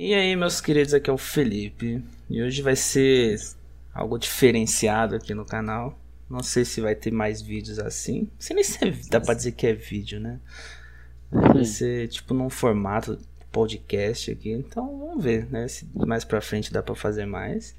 E 0.00 0.14
aí, 0.14 0.36
meus 0.36 0.60
queridos, 0.60 0.94
aqui 0.94 1.10
é 1.10 1.12
o 1.12 1.18
Felipe. 1.18 2.00
E 2.30 2.40
hoje 2.40 2.62
vai 2.62 2.76
ser 2.76 3.36
algo 3.92 4.16
diferenciado 4.16 5.16
aqui 5.16 5.34
no 5.34 5.44
canal. 5.44 5.98
Não 6.30 6.40
sei 6.40 6.64
se 6.64 6.80
vai 6.80 6.94
ter 6.94 7.10
mais 7.10 7.42
vídeos 7.42 7.80
assim. 7.80 8.20
Não 8.20 8.30
sei 8.38 8.54
nem 8.54 8.62
se 8.62 9.10
dá 9.10 9.20
pra 9.20 9.34
dizer 9.34 9.50
que 9.50 9.66
é 9.66 9.72
vídeo, 9.72 10.20
né? 10.20 10.38
Vai 11.32 11.64
ser 11.64 12.06
tipo 12.06 12.32
num 12.32 12.48
formato 12.48 13.18
podcast 13.50 14.30
aqui. 14.30 14.52
Então 14.52 15.00
vamos 15.00 15.24
ver, 15.24 15.50
né? 15.50 15.66
Se 15.66 15.84
mais 15.92 16.22
pra 16.22 16.40
frente 16.40 16.72
dá 16.72 16.80
pra 16.80 16.94
fazer 16.94 17.26
mais. 17.26 17.74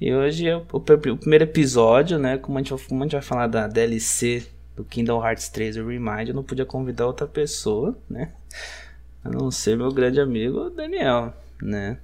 E 0.00 0.14
hoje 0.14 0.46
é 0.46 0.56
o, 0.56 0.64
o, 0.72 0.76
o 0.76 1.18
primeiro 1.18 1.42
episódio, 1.42 2.16
né? 2.16 2.38
Como 2.38 2.58
a, 2.58 2.62
gente, 2.62 2.86
como 2.86 3.02
a 3.02 3.06
gente 3.06 3.14
vai 3.14 3.22
falar 3.22 3.48
da 3.48 3.66
DLC 3.66 4.46
do 4.76 4.84
Kingdom 4.84 5.20
Hearts 5.20 5.48
3 5.48 5.78
o 5.78 5.88
Remind, 5.88 6.28
eu 6.28 6.34
não 6.34 6.44
podia 6.44 6.64
convidar 6.64 7.08
outra 7.08 7.26
pessoa, 7.26 7.98
né? 8.08 8.30
A 9.24 9.28
não 9.28 9.50
ser 9.50 9.76
meu 9.76 9.90
grande 9.90 10.20
amigo 10.20 10.70
Daniel 10.70 11.34
né? 11.62 11.98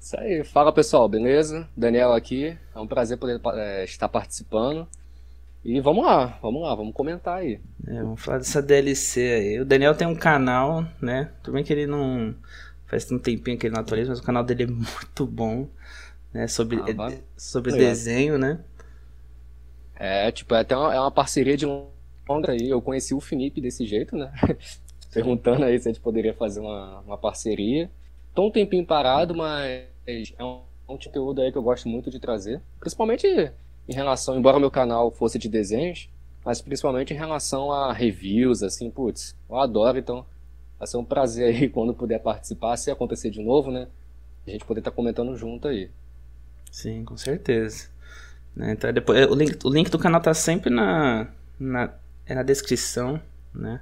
Isso 0.00 0.18
aí. 0.18 0.42
Fala 0.44 0.72
pessoal, 0.72 1.08
beleza? 1.08 1.68
Daniel 1.76 2.12
aqui. 2.12 2.58
É 2.74 2.78
um 2.80 2.86
prazer 2.86 3.18
poder 3.18 3.40
é, 3.54 3.84
estar 3.84 4.08
participando. 4.08 4.88
E 5.64 5.80
vamos 5.80 6.04
lá, 6.04 6.38
vamos 6.42 6.62
lá, 6.62 6.74
vamos 6.74 6.92
comentar 6.92 7.38
aí. 7.38 7.60
É, 7.86 8.02
vamos 8.02 8.20
falar 8.20 8.38
dessa 8.38 8.60
DLC 8.60 9.20
aí. 9.20 9.60
O 9.60 9.64
Daniel 9.64 9.94
tem 9.94 10.08
um 10.08 10.14
canal, 10.14 10.84
né? 11.00 11.30
Tudo 11.40 11.54
bem 11.54 11.62
que 11.62 11.72
ele 11.72 11.86
não. 11.86 12.34
Faz 12.86 13.10
um 13.12 13.18
tempinho 13.18 13.56
que 13.56 13.66
ele 13.66 13.74
não 13.74 13.80
atualiza, 13.80 14.10
mas 14.10 14.18
o 14.18 14.24
canal 14.24 14.42
dele 14.42 14.64
é 14.64 14.66
muito 14.66 15.24
bom. 15.24 15.68
Né? 16.32 16.48
Sobre, 16.48 16.80
ah, 16.80 17.12
é, 17.12 17.20
sobre 17.36 17.72
desenho, 17.72 18.38
né? 18.38 18.58
É, 19.94 20.32
tipo, 20.32 20.52
é 20.54 20.60
até 20.60 20.76
uma, 20.76 20.92
é 20.92 20.98
uma 20.98 21.12
parceria 21.12 21.56
de 21.56 21.64
longa 21.64 22.50
aí. 22.50 22.68
Eu 22.68 22.82
conheci 22.82 23.14
o 23.14 23.20
Felipe 23.20 23.60
desse 23.60 23.86
jeito, 23.86 24.16
né? 24.16 24.32
Perguntando 25.14 25.64
aí 25.64 25.78
se 25.78 25.88
a 25.88 25.92
gente 25.92 26.02
poderia 26.02 26.34
fazer 26.34 26.58
uma, 26.58 27.00
uma 27.00 27.16
parceria. 27.16 27.88
Tô 28.34 28.46
um 28.46 28.50
tempinho 28.50 28.86
parado, 28.86 29.34
mas 29.34 29.84
é 30.06 30.44
um, 30.44 30.60
um 30.88 30.96
conteúdo 30.98 31.42
aí 31.42 31.52
que 31.52 31.58
eu 31.58 31.62
gosto 31.62 31.88
muito 31.88 32.10
de 32.10 32.18
trazer. 32.18 32.60
Principalmente 32.80 33.26
em 33.88 33.94
relação, 33.94 34.38
embora 34.38 34.58
meu 34.58 34.70
canal 34.70 35.10
fosse 35.10 35.38
de 35.38 35.48
desenhos, 35.48 36.08
mas 36.44 36.60
principalmente 36.60 37.12
em 37.12 37.16
relação 37.16 37.70
a 37.70 37.92
reviews, 37.92 38.62
assim, 38.62 38.90
putz, 38.90 39.36
eu 39.48 39.56
adoro, 39.56 39.98
então 39.98 40.26
vai 40.78 40.86
ser 40.86 40.96
um 40.96 41.04
prazer 41.04 41.54
aí 41.54 41.68
quando 41.70 41.94
puder 41.94 42.20
participar, 42.20 42.76
se 42.76 42.90
acontecer 42.90 43.30
de 43.30 43.42
novo, 43.42 43.70
né? 43.70 43.86
A 44.46 44.50
gente 44.50 44.64
poder 44.64 44.80
estar 44.80 44.90
tá 44.90 44.96
comentando 44.96 45.36
junto 45.36 45.68
aí. 45.68 45.90
Sim, 46.70 47.04
com 47.04 47.16
certeza. 47.16 47.88
Né, 48.56 48.72
então, 48.72 48.92
depois, 48.92 49.26
o, 49.30 49.34
link, 49.34 49.58
o 49.64 49.70
link 49.70 49.90
do 49.90 49.98
canal 49.98 50.20
tá 50.20 50.34
sempre 50.34 50.68
na, 50.68 51.28
na, 51.58 51.94
é 52.26 52.34
na 52.34 52.42
descrição, 52.42 53.20
né? 53.54 53.80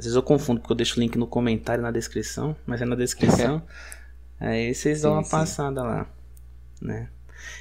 Às 0.00 0.04
vezes 0.06 0.16
eu 0.16 0.22
confundo, 0.22 0.60
porque 0.60 0.72
eu 0.72 0.76
deixo 0.76 0.98
o 0.98 1.00
link 1.02 1.18
no 1.18 1.26
comentário 1.26 1.82
na 1.82 1.90
descrição, 1.90 2.56
mas 2.66 2.80
é 2.80 2.86
na 2.86 2.96
descrição. 2.96 3.62
Aí 4.40 4.74
vocês 4.74 5.02
dão 5.02 5.10
sim, 5.10 5.16
uma 5.18 5.24
sim. 5.24 5.30
passada 5.30 5.82
lá, 5.82 6.06
né? 6.80 7.10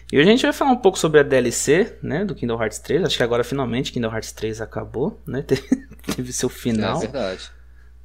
E 0.09 0.17
hoje 0.17 0.29
a 0.29 0.31
gente 0.31 0.43
vai 0.43 0.53
falar 0.53 0.71
um 0.71 0.77
pouco 0.77 0.97
sobre 0.97 1.19
a 1.19 1.23
DLC, 1.23 1.97
né, 2.01 2.23
do 2.23 2.33
Kingdom 2.33 2.61
Hearts 2.61 2.79
3. 2.79 3.03
Acho 3.03 3.17
que 3.17 3.23
agora 3.23 3.43
finalmente 3.43 3.91
Kingdom 3.91 4.09
Hearts 4.09 4.31
3 4.31 4.61
acabou, 4.61 5.19
né? 5.27 5.43
Teve 6.15 6.31
seu 6.31 6.47
final. 6.47 6.95
É 6.95 7.01
verdade. 7.01 7.51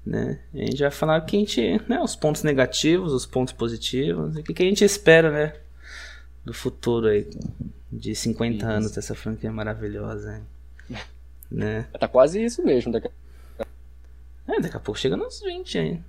Né? 0.04 0.40
E 0.52 0.62
a 0.62 0.66
gente 0.66 0.82
vai 0.82 0.90
falar 0.90 1.20
que 1.20 1.36
a 1.36 1.38
gente, 1.38 1.80
né, 1.88 2.00
os 2.00 2.16
pontos 2.16 2.42
negativos, 2.42 3.12
os 3.12 3.24
pontos 3.24 3.54
positivos, 3.54 4.36
e 4.36 4.40
o 4.40 4.42
que, 4.42 4.52
que 4.52 4.64
a 4.64 4.66
gente 4.66 4.84
espera, 4.84 5.30
né, 5.30 5.54
do 6.44 6.52
futuro 6.52 7.06
aí 7.06 7.30
de 7.92 8.16
50 8.16 8.56
isso. 8.56 8.66
anos 8.66 8.90
dessa 8.90 9.14
franquia 9.14 9.52
maravilhosa, 9.52 10.38
hein? 10.90 10.98
né? 11.48 11.86
Tá 12.00 12.08
quase 12.08 12.44
isso 12.44 12.64
mesmo, 12.64 12.90
daqui 12.90 13.06
é, 14.46 14.60
daqui 14.60 14.76
a 14.76 14.80
pouco 14.80 14.98
chega 14.98 15.16
nos 15.16 15.40
20 15.40 15.78
aí. 15.78 16.00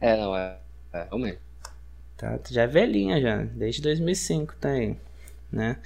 É, 0.00 0.16
não, 0.16 0.36
é. 0.36 0.58
É, 0.92 1.04
realmente. 1.04 1.38
Tá, 2.16 2.38
já 2.50 2.62
é 2.62 2.66
velhinha 2.66 3.20
já, 3.20 3.36
desde 3.36 3.80
2005 3.80 4.56
tá 4.56 4.70
aí, 4.70 4.96
né? 5.52 5.76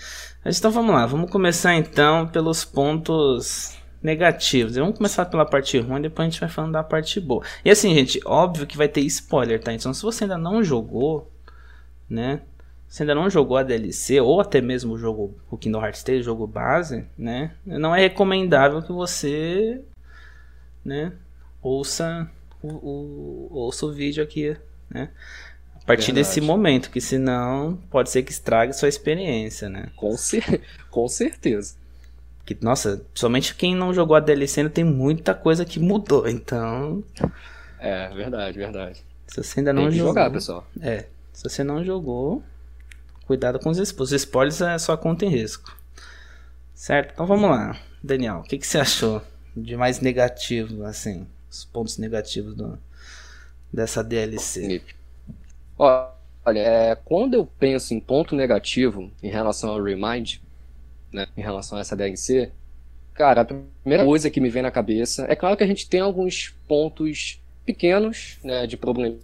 Mas 0.43 0.59
então 0.59 0.71
vamos 0.71 0.95
lá, 0.95 1.05
vamos 1.05 1.31
começar 1.31 1.75
então 1.75 2.27
pelos 2.27 2.65
pontos 2.65 3.77
negativos. 4.03 4.77
Vamos 4.77 4.97
começar 4.97 5.27
pela 5.27 5.45
parte 5.45 5.79
ruim, 5.79 6.01
depois 6.01 6.27
a 6.27 6.31
gente 6.31 6.41
vai 6.41 6.49
falando 6.49 6.73
da 6.73 6.83
parte 6.83 7.21
boa. 7.21 7.45
E 7.63 7.71
assim, 7.71 7.95
gente, 7.95 8.19
óbvio 8.25 8.67
que 8.67 8.79
vai 8.79 8.89
ter 8.89 9.03
spoiler, 9.03 9.61
tá? 9.61 9.73
Então 9.73 9.93
se 9.93 10.03
você 10.03 10.25
ainda 10.25 10.39
não 10.39 10.65
jogou, 10.65 11.31
né? 12.09 12.41
Se 12.89 13.03
ainda 13.03 13.15
não 13.15 13.31
jogou 13.31 13.57
a 13.57 13.63
DLC 13.63 14.21
ou 14.21 14.41
até 14.41 14.61
mesmo 14.61 14.95
o 14.95 14.99
jogo, 14.99 15.35
o 15.51 15.57
Kingdom 15.57 15.83
Hearts 15.83 16.03
3, 16.03 16.21
o 16.21 16.25
jogo 16.25 16.47
base, 16.47 17.07
né? 17.17 17.53
Não 17.65 17.95
é 17.95 18.01
recomendável 18.01 18.83
que 18.83 18.93
você, 18.93 19.83
né, 20.85 21.13
ouça 21.61 22.29
o, 22.63 22.69
o, 22.69 23.49
ouça 23.53 23.87
o 23.87 23.93
vídeo 23.93 24.23
aqui, 24.23 24.57
né? 24.91 25.11
A 25.75 25.85
partir 25.85 26.13
Verdade. 26.13 26.29
desse 26.29 26.41
momento, 26.41 26.91
que 26.91 27.01
senão 27.01 27.77
pode 27.91 28.09
ser 28.09 28.23
que 28.23 28.31
estrague 28.31 28.73
sua 28.73 28.89
experiência, 28.89 29.69
né? 29.69 29.91
Com, 29.97 30.17
cer 30.17 30.63
com 30.91 31.09
certeza. 31.09 31.75
Que, 32.45 32.57
nossa, 32.61 33.05
somente 33.15 33.55
quem 33.55 33.75
não 33.75 33.93
jogou 33.93 34.17
a 34.17 34.21
DLC 34.21 34.61
ainda 34.61 34.71
tem 34.71 34.85
muita 34.85 35.35
coisa 35.35 35.65
que 35.65 35.81
mudou, 35.81 36.29
então. 36.29 37.03
É, 37.81 38.09
verdade, 38.15 38.59
verdade. 38.59 39.05
Se 39.27 39.43
você 39.43 39.61
ainda 39.61 39.73
não 39.73 39.85
tem 39.89 39.93
jogou. 39.93 40.11
jogar, 40.11 40.31
pessoal. 40.31 40.67
É. 40.81 41.07
Se 41.33 41.43
você 41.45 41.65
não 41.65 41.85
jogou, 41.85 42.43
cuidado 43.27 43.59
com 43.59 43.71
os 43.71 43.79
spoilers. 43.79 44.13
Os 44.13 44.21
spoilers 44.21 44.61
é 44.61 44.79
só 44.79 44.97
conta 44.97 45.25
em 45.25 45.29
risco. 45.29 45.77
Certo? 46.75 47.13
Então 47.13 47.27
vamos 47.27 47.51
lá. 47.51 47.77
Daniel, 48.03 48.39
o 48.39 48.43
que, 48.43 48.59
que 48.59 48.67
você 48.67 48.79
achou 48.79 49.23
de 49.57 49.77
mais 49.77 50.01
negativo, 50.01 50.85
assim? 50.85 51.27
os 51.53 51.65
pontos 51.67 51.99
negativos 51.99 52.55
do, 52.55 52.79
dessa 53.73 54.03
DLC? 54.03 54.83
Olha, 55.79 56.59
é, 56.59 56.95
quando 57.05 57.35
eu 57.35 57.47
penso 57.47 57.93
em 57.95 58.01
ponto 58.01 58.35
negativo 58.35 59.11
em 59.23 59.29
relação 59.29 59.71
ao 59.71 59.83
Remind, 59.83 60.37
né, 61.13 61.27
em 61.37 61.43
relação 61.43 61.79
a 61.79 61.83
essa 61.83 61.95
DLC, 61.95 62.51
cara, 63.13 63.43
a 63.43 63.45
primeira 63.45 64.05
coisa 64.05 64.31
que 64.31 64.41
me 64.41 64.49
vem 64.49 64.63
na 64.63 64.71
cabeça 64.71 65.27
é 65.29 65.37
claro 65.37 65.57
que 65.57 65.63
a 65.63 65.67
gente 65.67 65.89
tem 65.89 66.01
alguns 66.01 66.55
pontos 66.67 67.41
pequenos 67.65 68.39
né, 68.43 68.67
de 68.67 68.77
problema. 68.77 69.19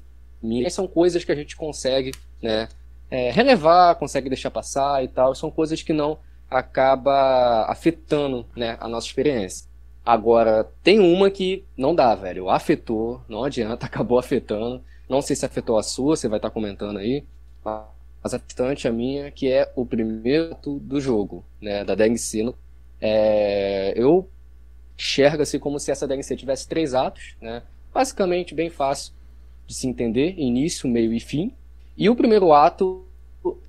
São 0.70 0.86
coisas 0.86 1.24
que 1.24 1.32
a 1.32 1.34
gente 1.34 1.56
consegue 1.56 2.12
né, 2.40 2.68
é, 3.10 3.30
relevar, 3.30 3.96
consegue 3.96 4.28
deixar 4.28 4.50
passar 4.50 5.02
e 5.02 5.08
tal. 5.08 5.34
São 5.34 5.50
coisas 5.50 5.82
que 5.82 5.92
não 5.92 6.18
acaba 6.48 7.64
afetando 7.68 8.46
né, 8.54 8.76
a 8.78 8.86
nossa 8.86 9.08
experiência. 9.08 9.67
Agora, 10.08 10.64
tem 10.82 11.00
uma 11.00 11.30
que 11.30 11.66
não 11.76 11.94
dá, 11.94 12.14
velho. 12.14 12.48
Afetou, 12.48 13.20
não 13.28 13.44
adianta, 13.44 13.84
acabou 13.84 14.18
afetando. 14.18 14.82
Não 15.06 15.20
sei 15.20 15.36
se 15.36 15.44
afetou 15.44 15.76
a 15.76 15.82
sua, 15.82 16.16
você 16.16 16.26
vai 16.26 16.38
estar 16.38 16.48
tá 16.48 16.54
comentando 16.54 16.98
aí. 16.98 17.26
Mas 17.62 18.32
afetante 18.32 18.88
a 18.88 18.90
minha, 18.90 19.30
que 19.30 19.52
é 19.52 19.70
o 19.76 19.84
primeiro 19.84 20.56
do 20.64 20.98
jogo, 20.98 21.44
né? 21.60 21.84
Da 21.84 21.94
DNC. 21.94 22.54
É, 22.98 23.92
eu 23.96 24.26
enxergo 24.96 25.42
assim 25.42 25.58
como 25.58 25.78
se 25.78 25.90
essa 25.90 26.08
DNC 26.08 26.36
tivesse 26.36 26.66
três 26.66 26.94
atos, 26.94 27.36
né? 27.38 27.62
Basicamente 27.92 28.54
bem 28.54 28.70
fácil 28.70 29.12
de 29.66 29.74
se 29.74 29.86
entender, 29.86 30.34
início, 30.38 30.88
meio 30.88 31.12
e 31.12 31.20
fim. 31.20 31.52
E 31.98 32.08
o 32.08 32.16
primeiro 32.16 32.54
ato 32.54 33.04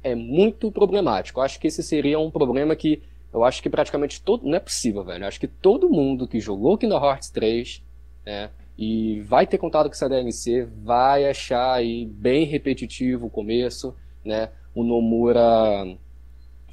é 0.02 0.16
muito 0.16 0.72
problemático. 0.72 1.42
Eu 1.42 1.44
acho 1.44 1.60
que 1.60 1.68
esse 1.68 1.84
seria 1.84 2.18
um 2.18 2.32
problema 2.32 2.78
que 2.78 3.02
eu 3.32 3.44
acho 3.44 3.62
que 3.62 3.70
praticamente 3.70 4.22
todo. 4.22 4.46
Não 4.48 4.56
é 4.56 4.60
possível, 4.60 5.04
velho. 5.04 5.24
Eu 5.24 5.28
acho 5.28 5.40
que 5.40 5.48
todo 5.48 5.90
mundo 5.90 6.28
que 6.28 6.40
jogou 6.40 6.78
Kingdom 6.78 7.04
Hearts 7.04 7.30
3, 7.30 7.84
né? 8.26 8.50
E 8.78 9.20
vai 9.22 9.46
ter 9.46 9.58
contato 9.58 9.88
com 9.88 9.94
essa 9.94 10.08
DLC, 10.08 10.66
vai 10.84 11.30
achar 11.30 11.74
aí 11.74 12.06
bem 12.06 12.46
repetitivo 12.46 13.28
o 13.28 13.30
começo, 13.30 13.94
né? 14.24 14.50
O 14.74 14.84
Nomura 14.84 15.86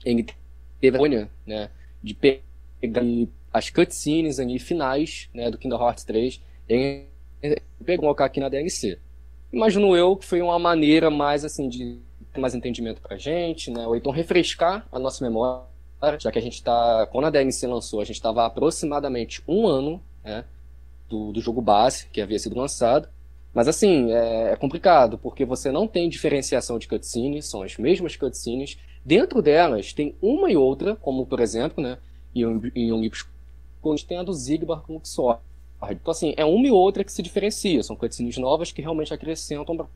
ele 0.04 0.24
teve 0.80 0.96
a 0.96 1.28
né? 1.44 1.70
De 2.02 2.14
pegar 2.14 3.02
as 3.52 3.70
cutscenes 3.70 4.38
ali, 4.38 4.58
finais, 4.58 5.28
né? 5.34 5.50
Do 5.50 5.58
Kingdom 5.58 5.80
Hearts 5.80 6.04
3, 6.04 6.40
ele 6.68 7.06
pegou 7.84 8.10
aqui 8.10 8.38
na 8.38 8.48
DLC. 8.48 8.98
Imagino 9.52 9.96
eu 9.96 10.16
que 10.16 10.24
foi 10.24 10.40
uma 10.40 10.58
maneira 10.58 11.10
mais 11.10 11.44
assim 11.44 11.68
de 11.68 11.98
ter 12.32 12.40
mais 12.40 12.54
entendimento 12.54 13.00
pra 13.02 13.16
gente, 13.16 13.70
né? 13.70 13.86
Ou 13.86 13.96
então 13.96 14.12
refrescar 14.12 14.86
a 14.92 14.98
nossa 14.98 15.24
memória 15.24 15.75
já 16.18 16.30
que 16.30 16.38
a 16.38 16.42
gente 16.42 16.54
está, 16.54 17.06
quando 17.10 17.26
a 17.26 17.30
DNC 17.30 17.66
lançou, 17.66 18.00
a 18.00 18.04
gente 18.04 18.16
estava 18.16 18.46
aproximadamente 18.46 19.42
um 19.46 19.66
ano 19.66 20.00
né, 20.24 20.44
do, 21.08 21.32
do 21.32 21.40
jogo 21.40 21.60
base 21.60 22.06
que 22.12 22.20
havia 22.20 22.38
sido 22.38 22.56
lançado. 22.56 23.08
Mas 23.52 23.68
assim, 23.68 24.12
é, 24.12 24.52
é, 24.52 24.56
complicado, 24.56 25.18
porque 25.18 25.44
você 25.44 25.72
não 25.72 25.88
tem 25.88 26.08
diferenciação 26.08 26.78
de 26.78 26.86
cutscenes, 26.86 27.46
são 27.46 27.62
as 27.62 27.76
mesmas 27.76 28.14
cutscenes. 28.14 28.78
Dentro 29.04 29.40
delas 29.40 29.92
tem 29.92 30.14
uma 30.20 30.50
e 30.50 30.56
outra, 30.56 30.94
como 30.96 31.24
por 31.24 31.40
exemplo, 31.40 31.82
né, 31.82 31.98
em 32.34 32.44
a 32.44 33.96
gente 33.96 34.06
tem 34.06 34.18
a 34.18 34.22
do 34.22 34.32
Zigbar 34.32 34.82
com 34.82 34.96
o 34.96 35.00
Xor. 35.02 35.38
Então 35.90 36.10
assim, 36.10 36.34
é 36.36 36.44
uma 36.44 36.66
e 36.66 36.70
outra 36.70 37.04
que 37.04 37.12
se 37.12 37.22
diferencia, 37.22 37.82
são 37.82 37.96
cutscenes 37.96 38.36
novas 38.36 38.72
que 38.72 38.82
realmente 38.82 39.14
acrescentam 39.14 39.88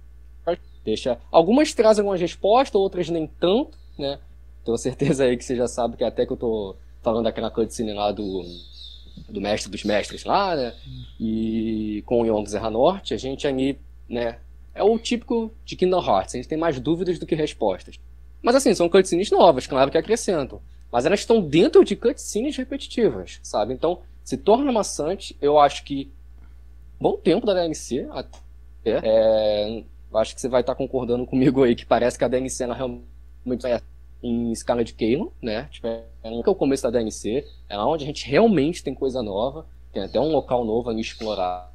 deixa 0.85 1.19
algumas 1.31 1.75
trazem 1.75 2.03
algumas 2.03 2.21
respostas, 2.21 2.81
outras 2.81 3.09
nem 3.09 3.27
tanto, 3.27 3.77
né? 3.99 4.19
Tenho 4.65 4.77
certeza 4.79 5.25
aí 5.25 5.37
que 5.37 5.45
você 5.45 5.57
já 5.57 5.69
sabe 5.69 5.97
que 5.97 6.05
até 6.05 6.27
que 6.27 6.33
eu 6.33 6.37
tô 6.37 6.77
falando 7.03 7.25
daquela 7.25 7.51
cutscene 7.51 7.93
lá 7.93 8.13
do, 8.13 8.45
do 9.29 9.41
mestre 9.41 9.71
dos 9.71 9.85
mestres 9.85 10.25
lá, 10.25 10.55
né? 10.55 10.75
E 11.19 12.03
com 12.07 12.23
o 12.23 12.27
Yong 12.27 12.49
Zerra 12.49 12.71
Norte, 12.71 13.15
a 13.15 13.17
gente 13.17 13.47
ali, 13.47 13.79
né, 14.09 14.39
é 14.75 14.83
o 14.83 14.99
típico 14.99 15.53
de 15.65 15.77
Kingdom 15.77 16.05
Hearts, 16.05 16.35
a 16.35 16.39
gente 16.39 16.49
tem 16.49 16.59
mais 16.59 16.79
dúvidas 16.79 17.19
do 17.19 17.27
que 17.27 17.35
respostas. 17.35 17.99
Mas 18.43 18.55
assim, 18.55 18.75
são 18.75 18.89
cutscenes 18.89 19.31
novas, 19.31 19.67
claro 19.67 19.91
que 19.91 19.99
acrescentam. 19.99 20.61
Mas 20.91 21.07
elas 21.07 21.21
estão 21.21 21.41
dentro 21.41 21.85
de 21.85 21.95
cutscenes 21.95 22.57
repetitivas, 22.57 23.39
sabe? 23.43 23.73
Então, 23.73 24.01
se 24.25 24.37
torna 24.37 24.73
maçante, 24.73 25.37
eu 25.41 25.59
acho 25.59 25.85
que 25.85 26.11
bom 26.99 27.17
tempo 27.17 27.47
da 27.47 27.55
DMC 27.55 28.09
até. 28.11 28.39
É, 28.85 29.83
acho 30.15 30.35
que 30.35 30.41
você 30.41 30.49
vai 30.49 30.63
estar 30.63 30.75
concordando 30.75 31.27
comigo 31.27 31.63
aí 31.63 31.75
que 31.75 31.87
parece 31.87 32.19
que 32.19 32.25
a 32.25 32.29
DMC 32.29 32.65
ela 32.65 32.75
realmente 32.75 33.67
é 33.67 33.81
em 34.23 34.53
escala 34.53 34.85
de 34.85 34.93
Kano, 34.93 35.33
né? 35.41 35.69
Tipo, 35.71 35.87
é, 35.87 36.05
é 36.23 36.31
o 36.31 36.55
começo 36.55 36.83
da 36.83 36.91
DMC, 36.91 37.45
é 37.69 37.79
onde 37.79 38.05
a 38.05 38.07
gente 38.07 38.29
realmente 38.29 38.83
tem 38.83 38.95
coisa 38.95 39.23
nova, 39.23 39.67
tem 39.93 40.03
até 40.03 40.21
um 40.21 40.31
local 40.31 40.65
novo 40.65 40.91
ali 40.91 41.01
explorar. 41.01 41.71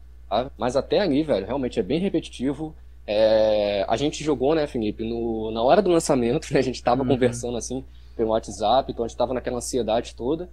Mas 0.58 0.76
até 0.76 1.00
ali, 1.00 1.24
velho, 1.24 1.46
realmente 1.46 1.80
é 1.80 1.84
bem 1.84 2.00
repetitivo. 2.00 2.76
É, 3.08 3.86
a 3.88 3.96
gente 3.96 4.24
jogou, 4.24 4.56
né, 4.56 4.66
Felipe, 4.68 5.04
no, 5.04 5.52
na 5.52 5.62
hora 5.62 5.82
do 5.82 5.90
lançamento, 5.90 6.48
né, 6.54 6.60
a 6.60 6.64
gente 6.64 6.84
tava 6.84 7.04
uhum. 7.04 7.10
conversando 7.10 7.58
assim 7.58 7.84
pelo 8.16 8.30
WhatsApp, 8.30 8.92
então 8.92 9.06
a 9.06 9.08
gente 9.08 9.18
tava 9.18 9.34
naquela 9.34 9.58
ansiedade 9.58 10.16
toda. 10.16 10.50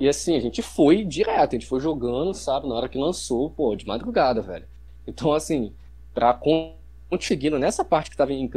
E 0.00 0.08
assim, 0.08 0.36
a 0.36 0.40
gente 0.40 0.62
foi 0.62 1.04
direto, 1.04 1.54
a 1.54 1.58
gente 1.58 1.66
foi 1.66 1.80
jogando, 1.80 2.34
sabe, 2.34 2.68
na 2.68 2.74
hora 2.74 2.88
que 2.88 2.98
lançou, 2.98 3.50
pô, 3.50 3.74
de 3.76 3.86
madrugada, 3.86 4.42
velho. 4.42 4.66
Então, 5.06 5.32
assim, 5.32 5.72
pra 6.12 6.38
conseguir 7.08 7.50
nessa 7.50 7.84
parte 7.84 8.10
que 8.10 8.16
tava 8.16 8.32
em 8.32 8.50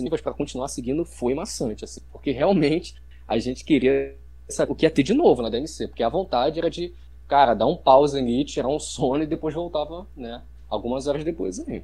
níveis 0.00 0.20
para 0.20 0.32
continuar 0.34 0.68
seguindo 0.68 1.04
foi 1.04 1.34
maçante, 1.34 1.84
assim, 1.84 2.00
porque 2.10 2.30
realmente 2.30 2.94
a 3.26 3.38
gente 3.38 3.64
queria 3.64 4.16
saber 4.48 4.72
o 4.72 4.74
que 4.74 4.84
ia 4.84 4.90
ter 4.90 5.02
de 5.02 5.14
novo 5.14 5.42
na 5.42 5.48
DMC, 5.48 5.88
porque 5.88 6.02
a 6.02 6.08
vontade 6.08 6.58
era 6.58 6.70
de, 6.70 6.92
cara, 7.28 7.54
dar 7.54 7.66
um 7.66 7.76
pause 7.76 8.18
ali, 8.18 8.44
tirar 8.44 8.68
um 8.68 8.78
sono 8.78 9.22
e 9.22 9.26
depois 9.26 9.54
voltava, 9.54 10.06
né, 10.16 10.42
algumas 10.68 11.06
horas 11.06 11.24
depois 11.24 11.60
aí. 11.60 11.82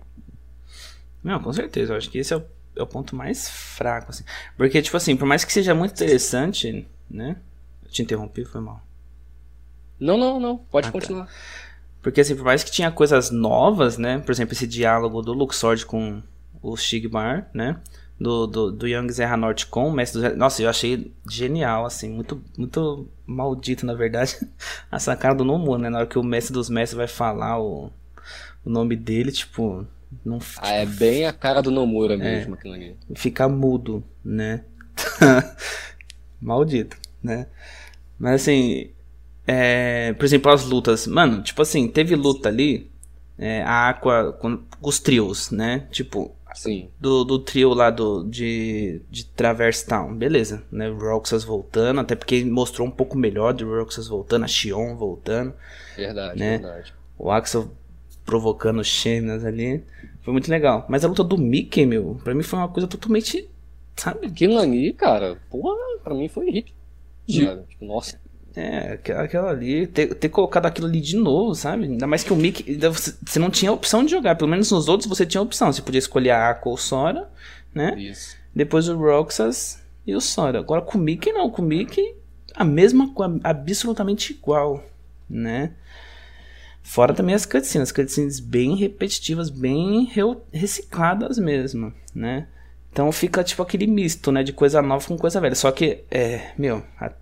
Não, 1.23 1.41
com 1.41 1.53
certeza, 1.53 1.93
eu 1.93 1.97
acho 1.97 2.11
que 2.11 2.19
esse 2.19 2.33
é 2.33 2.37
o, 2.37 2.45
é 2.77 2.83
o 2.83 2.87
ponto 2.87 3.15
mais 3.15 3.49
fraco, 3.49 4.11
assim, 4.11 4.25
porque, 4.57 4.81
tipo 4.83 4.97
assim, 4.97 5.17
por 5.17 5.27
mais 5.27 5.45
que 5.45 5.53
seja 5.53 5.75
muito 5.75 5.93
interessante, 5.93 6.87
né, 7.11 7.37
eu 7.85 7.91
te 7.91 8.03
interrompi, 8.03 8.45
foi 8.45 8.61
mal. 8.61 8.81
Não, 9.99 10.17
não, 10.17 10.41
não, 10.41 10.57
pode 10.57 10.89
ah, 10.89 10.93
tá. 10.93 10.99
continuar. 10.99 11.27
Tá. 11.27 11.33
Porque, 12.03 12.23
assim, 12.23 12.35
por 12.35 12.45
mais 12.45 12.65
que 12.65 12.71
tinha 12.71 12.91
coisas 12.91 13.31
novas, 13.31 13.99
né, 13.99 14.19
por 14.19 14.33
exemplo, 14.33 14.55
esse 14.55 14.67
diálogo 14.67 15.21
do 15.21 15.35
Luxord 15.35 15.85
com 15.85 16.23
o 16.63 16.77
Shigmar, 16.77 17.51
né, 17.55 17.77
do, 18.19 18.47
do, 18.47 18.71
do 18.71 18.87
Young 18.87 19.11
Zerranort 19.11 19.67
com 19.67 19.89
o 19.89 19.93
Mestre 19.93 20.21
dos... 20.21 20.37
Nossa, 20.37 20.63
eu 20.63 20.69
achei 20.69 21.13
genial, 21.29 21.87
assim, 21.87 22.11
muito, 22.11 22.43
muito 22.57 23.09
maldito, 23.27 23.87
na 23.87 23.95
verdade, 23.95 24.37
a 24.93 24.99
sacada 24.99 25.37
do 25.37 25.45
Nomura, 25.45 25.83
né? 25.83 25.91
Na 25.91 25.99
hora 25.99 26.07
que 26.07 26.19
o 26.19 26.23
Mestre 26.23 26.53
dos 26.53 26.69
Mestres 26.69 26.97
vai 26.97 27.07
falar 27.07 27.59
o, 27.59 27.91
o 28.65 28.71
nome 28.71 28.95
dele, 28.95 29.33
tipo... 29.33 29.87
Não, 30.25 30.41
ah, 30.59 30.73
é 30.73 30.85
bem 30.85 31.25
a 31.25 31.33
cara 31.33 31.63
do 31.63 31.71
Nomura 31.71 32.15
é, 32.15 32.17
mesmo, 32.17 32.55
aquilo 32.55 32.75
ali. 32.75 32.97
Ficar 33.15 33.49
mudo, 33.49 34.03
né? 34.25 34.65
Maldito, 36.41 36.97
né? 37.23 37.47
Mas 38.19 38.43
assim, 38.43 38.91
é, 39.47 40.13
por 40.13 40.25
exemplo, 40.25 40.53
as 40.53 40.65
lutas. 40.65 41.07
Mano, 41.07 41.43
tipo 41.43 41.63
assim, 41.63 41.89
teve 41.89 42.15
luta 42.15 42.49
ali. 42.49 42.91
É, 43.39 43.63
a 43.63 43.89
Aqua 43.89 44.33
com 44.35 44.61
os 44.83 45.01
trios, 45.01 45.51
né? 45.51 45.87
Tipo, 45.91 46.35
Sim. 46.55 46.89
Do, 46.99 47.25
do 47.25 47.39
trio 47.39 47.73
lá 47.75 47.91
do, 47.91 48.25
de, 48.25 49.01
de 49.11 49.25
Traverse 49.25 49.87
Town. 49.87 50.15
Beleza, 50.15 50.63
né? 50.71 50.89
Roxas 50.89 51.45
voltando, 51.45 52.01
até 52.01 52.15
porque 52.15 52.45
mostrou 52.45 52.87
um 52.87 52.91
pouco 52.91 53.17
melhor 53.17 53.53
de 53.53 53.65
Roxas 53.65 54.09
voltando, 54.09 54.45
a 54.45 54.49
Xion 54.49 54.97
voltando. 54.97 55.55
Verdade, 55.97 56.39
né? 56.39 56.59
verdade. 56.59 56.95
O 57.19 57.31
Axel 57.31 57.71
provocando 58.25 58.85
Shenas 58.85 59.45
ali. 59.45 59.85
Foi 60.23 60.33
muito 60.33 60.51
legal. 60.51 60.87
Mas 60.89 61.05
a 61.05 61.09
luta 61.09 61.25
do 61.25 61.37
Mickey, 61.39 61.87
meu, 61.87 62.21
pra 62.23 62.35
mim 62.35 62.43
foi 62.43 62.59
uma 62.59 62.69
coisa 62.69 62.87
totalmente. 62.87 63.49
Sabe? 63.97 64.29
Aquilo 64.29 64.59
ali, 64.59 64.93
cara, 64.93 65.37
porra, 65.51 65.77
pra 66.03 66.15
mim 66.15 66.29
foi 66.29 66.51
hit. 66.51 66.75
Tipo, 67.27 67.85
nossa. 67.85 68.19
É, 68.57 68.99
aquela 69.17 69.51
ali, 69.51 69.87
ter, 69.87 70.15
ter 70.15 70.29
colocado 70.29 70.67
aquilo 70.67 70.89
ali 70.89 71.01
de 71.01 71.17
novo, 71.17 71.55
sabe? 71.55 71.85
Ainda 71.85 72.07
mais 72.07 72.25
que 72.25 72.33
o 72.33 72.37
Mickey, 72.37 72.79
você 73.25 73.39
não 73.39 73.49
tinha 73.49 73.73
opção 73.73 74.05
de 74.05 74.11
jogar, 74.11 74.35
pelo 74.35 74.51
menos 74.51 74.71
nos 74.71 74.89
outros 74.89 75.09
você 75.09 75.25
tinha 75.25 75.41
opção, 75.41 75.73
você 75.73 75.81
podia 75.81 76.01
escolher 76.01 76.31
a 76.31 76.51
Aqua 76.51 76.73
ou 76.73 76.77
Sora, 76.77 77.31
né? 77.73 77.95
Isso. 77.97 78.37
Depois 78.55 78.89
o 78.89 78.97
Roxas 78.97 79.81
e 80.05 80.15
o 80.15 80.21
Sora. 80.21 80.59
Agora 80.59 80.83
com 80.83 80.99
o 80.99 81.01
Mickey 81.01 81.33
não, 81.33 81.49
com 81.49 81.63
o 81.63 81.65
Mickey 81.65 82.15
a 82.55 82.65
mesma 82.65 83.13
coisa, 83.15 83.39
absolutamente 83.45 84.33
igual, 84.33 84.85
né? 85.29 85.73
Fora 86.83 87.15
também 87.15 87.35
as 87.35 87.47
cutscenes, 87.47 87.93
cutscenes 87.93 88.41
bem 88.41 88.75
repetitivas, 88.75 89.49
bem 89.49 90.11
recicladas 90.53 91.39
mesmo, 91.39 91.93
né? 92.13 92.49
Então 92.93 93.13
fica 93.13 93.45
tipo 93.45 93.63
aquele 93.63 93.87
misto, 93.87 94.33
né, 94.33 94.43
de 94.43 94.53
coisa 94.53 94.83
nova 94.83 95.07
com 95.07 95.17
coisa 95.17 95.41
velha. 95.41 95.55
Só 95.55 95.71
que, 95.71 96.05
é, 96.11 96.53
meu, 96.59 96.83
a 96.99 97.13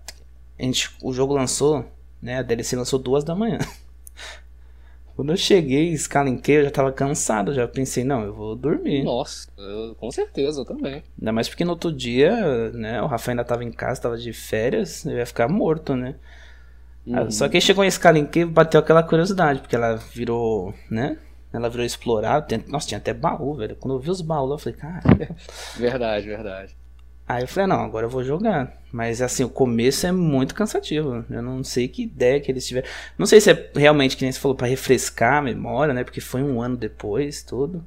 a 0.59 0.63
gente, 0.63 0.89
o 1.01 1.13
jogo 1.13 1.33
lançou, 1.33 1.85
né? 2.21 2.39
A 2.39 2.41
DLC 2.41 2.75
lançou 2.75 2.99
duas 2.99 3.23
da 3.23 3.33
manhã. 3.33 3.59
Quando 5.15 5.33
eu 5.33 5.37
cheguei, 5.37 5.89
escalenquei, 5.89 6.59
eu 6.59 6.63
já 6.63 6.71
tava 6.71 6.93
cansado, 6.93 7.53
já 7.53 7.67
pensei, 7.67 8.05
não, 8.05 8.23
eu 8.23 8.33
vou 8.33 8.55
dormir. 8.55 9.03
Nossa, 9.03 9.49
eu, 9.57 9.93
com 9.95 10.09
certeza, 10.11 10.61
eu 10.61 10.65
também. 10.65 11.03
Ainda 11.19 11.31
mais 11.33 11.49
porque 11.49 11.65
no 11.65 11.71
outro 11.71 11.91
dia, 11.91 12.71
né, 12.71 13.01
o 13.01 13.05
Rafa 13.05 13.31
ainda 13.31 13.43
tava 13.43 13.65
em 13.65 13.71
casa, 13.71 14.01
tava 14.01 14.17
de 14.17 14.31
férias, 14.31 15.05
eu 15.05 15.17
ia 15.17 15.25
ficar 15.25 15.49
morto, 15.49 15.93
né? 15.93 16.15
Uhum. 17.05 17.29
Só 17.31 17.49
que 17.49 17.57
aí 17.57 17.61
chegou 17.61 17.83
em 17.83 17.87
escalenquei, 17.87 18.45
bateu 18.45 18.79
aquela 18.79 19.03
curiosidade, 19.03 19.59
porque 19.59 19.75
ela 19.75 19.95
virou, 19.95 20.73
né? 20.89 21.17
Ela 21.51 21.69
virou 21.69 21.85
explorada. 21.85 22.63
Nossa, 22.67 22.87
tinha 22.87 22.99
até 22.99 23.13
baú, 23.13 23.55
velho. 23.55 23.75
Quando 23.75 23.95
eu 23.95 23.99
vi 23.99 24.09
os 24.09 24.21
baús, 24.21 24.51
eu 24.51 24.57
falei, 24.57 24.79
cara. 24.79 25.01
verdade, 25.75 26.27
verdade. 26.27 26.78
Aí 27.29 27.43
eu 27.43 27.47
falei, 27.47 27.67
não, 27.67 27.81
agora 27.83 28.07
eu 28.07 28.09
vou 28.09 28.23
jogar. 28.23 28.75
Mas 28.91 29.21
assim, 29.21 29.43
o 29.43 29.49
começo 29.49 30.07
é 30.07 30.11
muito 30.11 30.55
cansativo. 30.55 31.23
Eu 31.29 31.43
não 31.43 31.63
sei 31.63 31.87
que 31.87 32.01
ideia 32.01 32.39
que 32.41 32.51
eles 32.51 32.65
tiveram. 32.65 32.89
Não 33.19 33.27
sei 33.27 33.39
se 33.39 33.51
é 33.51 33.71
realmente, 33.75 34.17
que 34.17 34.23
nem 34.23 34.31
você 34.31 34.39
falou, 34.39 34.57
para 34.57 34.65
refrescar 34.65 35.35
a 35.35 35.41
memória, 35.43 35.93
né? 35.93 36.03
Porque 36.03 36.19
foi 36.19 36.41
um 36.41 36.59
ano 36.59 36.75
depois, 36.75 37.43
tudo. 37.43 37.85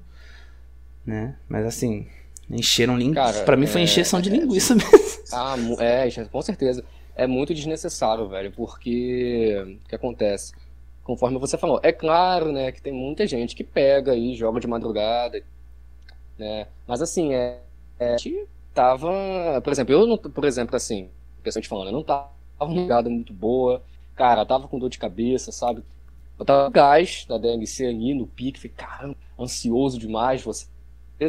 Né? 1.04 1.34
Mas 1.48 1.66
assim, 1.66 2.06
encheram 2.48 2.96
linguiça. 2.96 3.42
Pra 3.42 3.56
mim 3.56 3.66
foi 3.66 3.80
é, 3.80 3.84
encheção 3.84 4.20
de 4.20 4.30
é, 4.30 4.32
linguiça 4.32 4.76
mesmo. 4.76 4.92
Ah, 5.34 5.56
é, 5.80 6.08
com 6.26 6.42
certeza. 6.42 6.84
É 7.16 7.26
muito 7.26 7.54
desnecessário, 7.54 8.28
velho, 8.28 8.52
porque 8.52 9.80
o 9.82 9.88
que 9.88 9.94
acontece? 9.94 10.52
Conforme 11.02 11.38
você 11.38 11.56
falou, 11.56 11.80
é 11.82 11.90
claro, 11.90 12.52
né, 12.52 12.70
que 12.70 12.82
tem 12.82 12.92
muita 12.92 13.26
gente 13.26 13.56
que 13.56 13.64
pega 13.64 14.14
e 14.14 14.36
joga 14.36 14.60
de 14.60 14.66
madrugada, 14.68 15.42
né? 16.38 16.66
Mas 16.86 17.00
assim, 17.00 17.32
é, 17.32 17.60
é 17.98 18.14
tava. 18.74 19.60
Por 19.62 19.72
exemplo, 19.72 19.94
eu, 19.94 20.06
não, 20.06 20.16
por 20.16 20.44
exemplo, 20.44 20.76
assim, 20.76 21.08
pessoalmente 21.42 21.68
falando, 21.68 21.88
eu 21.88 21.92
não 21.92 22.02
tava 22.02 22.30
numa 22.60 22.82
jogada 22.82 23.08
muito 23.08 23.32
boa, 23.32 23.82
cara, 24.14 24.46
tava 24.46 24.68
com 24.68 24.78
dor 24.78 24.88
de 24.88 24.98
cabeça, 24.98 25.50
sabe? 25.52 25.82
Eu 26.38 26.44
tava 26.44 26.70
gás 26.70 27.24
da 27.28 27.38
DMC 27.38 27.86
ali 27.86 28.14
no 28.14 28.26
pique, 28.26 28.58
fiquei, 28.58 28.76
caramba, 28.76 29.16
ansioso 29.38 29.98
demais, 29.98 30.42
você 30.42 30.66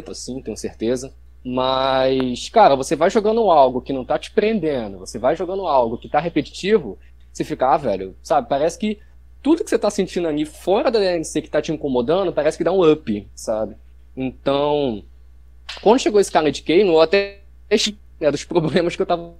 assim, 0.08 0.40
tenho 0.42 0.56
certeza. 0.56 1.12
Mas, 1.44 2.48
cara, 2.48 2.74
você 2.74 2.96
vai 2.96 3.10
jogando 3.10 3.50
algo 3.50 3.82
que 3.82 3.92
não 3.92 4.04
tá 4.04 4.18
te 4.18 4.30
prendendo, 4.30 4.98
você 4.98 5.18
vai 5.18 5.36
jogando 5.36 5.66
algo 5.66 5.98
que 5.98 6.08
tá 6.08 6.18
repetitivo, 6.18 6.98
você 7.30 7.44
fica, 7.44 7.68
ah, 7.68 7.76
velho, 7.76 8.16
sabe, 8.22 8.48
parece 8.48 8.78
que 8.78 8.98
tudo 9.42 9.62
que 9.62 9.68
você 9.68 9.78
tá 9.78 9.90
sentindo 9.90 10.26
ali 10.26 10.46
fora 10.46 10.90
da 10.90 10.98
DMC 10.98 11.42
que 11.42 11.50
tá 11.50 11.60
te 11.60 11.70
incomodando, 11.70 12.32
parece 12.32 12.56
que 12.56 12.64
dá 12.64 12.72
um 12.72 12.90
up, 12.90 13.28
sabe? 13.34 13.76
Então, 14.16 15.04
quando 15.82 16.00
chegou 16.00 16.20
esse 16.20 16.30
cara 16.30 16.50
de 16.50 16.62
Kano, 16.62 16.92
eu 16.92 17.00
até 17.00 17.40
né, 18.20 18.30
dos 18.30 18.44
problemas 18.44 18.96
que 18.96 19.02
eu 19.02 19.06
tava. 19.06 19.34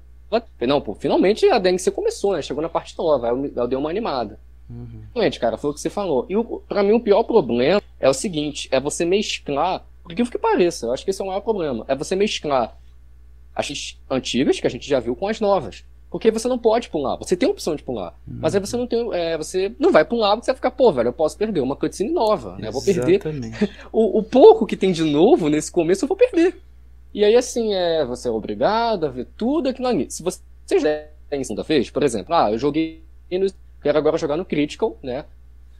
Não, 0.60 0.80
pô, 0.80 0.94
finalmente 0.94 1.48
a 1.48 1.58
DNC 1.58 1.90
começou, 1.90 2.32
né? 2.32 2.42
Chegou 2.42 2.62
na 2.62 2.68
parte 2.68 2.96
nova, 2.98 3.28
aí 3.28 3.32
eu, 3.32 3.52
eu 3.54 3.68
dei 3.68 3.78
uma 3.78 3.90
animada. 3.90 4.38
Uhum. 4.68 5.04
Realmente, 5.14 5.38
cara, 5.38 5.56
foi 5.56 5.70
o 5.70 5.74
que 5.74 5.80
você 5.80 5.90
falou. 5.90 6.26
E 6.28 6.36
o, 6.36 6.44
pra 6.66 6.82
mim 6.82 6.92
o 6.92 7.00
pior 7.00 7.22
problema 7.22 7.80
é 8.00 8.08
o 8.08 8.14
seguinte: 8.14 8.68
é 8.72 8.80
você 8.80 9.04
mesclar, 9.04 9.84
por 10.02 10.14
que 10.14 10.24
que 10.24 10.38
pareça, 10.38 10.86
eu 10.86 10.92
acho 10.92 11.04
que 11.04 11.10
esse 11.10 11.20
é 11.20 11.24
o 11.24 11.28
maior 11.28 11.40
problema. 11.40 11.84
É 11.86 11.94
você 11.94 12.16
mesclar 12.16 12.76
as 13.54 13.96
antigas, 14.10 14.58
que 14.58 14.66
a 14.66 14.70
gente 14.70 14.88
já 14.88 14.98
viu, 14.98 15.14
com 15.14 15.28
as 15.28 15.40
novas. 15.40 15.84
Porque 16.14 16.30
você 16.30 16.46
não 16.46 16.56
pode 16.56 16.90
pular. 16.90 17.16
Você 17.16 17.36
tem 17.36 17.48
a 17.48 17.50
opção 17.50 17.74
de 17.74 17.82
pular. 17.82 18.14
Mas 18.24 18.54
aí 18.54 18.60
você 18.60 18.76
não 18.76 18.86
tem. 18.86 19.12
É, 19.12 19.36
você 19.36 19.74
não 19.80 19.90
vai 19.90 20.04
pular 20.04 20.36
porque 20.36 20.44
você 20.44 20.52
vai 20.52 20.54
ficar, 20.54 20.70
pô, 20.70 20.92
velho, 20.92 21.08
eu 21.08 21.12
posso 21.12 21.36
perder 21.36 21.58
uma 21.58 21.74
cutscene 21.74 22.12
nova. 22.12 22.56
Né? 22.56 22.68
Eu 22.68 22.72
vou 22.72 22.80
perder. 22.80 23.20
o, 23.90 24.20
o 24.20 24.22
pouco 24.22 24.64
que 24.64 24.76
tem 24.76 24.92
de 24.92 25.02
novo 25.02 25.48
nesse 25.48 25.72
começo 25.72 26.04
eu 26.04 26.08
vou 26.08 26.16
perder. 26.16 26.62
E 27.12 27.24
aí, 27.24 27.34
assim, 27.34 27.74
é, 27.74 28.04
você 28.04 28.28
é 28.28 28.30
obrigado 28.30 29.06
a 29.06 29.08
ver 29.08 29.26
tudo 29.36 29.68
aquilo 29.68 29.88
ali. 29.88 30.08
Se 30.08 30.22
você 30.22 30.38
já 30.70 31.04
tem 31.28 31.42
segunda 31.42 31.64
vez, 31.64 31.90
por 31.90 32.04
exemplo, 32.04 32.32
ah, 32.32 32.52
eu 32.52 32.58
joguei 32.58 33.02
no. 33.32 33.48
Quero 33.82 33.98
agora 33.98 34.16
jogar 34.16 34.36
no 34.36 34.44
Critical, 34.44 34.96
né? 35.02 35.24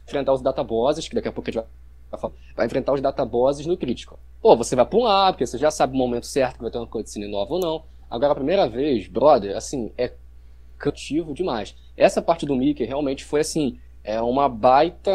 Enfrentar 0.05 0.33
os 0.33 0.41
databosses, 0.41 1.07
que 1.07 1.15
daqui 1.15 1.29
a 1.29 1.31
pouco 1.31 1.49
a 1.49 1.53
gente 1.53 1.63
vai 2.11 2.31
vai 2.57 2.65
enfrentar 2.65 2.91
os 2.91 2.99
databosses 2.99 3.65
no 3.65 3.77
Critical. 3.77 4.19
Pô, 4.41 4.53
você 4.57 4.75
vai 4.75 4.85
pular, 4.85 5.31
porque 5.31 5.47
você 5.47 5.57
já 5.57 5.71
sabe 5.71 5.93
o 5.93 5.97
momento 5.97 6.25
certo 6.25 6.57
que 6.57 6.61
vai 6.61 6.71
ter 6.71 6.77
uma 6.77 6.87
cutscene 6.87 7.25
nova 7.25 7.53
ou 7.53 7.59
não. 7.61 7.83
Agora, 8.09 8.33
a 8.33 8.35
primeira 8.35 8.67
vez, 8.67 9.07
brother, 9.07 9.55
assim, 9.55 9.93
é 9.97 10.11
cansativo 10.77 11.33
demais. 11.33 11.75
Essa 11.97 12.21
parte 12.21 12.45
do 12.45 12.55
Mickey 12.55 12.85
realmente 12.85 13.23
foi 13.23 13.41
assim, 13.41 13.79
é 14.03 14.21
uma 14.21 14.47
baita 14.47 15.11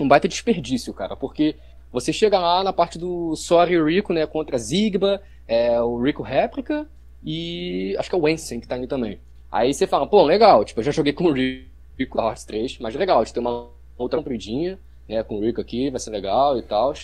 um 0.00 0.08
baita 0.08 0.26
desperdício, 0.26 0.92
cara, 0.94 1.14
porque 1.14 1.56
você 1.92 2.12
chega 2.12 2.38
lá 2.38 2.64
na 2.64 2.72
parte 2.72 2.98
do 2.98 3.36
Sorry 3.36 3.82
Rico, 3.82 4.12
né, 4.12 4.26
contra 4.26 4.56
Zigba, 4.56 5.20
é, 5.46 5.80
o 5.80 6.02
Rico 6.02 6.22
Réplica 6.22 6.86
e 7.22 7.94
acho 7.98 8.08
que 8.08 8.14
é 8.14 8.18
o 8.18 8.22
Wensen 8.22 8.60
que 8.60 8.66
tá 8.66 8.74
ali 8.74 8.86
também. 8.86 9.20
Aí 9.50 9.74
você 9.74 9.86
fala, 9.86 10.06
pô, 10.06 10.22
legal, 10.22 10.64
tipo, 10.64 10.80
eu 10.80 10.84
já 10.84 10.90
joguei 10.90 11.12
com 11.12 11.24
o 11.24 11.32
Rico 11.32 12.18
Hearts 12.18 12.44
3, 12.44 12.78
mas 12.78 12.94
legal, 12.94 13.22
tem 13.24 13.40
uma 13.40 13.68
outra 13.98 14.18
compridinha, 14.18 14.78
né, 15.08 15.22
com 15.22 15.36
o 15.36 15.40
Rico 15.40 15.60
aqui, 15.60 15.90
vai 15.90 16.00
ser 16.00 16.10
legal 16.10 16.56
e 16.56 16.62
tal. 16.62 16.94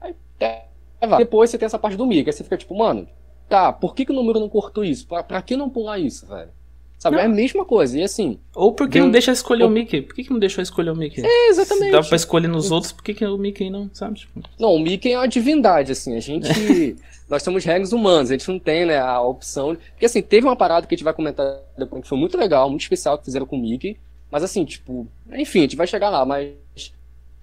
Aí, 0.00 0.14
até 0.36 0.66
vai. 1.06 1.18
Depois 1.18 1.50
você 1.50 1.58
tem 1.58 1.66
essa 1.66 1.78
parte 1.78 1.96
do 1.96 2.06
Mickey, 2.06 2.30
aí 2.30 2.32
você 2.32 2.42
fica 2.42 2.56
tipo, 2.56 2.76
mano, 2.76 3.08
tá, 3.48 3.72
por 3.72 3.94
que, 3.94 4.04
que 4.04 4.12
o 4.12 4.14
número 4.14 4.40
não 4.40 4.48
cortou 4.48 4.84
isso? 4.84 5.06
Pra, 5.06 5.22
pra 5.22 5.42
que 5.42 5.56
não 5.56 5.70
pular 5.70 5.98
isso, 5.98 6.26
velho? 6.26 6.50
Sabe? 6.98 7.16
Não. 7.16 7.22
É 7.22 7.26
a 7.26 7.28
mesma 7.28 7.64
coisa. 7.64 7.98
E 7.98 8.02
assim. 8.02 8.38
Ou 8.54 8.72
por 8.72 8.88
que 8.88 8.98
não 8.98 9.10
deixa 9.10 9.30
escolher 9.30 9.64
o 9.64 9.68
Mickey? 9.68 10.00
Por 10.00 10.14
que, 10.14 10.24
que 10.24 10.30
não 10.30 10.38
deixou 10.38 10.62
escolher 10.62 10.90
o 10.90 10.96
Mickey? 10.96 11.22
É, 11.22 11.48
exatamente. 11.48 11.86
Se 11.86 11.92
dá 11.92 12.02
pra 12.02 12.16
escolher 12.16 12.48
nos 12.48 12.70
outros, 12.70 12.92
por 12.92 13.02
que, 13.04 13.12
que 13.12 13.26
o 13.26 13.36
Mickey 13.36 13.68
não, 13.68 13.90
sabe? 13.92 14.20
Tipo... 14.20 14.40
Não, 14.58 14.74
o 14.74 14.78
Mickey 14.78 15.12
é 15.12 15.18
uma 15.18 15.28
divindade, 15.28 15.92
assim. 15.92 16.16
A 16.16 16.20
gente. 16.20 16.48
nós 17.28 17.42
somos 17.42 17.64
regras 17.64 17.92
humanas, 17.92 18.30
a 18.30 18.34
gente 18.34 18.48
não 18.48 18.58
tem, 18.58 18.86
né, 18.86 18.98
a 18.98 19.20
opção. 19.20 19.76
Porque 19.90 20.06
assim, 20.06 20.22
teve 20.22 20.46
uma 20.46 20.56
parada 20.56 20.86
que 20.86 20.94
a 20.94 20.96
gente 20.96 21.04
vai 21.04 21.12
comentar 21.12 21.58
depois 21.76 22.02
que 22.02 22.08
foi 22.08 22.18
muito 22.18 22.38
legal, 22.38 22.70
muito 22.70 22.82
especial 22.82 23.18
que 23.18 23.24
fizeram 23.24 23.46
com 23.46 23.56
o 23.56 23.60
Mickey. 23.60 23.98
Mas 24.30 24.42
assim, 24.42 24.64
tipo, 24.64 25.06
enfim, 25.32 25.60
a 25.60 25.62
gente 25.62 25.76
vai 25.76 25.86
chegar 25.86 26.10
lá, 26.10 26.24
mas 26.24 26.52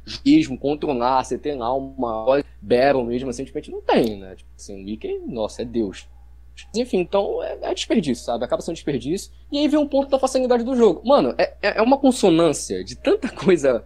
juízo, 0.06 0.58
controlar, 0.58 1.24
você 1.24 1.38
tem 1.38 1.56
lá 1.56 1.74
uma 1.74 2.44
battle 2.62 3.04
mesmo, 3.04 3.30
assim, 3.30 3.44
a 3.44 3.46
gente 3.46 3.72
não 3.72 3.82
tem, 3.82 4.18
né? 4.18 4.36
Tipo 4.36 4.50
assim, 4.58 4.76
o 4.76 4.84
Mickey, 4.84 5.20
nossa, 5.28 5.62
é 5.62 5.66
Deus. 5.66 6.08
Enfim, 6.76 7.00
então 7.00 7.42
é, 7.42 7.58
é, 7.62 7.74
desperdício, 7.74 8.24
sabe? 8.24 8.44
Acaba 8.44 8.62
sendo 8.62 8.76
desperdício. 8.76 9.32
E 9.52 9.58
aí 9.58 9.68
vem 9.68 9.80
um 9.80 9.88
ponto 9.88 10.10
da 10.10 10.20
facilidade 10.20 10.64
do 10.64 10.76
jogo. 10.76 11.02
Mano, 11.06 11.34
é, 11.38 11.54
é, 11.62 11.78
é 11.78 11.82
uma 11.82 11.98
consonância 11.98 12.84
de 12.84 12.96
tanta 12.96 13.30
coisa 13.34 13.84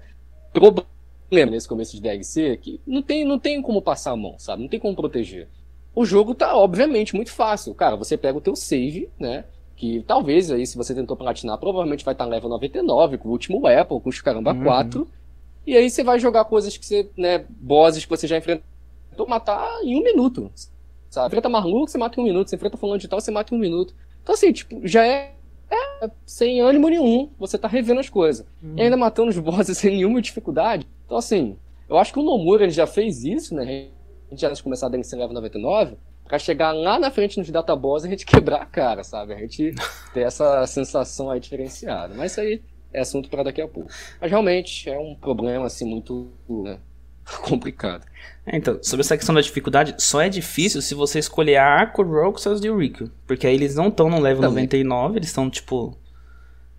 problema 0.51 1.51
nesse 1.51 1.67
começo 1.67 1.95
de 1.95 2.01
DLC 2.01 2.57
que 2.57 2.79
não 2.85 3.01
tem, 3.01 3.25
não 3.25 3.39
tem 3.39 3.61
como 3.61 3.81
passar 3.81 4.11
a 4.11 4.17
mão, 4.17 4.35
sabe? 4.37 4.61
Não 4.61 4.69
tem 4.69 4.79
como 4.79 4.95
proteger. 4.95 5.47
O 5.93 6.05
jogo 6.05 6.35
tá, 6.35 6.55
obviamente, 6.55 7.15
muito 7.15 7.31
fácil. 7.31 7.73
Cara, 7.73 7.95
você 7.95 8.17
pega 8.17 8.37
o 8.37 8.41
teu 8.41 8.55
save, 8.55 9.09
né? 9.19 9.45
Que 9.75 10.03
talvez 10.05 10.51
aí, 10.51 10.65
se 10.65 10.77
você 10.77 10.93
tentou 10.93 11.17
platinar, 11.17 11.57
provavelmente 11.57 12.03
vai 12.03 12.13
estar 12.13 12.25
tá 12.25 12.29
level 12.29 12.49
99, 12.49 13.17
com 13.17 13.29
o 13.29 13.31
último 13.31 13.65
Apple, 13.65 13.99
com 13.99 14.09
os 14.09 14.21
caramba 14.21 14.53
uhum. 14.53 14.63
4. 14.63 15.07
E 15.65 15.75
aí 15.75 15.89
você 15.89 16.03
vai 16.03 16.19
jogar 16.19 16.45
coisas 16.45 16.77
que 16.77 16.85
você, 16.85 17.09
né, 17.17 17.45
bosses 17.49 18.03
que 18.03 18.09
você 18.09 18.27
já 18.27 18.37
enfrentou, 18.37 19.27
matar 19.27 19.81
em 19.83 19.99
um 19.99 20.03
minuto. 20.03 20.51
Sabe? 21.09 21.27
Enfrenta 21.27 21.49
Marluco, 21.49 21.89
você 21.89 21.97
mata 21.97 22.19
em 22.19 22.23
um 22.23 22.27
minuto. 22.27 22.49
Você 22.49 22.55
enfrenta 22.55 22.77
fulano 22.77 22.99
de 22.99 23.07
tal, 23.07 23.19
você 23.19 23.31
mata 23.31 23.53
em 23.53 23.57
um 23.57 23.61
minuto. 23.61 23.95
Então, 24.21 24.35
assim, 24.35 24.51
tipo, 24.51 24.85
já 24.85 25.05
é, 25.05 25.33
é 25.69 26.09
sem 26.25 26.61
ânimo 26.61 26.89
nenhum. 26.89 27.29
Você 27.39 27.57
tá 27.57 27.67
revendo 27.67 27.99
as 27.99 28.09
coisas. 28.09 28.45
Uhum. 28.61 28.75
E 28.77 28.81
ainda 28.81 28.97
matando 28.97 29.29
os 29.29 29.37
bosses 29.39 29.77
sem 29.77 29.91
nenhuma 29.91 30.21
dificuldade. 30.21 30.87
Então, 31.05 31.17
assim, 31.17 31.57
eu 31.87 31.97
acho 31.97 32.11
que 32.11 32.19
o 32.19 32.23
Nomura 32.23 32.63
ele 32.63 32.71
já 32.71 32.85
fez 32.85 33.23
isso, 33.23 33.55
né? 33.55 33.89
A 34.27 34.31
gente 34.31 34.41
já 34.41 34.53
começar 34.61 34.87
a 34.87 34.89
DLC 34.89 35.15
Level 35.15 35.33
99, 35.33 35.95
pra 36.25 36.39
chegar 36.39 36.71
lá 36.71 36.99
na 36.99 37.11
frente 37.11 37.37
nos 37.37 37.49
databoss 37.49 38.03
e 38.03 38.07
a 38.07 38.09
gente 38.09 38.25
quebrar 38.27 38.61
a 38.61 38.65
cara, 38.65 39.03
sabe? 39.03 39.33
A 39.33 39.37
gente 39.37 39.73
ter 40.13 40.21
essa 40.21 40.65
sensação 40.67 41.29
aí 41.29 41.39
diferenciada. 41.39 42.13
Mas 42.15 42.31
isso 42.31 42.41
aí 42.41 42.61
é 42.95 43.01
assunto 43.01 43.29
para 43.29 43.43
daqui 43.43 43.61
a 43.61 43.67
pouco. 43.67 43.89
Mas 44.19 44.29
realmente 44.29 44.89
é 44.89 44.97
um 44.97 45.15
problema, 45.15 45.65
assim, 45.65 45.85
muito 45.85 46.31
né, 46.47 46.79
complicado. 47.43 48.05
É, 48.45 48.55
então, 48.55 48.79
sobre 48.81 49.01
essa 49.01 49.17
questão 49.17 49.33
da 49.33 49.41
dificuldade, 49.41 49.95
só 49.97 50.21
é 50.21 50.29
difícil 50.29 50.81
se 50.81 50.93
você 50.93 51.19
escolher 51.19 51.57
a 51.57 51.65
Arco, 51.65 52.03
Roxas 52.03 52.63
e 52.63 52.69
o 52.69 52.77
Riku. 52.77 53.09
Porque 53.25 53.47
aí 53.47 53.55
eles 53.55 53.75
não 53.75 53.87
estão 53.87 54.09
no 54.09 54.19
level 54.19 54.41
Também. 54.41 54.65
99, 54.65 55.17
eles 55.17 55.29
estão 55.29 55.49
tipo. 55.49 55.97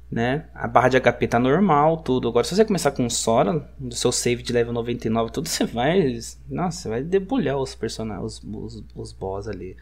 Né? 0.08 0.44
A 0.54 0.68
barra 0.68 0.88
de 0.88 1.00
HP 1.00 1.26
tá 1.26 1.38
normal, 1.38 1.96
tudo. 1.96 2.28
Agora, 2.28 2.46
se 2.46 2.54
você 2.54 2.64
começar 2.64 2.92
com 2.92 3.04
o 3.04 3.11
Sora, 3.11 3.68
do 3.76 3.94
seu 3.94 4.12
save 4.12 4.40
de 4.40 4.52
level 4.52 4.73
99, 4.73 5.32
tudo, 5.32 5.49
você 5.49 5.64
vai. 5.64 6.16
Nossa, 6.49 6.82
você 6.82 6.88
vai 6.88 7.02
debulhar 7.02 7.58
os 7.58 7.75
personagens, 7.75 8.40
os, 8.40 8.76
os, 8.76 8.85
os 8.94 9.12
boss 9.12 9.49
ali, 9.49 9.76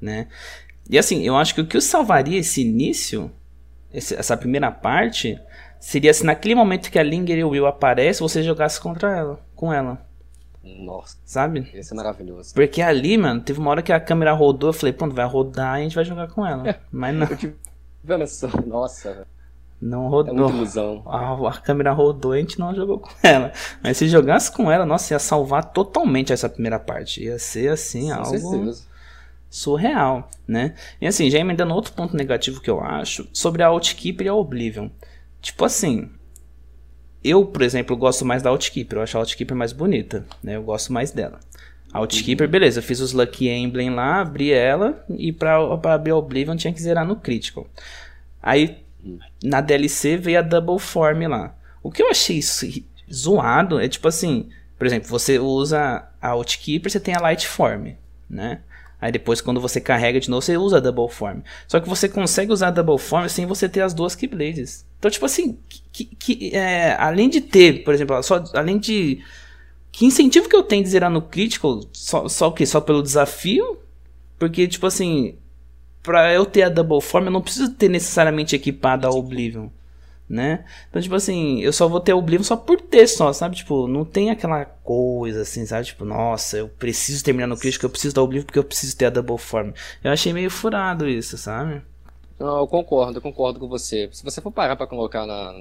né? 0.00 0.26
E 0.90 0.98
assim, 0.98 1.22
eu 1.22 1.36
acho 1.36 1.54
que 1.54 1.60
o 1.60 1.66
que 1.66 1.80
salvaria 1.80 2.38
esse 2.38 2.62
início, 2.62 3.30
esse, 3.92 4.14
essa 4.14 4.36
primeira 4.36 4.70
parte, 4.72 5.38
seria 5.80 6.12
se 6.12 6.24
naquele 6.24 6.54
momento 6.54 6.90
que 6.90 6.98
a 6.98 7.02
Linger 7.02 7.38
e 7.38 7.44
o 7.44 7.50
Will 7.50 7.66
aparecem, 7.66 8.26
você 8.26 8.42
jogasse 8.42 8.80
contra 8.80 9.16
ela, 9.16 9.40
com 9.54 9.72
ela. 9.72 9.98
Nossa. 10.62 11.16
Sabe? 11.24 11.68
Esse 11.72 11.92
é 11.92 11.96
maravilhoso. 11.96 12.54
Porque 12.54 12.82
ali, 12.82 13.16
mano, 13.16 13.40
teve 13.40 13.58
uma 13.58 13.70
hora 13.70 13.82
que 13.82 13.92
a 13.92 14.00
câmera 14.00 14.32
rodou, 14.32 14.70
eu 14.70 14.74
falei, 14.74 14.92
pronto, 14.92 15.14
vai 15.14 15.26
rodar 15.26 15.76
e 15.76 15.80
a 15.80 15.82
gente 15.82 15.94
vai 15.94 16.04
jogar 16.04 16.28
com 16.28 16.46
ela. 16.46 16.78
Mas 16.92 17.14
não. 17.14 17.26
Nossa, 18.66 19.12
velho. 19.12 19.26
Não 19.80 20.08
rodou. 20.08 20.34
É 20.34 21.08
a, 21.08 21.50
a, 21.50 21.60
câmera 21.60 21.92
rodou 21.92 22.34
e 22.34 22.38
a 22.38 22.40
gente 22.40 22.58
não 22.58 22.74
jogou 22.74 22.98
com 22.98 23.10
ela. 23.22 23.52
Mas 23.82 23.96
se 23.96 24.08
jogasse 24.08 24.50
com 24.50 24.70
ela, 24.70 24.84
nossa, 24.84 25.14
ia 25.14 25.18
salvar 25.20 25.72
totalmente 25.72 26.32
essa 26.32 26.48
primeira 26.48 26.80
parte. 26.80 27.22
Ia 27.22 27.38
ser 27.38 27.70
assim, 27.70 28.08
com 28.08 28.14
algo 28.14 28.38
certeza. 28.38 28.86
surreal, 29.48 30.28
né? 30.48 30.74
E 31.00 31.06
assim, 31.06 31.30
já 31.30 31.38
emendando 31.38 31.74
outro 31.74 31.92
ponto 31.92 32.16
negativo 32.16 32.60
que 32.60 32.68
eu 32.68 32.80
acho 32.80 33.28
sobre 33.32 33.62
a 33.62 33.68
Outkeeper 33.68 34.26
e 34.26 34.28
a 34.28 34.34
Oblivion. 34.34 34.88
Tipo 35.40 35.64
assim, 35.64 36.10
eu, 37.22 37.44
por 37.44 37.62
exemplo, 37.62 37.96
gosto 37.96 38.24
mais 38.24 38.42
da 38.42 38.50
Outkeeper. 38.50 38.98
Eu 38.98 39.02
acho 39.02 39.16
a 39.16 39.20
Outkeeper 39.20 39.56
mais 39.56 39.72
bonita, 39.72 40.26
né? 40.42 40.56
Eu 40.56 40.62
gosto 40.62 40.92
mais 40.92 41.10
dela. 41.10 41.40
A 41.92 42.00
Outkeeper, 42.00 42.46
uhum. 42.46 42.50
beleza, 42.50 42.80
eu 42.80 42.82
fiz 42.82 43.00
os 43.00 43.12
Lucky 43.12 43.48
Emblem 43.48 43.90
lá, 43.90 44.20
abri 44.20 44.52
ela 44.52 45.04
e 45.08 45.32
pra, 45.32 45.76
pra 45.78 45.94
abrir 45.94 46.10
a 46.10 46.16
Oblivion 46.16 46.56
tinha 46.56 46.72
que 46.72 46.82
zerar 46.82 47.06
no 47.06 47.16
Critical. 47.16 47.66
Aí, 48.42 48.78
uhum. 49.02 49.18
na 49.42 49.60
DLC 49.60 50.16
veio 50.16 50.38
a 50.38 50.42
Double 50.42 50.78
Form 50.78 51.26
lá. 51.26 51.54
O 51.82 51.90
que 51.90 52.02
eu 52.02 52.10
achei 52.10 52.40
zoado 53.10 53.80
é 53.80 53.88
tipo 53.88 54.06
assim, 54.06 54.50
por 54.76 54.86
exemplo, 54.86 55.08
você 55.08 55.38
usa 55.38 56.06
a 56.20 56.28
Outkeeper, 56.30 56.90
você 56.90 57.00
tem 57.00 57.14
a 57.14 57.20
Light 57.20 57.46
Form, 57.46 57.92
né? 58.28 58.60
Aí 59.00 59.12
depois, 59.12 59.40
quando 59.40 59.60
você 59.60 59.80
carrega 59.80 60.18
de 60.18 60.28
novo, 60.28 60.42
você 60.42 60.56
usa 60.56 60.78
a 60.78 60.80
Double 60.80 61.08
Form. 61.08 61.40
Só 61.68 61.78
que 61.78 61.88
você 61.88 62.08
consegue 62.08 62.52
usar 62.52 62.68
a 62.68 62.72
Double 62.72 62.98
Form 62.98 63.28
sem 63.28 63.46
você 63.46 63.68
ter 63.68 63.80
as 63.80 63.94
duas 63.94 64.14
Keyblades. 64.14 64.84
Então, 64.98 65.10
tipo 65.10 65.24
assim, 65.24 65.58
que, 65.92 66.04
que, 66.04 66.56
é, 66.56 66.96
além 66.98 67.28
de 67.28 67.40
ter, 67.40 67.84
por 67.84 67.94
exemplo, 67.94 68.20
só, 68.22 68.42
além 68.54 68.78
de. 68.78 69.22
Que 69.92 70.04
incentivo 70.04 70.48
que 70.48 70.56
eu 70.56 70.62
tenho 70.62 70.82
de 70.82 70.90
zerar 70.90 71.10
no 71.10 71.22
Critical? 71.22 71.80
Só, 71.92 72.28
só 72.28 72.48
o 72.48 72.52
quê? 72.52 72.66
Só 72.66 72.80
pelo 72.80 73.02
desafio? 73.02 73.78
Porque, 74.38 74.66
tipo 74.66 74.86
assim, 74.86 75.36
pra 76.02 76.32
eu 76.32 76.44
ter 76.44 76.62
a 76.62 76.68
Double 76.68 77.00
Form, 77.00 77.26
eu 77.26 77.30
não 77.30 77.40
preciso 77.40 77.70
ter 77.72 77.88
necessariamente 77.88 78.54
equipada 78.56 79.06
a 79.06 79.10
Oblivion 79.10 79.68
né? 80.28 80.64
Então, 80.88 81.00
tipo 81.00 81.14
assim, 81.14 81.60
eu 81.60 81.72
só 81.72 81.88
vou 81.88 82.00
ter 82.00 82.12
Oblivion 82.12 82.44
só 82.44 82.56
por 82.56 82.80
ter 82.80 83.06
só, 83.06 83.32
sabe? 83.32 83.56
Tipo, 83.56 83.86
não 83.88 84.04
tem 84.04 84.30
aquela 84.30 84.64
coisa 84.64 85.42
assim, 85.42 85.64
sabe? 85.64 85.86
Tipo, 85.86 86.04
nossa, 86.04 86.58
eu 86.58 86.68
preciso 86.68 87.24
terminar 87.24 87.46
no 87.46 87.56
crítico, 87.56 87.86
eu 87.86 87.90
preciso 87.90 88.14
da 88.14 88.22
Oblivion 88.22 88.44
porque 88.44 88.58
eu 88.58 88.64
preciso 88.64 88.96
ter 88.96 89.06
a 89.06 89.10
Double 89.10 89.38
Form. 89.38 89.70
Eu 90.04 90.10
achei 90.10 90.32
meio 90.32 90.50
furado 90.50 91.08
isso, 91.08 91.38
sabe? 91.38 91.82
Não, 92.38 92.58
eu 92.58 92.66
concordo, 92.66 93.18
eu 93.18 93.22
concordo 93.22 93.58
com 93.58 93.68
você. 93.68 94.08
Se 94.12 94.22
você 94.22 94.40
for 94.40 94.52
parar 94.52 94.76
pra 94.76 94.86
colocar 94.86 95.26
na, 95.26 95.52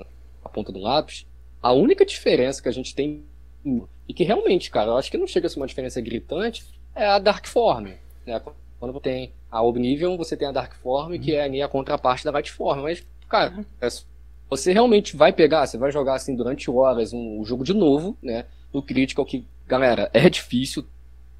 na 0.44 0.50
ponta 0.50 0.72
do 0.72 0.80
lápis, 0.80 1.26
a 1.62 1.72
única 1.72 2.06
diferença 2.06 2.62
que 2.62 2.70
a 2.70 2.74
gente 2.74 2.94
tem, 2.94 3.24
e 4.08 4.14
que 4.14 4.24
realmente, 4.24 4.70
cara, 4.70 4.92
eu 4.92 4.98
acho 4.98 5.10
que 5.10 5.18
não 5.18 5.28
chega 5.28 5.48
a 5.48 5.50
ser 5.50 5.60
uma 5.60 5.68
diferença 5.68 6.02
gritante, 6.02 6.66
é 6.94 7.06
a 7.06 7.20
Dark 7.20 7.48
Form, 7.48 7.88
né? 8.26 8.42
Quando 8.80 8.94
você 8.94 9.00
tem 9.00 9.34
a 9.50 9.62
Oblivion, 9.62 10.18
você 10.18 10.38
tem 10.38 10.48
a 10.48 10.52
Dark 10.52 10.76
Form, 10.76 11.18
que 11.18 11.34
é 11.34 11.64
a 11.64 11.68
contraparte 11.68 12.24
da 12.24 12.32
Light 12.32 12.52
Form, 12.52 12.82
mas, 12.82 13.06
cara, 13.28 13.66
é 13.82 13.88
você 14.50 14.74
realmente 14.74 15.16
vai 15.16 15.34
pegar, 15.34 15.66
você 15.66 15.78
vai 15.78 15.92
jogar 15.92 16.16
assim 16.16 16.36
durante 16.36 16.70
horas 16.70 17.14
um, 17.14 17.40
um 17.40 17.46
jogo 17.46 17.64
de 17.64 17.74
novo, 17.74 18.18
né? 18.22 18.46
No 18.74 18.82
Critical, 18.82 19.26
que, 19.26 19.46
galera, 19.66 20.10
é 20.14 20.30
difícil, 20.30 20.86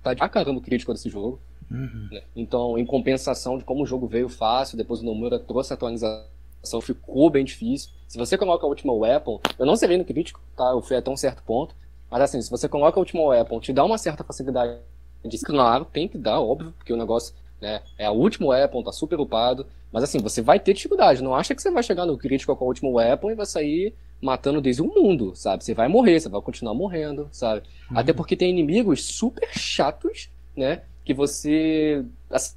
tá 0.04 0.14
de 0.14 0.30
caramba 0.30 0.60
o 0.60 0.62
Critical 0.62 0.94
desse 0.94 1.10
jogo. 1.10 1.40
Uhum. 1.70 2.08
Né? 2.12 2.22
Então, 2.36 2.78
em 2.78 2.86
compensação 2.86 3.58
de 3.58 3.64
como 3.64 3.84
o 3.84 3.86
jogo 3.86 4.08
veio 4.08 4.30
fácil, 4.30 4.78
depois 4.78 5.02
o 5.02 5.06
Nomura 5.06 5.40
trouxe 5.40 5.74
a 5.74 5.76
atualização, 5.76 6.82
ficou 6.82 7.30
bem 7.30 7.44
difícil. 7.46 7.90
Se 8.08 8.18
você 8.18 8.38
coloca 8.38 8.66
a 8.66 8.70
última 8.70 8.94
weapon, 8.94 9.40
eu 9.60 9.66
não 9.66 9.76
serei 9.76 9.98
no 9.98 10.06
Critical, 10.06 10.42
tá? 10.56 10.70
Eu 10.72 10.82
fui 10.82 10.96
até 10.96 11.10
um 11.10 11.18
certo 11.18 11.44
ponto. 11.44 11.76
Mas 12.10 12.22
assim, 12.22 12.42
se 12.42 12.50
você 12.50 12.70
coloca 12.70 12.98
a 12.98 13.02
última 13.02 13.22
weapon, 13.24 13.60
te 13.60 13.74
dá 13.74 13.84
uma 13.84 13.98
certa 13.98 14.24
facilidade 14.24 14.78
de 15.26 15.38
claro, 15.40 15.86
tem 15.86 16.08
que 16.08 16.18
dar, 16.18 16.40
óbvio, 16.40 16.72
porque 16.78 16.94
o 16.94 16.98
negócio 16.98 17.34
né, 17.60 17.82
é 17.98 18.06
a 18.06 18.12
última 18.12 18.48
weapon, 18.48 18.84
tá 18.84 18.92
super 18.92 19.20
upado. 19.20 19.66
Mas 19.92 20.04
assim, 20.04 20.20
você 20.20 20.42
vai 20.42 20.60
ter 20.60 20.74
dificuldade. 20.74 21.24
Não 21.24 21.34
acha 21.34 21.56
que 21.56 21.62
você 21.62 21.72
vai 21.72 21.82
chegar 21.82 22.06
no 22.06 22.18
crítico 22.18 22.56
com 22.56 22.64
a 22.64 22.68
última 22.68 22.90
weapon 22.90 23.32
e 23.32 23.36
vai 23.36 23.46
sair 23.46 23.94
matando 24.22 24.62
desde 24.62 24.82
o 24.82 24.88
mundo, 24.88 25.36
sabe? 25.36 25.64
Você 25.64 25.74
vai 25.74 25.88
morrer, 25.88 26.20
você 26.20 26.30
vai 26.30 26.42
continuar 26.42 26.74
morrendo, 26.74 27.30
sabe? 27.32 27.64
Uhum. 27.90 27.98
Até 27.98 28.14
porque 28.14 28.36
tem 28.36 28.50
inimigos 28.50 29.06
super 29.06 29.48
chatos, 29.58 30.30
né? 30.56 30.82
Que 31.06 31.14
você. 31.14 32.04
Assim, 32.30 32.56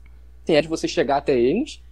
é 0.48 0.62
de 0.62 0.68
você 0.68 0.88
chegar 0.88 1.18
até 1.18 1.38
eles 1.38 1.82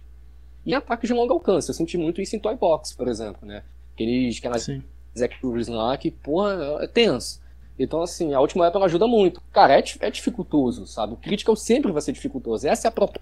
e 0.65 0.73
ataques 0.73 1.07
de 1.07 1.13
longo 1.13 1.33
alcance. 1.33 1.69
Eu 1.69 1.73
senti 1.73 1.97
muito 1.97 2.21
isso 2.21 2.35
em 2.35 2.39
Toy 2.39 2.55
Box, 2.55 2.93
por 2.93 3.07
exemplo, 3.07 3.47
né? 3.47 3.63
Aqueles, 3.93 4.37
aquelas 4.37 4.67
executives 5.15 5.67
lá 5.67 5.97
que, 5.97 6.11
porra, 6.11 6.79
é 6.81 6.87
tenso. 6.87 7.41
Então, 7.77 8.01
assim, 8.01 8.33
a 8.33 8.41
última 8.41 8.65
weapon 8.65 8.83
ajuda 8.83 9.07
muito. 9.07 9.41
Cara, 9.53 9.79
é, 9.79 9.83
é 10.01 10.11
dificultoso, 10.11 10.85
sabe? 10.85 11.13
O 11.13 11.17
critical 11.17 11.55
sempre 11.55 11.91
vai 11.91 12.01
ser 12.01 12.11
dificultoso. 12.11 12.67
Essa 12.67 12.87
é 12.87 12.89
a 12.89 12.91
proposta 12.91 13.21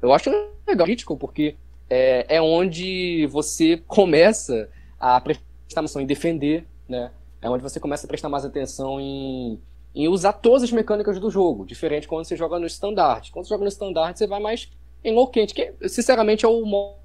Eu 0.00 0.12
acho 0.12 0.30
legal 0.66 0.86
crítico 0.86 1.16
porque 1.16 1.56
é, 1.88 2.36
é 2.36 2.42
onde 2.42 3.26
você 3.26 3.76
começa 3.86 4.68
a 4.98 5.20
prestar 5.20 5.44
atenção 5.72 6.02
em 6.02 6.06
defender, 6.06 6.66
né? 6.88 7.10
É 7.40 7.50
onde 7.50 7.62
você 7.62 7.78
começa 7.78 8.06
a 8.06 8.08
prestar 8.08 8.28
mais 8.28 8.44
atenção 8.44 9.00
em, 9.00 9.60
em 9.94 10.08
usar 10.08 10.32
todas 10.32 10.62
as 10.62 10.72
mecânicas 10.72 11.20
do 11.20 11.30
jogo, 11.30 11.64
diferente 11.64 12.08
quando 12.08 12.24
você 12.24 12.36
joga 12.36 12.58
no 12.58 12.66
standard. 12.66 13.30
Quando 13.30 13.44
você 13.44 13.50
joga 13.50 13.64
no 13.64 13.68
standard, 13.68 14.18
você 14.18 14.26
vai 14.26 14.40
mais 14.40 14.70
enlouquente, 15.04 15.54
que 15.54 15.72
sinceramente 15.88 16.44
é 16.44 16.48
o 16.48 16.64
modo 16.64 16.96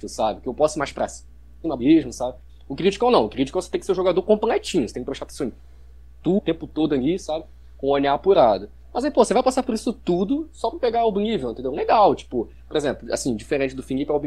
que 0.00 0.08
sabe? 0.08 0.40
Que 0.40 0.48
eu 0.48 0.54
posso 0.54 0.76
ir 0.76 0.80
mais 0.80 0.92
pra 0.92 1.08
cima 1.08 1.76
mesmo, 1.76 2.12
sabe? 2.12 2.36
O 2.68 2.76
Critical 2.76 3.10
não, 3.10 3.24
o 3.24 3.28
Critical 3.28 3.60
você 3.60 3.70
tem 3.70 3.80
que 3.80 3.86
ser 3.86 3.94
jogador 3.94 4.22
completinho, 4.22 4.86
você 4.86 4.94
tem 4.94 5.02
que 5.02 5.06
prestar 5.06 5.24
atenção 5.24 5.48
em 5.48 5.52
tudo, 6.22 6.38
o 6.38 6.40
tempo 6.40 6.66
todo 6.66 6.94
ali, 6.94 7.18
sabe? 7.18 7.44
Com 7.76 7.88
o 7.88 7.90
olhar 7.90 8.14
apurado. 8.14 8.68
Mas 8.92 9.04
aí, 9.04 9.10
pô, 9.10 9.24
você 9.24 9.34
vai 9.34 9.42
passar 9.42 9.62
por 9.62 9.74
isso 9.74 9.92
tudo 9.92 10.48
só 10.52 10.70
pra 10.70 10.78
pegar 10.78 11.04
o 11.04 11.18
nível, 11.18 11.50
entendeu? 11.50 11.72
Legal, 11.72 12.14
tipo, 12.14 12.48
por 12.66 12.76
exemplo, 12.76 13.12
assim, 13.12 13.36
diferente 13.36 13.74
do 13.74 13.82
Felipe, 13.82 14.10
é 14.10 14.14
o 14.14 14.20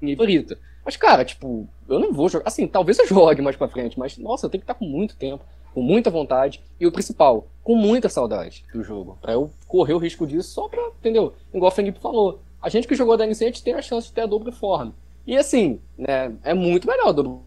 nível 0.00 0.16
favorito. 0.16 0.56
Mas, 0.84 0.96
cara, 0.96 1.24
tipo, 1.24 1.68
eu 1.88 1.98
não 1.98 2.12
vou 2.12 2.28
jogar. 2.28 2.46
Assim, 2.46 2.66
talvez 2.66 2.98
eu 2.98 3.06
jogue 3.08 3.42
mais 3.42 3.56
pra 3.56 3.68
frente, 3.68 3.98
mas, 3.98 4.16
nossa, 4.18 4.46
eu 4.46 4.50
tenho 4.50 4.60
que 4.60 4.64
estar 4.64 4.74
com 4.74 4.86
muito 4.86 5.16
tempo 5.16 5.44
com 5.76 5.82
muita 5.82 6.08
vontade 6.08 6.62
e 6.80 6.86
o 6.86 6.90
principal, 6.90 7.48
com 7.62 7.76
muita 7.76 8.08
saudade 8.08 8.64
do 8.72 8.82
jogo. 8.82 9.18
Para 9.20 9.34
eu 9.34 9.50
correr 9.68 9.92
o 9.92 9.98
risco 9.98 10.26
disso 10.26 10.48
só 10.48 10.66
pra, 10.68 10.82
entendeu? 10.98 11.34
Igual 11.52 11.70
o 11.70 11.74
Felipe 11.74 12.00
falou. 12.00 12.40
A 12.62 12.70
gente 12.70 12.88
que 12.88 12.94
jogou 12.94 13.14
da 13.14 13.26
NC, 13.26 13.44
a 13.44 13.48
gente 13.48 13.62
tem 13.62 13.74
a 13.74 13.82
chance 13.82 14.06
de 14.06 14.14
ter 14.14 14.22
a 14.22 14.26
double 14.26 14.50
form. 14.52 14.92
E 15.26 15.36
assim, 15.36 15.78
né, 15.98 16.34
é 16.42 16.54
muito 16.54 16.86
melhor 16.86 17.08
a 17.08 17.12
double 17.12 17.40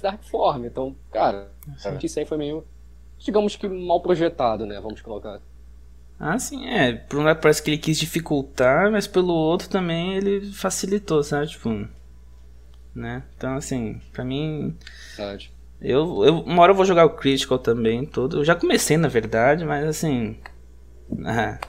dark 0.00 0.22
form. 0.22 0.64
Então, 0.64 0.96
cara, 1.12 1.50
isso 2.02 2.18
aí 2.18 2.24
foi 2.24 2.38
meio, 2.38 2.64
digamos 3.18 3.56
que 3.56 3.68
mal 3.68 4.00
projetado, 4.00 4.64
né? 4.64 4.80
Vamos 4.80 5.02
colocar. 5.02 5.42
Ah, 6.18 6.38
sim, 6.38 6.66
é. 6.66 6.92
Por 6.94 7.18
um 7.18 7.22
lado 7.24 7.40
parece 7.40 7.62
que 7.62 7.70
ele 7.70 7.78
quis 7.78 7.98
dificultar, 7.98 8.90
mas 8.90 9.06
pelo 9.06 9.34
outro 9.34 9.68
também 9.68 10.14
ele 10.14 10.52
facilitou, 10.52 11.22
sabe? 11.22 11.48
Tipo. 11.48 11.86
Né? 12.94 13.22
Então, 13.36 13.56
assim, 13.56 14.00
pra 14.12 14.24
mim. 14.24 14.76
Verdade. 15.16 15.52
Eu, 15.80 16.24
eu, 16.24 16.40
uma 16.40 16.62
hora 16.62 16.72
eu 16.72 16.76
vou 16.76 16.86
jogar 16.86 17.04
o 17.04 17.10
Critical 17.10 17.58
também, 17.58 18.06
tudo. 18.06 18.38
Eu 18.38 18.44
já 18.44 18.54
comecei, 18.54 18.96
na 18.96 19.08
verdade, 19.08 19.64
mas 19.64 19.84
assim. 19.86 20.36
Ah, 21.24 21.60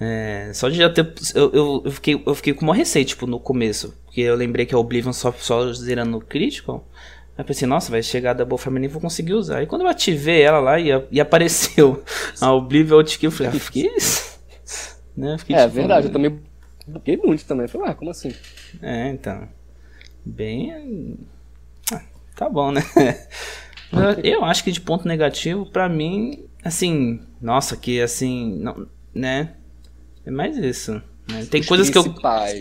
é, 0.00 0.50
só 0.54 0.68
de 0.68 0.76
já 0.76 0.88
ter. 0.90 1.12
Eu, 1.34 1.52
eu, 1.52 1.82
eu, 1.84 1.90
fiquei, 1.92 2.22
eu 2.26 2.34
fiquei 2.34 2.54
com 2.54 2.62
uma 2.64 2.74
receita, 2.74 3.10
tipo, 3.10 3.26
no 3.26 3.38
começo. 3.38 3.94
Porque 4.06 4.22
eu 4.22 4.34
lembrei 4.34 4.64
que 4.64 4.74
a 4.74 4.78
Oblivion 4.78 5.12
só, 5.12 5.30
só 5.32 5.72
zerando 5.72 6.10
no 6.12 6.20
Critical. 6.20 6.88
Aí 7.40 7.42
eu 7.42 7.44
pensei, 7.46 7.66
nossa, 7.66 7.90
vai 7.90 8.02
chegar 8.02 8.32
a 8.32 8.34
Double 8.34 8.58
Family 8.58 8.84
e 8.84 8.88
vou 8.88 9.00
conseguir 9.00 9.32
usar. 9.32 9.62
E 9.62 9.66
quando 9.66 9.80
eu 9.80 9.88
ativei 9.88 10.42
ela 10.42 10.60
lá 10.60 10.78
e, 10.78 10.88
e 11.10 11.18
apareceu 11.20 12.04
a 12.38 12.52
Oblivion, 12.52 13.00
eu, 13.00 13.06
eu 13.22 13.30
falei, 13.30 13.52
ah, 13.56 13.70
que 13.70 13.86
isso? 13.86 14.38
né? 15.16 15.38
Fiquei, 15.38 15.56
é 15.56 15.62
tipo, 15.62 15.74
verdade, 15.74 16.08
eu 16.08 16.12
também 16.12 16.38
buguei 16.86 17.16
muito 17.16 17.44
também. 17.46 17.66
falei, 17.66 17.88
ah, 17.88 17.94
como 17.94 18.10
assim? 18.10 18.34
É, 18.82 19.08
então. 19.08 19.48
Bem 20.22 21.16
tá 22.36 22.48
bom, 22.48 22.72
né? 22.72 22.82
Eu 24.22 24.44
acho 24.44 24.62
que 24.62 24.70
de 24.70 24.80
ponto 24.80 25.06
negativo, 25.06 25.66
para 25.66 25.88
mim, 25.88 26.44
assim, 26.64 27.20
nossa, 27.40 27.76
que 27.76 28.00
assim, 28.00 28.56
não, 28.60 28.86
né? 29.12 29.54
É 30.24 30.30
mais 30.30 30.56
isso. 30.56 31.02
Né? 31.28 31.44
Tem 31.50 31.60
Os 31.60 31.66
coisas 31.66 31.90
que 31.90 31.98
eu. 31.98 32.04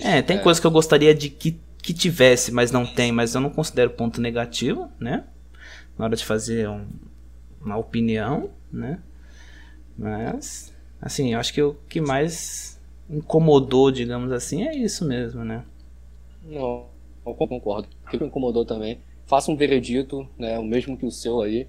É, 0.04 0.24
tem 0.24 0.38
é. 0.38 0.40
coisas 0.40 0.60
que 0.60 0.66
eu 0.66 0.72
gostaria 0.72 1.14
de 1.14 1.30
que, 1.30 1.60
que 1.90 1.94
tivesse, 1.94 2.52
mas 2.52 2.72
não 2.72 2.86
tem, 2.86 3.12
mas 3.12 3.34
eu 3.34 3.42
não 3.42 3.50
considero 3.50 3.90
ponto 3.90 4.22
negativo, 4.22 4.92
né? 5.00 5.26
Na 5.98 6.06
hora 6.06 6.16
de 6.16 6.24
fazer 6.24 6.70
um, 6.70 6.86
uma 7.60 7.78
opinião, 7.78 8.52
né? 8.72 9.00
Mas, 9.98 10.72
assim, 11.02 11.34
eu 11.34 11.40
acho 11.40 11.52
que 11.52 11.64
o 11.64 11.74
que 11.90 12.00
mais 12.00 12.80
incomodou, 13.10 13.90
digamos 13.90 14.32
assim, 14.32 14.68
é 14.68 14.76
isso 14.76 15.04
mesmo, 15.04 15.44
né? 15.44 15.66
Não, 16.44 16.86
eu 17.26 17.34
concordo. 17.34 17.88
O 18.06 18.10
que 18.12 18.20
me 18.20 18.28
incomodou 18.28 18.64
também 18.64 19.02
faça 19.26 19.52
um 19.52 19.56
veredito, 19.56 20.30
né, 20.38 20.60
o 20.60 20.64
mesmo 20.64 20.96
que 20.96 21.08
o 21.08 21.12
seu 21.12 21.42
aí. 21.42 21.68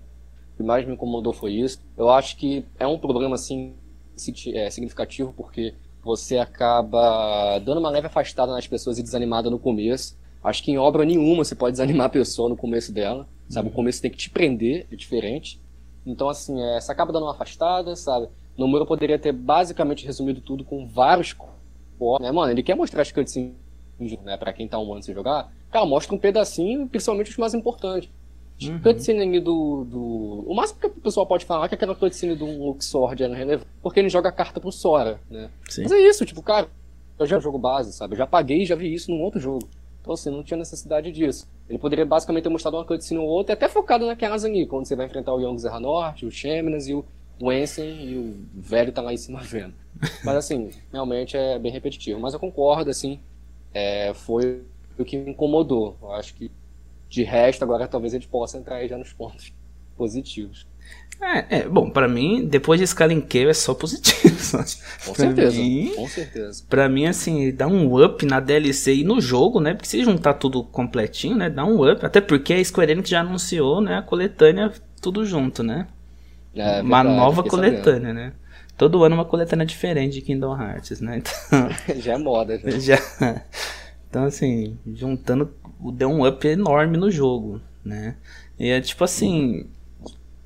O 0.52 0.56
que 0.58 0.62
mais 0.62 0.86
me 0.86 0.92
incomodou 0.92 1.32
foi 1.32 1.54
isso. 1.54 1.80
Eu 1.96 2.10
acho 2.10 2.36
que 2.36 2.66
é 2.78 2.86
um 2.86 2.98
problema 2.98 3.36
assim 3.36 3.72
significativo 4.16 5.32
porque 5.34 5.72
você 6.02 6.38
acaba 6.38 7.58
dando 7.58 7.78
uma 7.78 7.90
leve 7.90 8.06
afastada 8.06 8.52
nas 8.52 8.66
pessoas 8.66 8.98
e 8.98 9.02
desanimada 9.02 9.50
no 9.50 9.58
começo. 9.58 10.16
Acho 10.42 10.62
que 10.62 10.70
em 10.70 10.78
obra 10.78 11.04
nenhuma 11.04 11.44
você 11.44 11.54
pode 11.54 11.72
desanimar 11.72 12.06
a 12.06 12.10
pessoa 12.10 12.48
no 12.48 12.56
começo 12.56 12.92
dela, 12.92 13.28
sabe? 13.48 13.68
O 13.68 13.72
começo 13.72 14.00
tem 14.00 14.10
que 14.10 14.16
te 14.16 14.30
prender, 14.30 14.86
é 14.90 14.96
diferente. 14.96 15.60
Então, 16.06 16.28
assim, 16.28 16.62
é, 16.62 16.80
você 16.80 16.90
acaba 16.90 17.12
dando 17.12 17.24
uma 17.24 17.32
afastada, 17.32 17.94
sabe? 17.94 18.28
No 18.56 18.66
Muro 18.66 18.86
poderia 18.86 19.18
ter 19.18 19.32
basicamente 19.32 20.06
resumido 20.06 20.40
tudo 20.40 20.64
com 20.64 20.86
vários 20.86 21.36
né, 22.20 22.32
mano? 22.32 22.50
Ele 22.50 22.62
quer 22.62 22.74
mostrar 22.74 23.02
as 23.02 23.12
cutscenes, 23.12 23.52
né, 24.24 24.36
pra 24.38 24.54
quem 24.54 24.66
tá 24.66 24.78
um 24.78 24.90
ano 24.92 25.02
sem 25.02 25.14
jogar, 25.14 25.50
Cara, 25.70 25.86
mostra 25.86 26.14
um 26.14 26.18
pedacinho, 26.18 26.88
principalmente 26.88 27.30
os 27.30 27.36
mais 27.36 27.54
importantes. 27.54 28.10
Uhum. 28.62 28.80
Cutscene 28.80 29.22
ali 29.22 29.40
do, 29.40 29.84
do. 29.84 30.44
O 30.46 30.54
máximo 30.54 30.80
que 30.80 30.86
o 30.86 30.90
pessoal 30.90 31.26
pode 31.26 31.44
falar 31.44 31.66
é 31.66 31.68
que 31.68 31.74
aquela 31.74 31.94
cutscene 31.94 32.34
do 32.34 32.44
Luxord 32.44 33.22
era 33.22 33.34
relevante, 33.34 33.70
porque 33.82 34.00
ele 34.00 34.08
joga 34.08 34.28
a 34.28 34.32
carta 34.32 34.60
pro 34.60 34.70
Sora, 34.70 35.18
né? 35.30 35.50
Sim. 35.68 35.82
Mas 35.82 35.92
é 35.92 36.00
isso, 36.00 36.26
tipo, 36.26 36.42
cara, 36.42 36.68
eu 37.18 37.26
já 37.26 37.38
jogo 37.38 37.58
base, 37.58 37.92
sabe? 37.92 38.14
Eu 38.14 38.18
já 38.18 38.26
paguei 38.26 38.62
e 38.62 38.66
já 38.66 38.74
vi 38.74 38.92
isso 38.92 39.10
num 39.10 39.22
outro 39.22 39.40
jogo. 39.40 39.66
Então, 40.00 40.14
assim, 40.14 40.30
não 40.30 40.42
tinha 40.42 40.58
necessidade 40.58 41.12
disso. 41.12 41.48
Ele 41.68 41.78
poderia 41.78 42.04
basicamente 42.04 42.44
ter 42.44 42.48
mostrado 42.48 42.76
uma 42.76 42.84
cutscene 42.84 43.20
ou 43.20 43.26
outra, 43.26 43.54
até 43.54 43.68
focado 43.68 44.06
naquelas 44.06 44.44
ali, 44.44 44.66
quando 44.66 44.86
você 44.86 44.96
vai 44.96 45.06
enfrentar 45.06 45.34
o 45.34 45.40
Young 45.40 45.58
Zerra 45.58 45.80
Norte, 45.80 46.26
o 46.26 46.30
Sheminas 46.30 46.88
e 46.88 46.94
o 46.94 47.04
Wensen, 47.42 48.04
e 48.04 48.16
o 48.18 48.36
velho 48.54 48.92
tá 48.92 49.00
lá 49.02 49.12
em 49.12 49.16
cima 49.16 49.40
vendo. 49.40 49.74
Mas, 50.24 50.36
assim, 50.36 50.70
realmente 50.92 51.36
é 51.36 51.58
bem 51.58 51.70
repetitivo. 51.72 52.18
Mas 52.18 52.34
eu 52.34 52.40
concordo, 52.40 52.90
assim, 52.90 53.20
é, 53.72 54.12
foi 54.14 54.62
o 54.98 55.04
que 55.04 55.16
me 55.16 55.30
incomodou. 55.30 55.96
Eu 56.02 56.12
acho 56.12 56.34
que 56.34 56.50
de 57.10 57.24
resto, 57.24 57.62
agora 57.64 57.88
talvez 57.88 58.14
a 58.14 58.16
gente 58.16 58.28
possa 58.28 58.56
entrar 58.56 58.76
aí 58.76 58.88
já 58.88 58.96
nos 58.96 59.12
pontos 59.12 59.52
positivos. 59.98 60.66
É, 61.20 61.58
é 61.58 61.68
bom, 61.68 61.90
para 61.90 62.08
mim, 62.08 62.46
depois 62.46 62.80
de 62.80 62.86
Scaling 62.86 63.20
Cave 63.20 63.48
é 63.48 63.52
só 63.52 63.74
positivo. 63.74 64.30
Com 65.04 65.14
certeza, 65.14 65.56
mim, 65.60 65.92
com 65.94 66.08
certeza. 66.08 66.64
Pra 66.68 66.88
mim, 66.88 67.06
assim, 67.06 67.54
dá 67.54 67.66
um 67.66 68.02
up 68.02 68.24
na 68.24 68.40
DLC 68.40 68.96
e 68.96 69.04
no 69.04 69.20
jogo, 69.20 69.60
né? 69.60 69.74
Porque 69.74 69.86
se 69.86 70.02
juntar 70.02 70.34
tudo 70.34 70.64
completinho, 70.64 71.36
né? 71.36 71.50
Dá 71.50 71.64
um 71.64 71.88
up. 71.88 72.04
Até 72.04 72.20
porque 72.22 72.54
a 72.54 72.64
Square 72.64 72.92
Enix 72.92 73.10
já 73.10 73.20
anunciou, 73.20 73.80
né? 73.82 73.98
A 73.98 74.02
coletânea 74.02 74.72
tudo 75.00 75.24
junto, 75.24 75.62
né? 75.62 75.86
É, 76.54 76.80
uma 76.80 77.02
verdade, 77.02 77.16
nova 77.16 77.42
coletânea, 77.44 78.00
sabendo. 78.00 78.14
né? 78.14 78.32
Todo 78.76 79.04
ano 79.04 79.14
uma 79.14 79.24
coletânea 79.24 79.66
diferente 79.66 80.14
de 80.14 80.22
Kingdom 80.22 80.58
Hearts, 80.58 81.00
né? 81.00 81.22
Então... 81.50 82.00
já 82.00 82.14
é 82.14 82.18
moda, 82.18 82.58
já. 82.58 82.96
já. 82.96 83.42
Então, 84.08 84.24
assim, 84.24 84.78
juntando, 84.86 85.54
deu 85.92 86.08
um 86.10 86.26
up 86.26 86.46
enorme 86.46 86.96
no 86.96 87.10
jogo, 87.10 87.60
né? 87.84 88.16
E 88.58 88.68
é 88.68 88.80
tipo 88.80 89.04
assim, 89.04 89.66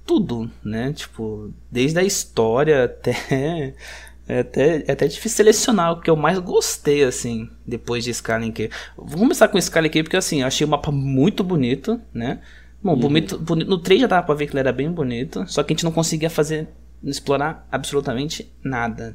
tudo, 0.06 0.50
né? 0.62 0.92
Tipo, 0.92 1.52
desde 1.70 1.98
a 1.98 2.02
história 2.02 2.84
até. 2.84 3.74
É 4.26 4.38
até, 4.38 4.84
é 4.88 4.92
até 4.92 5.06
difícil 5.06 5.36
selecionar 5.36 5.92
o 5.92 6.00
que 6.00 6.08
eu 6.08 6.16
mais 6.16 6.38
gostei, 6.38 7.04
assim, 7.04 7.46
depois 7.66 8.02
de 8.02 8.10
Skyrim 8.10 8.52
Cave. 8.52 8.70
Vou 8.96 9.18
começar 9.18 9.48
com 9.48 9.58
Skyrim 9.58 9.90
Cave 9.90 10.04
porque, 10.04 10.16
assim, 10.16 10.40
eu 10.40 10.46
achei 10.46 10.66
o 10.66 10.70
mapa 10.70 10.90
muito 10.90 11.44
bonito, 11.44 12.00
né? 12.10 12.40
Bom, 12.82 12.92
uhum. 12.92 13.00
bonito, 13.00 13.38
bonito, 13.38 13.68
no 13.68 13.76
3 13.76 14.00
já 14.00 14.06
dava 14.06 14.24
pra 14.24 14.34
ver 14.34 14.46
que 14.46 14.52
ele 14.52 14.60
era 14.60 14.72
bem 14.72 14.90
bonito, 14.90 15.44
só 15.46 15.62
que 15.62 15.74
a 15.74 15.76
gente 15.76 15.84
não 15.84 15.92
conseguia 15.92 16.30
fazer, 16.30 16.68
explorar 17.02 17.68
absolutamente 17.70 18.50
nada, 18.62 19.14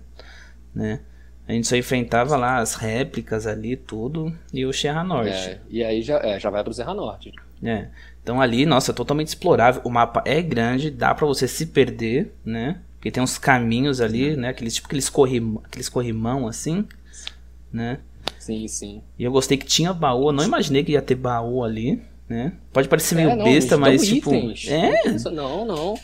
né? 0.75 0.99
A 1.49 1.53
gente 1.53 1.67
só 1.67 1.75
enfrentava 1.75 2.37
lá 2.37 2.59
as 2.59 2.75
réplicas 2.75 3.47
ali, 3.47 3.75
tudo, 3.75 4.31
e 4.53 4.67
o 4.67 4.71
Serra 4.71 5.03
Norte. 5.03 5.31
É, 5.31 5.59
e 5.67 5.83
aí 5.83 6.03
já, 6.03 6.19
é, 6.19 6.39
já 6.39 6.47
vai 6.51 6.63
pro 6.63 6.71
Serra 6.71 6.93
Norte. 6.93 7.33
É. 7.63 7.87
Então 8.21 8.39
ali, 8.39 8.67
nossa, 8.67 8.93
totalmente 8.93 9.29
explorável. 9.29 9.81
O 9.83 9.89
mapa 9.89 10.21
é 10.27 10.43
grande, 10.43 10.91
dá 10.91 11.15
para 11.15 11.25
você 11.25 11.47
se 11.47 11.65
perder, 11.65 12.35
né? 12.45 12.77
Porque 12.93 13.09
tem 13.09 13.23
uns 13.23 13.39
caminhos 13.39 13.99
ali, 13.99 14.35
né? 14.35 14.49
Aqueles 14.49 14.75
tipo 14.75 14.85
aqueles, 14.85 15.09
corrim, 15.09 15.57
aqueles 15.63 15.89
corrimão 15.89 16.47
assim, 16.47 16.85
né? 17.73 17.97
Sim, 18.37 18.67
sim. 18.67 19.01
E 19.17 19.23
eu 19.23 19.31
gostei 19.31 19.57
que 19.57 19.65
tinha 19.65 19.91
baú, 19.91 20.27
eu 20.27 20.31
não 20.31 20.43
imaginei 20.43 20.83
que 20.83 20.91
ia 20.91 21.01
ter 21.01 21.15
baú 21.15 21.63
ali, 21.63 21.99
né? 22.27 22.53
Pode 22.71 22.87
parecer 22.87 23.15
meio 23.15 23.31
é, 23.31 23.35
não, 23.35 23.43
besta, 23.43 23.75
mas 23.75 24.07
tipo. 24.07 24.31
Itens. 24.35 24.67
É. 24.69 25.31
Não, 25.31 25.65
não. 25.65 25.95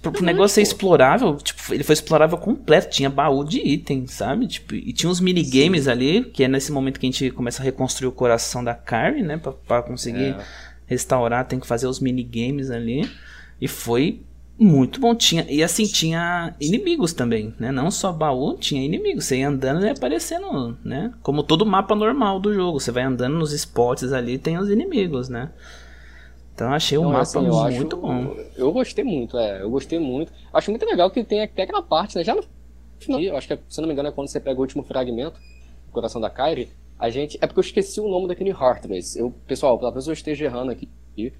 Pro, 0.00 0.12
pro 0.12 0.24
negócio 0.24 0.54
ser 0.54 0.62
explorável, 0.62 1.36
tipo, 1.36 1.74
ele 1.74 1.82
foi 1.82 1.94
explorável 1.94 2.38
completo, 2.38 2.88
tinha 2.88 3.10
baú 3.10 3.44
de 3.44 3.58
itens, 3.58 4.12
sabe? 4.12 4.46
Tipo, 4.46 4.76
e 4.76 4.92
tinha 4.92 5.10
uns 5.10 5.20
minigames 5.20 5.88
ali, 5.88 6.24
que 6.24 6.44
é 6.44 6.48
nesse 6.48 6.70
momento 6.70 7.00
que 7.00 7.06
a 7.06 7.10
gente 7.10 7.30
começa 7.30 7.62
a 7.62 7.64
reconstruir 7.64 8.08
o 8.08 8.12
coração 8.12 8.62
da 8.62 8.74
Carrie, 8.74 9.22
né? 9.22 9.36
Pra, 9.38 9.52
pra 9.52 9.82
conseguir 9.82 10.36
é. 10.36 10.38
restaurar, 10.86 11.46
tem 11.46 11.58
que 11.58 11.66
fazer 11.66 11.88
os 11.88 11.98
minigames 11.98 12.70
ali. 12.70 13.10
E 13.60 13.66
foi 13.66 14.20
muito 14.58 15.00
bom. 15.00 15.14
Tinha, 15.14 15.44
e 15.48 15.62
assim, 15.62 15.84
tinha 15.84 16.54
inimigos 16.60 17.12
também, 17.12 17.54
né? 17.58 17.72
Não 17.72 17.90
só 17.90 18.12
baú, 18.12 18.56
tinha 18.56 18.84
inimigos. 18.84 19.24
Você 19.24 19.38
ia 19.38 19.48
andando 19.48 19.82
e 19.82 19.86
ia 19.86 19.92
aparecendo, 19.92 20.76
né? 20.84 21.12
Como 21.22 21.42
todo 21.42 21.66
mapa 21.66 21.94
normal 21.94 22.38
do 22.38 22.54
jogo. 22.54 22.78
Você 22.78 22.92
vai 22.92 23.02
andando 23.02 23.36
nos 23.36 23.52
spots 23.52 24.12
ali 24.12 24.38
tem 24.38 24.58
os 24.58 24.68
inimigos, 24.68 25.28
né? 25.28 25.50
Então 26.62 26.72
achei 26.72 26.96
o 26.96 27.00
então, 27.00 27.10
mapa 27.10 27.22
assim, 27.22 27.40
muito 27.40 27.96
acho, 27.96 27.96
bom. 27.96 28.36
Eu 28.56 28.72
gostei 28.72 29.04
muito, 29.04 29.36
é. 29.36 29.62
Eu 29.62 29.70
gostei 29.70 29.98
muito. 29.98 30.32
Acho 30.52 30.70
muito 30.70 30.86
legal 30.86 31.10
que 31.10 31.24
tem 31.24 31.42
até 31.42 31.62
aquela 31.62 31.82
parte, 31.82 32.16
né? 32.16 32.22
Já 32.22 32.36
no 32.36 32.44
final, 33.00 33.20
eu 33.20 33.36
acho 33.36 33.48
que, 33.48 33.58
se 33.68 33.80
não 33.80 33.88
me 33.88 33.92
engano, 33.92 34.08
é 34.08 34.12
quando 34.12 34.28
você 34.28 34.38
pega 34.38 34.58
o 34.58 34.60
último 34.60 34.84
fragmento, 34.84 35.40
o 35.88 35.92
coração 35.92 36.20
da 36.20 36.30
Kyrie, 36.30 36.68
a 36.96 37.10
gente. 37.10 37.36
É 37.40 37.46
porque 37.48 37.58
eu 37.58 37.64
esqueci 37.64 38.00
o 38.00 38.08
nome 38.08 38.28
daquele 38.28 38.50
Heartless. 38.50 39.18
Eu, 39.18 39.34
pessoal, 39.44 39.76
talvez 39.76 40.06
eu 40.06 40.12
esteja 40.12 40.44
errando 40.44 40.70
aqui. 40.70 40.88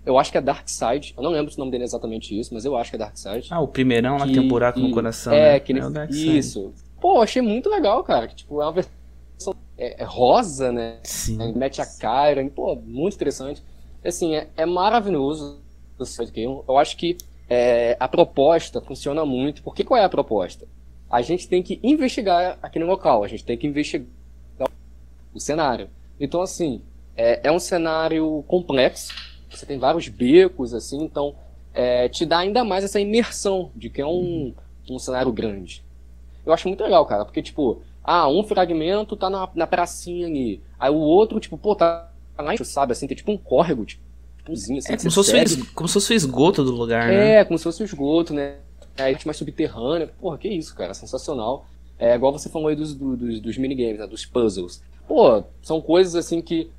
Eu 0.04 0.18
acho 0.18 0.32
que 0.32 0.36
é 0.36 0.40
Dark 0.40 0.68
Side. 0.68 1.14
Eu 1.16 1.22
não 1.22 1.30
lembro 1.30 1.52
se 1.52 1.56
o 1.56 1.60
nome 1.60 1.70
dele 1.70 1.84
é 1.84 1.86
exatamente 1.86 2.38
isso, 2.38 2.52
mas 2.52 2.64
eu 2.64 2.76
acho 2.76 2.90
que 2.90 2.96
é 2.96 2.98
Dark 2.98 3.16
Side. 3.16 3.46
Ah, 3.50 3.60
o 3.60 3.68
primeirão 3.68 4.18
lá 4.18 4.26
que, 4.26 4.32
tem 4.32 4.42
um 4.42 4.48
buraco 4.48 4.80
no 4.80 4.90
coração. 4.90 5.32
É, 5.32 5.52
né? 5.52 5.60
que 5.60 5.72
ele... 5.72 5.80
é 5.80 6.10
Isso. 6.10 6.74
Pô, 7.00 7.22
achei 7.22 7.40
muito 7.40 7.70
legal, 7.70 8.02
cara. 8.02 8.26
Que, 8.26 8.34
tipo, 8.34 8.60
é 8.60 8.64
uma 8.64 8.72
versão 8.72 9.54
é, 9.78 10.02
é 10.02 10.04
rosa, 10.04 10.70
né? 10.72 10.98
Sim. 11.04 11.40
É, 11.40 11.52
mete 11.52 11.80
a 11.80 11.86
cara. 11.86 12.44
Pô, 12.50 12.74
muito 12.74 13.14
interessante. 13.14 13.62
Assim, 14.04 14.34
é, 14.34 14.48
é 14.56 14.66
maravilhoso 14.66 15.60
o 15.98 16.26
Game. 16.32 16.62
Eu 16.68 16.78
acho 16.78 16.96
que 16.96 17.16
é, 17.48 17.96
a 18.00 18.08
proposta 18.08 18.80
funciona 18.80 19.24
muito. 19.24 19.62
Porque 19.62 19.84
qual 19.84 20.00
é 20.00 20.04
a 20.04 20.08
proposta? 20.08 20.66
A 21.10 21.22
gente 21.22 21.48
tem 21.48 21.62
que 21.62 21.78
investigar 21.82 22.58
aquele 22.62 22.84
local. 22.84 23.22
A 23.22 23.28
gente 23.28 23.44
tem 23.44 23.56
que 23.56 23.66
investigar 23.66 24.08
o 25.32 25.40
cenário. 25.40 25.88
Então, 26.18 26.42
assim, 26.42 26.80
é, 27.16 27.48
é 27.48 27.52
um 27.52 27.58
cenário 27.58 28.44
complexo 28.48 29.12
você 29.56 29.66
tem 29.66 29.78
vários 29.78 30.08
becos, 30.08 30.74
assim, 30.74 31.02
então 31.02 31.34
é, 31.74 32.08
te 32.08 32.24
dá 32.24 32.38
ainda 32.38 32.64
mais 32.64 32.84
essa 32.84 33.00
imersão 33.00 33.70
de 33.76 33.90
que 33.90 34.00
é 34.00 34.06
um, 34.06 34.54
um 34.88 34.98
cenário 34.98 35.32
grande. 35.32 35.84
Eu 36.44 36.52
acho 36.52 36.68
muito 36.68 36.82
legal, 36.82 37.04
cara, 37.06 37.24
porque, 37.24 37.42
tipo, 37.42 37.82
ah, 38.02 38.28
um 38.28 38.42
fragmento 38.42 39.16
tá 39.16 39.30
na, 39.30 39.48
na 39.54 39.66
pracinha 39.66 40.26
ali, 40.26 40.60
aí 40.78 40.90
o 40.90 40.96
outro, 40.96 41.38
tipo, 41.38 41.56
pô, 41.56 41.74
tá 41.74 42.10
lá, 42.38 42.54
sabe, 42.64 42.92
assim, 42.92 43.06
tem 43.06 43.16
tipo 43.16 43.32
um 43.32 43.38
córrego, 43.38 43.84
tipo, 43.84 44.02
assim, 44.50 44.78
é 44.78 44.96
como 44.96 45.10
se, 45.10 45.14
fosse 45.14 45.64
como 45.74 45.88
se 45.88 45.94
fosse 45.94 46.12
o 46.12 46.16
esgoto 46.16 46.64
do 46.64 46.72
lugar, 46.72 47.12
é, 47.12 47.16
né? 47.16 47.34
É, 47.36 47.44
como 47.44 47.58
se 47.58 47.64
fosse 47.64 47.82
o 47.82 47.84
esgoto, 47.84 48.34
né? 48.34 48.56
Aí 48.98 49.16
mais 49.24 49.36
subterrânea, 49.36 50.08
porra, 50.20 50.38
que 50.38 50.48
isso, 50.48 50.74
cara, 50.74 50.92
sensacional. 50.94 51.66
É 51.98 52.14
igual 52.14 52.32
você 52.32 52.48
falou 52.48 52.68
aí 52.68 52.76
dos, 52.76 52.94
dos, 52.94 53.40
dos 53.40 53.56
minigames, 53.56 54.00
né, 54.00 54.06
dos 54.06 54.26
puzzles. 54.26 54.82
Pô, 55.06 55.44
são 55.62 55.80
coisas 55.80 56.14
assim 56.14 56.42
que 56.42 56.70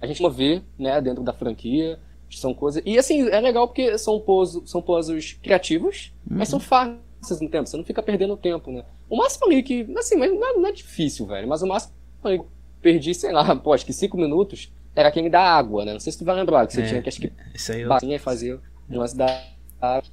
a 0.00 0.06
gente 0.06 0.22
vê, 0.30 0.62
né, 0.78 1.00
dentro 1.00 1.22
da 1.22 1.32
franquia. 1.32 1.98
São 2.30 2.52
coisas. 2.52 2.82
E 2.84 2.98
assim, 2.98 3.28
é 3.28 3.40
legal 3.40 3.68
porque 3.68 3.96
são 3.98 4.20
puzzles, 4.20 4.68
são 4.70 4.82
puzzles 4.82 5.38
criativos, 5.42 6.12
uhum. 6.28 6.38
mas 6.38 6.48
são 6.48 6.58
fáceis 6.58 7.40
no 7.40 7.48
tempo. 7.48 7.68
Você 7.68 7.76
não 7.76 7.84
fica 7.84 8.02
perdendo 8.02 8.36
tempo, 8.36 8.70
né? 8.70 8.84
O 9.08 9.16
máximo 9.16 9.46
ali 9.46 9.62
que. 9.62 9.86
Assim, 9.96 10.16
mas 10.16 10.32
não 10.32 10.44
é, 10.44 10.52
não 10.54 10.66
é 10.66 10.72
difícil, 10.72 11.26
velho. 11.26 11.46
Mas 11.46 11.62
o 11.62 11.66
máximo 11.66 11.94
ali 12.24 12.40
perdi, 12.86 13.12
sei 13.14 13.32
lá, 13.32 13.56
pô, 13.56 13.72
acho 13.72 13.84
que 13.84 13.92
cinco 13.92 14.16
minutos 14.16 14.72
era 14.94 15.08
aquele 15.08 15.28
da 15.28 15.40
água, 15.40 15.84
né? 15.84 15.92
Não 15.92 15.98
sei 15.98 16.12
se 16.12 16.18
tu 16.18 16.24
vai 16.24 16.36
lembrar, 16.36 16.64
que 16.68 16.72
você 16.72 16.82
é, 16.82 16.86
tinha 16.86 17.02
que 17.02 17.08
acho 17.08 17.20
que 17.20 17.32
isso 17.52 17.72
aí 17.72 17.80
eu... 17.82 17.90
e 18.12 18.18
fazer 18.18 18.60
o 18.88 18.96
lance 18.96 19.16
da. 19.16 19.26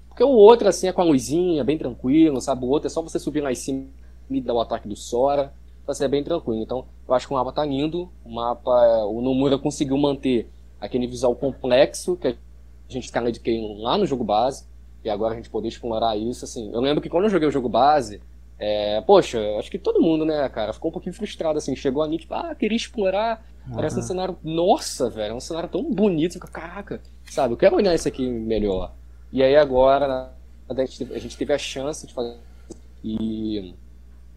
Porque 0.10 0.24
o 0.24 0.30
outro, 0.30 0.68
assim, 0.68 0.88
é 0.88 0.92
com 0.92 1.02
a 1.02 1.06
luzinha, 1.06 1.64
bem 1.64 1.78
tranquilo, 1.78 2.42
sabe? 2.42 2.66
O 2.66 2.68
outro 2.68 2.88
é 2.88 2.90
só 2.90 3.02
você 3.02 3.20
subir 3.20 3.42
lá 3.42 3.52
em 3.52 3.56
cima 3.56 3.86
e 4.30 4.42
dar 4.42 4.56
o 4.56 4.60
ataque 4.60 4.88
do 4.88 4.96
Sora. 4.96 5.54
Então, 5.82 5.92
assim, 5.92 6.04
é 6.04 6.08
bem 6.08 6.24
tranquilo. 6.24 6.62
Então, 6.62 6.86
eu 7.08 7.14
acho 7.14 7.28
que 7.28 7.34
o 7.34 7.38
mapa 7.38 7.52
tá 7.52 7.64
lindo. 7.64 8.10
O 8.26 8.34
mapa, 8.34 9.06
o 9.06 9.22
Nomura 9.22 9.58
conseguiu 9.58 9.98
manter 9.98 10.50
aquele 10.82 11.08
visual 11.08 11.36
complexo 11.36 12.18
que 12.18 12.28
a 12.28 12.36
gente 12.90 13.06
está 13.06 13.22
dediquei 13.22 13.62
lá 13.78 13.98
no 13.98 14.06
jogo 14.06 14.24
base. 14.24 14.66
E 15.04 15.10
agora 15.10 15.34
a 15.34 15.36
gente 15.36 15.50
poder 15.50 15.68
explorar 15.68 16.18
isso, 16.18 16.44
assim. 16.46 16.72
Eu 16.74 16.82
lembro 16.82 17.02
que 17.02 17.10
quando 17.10 17.26
eu 17.26 17.30
joguei 17.30 17.48
o 17.48 17.52
jogo 17.52 17.70
base, 17.70 18.22
é, 18.66 19.02
poxa, 19.02 19.38
acho 19.60 19.70
que 19.70 19.78
todo 19.78 20.02
mundo, 20.02 20.24
né, 20.24 20.48
cara, 20.48 20.72
ficou 20.72 20.88
um 20.88 20.94
pouquinho 20.94 21.14
frustrado, 21.14 21.58
assim. 21.58 21.76
Chegou 21.76 22.02
ali, 22.02 22.18
tipo, 22.18 22.34
ah, 22.34 22.56
queria 22.56 22.78
explorar. 22.78 23.46
Uhum. 23.68 23.76
Parece 23.76 24.00
um 24.00 24.02
cenário, 24.02 24.38
nossa, 24.42 25.10
velho, 25.10 25.34
é 25.34 25.36
um 25.36 25.40
cenário 25.42 25.68
tão 25.68 25.84
bonito. 25.84 26.34
Fica, 26.34 26.48
caraca, 26.48 27.02
sabe, 27.30 27.54
eu 27.54 27.58
quero 27.58 27.76
olhar 27.76 27.94
isso 27.94 28.08
aqui 28.08 28.26
melhor. 28.26 28.94
E 29.34 29.44
aí 29.44 29.58
agora 29.58 30.32
a 30.70 30.86
gente, 30.86 31.14
a 31.14 31.20
gente 31.20 31.36
teve 31.36 31.52
a 31.52 31.58
chance 31.58 32.08
de 32.08 32.14
fazer. 32.14 32.38
E 33.04 33.74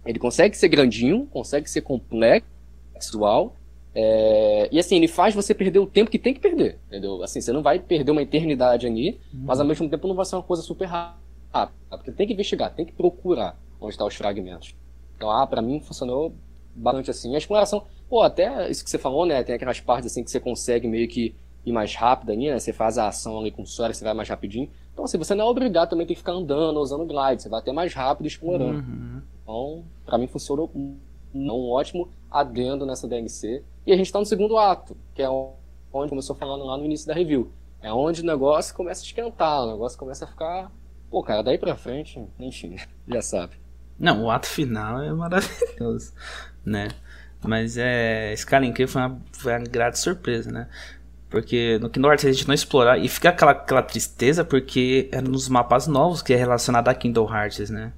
ele 0.05 0.19
consegue 0.19 0.57
ser 0.57 0.69
grandinho, 0.69 1.27
consegue 1.27 1.71
ser 1.71 1.83
complexo, 1.83 2.49
visual. 2.97 3.55
É, 3.95 4.69
e 4.73 4.79
assim, 4.81 4.97
ele 4.97 5.07
faz 5.07 5.37
você 5.37 5.55
perder 5.55 5.79
o 5.79 5.87
tempo 5.87 6.11
que 6.11 6.19
tem 6.19 6.35
que 6.35 6.41
perder, 6.41 6.81
entendeu? 6.89 7.23
Assim, 7.23 7.41
você 7.41 7.53
não 7.53 7.63
vai 7.63 7.79
perder 7.79 8.11
uma 8.11 8.23
eternidade 8.23 8.89
ali, 8.89 9.21
uhum. 9.33 9.45
mas 9.45 9.61
ao 9.61 9.67
mesmo 9.67 9.89
tempo 9.89 10.09
não 10.09 10.17
vai 10.17 10.27
ser 10.27 10.35
uma 10.35 10.43
coisa 10.43 10.65
super 10.65 10.87
rápida, 10.87 11.73
porque 11.91 12.11
tem 12.11 12.27
que 12.27 12.33
investigar, 12.33 12.75
tem 12.75 12.85
que 12.85 12.93
procurar 12.93 13.57
onde 13.87 13.95
estão 13.95 14.07
os 14.07 14.15
fragmentos. 14.15 14.75
Então, 15.17 15.31
ah, 15.31 15.47
pra 15.47 15.63
mim 15.63 15.81
funcionou 15.81 16.35
bastante 16.75 17.11
assim. 17.11 17.35
A 17.35 17.39
exploração, 17.39 17.85
pô, 18.09 18.23
até 18.23 18.71
isso 18.71 18.85
que 18.85 18.91
você 18.91 18.99
falou, 18.99 19.25
né? 19.25 19.43
Tem 19.43 19.55
aquelas 19.55 19.81
partes 19.81 20.13
assim 20.13 20.23
que 20.23 20.31
você 20.31 20.39
consegue 20.39 20.87
meio 20.87 21.09
que 21.09 21.35
ir 21.65 21.73
mais 21.73 21.95
rápido 21.95 22.31
ali, 22.31 22.49
né? 22.49 22.59
Você 22.59 22.73
faz 22.73 22.97
a 22.99 23.09
ação 23.09 23.39
ali 23.41 23.51
com 23.51 23.63
o 23.63 23.67
Sora, 23.67 23.93
você 23.93 24.05
vai 24.05 24.15
mais 24.15 24.29
rapidinho. 24.29 24.71
Então, 24.93 25.05
assim, 25.05 25.19
você 25.19 25.35
não 25.35 25.47
é 25.47 25.49
obrigado 25.49 25.91
também 25.91 26.05
a 26.05 26.07
ter 26.07 26.15
que 26.15 26.21
ficar 26.21 26.33
andando, 26.33 26.81
usando 26.81 27.05
glide, 27.05 27.43
você 27.43 27.49
vai 27.49 27.61
até 27.61 27.73
mais 27.73 27.93
rápido 27.93 28.27
explorando. 28.27 28.79
Uhum. 28.79 29.23
Então, 29.43 29.85
pra 30.05 30.17
mim 30.17 30.27
funcionou 30.27 30.71
um, 30.75 31.71
ótimo 31.71 32.09
adendo 32.31 32.87
nessa 32.87 33.09
DLC. 33.09 33.63
E 33.85 33.93
a 33.93 33.97
gente 33.97 34.07
está 34.07 34.19
no 34.19 34.27
segundo 34.27 34.57
ato, 34.57 34.97
que 35.15 35.23
é 35.23 35.29
onde 35.29 36.09
começou 36.09 36.37
falando 36.37 36.65
lá 36.65 36.77
no 36.77 36.85
início 36.85 37.07
da 37.07 37.15
review. 37.15 37.51
É 37.83 37.93
onde 37.93 38.23
o 38.23 38.27
negócio 38.27 38.75
começa 38.75 39.03
a 39.03 39.07
esquentar, 39.07 39.65
o 39.65 39.73
negócio 39.73 39.99
começa 39.99 40.25
a 40.25 40.29
ficar. 40.29 40.73
Pô, 41.11 41.23
cara, 41.23 41.43
daí 41.43 41.59
pra 41.59 41.77
frente, 41.77 42.25
enfim, 42.39 42.77
já 43.07 43.23
sabe. 43.23 43.55
Não, 43.99 44.25
o 44.25 44.31
ato 44.31 44.47
final 44.47 45.03
é 45.03 45.13
maravilhoso, 45.13 46.13
né? 46.65 46.89
Mas 47.45 47.77
é. 47.77 48.33
Skyrim 48.35 48.75
foi 48.87 49.01
uma, 49.03 49.21
foi 49.33 49.53
uma 49.53 49.65
grata 49.65 49.97
surpresa, 49.97 50.51
né? 50.51 50.69
Porque 51.29 51.79
no 51.81 51.91
Kingdom 51.91 52.09
Hearts 52.09 52.25
a 52.25 52.33
gente 52.33 52.47
não 52.47 52.55
explorar. 52.55 52.99
E 52.99 53.09
fica 53.09 53.31
aquela, 53.31 53.53
aquela 53.53 53.83
tristeza 53.83 54.45
porque 54.45 55.09
é 55.13 55.21
nos 55.21 55.49
mapas 55.49 55.87
novos 55.87 56.23
que 56.23 56.33
é 56.33 56.37
relacionado 56.37 56.89
a 56.89 56.95
Kingdom 56.95 57.29
Hearts, 57.33 57.71
né? 57.71 57.93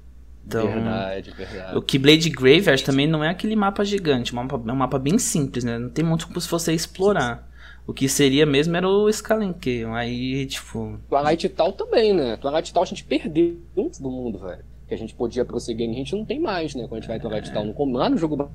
Então, 0.45 0.65
verdade, 0.65 1.31
verdade. 1.31 1.77
O 1.77 1.81
Keyblade 1.81 2.27
Graveyard 2.29 2.83
também 2.83 3.07
não 3.07 3.23
é 3.23 3.29
aquele 3.29 3.55
mapa 3.55 3.85
gigante, 3.85 4.35
é 4.35 4.39
um 4.39 4.43
mapa, 4.43 4.59
é 4.67 4.71
um 4.71 4.75
mapa 4.75 4.97
bem 4.97 5.19
simples, 5.19 5.63
né? 5.63 5.77
Não 5.77 5.89
tem 5.89 6.03
muito 6.03 6.25
como 6.27 6.41
se 6.41 6.49
você 6.49 6.73
explorar. 6.73 7.47
O 7.85 7.93
que 7.93 8.09
seria 8.09 8.45
mesmo 8.45 8.75
era 8.75 8.87
o 8.87 9.11
Scalenque. 9.11 9.83
Aí, 9.93 10.45
tipo. 10.47 10.99
Twilight 11.07 11.49
Tal 11.49 11.73
também, 11.73 12.13
né? 12.13 12.37
Twilight 12.37 12.73
Tal 12.73 12.83
a 12.83 12.85
gente 12.85 13.03
perdeu 13.03 13.59
do 13.75 14.09
mundo, 14.09 14.39
velho. 14.39 14.63
Que 14.89 14.95
a 14.95 14.97
gente 14.97 15.13
podia 15.13 15.45
prosseguir 15.45 15.87
e 15.87 15.91
a 15.91 15.93
gente 15.93 16.15
não 16.15 16.25
tem 16.25 16.39
mais, 16.39 16.73
né? 16.73 16.87
Quando 16.87 16.93
a 16.93 16.99
gente 17.01 17.07
vai 17.07 17.19
Twilight 17.19 17.51
é. 17.51 17.53
Tal 17.53 17.63
no, 17.63 17.97
lá 17.97 18.09
no 18.09 18.17
jogo. 18.17 18.49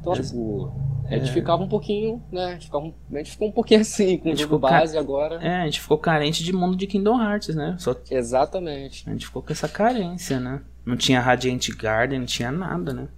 Então, 0.00 0.12
é. 0.12 0.20
tipo. 0.20 0.70
A 1.06 1.16
gente 1.16 1.30
é. 1.30 1.32
ficava 1.32 1.62
um 1.62 1.68
pouquinho, 1.68 2.22
né? 2.30 2.44
A 2.44 2.52
gente, 2.52 2.66
ficava, 2.66 2.92
a 3.12 3.16
gente 3.16 3.30
ficou 3.32 3.48
um 3.48 3.52
pouquinho 3.52 3.80
assim 3.82 4.18
com 4.18 4.30
o 4.30 4.36
jogo 4.36 4.58
base 4.58 4.96
agora. 4.96 5.36
É, 5.36 5.62
a 5.62 5.64
gente 5.64 5.80
ficou 5.80 5.98
carente 5.98 6.44
de 6.44 6.52
mundo 6.52 6.76
de 6.76 6.86
Kingdom 6.86 7.20
Hearts, 7.20 7.54
né? 7.54 7.74
Só... 7.78 7.96
Exatamente. 8.10 9.04
A 9.06 9.12
gente 9.12 9.26
ficou 9.26 9.42
com 9.42 9.52
essa 9.52 9.68
carência, 9.68 10.38
né? 10.38 10.60
Não 10.84 10.96
tinha 10.96 11.20
Radiant 11.20 11.68
Garden, 11.76 12.20
não 12.20 12.26
tinha 12.26 12.52
nada, 12.52 12.92
né? 12.92 13.08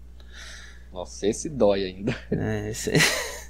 Nossa, 0.92 1.27
esse 1.27 1.49
dói 1.49 1.85
ainda. 1.85 2.16
É, 2.31 2.71
esse... 2.71 2.92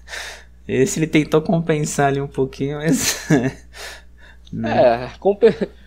esse 0.66 0.99
ele 0.99 1.07
tentou 1.07 1.40
compensar 1.42 2.09
ali 2.09 2.21
um 2.21 2.29
pouquinho, 2.29 2.79
mas. 2.79 3.29
né? 4.53 5.07
É, 5.07 5.11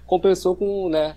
compensou 0.06 0.56
com, 0.56 0.90
né? 0.90 1.16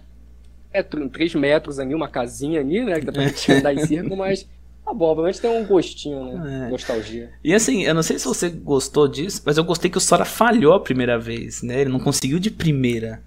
É, 0.72 0.82
3 0.82 1.34
metros 1.34 1.78
ali, 1.78 1.94
uma 1.94 2.08
casinha 2.08 2.60
ali, 2.60 2.84
né? 2.84 3.00
Que 3.00 3.06
dá 3.06 3.12
pra 3.12 3.28
gente 3.28 3.52
andar 3.52 3.74
em 3.74 3.84
círculo, 3.86 4.16
mas 4.16 4.46
Tá 4.84 4.92
bom, 4.92 5.04
obviamente 5.06 5.40
tem 5.40 5.48
um 5.48 5.64
gostinho, 5.64 6.38
né? 6.38 6.66
É. 6.66 6.70
Nostalgia. 6.70 7.30
E 7.44 7.54
assim, 7.54 7.84
eu 7.84 7.94
não 7.94 8.02
sei 8.02 8.18
se 8.18 8.26
você 8.26 8.50
gostou 8.50 9.06
disso, 9.06 9.40
mas 9.46 9.56
eu 9.56 9.62
gostei 9.62 9.88
que 9.88 9.96
o 9.96 10.00
Sora 10.00 10.24
falhou 10.24 10.74
a 10.74 10.80
primeira 10.80 11.16
vez, 11.16 11.62
né? 11.62 11.82
Ele 11.82 11.90
não 11.90 12.00
conseguiu 12.00 12.40
de 12.40 12.50
primeira 12.50 13.22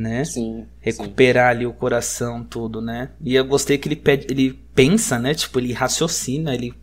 né? 0.00 0.24
Sim. 0.24 0.66
Recuperar 0.80 1.52
sim. 1.52 1.58
ali 1.58 1.66
o 1.66 1.72
coração, 1.72 2.42
tudo, 2.42 2.80
né? 2.80 3.10
E 3.20 3.34
eu 3.34 3.44
gostei 3.44 3.76
que 3.76 3.86
ele 3.86 3.96
pede, 3.96 4.26
ele 4.30 4.52
pensa, 4.74 5.18
né? 5.18 5.34
Tipo, 5.34 5.58
ele 5.58 5.72
raciocina, 5.72 6.54
ele 6.54 6.74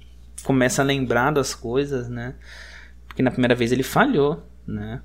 começa 0.43 0.81
a 0.81 0.85
lembrar 0.85 1.31
das 1.31 1.55
coisas, 1.55 2.07
né? 2.07 2.35
Porque 3.07 3.23
na 3.23 3.31
primeira 3.31 3.55
vez 3.55 3.71
ele 3.71 3.83
falhou, 3.83 4.43
né? 4.67 5.01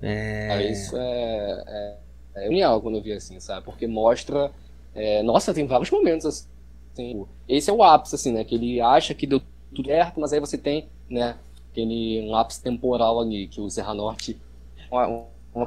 É... 0.00 0.48
Ah, 0.52 0.62
isso 0.62 0.96
é, 0.96 1.64
é, 1.66 1.96
é 2.38 2.48
genial 2.48 2.80
quando 2.80 2.96
eu 2.96 3.02
vi 3.02 3.12
assim, 3.12 3.38
sabe? 3.40 3.64
Porque 3.64 3.86
mostra. 3.86 4.50
É, 4.94 5.22
nossa, 5.22 5.54
tem 5.54 5.66
vários 5.66 5.90
momentos 5.90 6.26
assim. 6.26 7.24
Esse 7.48 7.70
é 7.70 7.72
o 7.72 7.82
ápice, 7.82 8.14
assim, 8.14 8.32
né? 8.32 8.44
Que 8.44 8.54
ele 8.54 8.80
acha 8.80 9.14
que 9.14 9.26
deu 9.26 9.40
tudo 9.74 9.86
certo, 9.86 10.20
mas 10.20 10.32
aí 10.32 10.40
você 10.40 10.58
tem, 10.58 10.88
né? 11.08 11.36
Aquele 11.70 12.28
um 12.28 12.34
ápice 12.34 12.62
temporal 12.62 13.20
ali, 13.20 13.46
que 13.46 13.60
o 13.60 13.70
Serranorte 13.70 14.36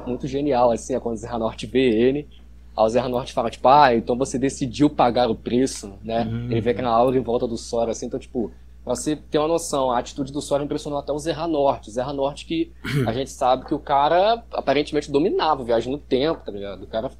muito 0.06 0.26
genial, 0.26 0.70
assim, 0.70 0.94
é 0.94 1.00
quando 1.00 1.14
o 1.14 1.18
Zé 1.18 1.30
Norte 1.38 1.66
vê 1.66 1.88
ele. 1.88 2.28
Aí 2.76 2.84
o 2.84 2.88
Zé 2.88 3.06
Norte 3.06 3.32
fala, 3.32 3.50
tipo, 3.50 3.68
ah, 3.68 3.94
então 3.94 4.16
você 4.16 4.38
decidiu 4.38 4.88
pagar 4.88 5.30
o 5.30 5.34
preço, 5.34 5.92
né? 6.02 6.24
Uhum. 6.24 6.50
Ele 6.50 6.60
vê 6.60 6.70
aquela 6.70 6.90
aula 6.90 7.16
em 7.16 7.20
volta 7.20 7.46
do 7.46 7.56
Sora, 7.56 7.92
assim, 7.92 8.06
então, 8.06 8.18
tipo, 8.18 8.50
pra 8.84 8.94
você 8.94 9.16
ter 9.16 9.38
uma 9.38 9.48
noção, 9.48 9.90
a 9.90 9.98
atitude 9.98 10.32
do 10.32 10.40
Sora 10.40 10.64
impressionou 10.64 10.98
até 10.98 11.12
o 11.12 11.18
Zerra 11.18 11.46
Norte. 11.46 11.90
Zerra 11.90 12.12
Norte 12.12 12.46
que 12.46 12.72
a 13.06 13.12
gente 13.12 13.30
sabe 13.30 13.64
que 13.64 13.74
o 13.74 13.78
cara 13.78 14.42
aparentemente 14.52 15.10
dominava 15.10 15.64
viagem 15.64 15.92
no 15.92 15.98
tempo, 15.98 16.44
tá 16.44 16.52
ligado? 16.52 16.82
O 16.82 16.86
cara, 16.86 17.10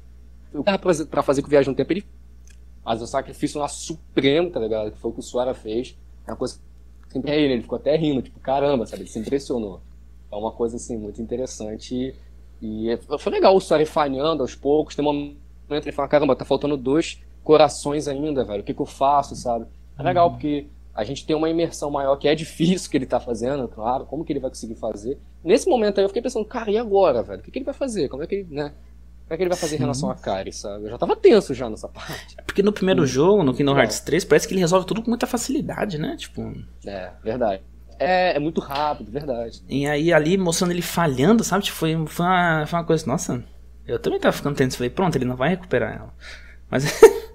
o 0.53 0.63
cara 0.63 0.79
pra, 0.79 1.23
fazer 1.23 1.41
com 1.41 1.47
o 1.47 1.51
viagem 1.51 1.69
no 1.69 1.75
tempo, 1.75 1.93
ele 1.93 2.05
faz 2.83 3.01
o 3.01 3.07
sacrifício 3.07 3.59
lá 3.59 3.67
supremo, 3.67 4.49
tá 4.49 4.59
ligado? 4.59 4.91
Que 4.91 4.97
foi 4.97 5.11
o 5.11 5.13
que 5.13 5.19
o 5.19 5.23
Sora 5.23 5.53
fez. 5.53 5.97
É 6.27 6.31
uma 6.31 6.37
coisa 6.37 6.59
que 7.07 7.13
sempre 7.13 7.31
é 7.31 7.39
ele, 7.39 7.53
ele 7.53 7.61
ficou 7.61 7.77
até 7.77 7.95
rindo, 7.95 8.21
tipo, 8.21 8.39
caramba, 8.39 8.85
sabe? 8.85 9.03
Ele 9.03 9.09
se 9.09 9.19
impressionou. 9.19 9.81
É 10.31 10.35
uma 10.35 10.51
coisa, 10.51 10.77
assim, 10.77 10.97
muito 10.97 11.21
interessante 11.21 12.15
e 12.61 12.97
foi 13.19 13.33
legal 13.33 13.53
o 13.55 13.59
Sora 13.59 13.85
falhando 13.85 14.41
aos 14.41 14.55
poucos. 14.55 14.95
Tem 14.95 15.03
um 15.03 15.11
momento 15.11 15.37
que 15.67 15.89
ele 15.89 15.91
fala: 15.91 16.07
caramba, 16.07 16.35
tá 16.35 16.45
faltando 16.45 16.77
dois 16.77 17.21
corações 17.43 18.07
ainda, 18.07 18.45
velho. 18.45 18.61
O 18.61 18.63
que, 18.63 18.73
que 18.73 18.81
eu 18.81 18.85
faço, 18.85 19.35
sabe? 19.35 19.65
É 19.99 20.01
legal, 20.01 20.27
uhum. 20.27 20.33
porque 20.33 20.67
a 20.95 21.03
gente 21.03 21.25
tem 21.25 21.35
uma 21.35 21.49
imersão 21.49 21.89
maior, 21.89 22.15
que 22.17 22.27
é 22.27 22.35
difícil 22.35 22.89
que 22.89 22.97
ele 22.97 23.05
tá 23.05 23.19
fazendo, 23.19 23.67
claro, 23.67 24.05
como 24.05 24.23
que 24.23 24.31
ele 24.31 24.39
vai 24.39 24.49
conseguir 24.49 24.75
fazer. 24.75 25.17
Nesse 25.43 25.67
momento 25.67 25.97
aí 25.97 26.03
eu 26.03 26.09
fiquei 26.09 26.21
pensando, 26.21 26.45
cara, 26.45 26.69
e 26.69 26.77
agora, 26.77 27.23
velho? 27.23 27.39
O 27.39 27.43
que, 27.43 27.51
que 27.51 27.57
ele 27.57 27.65
vai 27.65 27.73
fazer? 27.73 28.07
Como 28.09 28.21
é 28.21 28.27
que 28.27 28.35
ele, 28.35 28.47
né? 28.51 28.73
Como 29.23 29.33
é 29.33 29.37
que 29.37 29.43
ele 29.43 29.49
vai 29.49 29.57
fazer 29.57 29.77
em 29.77 29.79
relação 29.79 30.11
a 30.11 30.15
Kari, 30.15 30.51
sabe? 30.51 30.85
Eu 30.85 30.91
já 30.91 30.97
tava 30.97 31.15
tenso 31.15 31.53
já 31.53 31.69
nessa 31.69 31.87
parte. 31.87 32.35
É 32.37 32.41
porque 32.41 32.61
no 32.61 32.71
primeiro 32.71 33.03
hum. 33.03 33.07
jogo, 33.07 33.43
no 33.43 33.53
Kingdom 33.53 33.77
Hearts 33.77 34.01
3, 34.01 34.25
parece 34.25 34.47
que 34.47 34.53
ele 34.53 34.61
resolve 34.61 34.85
tudo 34.85 35.01
com 35.01 35.09
muita 35.09 35.25
facilidade, 35.25 35.97
né? 35.97 36.15
Tipo. 36.17 36.53
É, 36.85 37.11
verdade. 37.23 37.63
É, 37.97 38.35
é 38.35 38.39
muito 38.39 38.59
rápido, 38.59 39.11
verdade. 39.11 39.63
E 39.67 39.87
aí 39.87 40.11
ali 40.11 40.37
mostrando 40.37 40.71
ele 40.71 40.81
falhando, 40.81 41.43
sabe? 41.43 41.63
Tipo, 41.63 41.77
foi, 41.77 42.05
foi, 42.05 42.25
uma, 42.25 42.65
foi 42.67 42.79
uma 42.79 42.85
coisa. 42.85 43.07
Nossa, 43.07 43.43
eu 43.87 43.97
também 43.97 44.19
tava 44.19 44.35
ficando 44.35 44.55
tenso. 44.55 44.77
Falei, 44.77 44.89
pronto, 44.89 45.15
ele 45.15 45.25
não 45.25 45.35
vai 45.35 45.49
recuperar 45.49 45.95
ela. 45.95 46.13
Mas. 46.69 46.85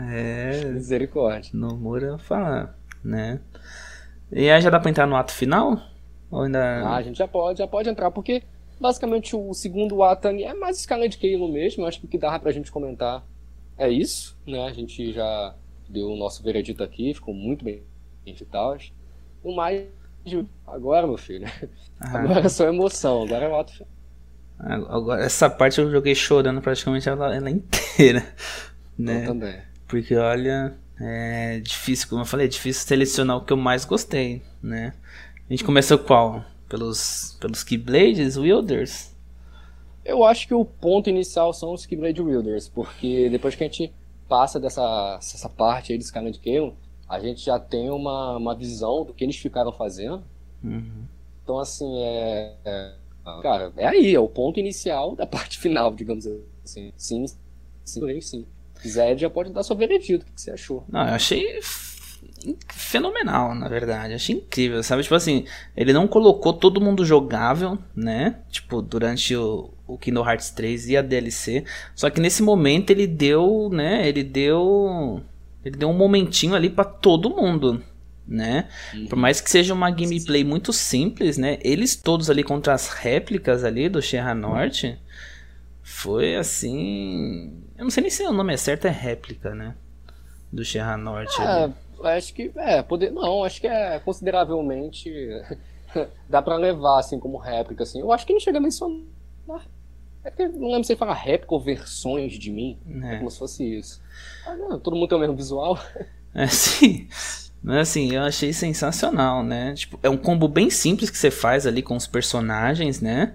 é. 0.00 0.64
Misericórdia. 0.64 1.50
No 1.54 1.76
Mura 1.76 2.18
falar, 2.18 2.78
né? 3.04 3.40
E 4.30 4.50
aí 4.50 4.60
já 4.60 4.70
dá 4.70 4.78
pra 4.78 4.90
entrar 4.90 5.06
no 5.06 5.16
ato 5.16 5.32
final? 5.32 5.80
Ou 6.30 6.42
ainda. 6.42 6.82
Ah, 6.84 6.96
a 6.96 7.02
gente 7.02 7.18
já 7.18 7.26
pode, 7.26 7.58
já 7.58 7.66
pode 7.66 7.88
entrar, 7.88 8.10
porque 8.10 8.42
basicamente 8.80 9.34
o 9.34 9.52
segundo 9.54 10.02
ato 10.02 10.28
é 10.28 10.54
mais 10.54 10.78
escala 10.78 11.08
de 11.08 11.18
Kalo 11.18 11.50
mesmo. 11.50 11.86
Acho 11.86 12.00
que 12.00 12.06
o 12.06 12.08
que 12.08 12.18
dá 12.18 12.38
pra 12.38 12.52
gente 12.52 12.70
comentar 12.70 13.24
é 13.76 13.88
isso, 13.88 14.36
né? 14.46 14.66
A 14.66 14.72
gente 14.72 15.12
já 15.12 15.54
deu 15.88 16.08
o 16.08 16.16
nosso 16.16 16.42
veredito 16.42 16.82
aqui, 16.82 17.14
ficou 17.14 17.32
muito 17.32 17.64
bem 17.64 17.82
e 18.26 18.44
tal. 18.44 18.76
O 19.42 19.54
mais 19.54 19.86
agora, 20.66 21.06
meu 21.06 21.16
filho. 21.16 21.46
Ah. 22.00 22.20
Agora 22.20 22.46
é 22.46 22.48
só 22.48 22.66
emoção, 22.68 23.24
agora 23.24 23.46
é 23.46 23.48
o 23.48 23.56
ato 23.56 23.72
final. 23.72 23.88
Agora, 24.58 25.24
essa 25.24 25.48
parte 25.48 25.80
eu 25.80 25.90
joguei 25.90 26.14
chorando 26.14 26.60
praticamente 26.60 27.08
ela, 27.08 27.34
ela 27.34 27.50
inteira. 27.50 28.24
Né? 28.98 29.22
Eu 29.22 29.26
também. 29.28 29.67
Porque 29.88 30.14
olha, 30.14 30.76
é 31.00 31.60
difícil, 31.60 32.08
como 32.08 32.22
eu 32.22 32.26
falei, 32.26 32.46
é 32.46 32.48
difícil 32.48 32.86
selecionar 32.86 33.38
o 33.38 33.44
que 33.44 33.52
eu 33.52 33.56
mais 33.56 33.84
gostei, 33.84 34.42
né? 34.62 34.94
A 35.48 35.52
gente 35.52 35.64
começou 35.64 35.98
qual? 35.98 36.44
Pelos, 36.68 37.36
pelos 37.40 37.64
Keyblades, 37.64 38.36
Wielders? 38.36 39.16
Eu 40.04 40.24
acho 40.24 40.46
que 40.46 40.54
o 40.54 40.64
ponto 40.64 41.08
inicial 41.08 41.52
são 41.52 41.72
os 41.72 41.86
Keyblade 41.86 42.20
Wielders, 42.20 42.68
porque 42.68 43.28
depois 43.30 43.54
que 43.54 43.64
a 43.64 43.66
gente 43.66 43.92
passa 44.28 44.60
dessa, 44.60 45.16
dessa 45.16 45.48
parte 45.48 45.92
aí 45.92 45.98
do 45.98 46.02
Skyland 46.02 46.38
Kale, 46.38 46.74
a 47.08 47.18
gente 47.18 47.44
já 47.44 47.58
tem 47.58 47.90
uma, 47.90 48.36
uma 48.36 48.54
visão 48.54 49.04
do 49.04 49.14
que 49.14 49.24
eles 49.24 49.36
ficaram 49.36 49.72
fazendo. 49.72 50.22
Uhum. 50.62 51.06
Então, 51.42 51.58
assim, 51.58 52.02
é, 52.02 52.54
é 52.64 52.92
Cara, 53.42 53.72
é 53.76 53.86
aí, 53.86 54.14
é 54.14 54.20
o 54.20 54.28
ponto 54.28 54.58
inicial 54.58 55.14
da 55.14 55.24
parte 55.28 55.58
final, 55.58 55.94
digamos 55.94 56.26
assim. 56.26 56.92
Sim, 56.96 57.26
sim, 57.84 58.20
sim. 58.20 58.46
Zé 58.86 59.16
já 59.16 59.30
pode 59.30 59.52
dar 59.52 59.62
seu 59.62 59.76
veredito, 59.76 60.26
o 60.28 60.34
que 60.34 60.40
você 60.40 60.50
achou? 60.50 60.84
Não, 60.88 61.00
eu 61.00 61.14
achei 61.14 61.60
fenomenal, 62.68 63.54
na 63.54 63.68
verdade. 63.68 64.14
Achei 64.14 64.36
incrível, 64.36 64.82
sabe? 64.82 65.02
Tipo 65.02 65.14
assim, 65.14 65.44
ele 65.76 65.92
não 65.92 66.06
colocou 66.06 66.52
todo 66.52 66.80
mundo 66.80 67.04
jogável, 67.04 67.78
né? 67.94 68.36
Tipo, 68.50 68.80
durante 68.82 69.34
o, 69.34 69.70
o 69.86 69.98
Kingdom 69.98 70.28
Hearts 70.28 70.50
3 70.50 70.88
e 70.90 70.96
a 70.96 71.02
DLC. 71.02 71.64
Só 71.94 72.10
que 72.10 72.20
nesse 72.20 72.42
momento 72.42 72.90
ele 72.90 73.06
deu, 73.06 73.68
né? 73.72 74.06
Ele 74.08 74.22
deu. 74.22 75.22
Ele 75.64 75.76
deu 75.76 75.88
um 75.88 75.96
momentinho 75.96 76.54
ali 76.54 76.70
para 76.70 76.84
todo 76.84 77.30
mundo, 77.30 77.82
né? 78.26 78.68
Uhum. 78.94 79.06
Por 79.06 79.16
mais 79.16 79.40
que 79.40 79.50
seja 79.50 79.74
uma 79.74 79.90
gameplay 79.90 80.44
muito 80.44 80.72
simples, 80.72 81.36
né? 81.36 81.58
Eles 81.62 81.96
todos 81.96 82.30
ali 82.30 82.42
contra 82.42 82.72
as 82.72 82.88
réplicas 82.88 83.64
ali 83.64 83.88
do 83.88 84.00
Sierra 84.00 84.34
Norte 84.34 84.98
foi 85.82 86.36
assim, 86.36 87.62
eu 87.78 87.84
não 87.84 87.90
sei 87.90 88.02
nem 88.02 88.10
se 88.10 88.22
o 88.24 88.32
nome 88.32 88.52
é 88.52 88.56
certo, 88.56 88.86
é 88.86 88.90
réplica, 88.90 89.54
né? 89.54 89.74
Do 90.52 90.64
Sierra 90.64 90.96
Norte. 90.96 91.40
É, 91.40 91.70
acho 92.16 92.34
que 92.34 92.50
é, 92.56 92.82
poder, 92.82 93.10
não, 93.10 93.44
acho 93.44 93.60
que 93.60 93.66
é 93.66 93.98
consideravelmente 94.00 95.10
dá 96.28 96.42
para 96.42 96.56
levar 96.56 96.98
assim 96.98 97.18
como 97.18 97.38
réplica 97.38 97.84
assim. 97.84 98.00
Eu 98.00 98.12
acho 98.12 98.26
que 98.26 98.32
não 98.32 98.40
chega 98.40 98.58
a 98.58 98.60
mencionar 98.60 99.06
é 100.28 100.30
porque 100.30 100.46
não 100.46 100.68
lembro 100.68 100.84
se 100.84 100.92
ele 100.92 100.98
fala 100.98 101.14
réplica 101.14 101.54
ou 101.54 101.60
versões 101.60 102.34
de 102.34 102.50
mim. 102.50 102.78
É. 103.02 103.14
é 103.14 103.18
como 103.18 103.30
se 103.30 103.38
fosse 103.38 103.78
isso. 103.78 104.00
Ah, 104.46 104.54
não, 104.54 104.78
todo 104.78 104.94
mundo 104.94 105.08
tem 105.08 105.16
o 105.16 105.20
mesmo 105.20 105.36
visual. 105.36 105.78
É, 106.34 106.46
sim. 106.46 107.08
Mas 107.60 107.88
assim, 107.88 108.12
eu 108.12 108.22
achei 108.22 108.52
sensacional, 108.52 109.42
né? 109.42 109.72
Tipo, 109.74 109.98
é 110.02 110.10
um 110.10 110.16
combo 110.16 110.46
bem 110.46 110.68
simples 110.68 111.08
que 111.08 111.16
você 111.16 111.30
faz 111.30 111.66
ali 111.66 111.82
com 111.82 111.96
os 111.96 112.06
personagens, 112.06 113.00
né? 113.00 113.34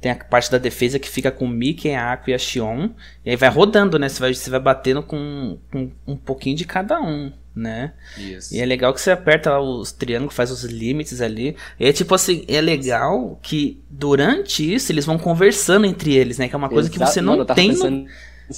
Tem 0.00 0.10
a 0.10 0.16
parte 0.16 0.50
da 0.50 0.58
defesa 0.58 0.98
que 0.98 1.08
fica 1.08 1.30
com 1.30 1.44
o 1.44 1.48
Mickey, 1.48 1.92
a 1.92 2.12
Aqua 2.12 2.30
e 2.30 2.34
a 2.34 2.38
Xion. 2.38 2.90
E 3.24 3.30
aí 3.30 3.36
vai 3.36 3.50
rodando, 3.50 3.98
né? 3.98 4.08
Você 4.08 4.20
vai, 4.20 4.32
você 4.32 4.48
vai 4.48 4.60
batendo 4.60 5.02
com, 5.02 5.58
com 5.70 5.90
um 6.06 6.16
pouquinho 6.16 6.56
de 6.56 6.64
cada 6.64 6.98
um, 7.00 7.30
né? 7.54 7.92
Isso. 8.16 8.54
E 8.54 8.60
é 8.60 8.64
legal 8.64 8.94
que 8.94 9.00
você 9.00 9.10
aperta 9.10 9.50
lá 9.50 9.60
os 9.60 9.92
triângulos, 9.92 10.34
faz 10.34 10.50
os 10.50 10.64
limites 10.64 11.20
ali. 11.20 11.54
E 11.78 11.86
é 11.86 11.92
tipo 11.92 12.14
assim, 12.14 12.44
é 12.48 12.60
legal 12.60 13.38
que 13.42 13.82
durante 13.90 14.74
isso 14.74 14.90
eles 14.90 15.04
vão 15.04 15.18
conversando 15.18 15.84
entre 15.84 16.14
eles, 16.14 16.38
né? 16.38 16.48
Que 16.48 16.54
é 16.54 16.58
uma 16.58 16.70
coisa 16.70 16.88
Exato. 16.88 17.04
que 17.04 17.12
você 17.12 17.20
não 17.20 17.36
Mano, 17.36 17.54
tem. 17.54 17.72
No... 17.72 18.06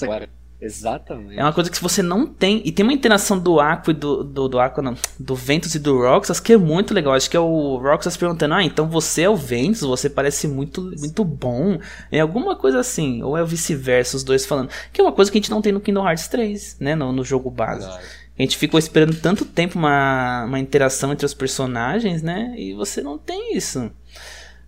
Agora. 0.00 0.28
Exatamente. 0.62 1.40
É 1.40 1.42
uma 1.42 1.52
coisa 1.52 1.68
que 1.68 1.82
você 1.82 2.02
não 2.02 2.24
tem. 2.24 2.62
E 2.64 2.70
tem 2.70 2.84
uma 2.84 2.92
interação 2.92 3.36
do 3.36 3.58
Aqua 3.58 3.90
e 3.90 3.94
do, 3.94 4.22
do, 4.22 4.48
do 4.48 4.60
Aqua, 4.60 4.80
não, 4.80 4.94
do 5.18 5.34
Ventus 5.34 5.74
e 5.74 5.78
do 5.80 5.98
Roxas 5.98 6.38
que 6.38 6.52
é 6.52 6.56
muito 6.56 6.94
legal. 6.94 7.14
Acho 7.14 7.28
que 7.28 7.36
é 7.36 7.40
o 7.40 7.76
Roxas 7.78 8.16
perguntando: 8.16 8.54
Ah, 8.54 8.62
então 8.62 8.88
você 8.88 9.22
é 9.22 9.28
o 9.28 9.34
Ventus, 9.34 9.80
você 9.80 10.08
parece 10.08 10.46
muito, 10.46 10.80
muito 11.00 11.24
bom. 11.24 11.80
É 12.12 12.20
alguma 12.20 12.54
coisa 12.54 12.78
assim. 12.78 13.24
Ou 13.24 13.36
é 13.36 13.42
o 13.42 13.46
vice-versa, 13.46 14.16
os 14.16 14.22
dois 14.22 14.46
falando. 14.46 14.70
Que 14.92 15.00
é 15.00 15.04
uma 15.04 15.12
coisa 15.12 15.32
que 15.32 15.38
a 15.38 15.40
gente 15.40 15.50
não 15.50 15.60
tem 15.60 15.72
no 15.72 15.80
Kingdom 15.80 16.08
Hearts 16.08 16.28
3, 16.28 16.76
né? 16.78 16.94
No, 16.94 17.10
no 17.10 17.24
jogo 17.24 17.50
base. 17.50 17.80
Verdade. 17.80 18.22
A 18.38 18.42
gente 18.42 18.56
ficou 18.56 18.78
esperando 18.78 19.20
tanto 19.20 19.44
tempo 19.44 19.78
uma, 19.78 20.44
uma 20.44 20.58
interação 20.60 21.12
entre 21.12 21.26
os 21.26 21.34
personagens, 21.34 22.22
né? 22.22 22.54
E 22.56 22.72
você 22.72 23.02
não 23.02 23.18
tem 23.18 23.56
isso 23.56 23.90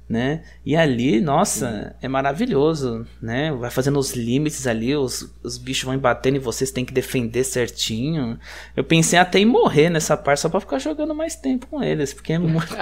né? 0.09 0.45
E 0.65 0.77
ali, 0.77 1.21
nossa, 1.21 1.97
é 2.01 2.09
maravilhoso, 2.09 3.07
né? 3.21 3.51
Vai 3.53 3.71
fazendo 3.71 3.99
os 3.99 4.15
limites 4.15 4.67
ali, 4.67 4.95
os, 4.95 5.35
os 5.43 5.57
bichos 5.57 5.85
vão 5.85 5.99
batendo 5.99 6.37
e 6.37 6.41
vocês 6.41 6.71
têm 6.71 6.85
que 6.85 6.93
defender 6.93 7.45
certinho. 7.45 8.39
Eu 8.77 8.85
pensei 8.85 9.19
até 9.19 9.39
em 9.39 9.47
morrer 9.47 9.89
nessa 9.89 10.17
parte 10.17 10.41
só 10.41 10.49
pra 10.49 10.61
ficar 10.61 10.79
jogando 10.79 11.15
mais 11.15 11.37
tempo 11.37 11.67
com 11.67 11.83
eles, 11.83 12.13
porque 12.13 12.35
é 12.35 12.39
muito. 12.39 12.77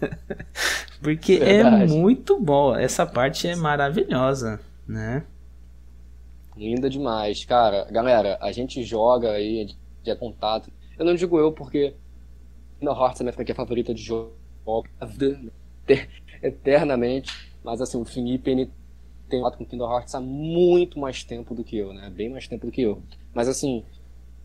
porque 1.02 1.34
é 1.34 1.62
Verdade. 1.62 1.82
é 1.84 1.86
muito 1.86 2.38
bom. 2.38 2.76
Essa 2.76 3.06
parte 3.06 3.48
é 3.48 3.56
maravilhosa, 3.56 4.60
né? 4.86 5.24
Linda 6.56 6.90
demais, 6.90 7.44
cara. 7.44 7.86
Galera, 7.90 8.36
a 8.40 8.52
gente 8.52 8.82
joga 8.82 9.30
aí, 9.30 9.74
de 10.02 10.16
contato. 10.16 10.70
Eu 10.98 11.04
não 11.04 11.14
digo 11.14 11.38
eu 11.38 11.52
porque 11.52 11.94
Kingdom 12.78 13.00
Hearts 13.00 13.20
é 13.20 13.24
minha 13.24 13.32
franquia 13.32 13.54
favorita 13.54 13.94
de 13.94 14.02
jogo 14.02 14.32
eternamente. 16.42 17.32
Mas 17.62 17.80
assim, 17.80 18.00
o 18.00 18.04
Felipe 18.04 18.50
ele 18.50 18.70
tem 19.28 19.42
com 19.42 19.64
Kingdom 19.64 19.92
Hearts 19.92 20.14
há 20.14 20.20
muito 20.20 20.98
mais 20.98 21.22
tempo 21.22 21.54
do 21.54 21.62
que 21.62 21.76
eu, 21.76 21.92
né? 21.92 22.10
Bem 22.10 22.30
mais 22.30 22.48
tempo 22.48 22.66
do 22.66 22.72
que 22.72 22.82
eu. 22.82 23.02
Mas 23.34 23.48
assim, 23.48 23.84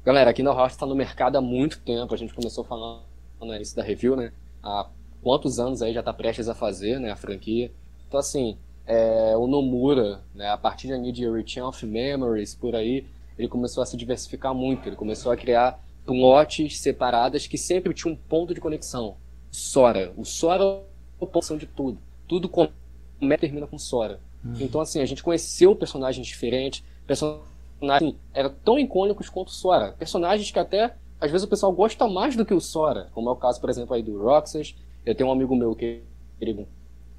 galera, 0.04 0.34
Kingdom 0.34 0.58
Hearts 0.58 0.76
está 0.76 0.86
no 0.86 0.96
mercado 0.96 1.38
há 1.38 1.42
muito 1.42 1.80
tempo. 1.80 2.14
A 2.14 2.18
gente 2.18 2.34
começou 2.34 2.64
falando 2.64 3.02
né, 3.42 3.62
isso 3.62 3.76
da 3.76 3.84
review, 3.84 4.16
né? 4.16 4.32
Há 4.62 4.90
quantos 5.22 5.60
anos 5.60 5.82
aí 5.82 5.94
já 5.94 6.02
está 6.02 6.14
prestes 6.14 6.50
a 6.50 6.56
fazer, 6.56 7.00
né? 7.00 7.12
A 7.12 7.16
franquia. 7.16 7.72
Então 8.08 8.20
assim, 8.20 8.58
é, 8.86 9.36
o 9.38 9.48
Nomura, 9.48 10.22
né? 10.36 10.50
A 10.50 10.58
partir 10.58 10.88
de 10.88 11.30
Return 11.30 11.70
of 11.70 11.86
Memories, 11.86 12.56
por 12.56 12.76
aí, 12.76 13.06
ele 13.38 13.48
começou 13.48 13.82
a 13.82 13.86
se 13.86 13.96
diversificar 13.96 14.54
muito. 14.54 14.88
Ele 14.88 14.96
começou 14.96 15.32
a 15.32 15.38
criar 15.38 15.80
plots 16.06 16.80
separadas 16.80 17.48
que 17.48 17.58
sempre 17.58 17.94
tinham 17.94 18.14
um 18.14 18.18
ponto 18.18 18.54
de 18.54 18.60
conexão. 18.60 19.16
Sora. 19.50 20.12
O 20.18 20.26
Sora 20.26 20.84
proporção 21.26 21.58
de 21.58 21.66
tudo. 21.66 21.98
Tudo 22.28 22.50
começa 22.50 22.74
e 23.22 23.38
termina 23.38 23.68
com 23.68 23.78
Sora. 23.78 24.20
Uhum. 24.44 24.56
Então, 24.60 24.82
assim, 24.82 25.00
a 25.00 25.06
gente 25.06 25.24
conheceu 25.24 25.76
personagens 25.76 26.26
diferentes, 26.26 26.84
personagens 27.06 27.44
assim, 27.90 28.16
eram 28.34 28.54
tão 28.64 28.80
icônicos 28.80 29.30
quanto 29.30 29.52
Sora. 29.52 29.94
Personagens 29.94 30.50
que 30.52 30.60
até, 30.60 30.96
às 31.20 31.32
vezes, 31.32 31.46
o 31.46 31.50
pessoal 31.50 31.72
gosta 31.72 32.08
mais 32.08 32.36
do 32.36 32.46
que 32.46 32.54
o 32.54 32.60
Sora, 32.60 33.10
como 33.14 33.30
é 33.30 33.32
o 33.32 33.36
caso, 33.36 33.60
por 33.60 33.70
exemplo, 33.70 33.96
aí 33.96 34.02
do 34.02 34.22
Roxas. 34.22 34.76
Eu 35.06 35.16
tenho 35.16 35.30
um 35.30 35.34
amigo 35.34 35.56
meu 35.56 35.76
que, 35.76 36.02
ele, 36.40 36.66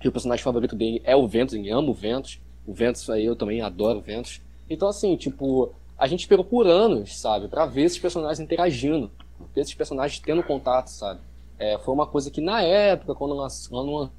que 0.01 0.09
o 0.09 0.13
personagem 0.13 0.43
favorito 0.43 0.75
dele 0.75 1.03
é 1.05 1.15
o 1.15 1.27
Ventus, 1.27 1.55
ele 1.55 1.71
ama 1.71 1.91
o 1.91 1.95
Ventus. 1.95 2.41
O 2.67 2.73
Ventus 2.73 3.09
aí 3.11 3.25
eu 3.25 3.37
também 3.37 3.61
adoro 3.61 3.99
o 3.99 4.03
Ventus. 4.03 4.41
Então, 4.69 4.89
assim, 4.89 5.17
tipo, 5.17 5.73
a 5.99 6.07
gente 6.07 6.21
esperou 6.21 6.45
por 6.45 6.67
anos, 6.67 7.19
sabe, 7.19 7.49
para 7.49 7.67
ver 7.67 7.85
esses 7.85 7.99
personagens 7.99 8.41
interagindo, 8.41 9.11
ver 9.55 9.63
esses 9.63 9.75
personagens 9.75 10.19
tendo 10.19 10.43
contato, 10.43 10.89
sabe. 10.89 11.21
É, 11.59 11.79
foi 11.79 11.95
uma 11.95 12.07
coisa 12.07 12.31
que 12.31 12.41
na 12.41 12.63
época, 12.63 13.15
quando 13.15 13.35
nós 13.35 13.67
quando 13.67 14.11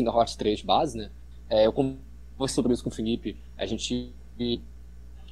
na 0.00 0.16
Hot 0.16 0.36
3 0.36 0.62
base, 0.62 0.96
né? 0.96 1.10
É, 1.48 1.66
eu 1.66 1.72
conversei 1.72 2.54
sobre 2.54 2.72
isso 2.72 2.82
com 2.82 2.90
o 2.90 2.92
Felipe. 2.92 3.36
A 3.58 3.66
gente, 3.66 4.12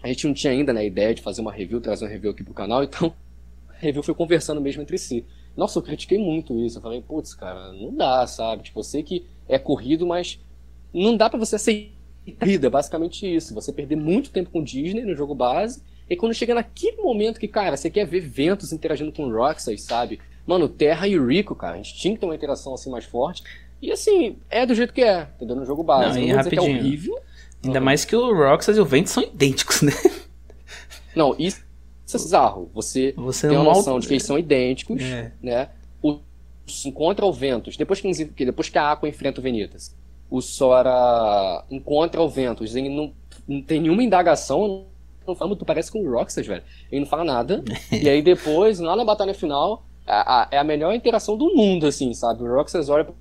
a 0.03 0.09
gente 0.09 0.27
não 0.27 0.35
tinha 0.35 0.53
ainda 0.53 0.73
né, 0.73 0.81
a 0.81 0.85
ideia 0.85 1.15
de 1.15 1.23
fazer 1.23 1.41
uma 1.41 1.53
review, 1.53 1.81
trazer 1.81 2.05
uma 2.05 2.11
review 2.11 2.31
aqui 2.31 2.43
pro 2.43 2.55
canal, 2.55 2.83
então 2.85 3.13
a 3.69 3.75
review 3.75 4.03
foi 4.03 4.15
conversando 4.15 4.61
mesmo 4.61 4.83
entre 4.83 4.99
si. 4.99 5.25
Nossa, 5.57 5.79
eu 5.79 5.83
critiquei 5.83 6.19
muito 6.19 6.59
isso. 6.59 6.79
Eu 6.79 6.83
falei, 6.83 7.01
putz, 7.01 7.35
cara, 7.35 7.73
não 7.73 7.95
dá, 7.95 8.27
sabe? 8.27 8.63
Tipo, 8.63 8.81
eu 8.81 8.85
sei 8.85 9.03
que 9.03 9.27
é 9.49 9.59
corrido, 9.59 10.07
mas 10.07 10.39
não 10.93 11.17
dá 11.17 11.29
para 11.29 11.39
você 11.39 11.57
aceitar. 11.57 11.97
É 12.49 12.71
basicamente 12.71 13.27
isso. 13.27 13.55
Você 13.55 13.73
perder 13.73 13.97
muito 13.97 14.31
tempo 14.31 14.51
com 14.51 14.63
Disney 14.63 15.03
no 15.03 15.17
jogo 15.17 15.35
base, 15.35 15.83
e 16.09 16.17
quando 16.17 16.35
chega 16.35 16.55
naquele 16.55 16.97
momento 16.97 17.39
que, 17.39 17.47
cara, 17.47 17.77
você 17.77 17.89
quer 17.89 18.05
ver 18.05 18.21
ventos 18.21 18.73
interagindo 18.73 19.13
com 19.13 19.31
Roxas, 19.31 19.83
sabe? 19.83 20.21
Mano, 20.51 20.69
Terra 20.69 21.07
e 21.07 21.17
Rico, 21.19 21.55
cara, 21.55 21.75
a 21.75 21.77
gente 21.77 21.95
tinha 21.95 22.13
que 22.15 22.21
ter 22.21 22.27
uma 22.27 22.35
interação 22.35 22.75
assim 22.75 22.91
mais 22.91 23.05
forte. 23.05 23.43
E 23.81 23.91
assim, 23.93 24.37
é 24.51 24.67
do 24.67 24.75
jeito 24.75 24.93
que 24.93 25.03
é, 25.03 25.29
entendeu? 25.37 25.57
No 25.57 25.65
jogo 25.65 25.83
básico. 25.83 26.15
Não, 26.19 26.23
e 26.27 26.31
é 26.31 26.35
rapidinho. 26.35 26.79
horrível. 26.79 27.19
Ainda 27.65 27.81
mais 27.81 28.05
que 28.05 28.17
o 28.17 28.35
Roxas 28.35 28.77
e 28.77 28.81
o 28.81 28.85
Ventus 28.85 29.13
são 29.13 29.23
idênticos, 29.23 29.83
né? 29.83 29.93
Não, 31.15 31.35
isso 31.39 31.61
é 32.13 32.19
bizarro. 32.19 32.71
Você, 32.75 33.15
Você 33.17 33.49
tem 33.49 33.57
não 33.57 33.65
uma 33.65 33.71
mal- 33.73 33.79
noção 33.81 33.99
de 33.99 34.07
que 34.07 34.15
eles 34.15 34.23
são 34.25 34.39
idênticos, 34.39 35.03
É. 35.03 35.33
né? 35.43 35.69
O 36.03 36.19
se 36.67 36.89
encontra 36.89 37.25
o 37.27 37.33
Ventus, 37.33 37.77
depois 37.77 38.01
que 38.01 38.45
depois 38.45 38.69
que 38.69 38.79
a 38.79 38.93
Aqua 38.93 39.09
enfrenta 39.09 39.41
o 39.41 39.43
Venitas, 39.43 39.97
o 40.31 40.41
Sora 40.41 41.65
encontra 41.71 42.21
o 42.23 42.29
Ventus, 42.29 42.77
ele 42.77 42.89
não, 42.89 43.13
não 43.49 43.61
tem 43.61 43.81
nenhuma 43.81 44.03
indagação, 44.05 44.87
não 45.27 45.35
fala, 45.35 45.57
tu 45.57 45.65
parece 45.65 45.91
com 45.91 46.01
o 46.01 46.11
Roxas, 46.11 46.47
velho. 46.47 46.63
Ele 46.91 47.01
não 47.01 47.09
fala 47.09 47.25
nada. 47.25 47.65
e 47.91 48.09
aí 48.09 48.23
depois, 48.23 48.79
lá 48.79 48.95
na 48.95 49.05
batalha 49.05 49.35
final, 49.35 49.85
a- 50.11 50.43
a- 50.43 50.49
é 50.51 50.59
a 50.59 50.65
melhor 50.65 50.95
interação 50.95 51.37
do 51.37 51.55
mundo, 51.55 51.87
assim, 51.87 52.13
sabe? 52.15 52.43
O 52.43 52.55
Roxas 52.55 52.89
olha 52.89 53.05
pro 53.05 53.15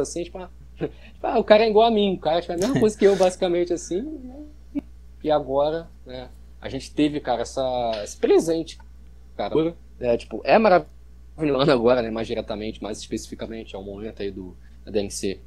assim, 0.00 0.24
tipo, 0.24 0.38
ah, 0.38 0.48
tipo, 0.76 0.90
ah, 1.26 1.38
o 1.38 1.44
cara 1.44 1.64
é 1.64 1.68
igual 1.70 1.86
a 1.86 1.90
mim, 1.90 2.14
o 2.14 2.18
cara 2.18 2.40
é 2.46 2.52
a 2.52 2.56
mesma 2.56 2.78
coisa 2.78 2.96
que 2.98 3.04
eu, 3.04 3.16
basicamente, 3.16 3.72
assim. 3.72 4.00
né? 4.02 4.82
E 5.22 5.30
agora, 5.30 5.88
né, 6.06 6.28
a 6.60 6.68
gente 6.68 6.92
teve, 6.94 7.20
cara, 7.20 7.42
essa, 7.42 7.62
esse 8.02 8.16
presente, 8.16 8.78
cara. 9.36 9.54
É, 10.00 10.16
tipo, 10.16 10.40
é 10.44 10.58
maravilhoso 10.58 11.70
agora, 11.70 12.00
né, 12.02 12.10
mais 12.10 12.26
diretamente, 12.26 12.82
mais 12.82 12.98
especificamente, 12.98 13.74
é 13.76 13.78
o 13.78 13.82
momento 13.82 14.22
aí 14.22 14.30
do 14.30 14.56
da 14.84 14.90
DNC. 14.90 15.38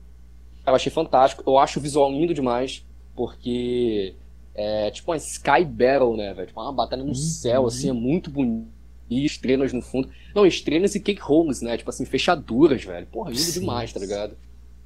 Eu 0.66 0.76
achei 0.76 0.92
fantástico, 0.92 1.44
eu 1.46 1.58
acho 1.58 1.80
o 1.80 1.82
visual 1.82 2.10
lindo 2.12 2.34
demais, 2.34 2.86
porque 3.16 4.14
é 4.56 4.92
tipo 4.92 5.12
uma 5.12 5.18
Sky 5.18 5.66
Battle, 5.66 6.16
né, 6.16 6.34
velho? 6.34 6.48
Tipo, 6.48 6.62
uma 6.62 6.72
batalha 6.72 7.04
no 7.04 7.16
céu, 7.16 7.66
assim, 7.66 7.90
é 7.90 7.94
muito 7.94 8.30
bonito. 8.30 8.68
E 9.14 9.26
estrelas 9.26 9.72
no 9.74 9.82
fundo. 9.82 10.10
Não, 10.34 10.46
estrelas 10.46 10.96
e 10.96 11.00
cake 11.00 11.22
holes, 11.22 11.62
né? 11.62 11.78
Tipo 11.78 11.90
assim, 11.90 12.06
fechaduras, 12.06 12.84
velho. 12.84 13.06
Porra, 13.08 13.30
lindo 13.30 13.42
Sim. 13.42 13.60
demais, 13.60 13.94
tá 13.94 14.00
ligado? 14.00 14.36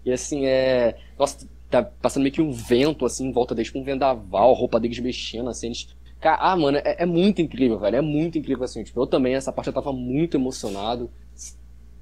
E 0.05 0.11
assim, 0.11 0.45
é. 0.45 0.97
Nossa, 1.17 1.47
tá 1.69 1.83
passando 1.83 2.23
meio 2.23 2.33
que 2.33 2.41
um 2.41 2.51
vento, 2.51 3.05
assim, 3.05 3.27
em 3.27 3.31
volta 3.31 3.55
deles, 3.55 3.69
com 3.69 3.79
um 3.79 3.83
vendaval, 3.83 4.53
roupa 4.53 4.79
deles 4.79 4.99
mexendo, 4.99 5.49
assim, 5.49 5.67
eles. 5.67 5.95
Ah, 6.21 6.55
mano, 6.55 6.77
é, 6.79 7.03
é 7.03 7.05
muito 7.05 7.41
incrível, 7.41 7.79
velho. 7.79 7.97
É 7.97 8.01
muito 8.01 8.37
incrível, 8.37 8.63
assim. 8.63 8.83
Tipo, 8.83 9.01
eu 9.01 9.07
também, 9.07 9.35
essa 9.35 9.51
parte 9.51 9.67
eu 9.67 9.73
tava 9.73 9.93
muito 9.93 10.35
emocionado. 10.35 11.09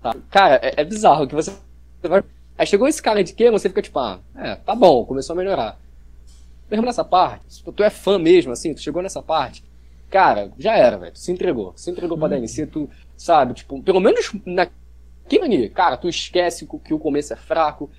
Tá? 0.01 0.15
Cara, 0.29 0.59
é, 0.63 0.81
é 0.81 0.83
bizarro 0.83 1.27
que 1.27 1.35
você. 1.35 1.51
Aí 2.57 2.65
chegou 2.65 2.87
esse 2.87 3.01
cara 3.01 3.23
de 3.23 3.33
quê? 3.33 3.51
Você 3.51 3.67
fica 3.67 3.81
tipo, 3.81 3.99
ah, 3.99 4.19
é, 4.35 4.55
tá 4.55 4.73
bom, 4.73 5.05
começou 5.05 5.33
a 5.33 5.37
melhorar. 5.37 5.77
Mesmo 6.69 6.85
nessa 6.85 7.03
parte, 7.03 7.63
tu 7.63 7.83
é 7.83 7.89
fã 7.89 8.17
mesmo, 8.17 8.51
assim, 8.51 8.73
tu 8.73 8.81
chegou 8.81 9.01
nessa 9.01 9.21
parte, 9.21 9.63
cara, 10.15 10.49
já 10.57 10.77
era, 10.77 10.97
velho. 10.97 11.11
Tu 11.11 11.19
se 11.19 11.29
entregou. 11.29 11.73
Se 11.75 11.91
entregou 11.91 12.17
pra 12.17 12.29
DLC, 12.29 12.65
tu, 12.65 12.89
sabe, 13.17 13.53
tipo, 13.53 13.83
pelo 13.83 13.99
menos 13.99 14.31
naquele 14.45 15.43
ali, 15.43 15.69
cara, 15.69 15.97
tu 15.97 16.07
esquece 16.07 16.65
que 16.65 16.93
o 16.93 16.99
começo 16.99 17.33
é 17.33 17.35
fraco, 17.35 17.91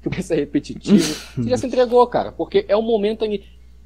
que 0.00 0.08
o 0.08 0.10
começo 0.10 0.32
é 0.32 0.36
repetitivo. 0.36 0.96
Você 1.36 1.50
já 1.50 1.58
se 1.58 1.66
entregou, 1.66 2.06
cara, 2.06 2.32
porque 2.32 2.64
é 2.68 2.74
o 2.74 2.80
momento 2.80 3.22
ali. 3.22 3.44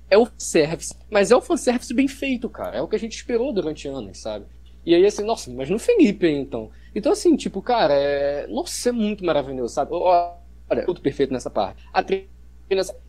É 0.09 0.17
o 0.17 0.29
service, 0.39 0.95
mas 1.11 1.33
é 1.33 1.37
o 1.37 1.41
fanservice 1.41 1.93
bem 1.93 2.07
feito, 2.07 2.49
cara. 2.49 2.77
É 2.77 2.83
o 2.83 2.87
que 2.87 2.95
a 2.95 2.99
gente 2.99 3.17
esperou 3.17 3.53
durante 3.53 3.89
anos, 3.89 4.19
sabe? 4.19 4.45
E 4.87 4.95
aí, 4.95 5.05
assim, 5.05 5.25
nossa, 5.25 5.51
mas 5.51 5.69
no 5.69 5.79
Felipe, 5.79 6.29
então. 6.29 6.71
Então, 6.95 7.11
assim, 7.11 7.35
tipo, 7.35 7.61
cara, 7.61 7.95
é. 7.95 8.47
Nossa, 8.47 8.91
é 8.91 8.93
muito 8.93 9.25
maravilhoso, 9.25 9.75
sabe? 9.75 9.91
Olha, 9.93 10.85
tudo 10.85 11.01
perfeito 11.01 11.33
nessa 11.33 11.51
parte. 11.51 11.83
A 11.93 12.01
trilha 12.03 12.29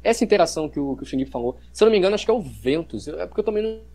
Essa 0.03 0.23
interação 0.23 0.67
que 0.67 0.79
o, 0.79 0.95
que 0.95 1.03
o 1.03 1.05
Felipe 1.05 1.29
falou, 1.29 1.57
se 1.71 1.83
eu 1.83 1.85
não 1.85 1.91
me 1.91 1.97
engano, 1.97 2.15
acho 2.15 2.25
que 2.25 2.31
é 2.31 2.33
o 2.33 2.41
Ventus. 2.41 3.07
É 3.07 3.27
porque 3.27 3.41
eu 3.41 3.45
também 3.45 3.61
não 3.61 3.92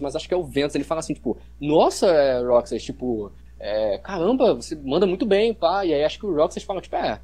mas 0.00 0.16
acho 0.16 0.28
que 0.28 0.34
é 0.34 0.36
o 0.36 0.44
Ventus. 0.44 0.74
Ele 0.74 0.84
fala 0.84 1.00
assim, 1.00 1.14
tipo, 1.14 1.36
nossa, 1.60 2.06
é, 2.06 2.40
Roxas, 2.42 2.82
tipo, 2.82 3.32
é, 3.58 3.98
caramba, 3.98 4.54
você 4.54 4.74
manda 4.76 5.06
muito 5.06 5.26
bem, 5.26 5.52
pá. 5.54 5.84
E 5.84 5.92
aí 5.94 6.04
acho 6.04 6.18
que 6.18 6.26
o 6.26 6.34
Roxas 6.34 6.62
fala, 6.62 6.80
tipo, 6.80 6.96
é. 6.96 7.20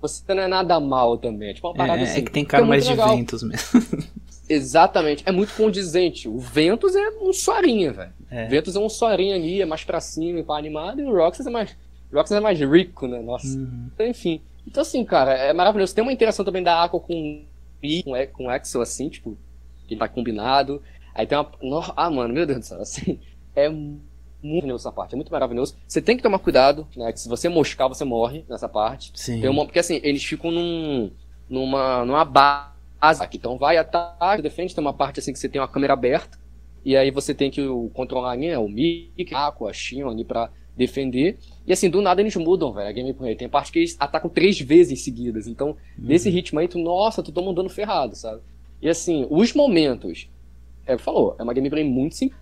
Você 0.00 0.34
não 0.34 0.42
é 0.42 0.48
nada 0.48 0.78
mal 0.78 1.16
também. 1.16 1.50
É 1.50 1.54
tipo 1.54 1.66
uma 1.68 1.74
parada 1.74 2.00
É, 2.00 2.04
assim. 2.04 2.18
é 2.18 2.22
que 2.22 2.30
tem 2.30 2.44
cara 2.44 2.62
é 2.64 2.66
mais 2.66 2.84
muito 2.86 2.94
de 2.96 3.00
legal. 3.00 3.16
Ventus 3.16 3.42
mesmo. 3.42 3.80
Exatamente, 4.48 5.22
é 5.26 5.32
muito 5.32 5.54
condizente. 5.54 6.28
O 6.28 6.38
Ventus 6.38 6.94
é 6.94 7.08
um 7.22 7.32
soarinha, 7.32 7.92
velho. 7.92 8.12
É. 8.30 8.44
O 8.44 8.50
Ventus 8.50 8.76
é 8.76 8.78
um 8.78 8.88
soarinha 8.90 9.34
ali, 9.36 9.62
é 9.62 9.64
mais 9.64 9.84
pra 9.84 10.00
cima 10.00 10.40
e 10.40 10.42
pra 10.42 10.56
animado, 10.56 11.00
e 11.00 11.04
o 11.04 11.14
Roxas 11.14 11.46
é 11.46 11.50
mais. 11.50 11.74
O 12.12 12.16
Roxas 12.16 12.36
é 12.36 12.40
mais 12.40 12.60
rico, 12.60 13.06
né? 13.06 13.20
Nossa. 13.20 13.46
Uhum. 13.46 13.88
Então, 13.94 14.06
enfim. 14.06 14.42
Então, 14.66 14.82
assim, 14.82 15.02
cara, 15.04 15.32
é 15.32 15.52
maravilhoso. 15.54 15.94
Tem 15.94 16.02
uma 16.02 16.12
interação 16.12 16.44
também 16.44 16.62
da 16.62 16.82
Aqua 16.84 17.00
com 17.00 17.42
I, 17.82 18.02
com, 18.02 18.12
com 18.32 18.50
Axel, 18.50 18.82
assim, 18.82 19.08
tipo, 19.08 19.36
que 19.88 19.96
tá 19.96 20.08
combinado. 20.08 20.82
Aí 21.14 21.26
tem 21.26 21.38
uma. 21.38 21.50
no- 21.62 21.92
Ah, 21.96 22.10
mano, 22.10 22.34
meu 22.34 22.46
Deus 22.46 22.58
do 22.60 22.64
céu, 22.64 22.80
assim. 22.80 23.18
É 23.56 23.68
muito 23.68 24.02
maravilhoso 24.42 24.82
essa 24.88 24.92
parte, 24.92 25.12
é 25.14 25.16
muito 25.16 25.30
maravilhoso. 25.32 25.76
Você 25.86 26.02
tem 26.02 26.16
que 26.16 26.22
tomar 26.22 26.38
cuidado, 26.40 26.86
né? 26.96 27.12
Que 27.12 27.20
se 27.20 27.28
você 27.28 27.48
moscar, 27.48 27.88
você 27.88 28.04
morre 28.04 28.44
nessa 28.48 28.68
parte. 28.68 29.12
Sim. 29.14 29.40
Tem 29.40 29.48
uma, 29.48 29.64
porque 29.64 29.78
assim, 29.78 30.00
eles 30.02 30.24
ficam 30.24 30.50
num, 30.50 31.10
numa, 31.48 32.04
numa 32.04 32.24
base. 32.24 33.22
aqui. 33.22 33.36
Então 33.36 33.56
vai, 33.56 33.76
ataca, 33.76 34.42
defende, 34.42 34.74
tem 34.74 34.82
uma 34.84 34.92
parte 34.92 35.20
assim 35.20 35.32
que 35.32 35.38
você 35.38 35.48
tem 35.48 35.60
uma 35.60 35.68
câmera 35.68 35.92
aberta. 35.92 36.38
E 36.84 36.96
aí 36.96 37.10
você 37.10 37.32
tem 37.32 37.50
que 37.50 37.62
o- 37.62 37.90
controlar 37.94 38.36
né, 38.36 38.58
o 38.58 38.68
Mickey, 38.68 39.34
a 39.34 39.52
Shion 39.72 40.08
ali 40.10 40.24
pra 40.24 40.50
defender. 40.76 41.38
E 41.66 41.72
assim, 41.72 41.88
do 41.88 42.02
nada 42.02 42.20
eles 42.20 42.34
mudam, 42.36 42.72
velho, 42.72 42.88
a 42.88 42.92
gameplay. 42.92 43.36
Tem 43.36 43.48
parte 43.48 43.70
que 43.72 43.78
eles 43.78 43.96
atacam 43.98 44.28
três 44.28 44.60
vezes 44.60 45.02
seguidas. 45.02 45.46
Então, 45.46 45.76
nesse 45.96 46.28
ritmo 46.28 46.58
aí, 46.58 46.66
tu, 46.68 46.78
nossa, 46.78 47.22
tu 47.22 47.30
toma 47.32 47.50
um 47.50 47.54
dano 47.54 47.68
ferrado, 47.70 48.14
sabe? 48.16 48.42
E 48.82 48.88
assim, 48.88 49.26
os 49.30 49.52
momentos. 49.54 50.28
É, 50.86 50.98
falou, 50.98 51.36
é 51.38 51.42
uma 51.42 51.54
gameplay 51.54 51.84
muito 51.84 52.14
simples. 52.16 52.40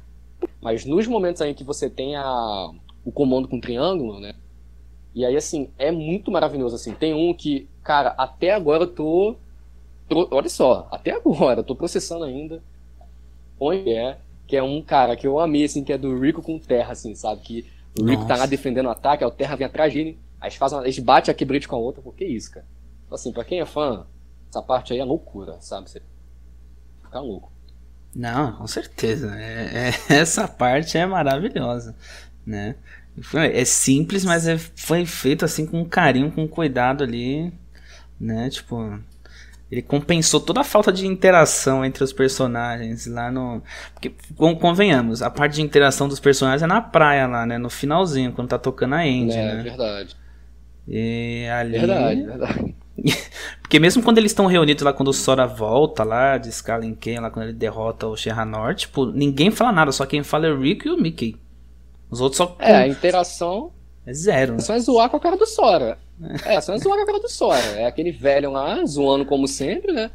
Mas 0.62 0.84
nos 0.86 1.06
momentos 1.06 1.42
aí 1.42 1.54
que 1.54 1.64
você 1.64 1.90
tem 1.90 2.16
a, 2.16 2.70
o 3.04 3.12
comando 3.12 3.48
com 3.48 3.60
triângulo, 3.60 4.20
né? 4.20 4.34
E 5.14 5.24
aí, 5.26 5.36
assim, 5.36 5.72
é 5.78 5.90
muito 5.92 6.30
maravilhoso, 6.30 6.76
assim. 6.76 6.94
Tem 6.94 7.14
um 7.14 7.34
que, 7.34 7.68
cara, 7.82 8.10
até 8.18 8.52
agora 8.52 8.84
eu 8.84 8.94
tô. 8.94 9.36
tô- 10.08 10.28
olha 10.32 10.48
só, 10.48 10.88
até 10.92 11.12
agora 11.12 11.60
eu 11.60 11.64
tô 11.64 11.76
processando 11.76 12.24
ainda. 12.24 12.62
Onde 13.58 13.92
é, 13.92 14.18
que 14.46 14.56
é 14.56 14.62
um 14.62 14.82
cara 14.82 15.16
que 15.16 15.26
eu 15.26 15.38
amei, 15.38 15.64
assim, 15.64 15.84
que 15.84 15.92
é 15.92 15.98
do 15.98 16.18
Rico 16.18 16.42
com 16.42 16.58
Terra, 16.58 16.92
assim, 16.92 17.14
sabe? 17.14 17.42
Que 17.42 17.66
o 17.94 18.04
Rico 18.04 18.24
tá 18.26 18.36
lá 18.36 18.46
Nossa. 18.46 18.46
defendendo 18.46 18.86
o 18.86 18.90
ataque, 18.90 19.24
aí 19.24 19.28
o 19.30 19.32
Terra 19.32 19.56
vem 19.56 19.66
atrás 19.66 19.92
dele, 19.94 20.20
aí 20.40 20.48
eles 20.48 20.56
fazem 20.58 20.80
eles 20.80 20.98
batem 20.98 21.32
a 21.32 21.34
quebrite 21.34 21.68
com 21.68 21.76
a 21.76 21.78
outra, 21.78 22.02
pô, 22.02 22.12
que 22.12 22.24
isso, 22.24 22.50
cara? 22.50 22.66
Então, 23.06 23.14
assim, 23.16 23.32
pra 23.32 23.44
quem 23.44 23.60
é 23.60 23.66
fã, 23.66 24.06
essa 24.50 24.62
parte 24.62 24.92
aí 24.92 24.98
é 24.98 25.04
loucura, 25.04 25.60
sabe? 25.60 25.90
Você 25.90 26.02
fica 27.02 27.20
louco. 27.20 27.51
Não, 28.14 28.52
com 28.56 28.66
certeza. 28.66 29.34
É- 29.36 29.90
é- 30.10 30.14
essa 30.20 30.46
parte 30.46 30.98
é 30.98 31.06
maravilhosa, 31.06 31.96
né? 32.46 32.76
É 33.52 33.64
simples, 33.64 34.24
mas 34.24 34.46
é- 34.46 34.58
foi 34.58 35.04
feito 35.06 35.44
assim 35.44 35.66
com 35.66 35.84
carinho, 35.84 36.30
com 36.32 36.46
cuidado 36.48 37.04
ali, 37.04 37.52
né? 38.20 38.48
Tipo, 38.50 38.98
ele 39.70 39.82
compensou 39.82 40.40
toda 40.40 40.60
a 40.60 40.64
falta 40.64 40.92
de 40.92 41.06
interação 41.06 41.84
entre 41.84 42.04
os 42.04 42.12
personagens 42.12 43.06
lá 43.06 43.30
no. 43.30 43.62
Porque, 43.94 44.14
con- 44.36 44.56
convenhamos, 44.56 45.22
a 45.22 45.30
parte 45.30 45.56
de 45.56 45.62
interação 45.62 46.08
dos 46.08 46.20
personagens 46.20 46.62
é 46.62 46.66
na 46.66 46.80
praia 46.82 47.26
lá, 47.26 47.46
né? 47.46 47.58
No 47.58 47.70
finalzinho, 47.70 48.32
quando 48.32 48.48
tá 48.50 48.58
tocando 48.58 48.94
a 48.96 49.06
End, 49.06 49.32
é, 49.34 49.54
né? 49.56 49.62
verdade. 49.62 50.16
E 50.88 51.46
ali. 51.50 51.78
Verdade, 51.78 52.22
verdade. 52.22 52.76
Porque 53.62 53.78
mesmo 53.78 54.02
quando 54.02 54.18
eles 54.18 54.32
estão 54.32 54.46
reunidos 54.46 54.84
lá, 54.84 54.92
quando 54.92 55.08
o 55.08 55.12
Sora 55.12 55.46
volta 55.46 56.04
lá 56.04 56.36
de 56.38 56.48
Skalenken, 56.50 57.20
lá 57.20 57.30
quando 57.30 57.46
ele 57.46 57.54
derrota 57.54 58.06
o 58.06 58.16
Sherranor, 58.16 58.74
tipo, 58.74 59.06
ninguém 59.06 59.50
fala 59.50 59.72
nada, 59.72 59.92
só 59.92 60.04
quem 60.06 60.22
fala 60.22 60.46
é 60.46 60.50
o 60.50 60.60
Rick 60.60 60.86
e 60.86 60.90
o 60.90 60.96
Mickey. 61.00 61.36
Os 62.10 62.20
outros 62.20 62.36
só. 62.36 62.56
É, 62.58 62.74
a 62.76 62.86
interação 62.88 63.72
É 64.06 64.12
zero. 64.12 64.60
só 64.60 64.74
é 64.74 64.78
zoar 64.78 65.08
com 65.08 65.16
a 65.16 65.20
cara 65.20 65.36
do 65.36 65.46
Sora. 65.46 65.98
É, 66.44 66.60
só 66.60 66.74
é 66.74 66.78
zoar 66.78 66.96
com 66.98 67.02
a 67.02 67.06
cara 67.06 67.20
do 67.20 67.28
Sora. 67.28 67.64
É 67.76 67.86
aquele 67.86 68.12
velho 68.12 68.50
lá, 68.50 68.84
zoando 68.84 69.24
como 69.24 69.48
sempre, 69.48 69.92
né? 69.92 70.10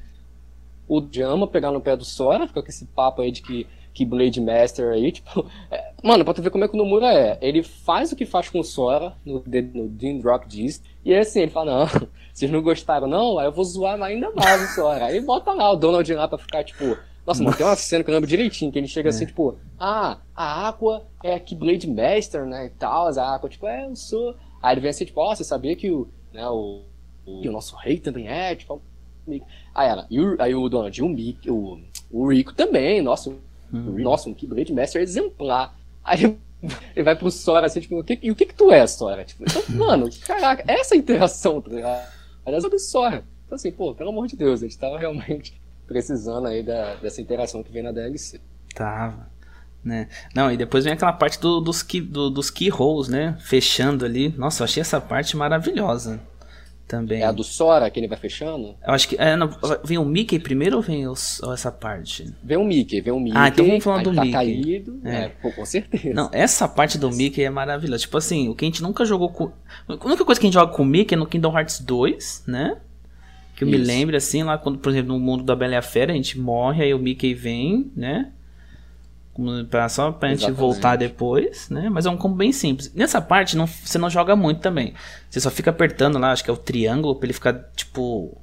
O 0.87 1.05
Jama 1.11 1.47
pegar 1.47 1.71
no 1.71 1.81
pé 1.81 1.97
do 1.97 2.05
Sora, 2.05 2.47
fica 2.47 2.61
com 2.61 2.69
esse 2.69 2.85
papo 2.85 3.21
aí 3.21 3.31
de 3.31 3.41
que, 3.41 3.67
que 3.93 4.05
Blade 4.05 4.39
Master 4.39 4.89
aí, 4.93 5.11
tipo. 5.11 5.49
é, 5.71 5.86
mano, 6.03 6.23
pra 6.23 6.33
tu 6.33 6.41
ver 6.41 6.49
como 6.49 6.63
é 6.63 6.67
que 6.67 6.73
o 6.73 6.77
Nomura 6.77 7.13
é. 7.13 7.37
Ele 7.41 7.63
faz 7.63 8.11
o 8.11 8.15
que 8.15 8.25
faz 8.25 8.49
com 8.49 8.59
o 8.59 8.63
Sora 8.63 9.13
no, 9.25 9.43
no 9.73 9.87
Dean 9.87 10.21
Rock 10.21 10.47
Diz, 10.47 10.81
e 11.03 11.13
aí 11.13 11.19
assim, 11.19 11.41
ele 11.41 11.51
fala, 11.51 11.85
não, 11.85 12.09
vocês 12.33 12.51
não 12.51 12.61
gostaram, 12.61 13.07
não? 13.07 13.39
Aí 13.39 13.47
eu 13.47 13.51
vou 13.51 13.65
zoar 13.65 14.01
ainda 14.01 14.31
mais 14.31 14.69
o 14.69 14.75
Sora. 14.75 15.05
Aí 15.05 15.19
bota 15.21 15.53
lá 15.53 15.71
o 15.71 15.75
Donald 15.75 16.11
lá 16.13 16.27
pra 16.27 16.37
ficar, 16.37 16.63
tipo. 16.63 16.97
Nossa, 17.25 17.43
mano, 17.43 17.57
tem 17.57 17.65
uma 17.65 17.75
cena 17.75 18.03
que 18.03 18.09
eu 18.09 18.13
lembro 18.13 18.29
direitinho, 18.29 18.71
que 18.71 18.79
ele 18.79 18.87
chega 18.87 19.09
assim, 19.09 19.25
tipo, 19.25 19.57
ah, 19.77 20.17
a 20.33 20.69
Aqua 20.69 21.05
é 21.21 21.33
a 21.33 21.39
Keyblade 21.39 21.85
Master, 21.85 22.45
né, 22.45 22.67
e 22.67 22.69
tal, 22.69 23.07
a 23.07 23.35
Aqua, 23.35 23.49
tipo, 23.49 23.67
é, 23.67 23.85
eu 23.85 23.93
sou... 23.97 24.33
Aí 24.63 24.73
ele 24.73 24.79
vem 24.79 24.89
assim, 24.89 25.03
tipo, 25.03 25.19
ó, 25.19 25.35
você 25.35 25.43
sabia 25.43 25.75
que 25.75 25.91
o, 25.91 26.07
né, 26.31 26.47
o, 26.47 26.83
o, 27.25 27.51
nosso 27.51 27.75
rei 27.75 27.99
também 27.99 28.29
é, 28.29 28.55
tipo, 28.55 28.81
aí 29.75 29.89
ela, 29.89 30.07
e 30.09 30.21
o, 30.21 30.41
aí 30.41 30.55
o 30.55 30.69
Donald, 30.69 31.03
o 31.03 31.09
Mickey, 31.09 31.51
o, 31.51 31.81
o 32.09 32.31
Rico 32.31 32.53
também, 32.53 33.01
nossa, 33.01 33.29
o, 33.29 33.41
Uhum. 33.71 33.99
nossa, 33.99 34.29
um 34.29 34.33
Keyblade 34.33 34.73
Master 34.73 35.01
exemplar. 35.01 35.76
Aí 36.07 36.37
ele 36.95 37.03
vai 37.03 37.15
pro 37.15 37.29
Sora, 37.29 37.67
assim, 37.67 37.81
tipo, 37.81 37.99
o 37.99 38.03
que, 38.03 38.17
e 38.21 38.31
o 38.31 38.35
que 38.35 38.45
que 38.45 38.55
tu 38.55 38.71
é, 38.71 38.87
Sora? 38.87 39.25
Tipo, 39.25 39.43
então, 39.43 39.61
mano, 39.75 40.09
caraca, 40.25 40.63
essa 40.67 40.95
interação, 40.95 41.61
tá 41.61 41.69
ligado? 41.69 42.07
Aliás, 42.45 42.63
é 42.63 42.77
Sora. 42.79 43.23
Então, 43.45 43.55
assim, 43.55 43.71
pô, 43.71 43.93
pelo 43.93 44.09
amor 44.09 44.27
de 44.27 44.35
Deus, 44.35 44.61
a 44.61 44.65
gente 44.65 44.77
tava 44.77 44.97
realmente 44.97 45.59
precisando 45.85 46.47
aí 46.47 46.63
da, 46.63 46.95
dessa 46.95 47.21
interação 47.21 47.61
que 47.61 47.71
vem 47.71 47.83
na 47.83 47.91
DLC. 47.91 48.39
Tava. 48.73 49.29
Né? 49.83 50.09
Não, 50.33 50.51
e 50.51 50.57
depois 50.57 50.83
vem 50.83 50.93
aquela 50.93 51.13
parte 51.13 51.39
do, 51.39 51.61
dos, 51.61 51.83
key, 51.83 52.01
do, 52.01 52.29
dos 52.29 52.49
keyholes, 52.49 53.07
né? 53.07 53.37
Fechando 53.39 54.03
ali. 54.03 54.33
Nossa, 54.37 54.63
eu 54.63 54.65
achei 54.65 54.81
essa 54.81 54.99
parte 54.99 55.37
maravilhosa 55.37 56.19
também. 56.87 57.21
É 57.21 57.25
a 57.25 57.31
do 57.31 57.43
Sora 57.43 57.89
que 57.89 57.99
ele 57.99 58.07
vai 58.07 58.17
fechando? 58.17 58.75
Eu 58.85 58.93
acho 58.93 59.07
que. 59.09 59.15
É, 59.19 59.35
não, 59.35 59.49
vem 59.83 59.97
o 59.97 60.05
Mickey 60.05 60.39
primeiro 60.39 60.77
ou 60.77 60.81
vem 60.81 61.07
os, 61.07 61.41
ou 61.43 61.53
essa 61.53 61.71
parte? 61.71 62.33
Vem 62.43 62.57
o 62.57 62.63
Mickey, 62.63 63.01
vem 63.01 63.13
o 63.13 63.19
Mickey. 63.19 63.37
Ah, 63.37 63.49
então 63.49 63.65
vamos 63.65 63.83
falar 63.83 64.03
do 64.03 64.13
tá 64.13 64.21
Mickey. 64.21 64.33
caído. 64.33 65.01
É. 65.03 65.15
É, 65.15 65.29
pô, 65.29 65.51
com 65.51 65.65
certeza. 65.65 66.13
Não, 66.13 66.29
essa 66.31 66.67
parte 66.67 66.97
do 66.97 67.09
Mickey 67.11 67.43
é 67.43 67.49
maravilhosa. 67.49 68.01
Tipo 68.01 68.17
assim, 68.17 68.47
o 68.47 68.55
que 68.55 68.65
a 68.65 68.67
gente 68.67 68.81
nunca 68.81 69.05
jogou 69.05 69.29
com. 69.29 69.51
A 69.87 70.05
única 70.05 70.23
coisa 70.23 70.39
que 70.39 70.45
a 70.45 70.47
gente 70.47 70.53
joga 70.53 70.71
com 70.71 70.83
o 70.83 70.85
Mickey 70.85 71.15
é 71.15 71.17
no 71.17 71.27
Kingdom 71.27 71.57
Hearts 71.57 71.79
2, 71.79 72.45
né? 72.47 72.77
Que 73.55 73.63
eu 73.63 73.67
me 73.67 73.77
Isso. 73.77 73.87
lembro 73.87 74.15
assim, 74.15 74.43
lá 74.43 74.57
quando, 74.57 74.77
por 74.77 74.91
exemplo, 74.91 75.13
no 75.13 75.19
mundo 75.19 75.43
da 75.43 75.55
Bela 75.55 75.73
e 75.73 75.77
a 75.77 75.81
Fera, 75.81 76.13
a 76.13 76.15
gente 76.15 76.39
morre, 76.39 76.83
aí 76.83 76.93
o 76.93 76.99
Mickey 76.99 77.33
vem, 77.33 77.91
né? 77.95 78.31
Pra- 79.69 79.87
Só 79.89 80.11
pra 80.11 80.29
gente 80.29 80.39
Exatamente. 80.39 80.59
voltar 80.59 80.95
depois, 80.95 81.69
né? 81.69 81.89
Mas 81.89 82.05
é 82.05 82.09
um 82.09 82.17
combo 82.17 82.35
bem 82.35 82.51
simples. 82.51 82.91
Nessa 82.93 83.21
parte, 83.21 83.55
não, 83.55 83.67
você 83.67 83.97
não 83.97 84.09
joga 84.09 84.35
muito 84.35 84.61
também. 84.61 84.93
Você 85.29 85.39
só 85.39 85.51
fica 85.51 85.69
apertando 85.69 86.17
lá, 86.17 86.31
acho 86.31 86.43
que 86.43 86.49
é 86.49 86.53
o 86.53 86.57
triângulo, 86.57 87.15
pra 87.15 87.25
ele 87.27 87.33
ficar, 87.33 87.53
tipo, 87.75 88.35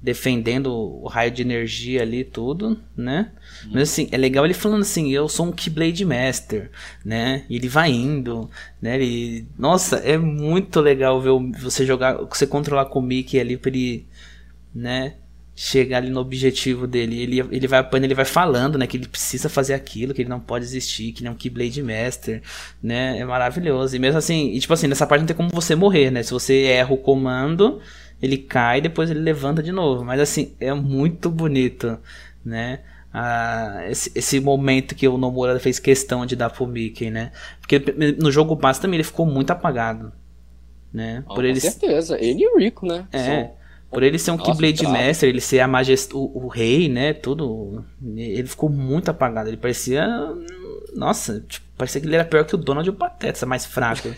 defendendo 0.00 0.72
o 0.74 1.06
raio 1.06 1.30
de 1.30 1.42
energia 1.42 2.02
ali 2.02 2.20
e 2.20 2.24
tudo, 2.24 2.76
né? 2.96 3.30
Mas 3.70 3.82
assim, 3.90 4.08
é 4.10 4.16
legal 4.16 4.44
ele 4.44 4.52
falando 4.52 4.82
assim, 4.82 5.12
eu 5.12 5.28
sou 5.28 5.46
um 5.46 5.52
Keyblade 5.52 6.04
Master, 6.04 6.72
né? 7.04 7.44
E 7.48 7.54
ele 7.54 7.68
vai 7.68 7.90
indo, 7.92 8.50
né? 8.80 8.96
Ele... 8.96 9.46
Nossa, 9.56 9.98
é 9.98 10.18
muito 10.18 10.80
legal 10.80 11.20
ver 11.20 11.30
você 11.60 11.86
jogar, 11.86 12.14
você 12.16 12.46
controlar 12.48 12.86
com 12.86 12.98
o 12.98 13.02
Mickey 13.02 13.38
ali 13.38 13.56
pra 13.56 13.70
ele, 13.70 14.06
né? 14.74 15.14
Chegar 15.54 15.98
ali 15.98 16.08
no 16.10 16.20
objetivo 16.20 16.86
dele. 16.86 17.20
Ele, 17.20 17.40
ele 17.50 17.66
vai 17.68 17.80
apanhando, 17.80 18.04
ele 18.06 18.14
vai 18.14 18.24
falando, 18.24 18.78
né? 18.78 18.86
Que 18.86 18.96
ele 18.96 19.06
precisa 19.06 19.48
fazer 19.50 19.74
aquilo, 19.74 20.14
que 20.14 20.22
ele 20.22 20.28
não 20.30 20.40
pode 20.40 20.64
desistir, 20.64 21.12
que 21.12 21.20
ele 21.20 21.28
é 21.28 21.30
um 21.30 21.34
Keyblade 21.34 21.82
Master, 21.82 22.42
né? 22.82 23.18
É 23.18 23.24
maravilhoso. 23.24 23.94
E 23.94 23.98
mesmo 23.98 24.18
assim, 24.18 24.48
e 24.52 24.58
tipo 24.60 24.72
assim, 24.72 24.86
nessa 24.86 25.06
parte 25.06 25.20
não 25.20 25.26
tem 25.26 25.36
como 25.36 25.50
você 25.50 25.74
morrer, 25.74 26.10
né? 26.10 26.22
Se 26.22 26.32
você 26.32 26.62
erra 26.64 26.92
o 26.94 26.96
comando, 26.96 27.80
ele 28.20 28.38
cai 28.38 28.80
depois 28.80 29.10
ele 29.10 29.20
levanta 29.20 29.62
de 29.62 29.72
novo. 29.72 30.04
Mas 30.04 30.20
assim, 30.20 30.54
é 30.58 30.72
muito 30.72 31.30
bonito, 31.30 31.98
né? 32.44 32.80
Ah, 33.12 33.82
esse, 33.90 34.10
esse 34.14 34.40
momento 34.40 34.94
que 34.94 35.06
o 35.06 35.18
Nomura 35.18 35.60
fez 35.60 35.78
questão 35.78 36.24
de 36.24 36.34
dar 36.34 36.48
pro 36.48 36.66
Mickey, 36.66 37.10
né? 37.10 37.30
Porque 37.60 37.78
no 38.18 38.30
jogo 38.32 38.56
base 38.56 38.80
também 38.80 38.96
ele 38.96 39.04
ficou 39.04 39.26
muito 39.26 39.50
apagado, 39.50 40.12
né? 40.92 41.24
Ah, 41.26 41.34
Por 41.34 41.36
com 41.36 41.42
ele, 41.44 41.60
certeza. 41.60 42.16
Ele 42.18 42.42
e 42.42 42.48
o 42.48 42.58
Rico, 42.58 42.86
né? 42.86 43.06
é, 43.12 43.18
São- 43.24 43.50
por 43.92 44.02
ele 44.02 44.18
ser 44.18 44.30
um 44.30 44.36
Nossa, 44.36 44.52
Keyblade. 44.52 44.84
Master, 44.84 45.28
ele 45.28 45.40
ser 45.40 45.60
a 45.60 45.68
majest... 45.68 46.14
o, 46.14 46.30
o 46.34 46.48
rei, 46.48 46.88
né? 46.88 47.12
Tudo. 47.12 47.84
Ele 48.16 48.48
ficou 48.48 48.68
muito 48.68 49.10
apagado. 49.10 49.48
Ele 49.48 49.56
parecia. 49.56 50.06
Nossa, 50.94 51.40
tipo, 51.40 51.66
parecia 51.76 52.00
que 52.00 52.06
ele 52.06 52.14
era 52.14 52.24
pior 52.24 52.44
que 52.44 52.54
o 52.54 52.58
Donald 52.58 52.88
e 52.88 52.90
o 52.90 52.94
Pateta, 52.94 53.44
mais 53.46 53.66
fraco. 53.66 54.08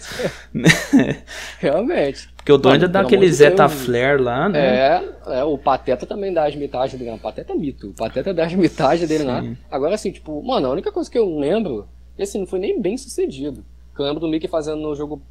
Realmente. 1.58 2.28
Porque 2.36 2.52
o 2.52 2.58
Donald 2.58 2.88
dá 2.88 3.00
aquele 3.00 3.30
Zeta 3.32 3.66
Deus. 3.66 3.84
Flare 3.84 4.20
lá, 4.20 4.48
né? 4.48 4.60
É, 4.60 5.04
é, 5.38 5.44
o 5.44 5.56
Pateta 5.56 6.06
também 6.06 6.32
dá 6.32 6.46
as 6.46 6.54
mitagens 6.54 6.98
dele. 6.98 7.16
O 7.16 7.18
Pateta 7.18 7.52
é 7.52 7.56
mito. 7.56 7.90
O 7.90 7.94
Pateta 7.94 8.34
dá 8.34 8.44
as 8.44 8.52
mitagens 8.54 9.08
dele 9.08 9.24
lá. 9.24 9.42
Sim. 9.42 9.56
Agora, 9.70 9.94
assim, 9.94 10.10
tipo, 10.10 10.42
mano, 10.42 10.68
a 10.68 10.70
única 10.70 10.92
coisa 10.92 11.10
que 11.10 11.18
eu 11.18 11.38
lembro, 11.38 11.88
e 12.18 12.22
assim, 12.22 12.38
não 12.38 12.46
foi 12.46 12.58
nem 12.58 12.80
bem 12.80 12.96
sucedido. 12.96 13.64
Que 13.94 14.00
eu 14.02 14.06
lembro 14.06 14.20
do 14.20 14.28
Mickey 14.28 14.48
fazendo 14.48 14.80
no 14.80 14.94
jogo 14.94 15.22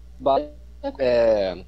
é. 1.00 1.64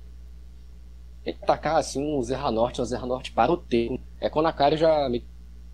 Ele 1.25 1.37
atacar 1.41 1.77
assim 1.77 2.03
um 2.03 2.21
Zerra 2.21 2.51
Norte, 2.51 2.81
um 2.81 2.85
Zerra 2.85 3.07
Norte 3.07 3.31
para 3.31 3.51
o 3.51 3.57
tempo. 3.57 3.99
É 4.21 4.29
quando 4.29 4.45
a 4.45 4.53
cara 4.53 4.77
já 4.77 5.09
meio 5.09 5.23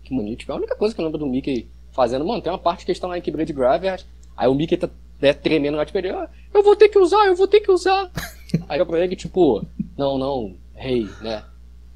que 0.02 0.14
bonito. 0.14 0.40
Tipo, 0.40 0.52
é 0.52 0.54
a 0.54 0.58
única 0.58 0.76
coisa 0.76 0.94
que 0.94 1.00
eu 1.00 1.04
lembro 1.04 1.18
do 1.18 1.26
Mickey 1.26 1.68
fazendo, 1.92 2.24
mano, 2.24 2.40
tem 2.40 2.50
uma 2.50 2.58
parte 2.58 2.84
que 2.84 2.90
eles 2.90 2.96
estão 2.96 3.10
lá 3.10 3.18
em 3.18 3.20
Keyblade 3.20 3.52
Graveyard, 3.52 4.06
aí 4.36 4.48
o 4.48 4.54
Mickey 4.54 4.76
tá 4.76 4.88
né, 5.20 5.32
tremendo 5.32 5.76
lá, 5.76 5.84
tipo, 5.84 5.98
ele, 5.98 6.10
"Ah, 6.10 6.28
eu 6.52 6.62
vou 6.62 6.74
ter 6.74 6.88
que 6.88 6.98
usar, 6.98 7.26
eu 7.26 7.36
vou 7.36 7.46
ter 7.46 7.60
que 7.60 7.70
usar. 7.70 8.10
aí 8.68 8.78
eu 8.78 8.86
pra 8.86 8.98
ele, 8.98 9.14
tipo, 9.14 9.64
não, 9.96 10.16
não, 10.18 10.56
rei, 10.74 11.08
né? 11.20 11.44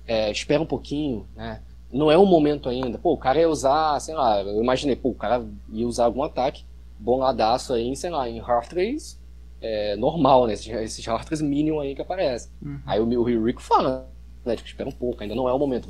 É, 0.07 0.31
espera 0.31 0.63
um 0.63 0.67
pouquinho, 0.67 1.27
né? 1.35 1.61
Não 1.93 2.11
é 2.11 2.17
o 2.17 2.27
momento 2.27 2.69
ainda. 2.69 2.99
Pô, 2.99 3.15
o 3.15 3.19
cara 3.19 3.41
ia 3.41 3.49
usar, 3.49 3.99
sei 4.01 4.15
lá, 4.15 4.43
eu 4.43 4.63
imaginei, 4.63 4.95
pô, 4.95 5.09
o 5.11 5.15
cara 5.15 5.45
ia 5.73 5.87
usar 5.87 6.05
algum 6.05 6.23
ataque 6.23 6.65
boladaço 6.99 7.73
aí, 7.73 7.95
sei 7.97 8.11
lá, 8.11 8.29
em 8.29 8.39
Hearthrace, 8.39 9.19
é, 9.67 9.97
normal, 9.97 10.47
né? 10.47 10.53
Esses, 10.53 10.69
esses 10.69 11.07
Hearthrace 11.07 11.43
Minion 11.43 11.81
aí 11.81 11.95
que 11.95 12.03
aparecem. 12.03 12.51
Uhum. 12.63 12.81
Aí 12.87 13.01
o, 13.01 13.07
o 13.07 13.45
Rico 13.45 13.61
fala, 13.61 14.09
né? 14.45 14.57
Tipo, 14.57 14.69
espera 14.69 14.89
um 14.89 14.93
pouco, 14.93 15.23
ainda 15.23 15.35
não 15.35 15.49
é 15.49 15.53
o 15.53 15.59
momento. 15.59 15.89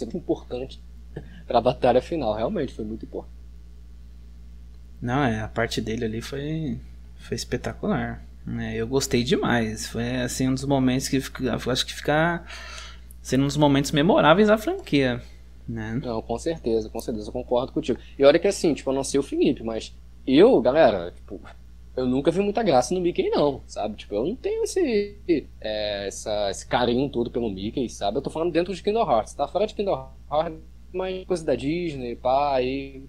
Muito 0.00 0.16
importante 0.16 0.82
pra 1.46 1.60
batalha 1.60 2.02
final. 2.02 2.34
Realmente, 2.34 2.74
foi 2.74 2.84
muito 2.84 3.04
importante. 3.04 3.34
Não, 5.00 5.22
é, 5.22 5.40
a 5.40 5.48
parte 5.48 5.80
dele 5.80 6.04
ali 6.04 6.20
foi, 6.20 6.78
foi 7.16 7.36
espetacular. 7.36 8.24
Né? 8.44 8.74
Eu 8.76 8.86
gostei 8.86 9.22
demais. 9.22 9.86
Foi 9.86 10.16
assim 10.22 10.48
um 10.48 10.54
dos 10.54 10.64
momentos 10.64 11.08
que 11.08 11.18
acho 11.70 11.86
que 11.86 11.94
fica 11.94 12.44
sendo 13.22 13.44
um 13.44 13.46
dos 13.46 13.56
momentos 13.56 13.92
memoráveis 13.92 14.48
da 14.48 14.58
franquia. 14.58 15.22
Né? 15.66 16.00
Não, 16.02 16.20
com 16.20 16.38
certeza, 16.38 16.90
com 16.90 17.00
certeza, 17.00 17.28
eu 17.28 17.32
concordo 17.32 17.72
contigo. 17.72 17.98
E 18.18 18.24
olha 18.24 18.38
que 18.38 18.48
assim, 18.48 18.74
tipo, 18.74 18.90
eu 18.90 18.94
não 18.94 19.04
sei 19.04 19.18
o 19.18 19.22
Felipe, 19.22 19.62
mas 19.62 19.94
eu, 20.26 20.60
galera, 20.60 21.10
tipo, 21.10 21.40
eu 21.96 22.06
nunca 22.06 22.30
vi 22.30 22.40
muita 22.40 22.62
graça 22.62 22.92
no 22.94 23.00
Mickey, 23.00 23.30
não, 23.30 23.60
sabe? 23.66 23.96
Tipo, 23.96 24.14
eu 24.16 24.26
não 24.26 24.34
tenho 24.36 24.64
esse, 24.64 25.16
é, 25.60 26.06
essa, 26.08 26.50
esse 26.50 26.66
carinho 26.66 27.08
todo 27.08 27.30
pelo 27.30 27.50
Mickey, 27.50 27.88
sabe? 27.88 28.18
Eu 28.18 28.22
tô 28.22 28.30
falando 28.30 28.52
dentro 28.52 28.74
de 28.74 28.82
Kingdom 28.82 29.08
Hearts, 29.10 29.34
tá 29.34 29.46
fora 29.46 29.66
de 29.66 29.74
Kingdom 29.74 30.08
Hearts, 30.30 30.58
mas 30.92 31.24
coisa 31.26 31.44
da 31.44 31.54
Disney, 31.54 32.16
pá, 32.16 32.54
aí 32.56 33.02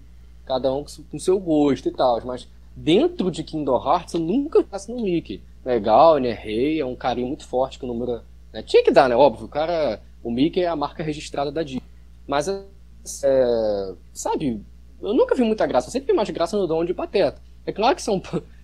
cada 0.44 0.72
um 0.72 0.84
com 1.10 1.18
seu- 1.18 1.40
gosto 1.40 1.88
e 1.88 1.92
tal, 1.92 2.20
mas 2.24 2.48
dentro 2.74 3.30
de 3.30 3.42
Kingdom 3.42 3.76
Hearts 3.84 4.14
eu 4.14 4.20
nunca 4.20 4.62
faço 4.64 4.92
no 4.94 5.02
Mickey. 5.02 5.40
Legal, 5.64 6.16
ele 6.18 6.28
é 6.28 6.32
rei, 6.32 6.80
é 6.80 6.86
um 6.86 6.94
carinho 6.94 7.26
muito 7.26 7.46
forte 7.46 7.78
que 7.78 7.84
o 7.84 7.88
número. 7.88 8.20
Né? 8.52 8.62
Tinha 8.62 8.84
que 8.84 8.90
dar, 8.92 9.08
né? 9.08 9.16
Óbvio, 9.16 9.46
o 9.46 9.48
cara. 9.48 10.00
O 10.22 10.30
Mickey 10.30 10.60
é 10.60 10.68
a 10.68 10.76
marca 10.76 11.02
registrada 11.02 11.50
da 11.50 11.62
Disney. 11.64 11.82
Mas, 12.26 12.48
é, 12.48 13.94
sabe, 14.12 14.60
eu 15.02 15.12
nunca 15.14 15.34
vi 15.34 15.42
muita 15.42 15.66
graça. 15.66 15.88
Eu 15.88 15.92
sempre 15.92 16.08
vi 16.12 16.16
mais 16.16 16.30
graça 16.30 16.56
no 16.56 16.66
Donald 16.66 16.90
e 16.90 16.94
Pateta. 16.94 17.40
É 17.64 17.72
claro 17.72 17.94
que 17.96 18.00
isso 18.00 18.10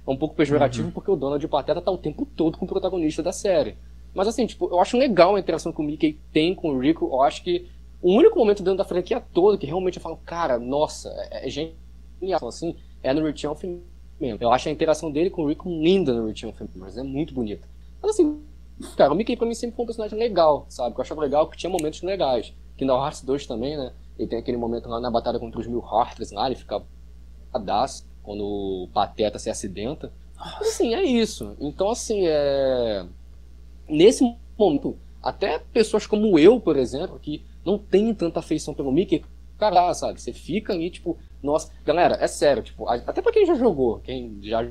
é 0.07 0.11
um, 0.11 0.17
pouco 0.17 0.35
pejorativo, 0.35 0.91
porque 0.91 1.11
o 1.11 1.17
Donald 1.17 1.43
e 1.43 1.47
o 1.47 1.49
Pateta 1.49 1.81
tá 1.81 1.91
o 1.91 1.99
tempo 1.99 2.27
todo 2.27 2.59
com 2.59 2.65
o 2.65 2.69
protagonista 2.69 3.23
da 3.23 3.33
série. 3.33 3.77
Mas 4.15 4.29
assim, 4.29 4.47
tipo, 4.47 4.69
eu 4.69 4.81
acho 4.81 4.97
legal 4.99 5.37
a 5.37 5.41
interação 5.41 5.73
que 5.73 5.81
o 5.81 5.85
Mickey 5.85 6.19
tem 6.33 6.55
com 6.55 6.71
o 6.71 6.79
Rico. 6.79 7.07
Eu 7.07 7.23
acho 7.23 7.43
que 7.43 7.69
o 8.01 8.13
único 8.13 8.39
momento 8.39 8.63
dentro 8.63 8.79
da 8.79 8.85
franquia 8.85 9.21
toda 9.33 9.57
que 9.57 9.67
realmente 9.67 9.97
eu 9.97 10.03
falo, 10.03 10.19
cara, 10.25 10.59
nossa, 10.59 11.09
é, 11.31 11.47
é 11.47 11.49
genial, 11.49 12.47
assim, 12.47 12.77
é 13.03 13.15
no 13.15 13.25
Return 13.25 13.55
of 13.55 13.67
Members. 14.21 14.43
Eu 14.43 14.53
acho 14.53 14.69
a 14.69 14.73
interação 14.73 15.11
dele 15.11 15.31
com 15.31 15.45
o 15.45 15.49
Rico 15.49 15.69
linda 15.69 16.13
no 16.13 16.27
Return 16.27 16.53
of 16.53 16.63
Members, 16.75 16.99
é 16.99 17.03
muito 17.03 17.33
bonita. 17.33 17.67
Mas 18.03 18.13
assim, 18.13 18.43
cara, 18.97 19.13
o 19.13 19.17
Mickey 19.17 19.37
pra 19.37 19.47
mim 19.47 19.55
sempre 19.55 19.77
foi 19.77 19.85
um 19.85 19.87
personagem 19.87 20.19
legal, 20.19 20.67
sabe? 20.69 20.95
Que 20.95 21.01
eu 21.01 21.03
achava 21.03 21.21
legal 21.21 21.49
que 21.49 21.57
tinha 21.57 21.71
momentos 21.71 22.03
legais. 22.03 22.53
Kingdom 22.77 23.03
Hearts 23.03 23.23
2 23.23 23.47
também, 23.47 23.77
né? 23.77 23.93
Ele 24.19 24.29
tem 24.29 24.39
aquele 24.39 24.57
momento 24.57 24.89
lá 24.89 25.01
na 25.01 25.11
batalha 25.11 25.39
contra 25.39 25.61
os 25.61 25.67
mil 25.67 25.81
Heartless 25.81 26.35
lá, 26.35 26.47
ele 26.47 26.57
fica 26.57 26.83
cadastro 27.53 28.12
quando 28.23 28.43
o 28.45 28.89
Pateta 28.93 29.39
se 29.39 29.51
acidenta. 29.51 30.13
Assim, 30.61 30.95
é 30.95 31.03
isso. 31.03 31.57
Então, 31.61 31.91
assim, 31.91 32.27
é. 32.27 33.05
Nesse 33.89 34.25
momento, 34.59 34.97
até 35.23 35.59
pessoas 35.59 36.07
como 36.07 36.39
eu, 36.39 36.59
por 36.61 36.77
exemplo, 36.77 37.19
que 37.21 37.43
não 37.65 37.79
tem 37.79 38.13
tanta 38.15 38.41
afeição 38.41 38.75
pelo 38.75 38.93
Mickey, 38.93 39.25
cara, 39.59 39.93
sabe? 39.95 40.21
Você 40.21 40.33
fica 40.33 40.73
ali, 40.73 40.91
tipo, 40.91 41.17
nossa. 41.43 41.71
Galera, 41.85 42.17
é 42.21 42.27
sério, 42.27 42.63
tipo, 42.63 42.89
até 42.89 43.23
pra 43.23 43.33
quem 43.33 43.47
já 43.47 43.55
jogou, 43.55 44.01
quem 44.01 44.39
já 44.43 44.67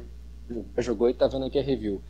já 0.76 0.82
jogou 0.82 1.10
e 1.10 1.14
tá 1.14 1.28
vendo 1.28 1.46
aqui 1.46 1.58
a 1.58 1.64
review. 1.64 2.02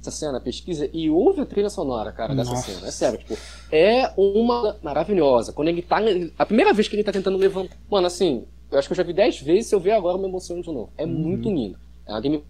Essa 0.00 0.10
cena, 0.10 0.40
pesquisa 0.40 0.88
e 0.90 1.10
ouve 1.10 1.42
a 1.42 1.46
trilha 1.46 1.68
sonora, 1.68 2.10
cara, 2.10 2.34
dessa 2.34 2.50
Nossa. 2.50 2.72
cena. 2.72 2.88
É 2.88 2.90
sério, 2.90 3.18
tipo, 3.18 3.36
é 3.70 4.10
uma 4.16 4.74
maravilhosa. 4.82 5.52
Quando 5.52 5.68
ele 5.68 5.82
tá. 5.82 5.98
A 6.38 6.46
primeira 6.46 6.72
vez 6.72 6.88
que 6.88 6.96
ele 6.96 7.04
tá 7.04 7.12
tentando 7.12 7.36
levantar. 7.36 7.76
Mano, 7.90 8.06
assim, 8.06 8.46
eu 8.70 8.78
acho 8.78 8.88
que 8.88 8.92
eu 8.92 8.96
já 8.96 9.02
vi 9.02 9.12
10 9.12 9.40
vezes, 9.40 9.66
se 9.68 9.74
eu 9.74 9.80
ver 9.80 9.92
agora 9.92 10.16
eu 10.16 10.22
me 10.22 10.28
emociono 10.28 10.62
de 10.62 10.68
novo. 10.68 10.90
É 10.96 11.06
muito 11.06 11.48
lindo. 11.48 11.78
É 12.06 12.12
uma 12.12 12.20
game 12.20 12.42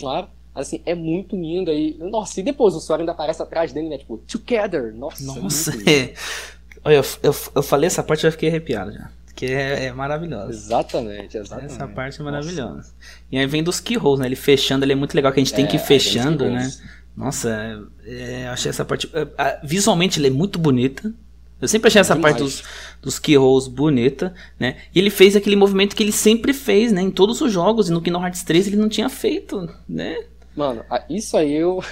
claro, 0.00 0.28
mas 0.54 0.66
assim, 0.66 0.82
é 0.86 0.94
muito 0.94 1.36
lindo 1.36 1.70
aí. 1.70 1.96
Nossa, 1.98 2.40
e 2.40 2.42
depois 2.42 2.74
o 2.74 2.80
Sora 2.80 3.02
ainda 3.02 3.12
aparece 3.12 3.42
atrás 3.42 3.72
dele, 3.72 3.88
né? 3.88 3.98
Tipo, 3.98 4.18
together. 4.18 4.94
Nossa, 4.94 5.24
Nossa, 5.24 5.70
muito 5.72 5.84
lindo. 5.88 5.90
é. 5.90 6.14
Olha, 6.84 6.94
eu, 6.96 7.04
eu, 7.22 7.34
eu 7.56 7.62
falei 7.62 7.86
essa 7.88 8.02
parte 8.02 8.20
e 8.20 8.22
já 8.24 8.30
fiquei 8.30 8.48
arrepiado 8.48 8.92
já. 8.92 9.10
Que 9.34 9.46
é, 9.46 9.86
é 9.86 9.92
maravilhosa. 9.92 10.50
Exatamente, 10.50 11.36
exatamente. 11.36 11.72
Essa 11.74 11.86
parte 11.88 12.20
é 12.20 12.24
maravilhosa. 12.24 12.94
E 13.30 13.36
aí 13.36 13.46
vem 13.46 13.62
dos 13.62 13.80
keyholes, 13.80 14.20
né? 14.20 14.26
Ele 14.26 14.36
fechando, 14.36 14.84
ele 14.84 14.92
é 14.92 14.96
muito 14.96 15.14
legal 15.14 15.30
que 15.32 15.40
a 15.40 15.44
gente 15.44 15.52
tem 15.52 15.64
É, 15.64 15.68
que 15.68 15.76
ir 15.76 15.78
vem 15.78 15.86
fechando, 15.86 16.48
né? 16.48 16.70
Nossa, 17.14 17.50
é, 18.04 18.46
eu 18.46 18.50
achei 18.50 18.70
essa 18.70 18.84
parte. 18.84 19.10
é, 19.14 19.60
Visualmente 19.62 20.18
ele 20.18 20.28
é 20.28 20.30
muito 20.30 20.58
bonita. 20.58 21.12
Eu 21.60 21.68
sempre 21.68 21.88
achei 21.88 22.00
essa 22.00 22.14
Demais. 22.14 22.34
parte 22.34 22.44
dos, 22.44 22.62
dos 23.02 23.18
keyholes 23.18 23.68
bonita, 23.68 24.34
né? 24.58 24.76
E 24.94 24.98
ele 24.98 25.10
fez 25.10 25.36
aquele 25.36 25.56
movimento 25.56 25.94
que 25.94 26.02
ele 26.02 26.12
sempre 26.12 26.52
fez, 26.52 26.92
né? 26.92 27.02
Em 27.02 27.10
todos 27.10 27.40
os 27.40 27.52
jogos. 27.52 27.88
E 27.88 27.92
no 27.92 28.00
Kingdom 28.00 28.22
Hearts 28.22 28.42
3 28.42 28.66
ele 28.66 28.76
não 28.76 28.88
tinha 28.88 29.08
feito, 29.08 29.68
né? 29.88 30.24
Mano, 30.56 30.84
isso 31.10 31.36
aí 31.36 31.52
eu. 31.52 31.82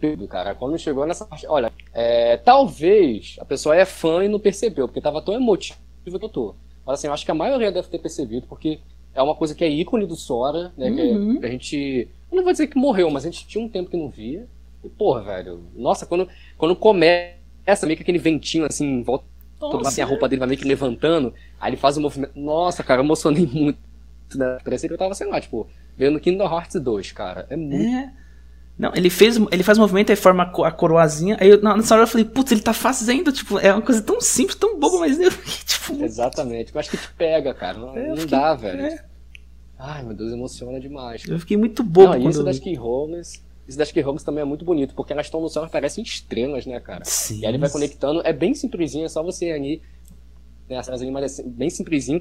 Tudo, 0.00 0.26
cara. 0.28 0.54
Quando 0.54 0.78
chegou 0.78 1.06
nessa 1.06 1.24
parte. 1.24 1.46
Olha, 1.46 1.72
é, 1.92 2.36
talvez 2.38 3.36
a 3.38 3.44
pessoa 3.44 3.76
é 3.76 3.84
fã 3.84 4.24
e 4.24 4.28
não 4.28 4.40
percebeu, 4.40 4.88
porque 4.88 5.00
tava 5.00 5.22
tão 5.22 5.34
emotivo 5.34 5.78
que 6.04 6.10
eu 6.14 6.28
tô. 6.28 6.54
Mas 6.86 6.98
assim, 6.98 7.06
eu 7.06 7.12
acho 7.12 7.24
que 7.24 7.30
a 7.30 7.34
maioria 7.34 7.70
deve 7.70 7.88
ter 7.88 7.98
percebido, 7.98 8.46
porque 8.48 8.80
é 9.14 9.22
uma 9.22 9.34
coisa 9.34 9.54
que 9.54 9.62
é 9.62 9.68
ícone 9.68 10.06
do 10.06 10.16
Sora, 10.16 10.72
né? 10.76 10.90
Uhum. 10.90 11.38
Que 11.38 11.46
a 11.46 11.50
gente. 11.50 12.08
Eu 12.30 12.36
não 12.36 12.44
vou 12.44 12.52
dizer 12.52 12.68
que 12.68 12.78
morreu, 12.78 13.10
mas 13.10 13.24
a 13.24 13.30
gente 13.30 13.46
tinha 13.46 13.62
um 13.62 13.68
tempo 13.68 13.90
que 13.90 13.96
não 13.96 14.08
via. 14.08 14.46
E, 14.84 14.88
porra, 14.88 15.22
velho, 15.22 15.64
nossa, 15.74 16.06
quando, 16.06 16.28
quando 16.56 16.74
começa 16.74 17.84
meio 17.84 17.96
que 17.96 18.02
aquele 18.02 18.18
ventinho 18.18 18.64
assim, 18.64 18.86
em 18.86 19.02
volta, 19.02 19.24
toda 19.68 19.88
assim, 19.88 20.00
a 20.00 20.06
roupa 20.06 20.28
dele 20.28 20.40
vai 20.40 20.48
meio 20.48 20.60
que 20.60 20.66
levantando, 20.66 21.34
aí 21.60 21.70
ele 21.70 21.76
faz 21.76 21.96
um 21.96 22.00
movimento. 22.00 22.32
Nossa, 22.34 22.82
cara, 22.82 23.00
eu 23.00 23.04
emocionei 23.04 23.46
muito. 23.52 23.78
Né? 24.34 24.58
Parecia 24.64 24.88
que 24.88 24.94
eu 24.94 24.98
tava, 24.98 25.14
sei 25.14 25.26
lá, 25.26 25.40
tipo, 25.40 25.68
vendo 25.96 26.18
Kingdom 26.18 26.44
Hearts 26.44 26.80
2, 26.80 27.12
cara. 27.12 27.46
É 27.50 27.56
muito. 27.56 27.94
É. 27.94 28.12
Não, 28.78 28.92
ele 28.94 29.10
fez, 29.10 29.36
ele 29.50 29.62
faz 29.62 29.76
o 29.76 29.82
movimento 29.82 30.10
e 30.10 30.16
forma 30.16 30.42
a 30.42 30.72
coroazinha. 30.72 31.36
Aí 31.38 31.50
eu, 31.50 31.60
nessa 31.60 31.94
hora 31.94 32.04
eu 32.04 32.06
falei, 32.06 32.24
putz, 32.24 32.50
ele 32.50 32.62
tá 32.62 32.72
fazendo, 32.72 33.30
tipo, 33.30 33.58
é 33.58 33.70
uma 33.70 33.82
coisa 33.82 34.00
tão 34.00 34.18
simples, 34.22 34.56
tão 34.56 34.78
boba, 34.80 35.00
mas 35.00 35.20
eu 35.20 35.30
tipo. 35.66 36.02
Exatamente. 36.02 36.74
Eu 36.74 36.80
acho 36.80 36.90
que 36.90 36.96
te 36.96 37.12
pega, 37.12 37.52
cara. 37.52 37.76
Não, 37.76 37.94
é, 37.94 38.08
não 38.08 38.16
fiquei, 38.16 38.38
dá, 38.38 38.54
velho. 38.54 38.80
É. 38.80 39.04
Ai, 39.78 40.02
meu 40.02 40.14
Deus, 40.14 40.32
emociona 40.32 40.80
demais. 40.80 41.22
Cara. 41.22 41.34
Eu 41.34 41.40
fiquei 41.40 41.58
muito 41.58 41.82
bobo. 41.82 42.18
Não, 42.18 42.30
isso 42.30 42.42
das 42.42 42.58
Keyhomes. 42.58 43.42
Isso 43.70 43.78
das 43.78 43.92
Keyhomes 43.92 44.24
também 44.24 44.42
é 44.42 44.44
muito 44.44 44.64
bonito, 44.64 44.96
porque 44.96 45.12
elas 45.12 45.26
estão 45.26 45.40
no 45.40 45.48
céu, 45.48 45.64
parecem 45.68 46.02
estrelas, 46.02 46.66
né, 46.66 46.80
cara? 46.80 47.04
Sim. 47.04 47.38
E 47.38 47.46
aí 47.46 47.52
ele 47.52 47.58
vai 47.58 47.70
conectando. 47.70 48.20
É 48.24 48.32
bem 48.32 48.52
simplesinho, 48.52 49.04
é 49.04 49.08
só 49.08 49.22
você 49.22 49.52
ali. 49.52 49.80
Né, 50.68 50.76
as 50.76 50.88
animais 50.88 51.38
é 51.38 51.44
bem 51.44 51.70
simplesinho. 51.70 52.20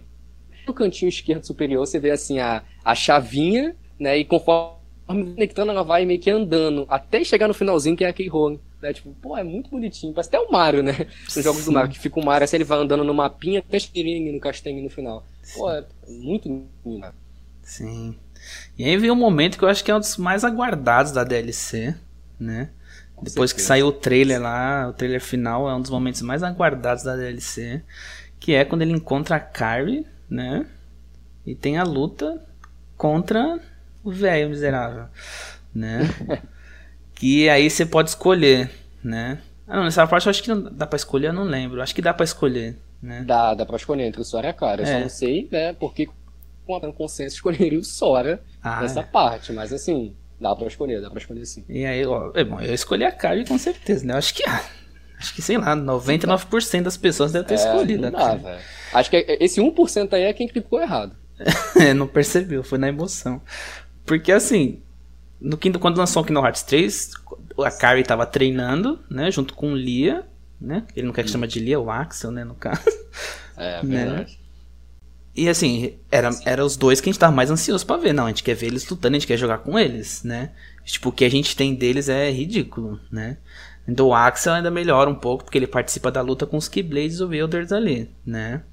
No 0.67 0.75
cantinho 0.75 1.09
esquerdo 1.09 1.43
superior, 1.43 1.87
você 1.87 1.97
vê 1.97 2.11
assim 2.11 2.37
a, 2.37 2.63
a 2.85 2.93
chavinha, 2.93 3.75
né? 3.99 4.15
E 4.19 4.25
conforme 4.25 4.75
conectando, 5.07 5.71
ela 5.71 5.81
vai 5.81 6.05
meio 6.05 6.19
que 6.19 6.29
andando 6.29 6.85
até 6.87 7.23
chegar 7.23 7.47
no 7.47 7.53
finalzinho, 7.55 7.97
que 7.97 8.03
é 8.03 8.09
a 8.09 8.13
Keihone. 8.13 8.59
Né? 8.79 8.93
Tipo, 8.93 9.11
pô, 9.19 9.35
é 9.35 9.43
muito 9.43 9.71
bonitinho. 9.71 10.13
Parece 10.13 10.29
até 10.29 10.39
o 10.39 10.51
Mario, 10.51 10.83
né? 10.83 11.07
Nos 11.35 11.43
jogos 11.43 11.65
do 11.65 11.71
Mario, 11.71 11.89
que 11.89 11.97
fica 11.97 12.19
o 12.19 12.23
Mario 12.23 12.45
assim, 12.45 12.57
ele 12.57 12.63
vai 12.63 12.77
andando 12.77 13.03
no 13.03 13.13
mapinha 13.15 13.57
até 13.57 13.79
no 14.31 14.39
castanho 14.39 14.83
no 14.83 14.89
final. 14.91 15.25
Pô, 15.55 15.71
é 15.71 15.83
muito 16.07 16.47
lindo. 16.85 17.07
Sim. 17.63 18.15
E 18.77 18.83
aí 18.83 18.97
vem 18.97 19.11
um 19.11 19.15
momento 19.15 19.57
que 19.57 19.63
eu 19.63 19.69
acho 19.69 19.83
que 19.83 19.91
é 19.91 19.95
um 19.95 19.99
dos 19.99 20.17
mais 20.17 20.43
aguardados 20.43 21.11
da 21.11 21.23
DLC, 21.23 21.95
né? 22.39 22.69
Com 23.15 23.25
Depois 23.25 23.49
certeza. 23.49 23.55
que 23.55 23.61
saiu 23.61 23.87
o 23.87 23.91
trailer 23.91 24.41
lá, 24.41 24.87
o 24.87 24.93
trailer 24.93 25.21
final 25.21 25.69
é 25.69 25.75
um 25.75 25.81
dos 25.81 25.91
momentos 25.91 26.21
mais 26.21 26.41
aguardados 26.41 27.03
da 27.03 27.15
DLC, 27.15 27.83
que 28.39 28.53
é 28.53 28.63
quando 28.63 28.81
ele 28.81 28.93
encontra 28.93 29.35
a 29.35 29.39
Carrie, 29.39 30.05
né? 30.29 30.65
E 31.45 31.53
tem 31.53 31.77
a 31.77 31.83
luta 31.83 32.41
contra 32.95 33.59
o 34.03 34.11
velho 34.11 34.49
miserável, 34.49 35.05
né? 35.73 36.01
que 37.13 37.49
aí 37.49 37.69
você 37.69 37.85
pode 37.85 38.09
escolher, 38.09 38.69
né? 39.03 39.39
Ah, 39.67 39.75
não, 39.75 39.83
nessa 39.83 40.07
parte 40.07 40.25
eu 40.25 40.31
acho 40.31 40.41
que 40.41 40.49
não 40.49 40.63
dá 40.63 40.87
pra 40.87 40.97
escolher, 40.97 41.27
eu 41.27 41.33
não 41.33 41.43
lembro. 41.43 41.81
Acho 41.81 41.93
que 41.93 42.01
dá 42.01 42.13
pra 42.13 42.23
escolher, 42.23 42.77
né? 43.01 43.23
Dá, 43.25 43.53
dá 43.53 43.65
pra 43.65 43.75
escolher 43.75 44.03
entre 44.05 44.21
o 44.21 44.23
Sora 44.25 44.47
e 44.47 44.49
a 44.49 44.53
cara. 44.53 44.81
Eu 44.81 44.87
é. 44.87 44.93
só 44.93 44.99
não 44.99 45.09
sei, 45.09 45.47
né, 45.51 45.73
porque 45.73 46.09
com 46.79 46.85
a 46.85 46.93
consenso 46.93 47.35
escolheria 47.35 47.79
o 47.79 47.83
Sora 47.83 48.43
ah, 48.61 48.81
nessa 48.81 48.99
é. 48.99 49.03
parte, 49.03 49.51
mas 49.53 49.73
assim, 49.73 50.15
dá 50.39 50.55
pra 50.55 50.67
escolher, 50.67 51.01
dá 51.01 51.09
pra 51.09 51.19
escolher 51.19 51.45
sim. 51.45 51.63
E 51.67 51.85
aí, 51.85 52.05
ó, 52.05 52.31
é 52.35 52.43
bom, 52.43 52.59
eu 52.59 52.73
escolhi 52.73 53.05
a 53.05 53.11
Kyrie 53.11 53.47
com 53.47 53.57
certeza, 53.57 54.05
né? 54.05 54.13
Eu 54.13 54.17
acho 54.17 54.33
que, 54.35 54.43
acho 55.17 55.33
que, 55.33 55.41
sei 55.41 55.57
lá, 55.57 55.75
99% 55.75 56.83
das 56.83 56.97
pessoas 56.97 57.31
devem 57.31 57.47
ter 57.47 57.55
é, 57.55 57.57
escolhido 57.57 58.03
não 58.03 58.11
dá, 58.11 58.35
velho. 58.35 58.61
Acho 58.93 59.09
que 59.09 59.37
esse 59.39 59.59
1% 59.59 60.13
aí 60.13 60.23
é 60.23 60.33
quem 60.33 60.47
clicou 60.47 60.79
errado. 60.81 61.15
é, 61.79 61.93
não 61.93 62.05
percebeu, 62.05 62.63
foi 62.63 62.77
na 62.77 62.89
emoção. 62.89 63.41
Porque 64.05 64.31
assim, 64.31 64.83
no 65.39 65.57
Kingdom, 65.57 65.79
quando 65.79 65.97
lançou 65.97 66.21
o 66.21 66.25
Kingdom 66.25 66.43
Hearts 66.43 66.63
3, 66.63 67.11
a 67.63 67.71
Carrie 67.71 68.03
tava 68.03 68.25
treinando, 68.25 68.99
né, 69.09 69.31
junto 69.31 69.53
com 69.53 69.71
o 69.71 69.75
Lia, 69.75 70.25
né? 70.59 70.85
Ele 70.95 71.07
não 71.07 71.13
quer 71.13 71.23
que 71.23 71.29
chama 71.29 71.47
de 71.47 71.59
Lia, 71.59 71.79
o 71.79 71.89
Axel, 71.89 72.31
né, 72.31 72.43
no 72.43 72.55
caso. 72.55 72.83
É, 73.55 73.81
né? 73.83 74.05
verdade. 74.05 74.31
Né? 74.33 74.38
E 75.39 75.47
assim, 75.47 75.93
era, 76.11 76.29
era 76.45 76.65
os 76.65 76.75
dois 76.75 76.99
que 76.99 77.09
a 77.09 77.11
gente 77.13 77.19
tava 77.19 77.33
mais 77.33 77.49
ansioso 77.49 77.85
para 77.85 78.01
ver. 78.01 78.13
Não, 78.13 78.25
a 78.25 78.27
gente 78.27 78.43
quer 78.43 78.55
ver 78.55 78.67
eles 78.67 78.87
lutando, 78.89 79.15
a 79.15 79.19
gente 79.19 79.27
quer 79.27 79.37
jogar 79.37 79.59
com 79.59 79.79
eles, 79.79 80.21
né? 80.21 80.51
Tipo, 80.83 81.09
o 81.09 81.11
que 81.13 81.23
a 81.23 81.31
gente 81.31 81.55
tem 81.55 81.73
deles 81.73 82.09
é 82.09 82.29
ridículo, 82.29 82.99
né? 83.09 83.37
Então 83.87 84.07
o 84.07 84.13
Axel 84.13 84.53
ainda 84.53 84.69
melhora 84.69 85.09
um 85.09 85.15
pouco, 85.15 85.45
porque 85.45 85.57
ele 85.57 85.65
participa 85.65 86.11
da 86.11 86.21
luta 86.21 86.45
com 86.45 86.57
os 86.57 86.67
Keyblades 86.67 87.19
e 87.19 87.23
o 87.23 87.29
Wielders 87.29 87.71
ali, 87.71 88.11
né? 88.25 88.63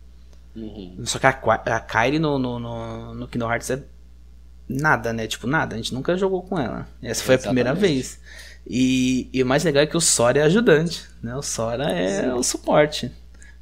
Uhum. 0.56 0.96
Só 1.04 1.20
que 1.20 1.26
a, 1.26 1.30
a 1.30 1.80
Kyrie 1.80 2.18
no, 2.18 2.36
no, 2.36 2.58
no, 2.58 3.14
no 3.14 3.28
Kingdom 3.28 3.52
Hearts 3.52 3.70
é 3.70 3.84
nada, 4.68 5.12
né? 5.12 5.28
Tipo, 5.28 5.46
nada. 5.46 5.74
A 5.74 5.78
gente 5.78 5.94
nunca 5.94 6.16
jogou 6.16 6.42
com 6.42 6.58
ela. 6.58 6.88
Essa 7.00 7.22
foi 7.22 7.36
Exatamente. 7.36 7.68
a 7.68 7.72
primeira 7.72 7.74
vez. 7.74 8.18
E, 8.66 9.30
e, 9.32 9.40
o 9.40 9.46
mais 9.46 9.62
legal 9.62 9.84
é 9.84 9.86
que 9.86 9.96
o 9.96 10.00
Sora 10.00 10.40
é 10.40 10.42
ajudante, 10.42 11.06
né? 11.22 11.36
O 11.36 11.42
Sora 11.42 11.90
é 11.90 12.22
Sim. 12.22 12.30
o 12.30 12.42
suporte, 12.42 13.12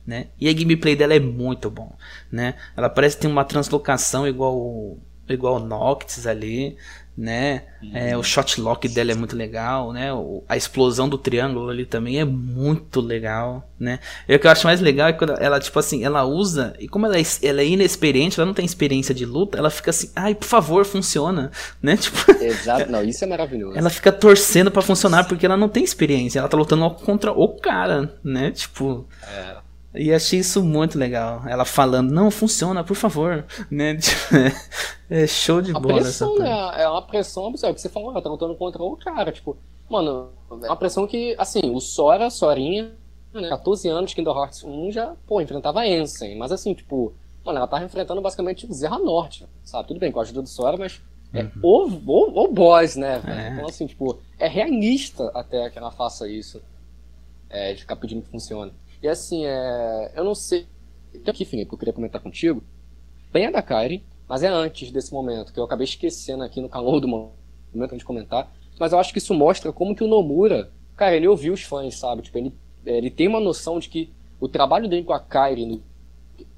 né? 0.06 0.28
E 0.40 0.48
a 0.48 0.52
gameplay 0.52 0.94
dela 0.94 1.14
é 1.14 1.20
muito 1.20 1.70
bom, 1.70 1.96
né? 2.30 2.54
Ela 2.76 2.88
parece 2.88 3.18
ter 3.18 3.26
uma 3.26 3.44
translocação 3.44 4.26
igual 4.26 4.98
igual 5.26 5.58
Noctis 5.58 6.26
ali, 6.26 6.76
né? 7.16 7.62
Uhum. 7.80 7.90
É, 7.94 8.16
o 8.16 8.22
shot 8.22 8.60
lock 8.60 8.88
dela 8.88 9.12
é 9.12 9.14
muito 9.14 9.36
legal, 9.36 9.92
né? 9.92 10.12
O, 10.12 10.42
a 10.48 10.56
explosão 10.56 11.08
do 11.08 11.16
triângulo 11.16 11.70
ali 11.70 11.86
também 11.86 12.18
é 12.18 12.24
muito 12.24 13.00
legal, 13.00 13.68
né? 13.78 14.00
E 14.28 14.34
o 14.34 14.38
que 14.38 14.46
eu 14.46 14.50
acho 14.50 14.66
mais 14.66 14.80
legal 14.80 15.08
é 15.08 15.12
quando 15.12 15.34
ela, 15.40 15.60
tipo 15.60 15.78
assim, 15.78 16.04
ela 16.04 16.24
usa, 16.24 16.74
e 16.78 16.88
como 16.88 17.06
ela 17.06 17.16
é, 17.16 17.22
ela 17.42 17.60
é 17.60 17.66
inexperiente, 17.66 18.38
ela 18.38 18.46
não 18.46 18.54
tem 18.54 18.64
experiência 18.64 19.14
de 19.14 19.24
luta, 19.24 19.56
ela 19.56 19.70
fica 19.70 19.90
assim, 19.90 20.10
ai, 20.16 20.34
por 20.34 20.46
favor, 20.46 20.84
funciona, 20.84 21.50
né? 21.80 21.96
Tipo, 22.04 22.18
Exato, 22.42 22.90
não, 22.90 23.02
isso 23.02 23.24
é 23.24 23.26
maravilhoso. 23.26 23.78
Ela 23.78 23.88
fica 23.88 24.12
torcendo 24.12 24.70
para 24.70 24.82
funcionar 24.82 25.24
porque 25.24 25.46
ela 25.46 25.56
não 25.56 25.68
tem 25.68 25.82
experiência, 25.82 26.38
ela 26.40 26.48
tá 26.48 26.56
lutando 26.56 26.90
contra 26.90 27.32
o 27.32 27.48
cara, 27.48 28.12
né? 28.22 28.50
Tipo. 28.50 29.06
É. 29.22 29.63
E 29.94 30.12
achei 30.12 30.40
isso 30.40 30.62
muito 30.62 30.98
legal. 30.98 31.42
Ela 31.46 31.64
falando, 31.64 32.10
não, 32.10 32.30
funciona, 32.30 32.82
por 32.82 32.96
favor. 32.96 33.44
Né? 33.70 33.96
é 35.08 35.26
show 35.26 35.62
de 35.62 35.70
a 35.70 35.78
bola 35.78 36.00
pressão, 36.00 36.36
né? 36.38 36.82
É 36.82 36.88
uma 36.88 37.02
pressão 37.02 37.46
absurda. 37.46 37.74
Que 37.74 37.80
você 37.80 37.88
falou, 37.88 38.10
ela 38.10 38.20
tá 38.20 38.28
lutando 38.28 38.54
contra 38.56 38.82
o 38.82 38.96
cara. 38.96 39.30
Tipo, 39.30 39.56
mano, 39.88 40.30
é 40.62 40.66
uma 40.66 40.76
pressão 40.76 41.06
que, 41.06 41.36
assim, 41.38 41.70
o 41.72 41.80
Sora, 41.80 42.28
Sorinha, 42.28 42.92
né, 43.32 43.48
14 43.48 43.88
anos, 43.88 44.14
Kingdom 44.14 44.36
Hearts 44.36 44.64
1 44.64 44.92
já, 44.92 45.14
pô, 45.26 45.40
enfrentava 45.40 45.80
a 45.80 45.88
Ensen. 45.88 46.36
Mas 46.36 46.52
assim, 46.52 46.74
tipo, 46.74 47.12
mano, 47.44 47.58
ela 47.58 47.68
tava 47.68 47.84
enfrentando 47.84 48.20
basicamente 48.20 48.66
o 48.66 48.72
Zerra 48.72 48.98
Norte, 48.98 49.46
sabe? 49.62 49.88
Tudo 49.88 50.00
bem, 50.00 50.10
com 50.10 50.20
a 50.20 50.22
ajuda 50.22 50.42
do 50.42 50.48
Sora, 50.48 50.76
mas 50.76 51.00
é 51.32 51.42
uhum. 51.42 51.50
o, 51.62 51.88
o, 52.06 52.44
o 52.44 52.52
boss, 52.52 52.96
né? 52.96 53.20
É. 53.26 53.48
Então, 53.52 53.66
assim, 53.66 53.86
tipo, 53.86 54.18
é 54.38 54.48
realista 54.48 55.30
até 55.34 55.68
que 55.70 55.78
ela 55.78 55.90
faça 55.90 56.28
isso. 56.28 56.62
É, 57.50 57.72
de 57.72 57.82
ficar 57.82 57.94
pedindo 57.94 58.22
que 58.22 58.28
funcione. 58.28 58.72
E 59.04 59.08
assim, 59.08 59.44
é, 59.44 60.12
eu 60.16 60.24
não 60.24 60.34
sei. 60.34 60.66
Tem 61.12 61.30
aqui, 61.30 61.44
Felipe, 61.44 61.68
que 61.68 61.74
eu 61.74 61.78
queria 61.78 61.92
comentar 61.92 62.22
contigo. 62.22 62.64
Bem 63.30 63.44
é 63.44 63.50
da 63.50 63.60
Kairi, 63.60 64.02
mas 64.26 64.42
é 64.42 64.48
antes 64.48 64.90
desse 64.90 65.12
momento, 65.12 65.52
que 65.52 65.60
eu 65.60 65.64
acabei 65.64 65.84
esquecendo 65.84 66.42
aqui 66.42 66.58
no 66.58 66.70
calor 66.70 67.00
do 67.00 67.06
momento 67.06 67.98
de 67.98 68.02
comentar. 68.02 68.50
Mas 68.80 68.92
eu 68.92 68.98
acho 68.98 69.12
que 69.12 69.18
isso 69.18 69.34
mostra 69.34 69.70
como 69.74 69.94
que 69.94 70.02
o 70.02 70.06
Nomura, 70.06 70.72
cara, 70.96 71.14
ele 71.14 71.28
ouviu 71.28 71.52
os 71.52 71.60
fãs, 71.60 71.96
sabe? 71.96 72.22
Tipo, 72.22 72.38
ele, 72.38 72.54
ele 72.86 73.10
tem 73.10 73.28
uma 73.28 73.40
noção 73.40 73.78
de 73.78 73.90
que 73.90 74.10
o 74.40 74.48
trabalho 74.48 74.88
dele 74.88 75.04
com 75.04 75.12
a 75.12 75.20
Kairi. 75.20 75.66
No... 75.66 75.82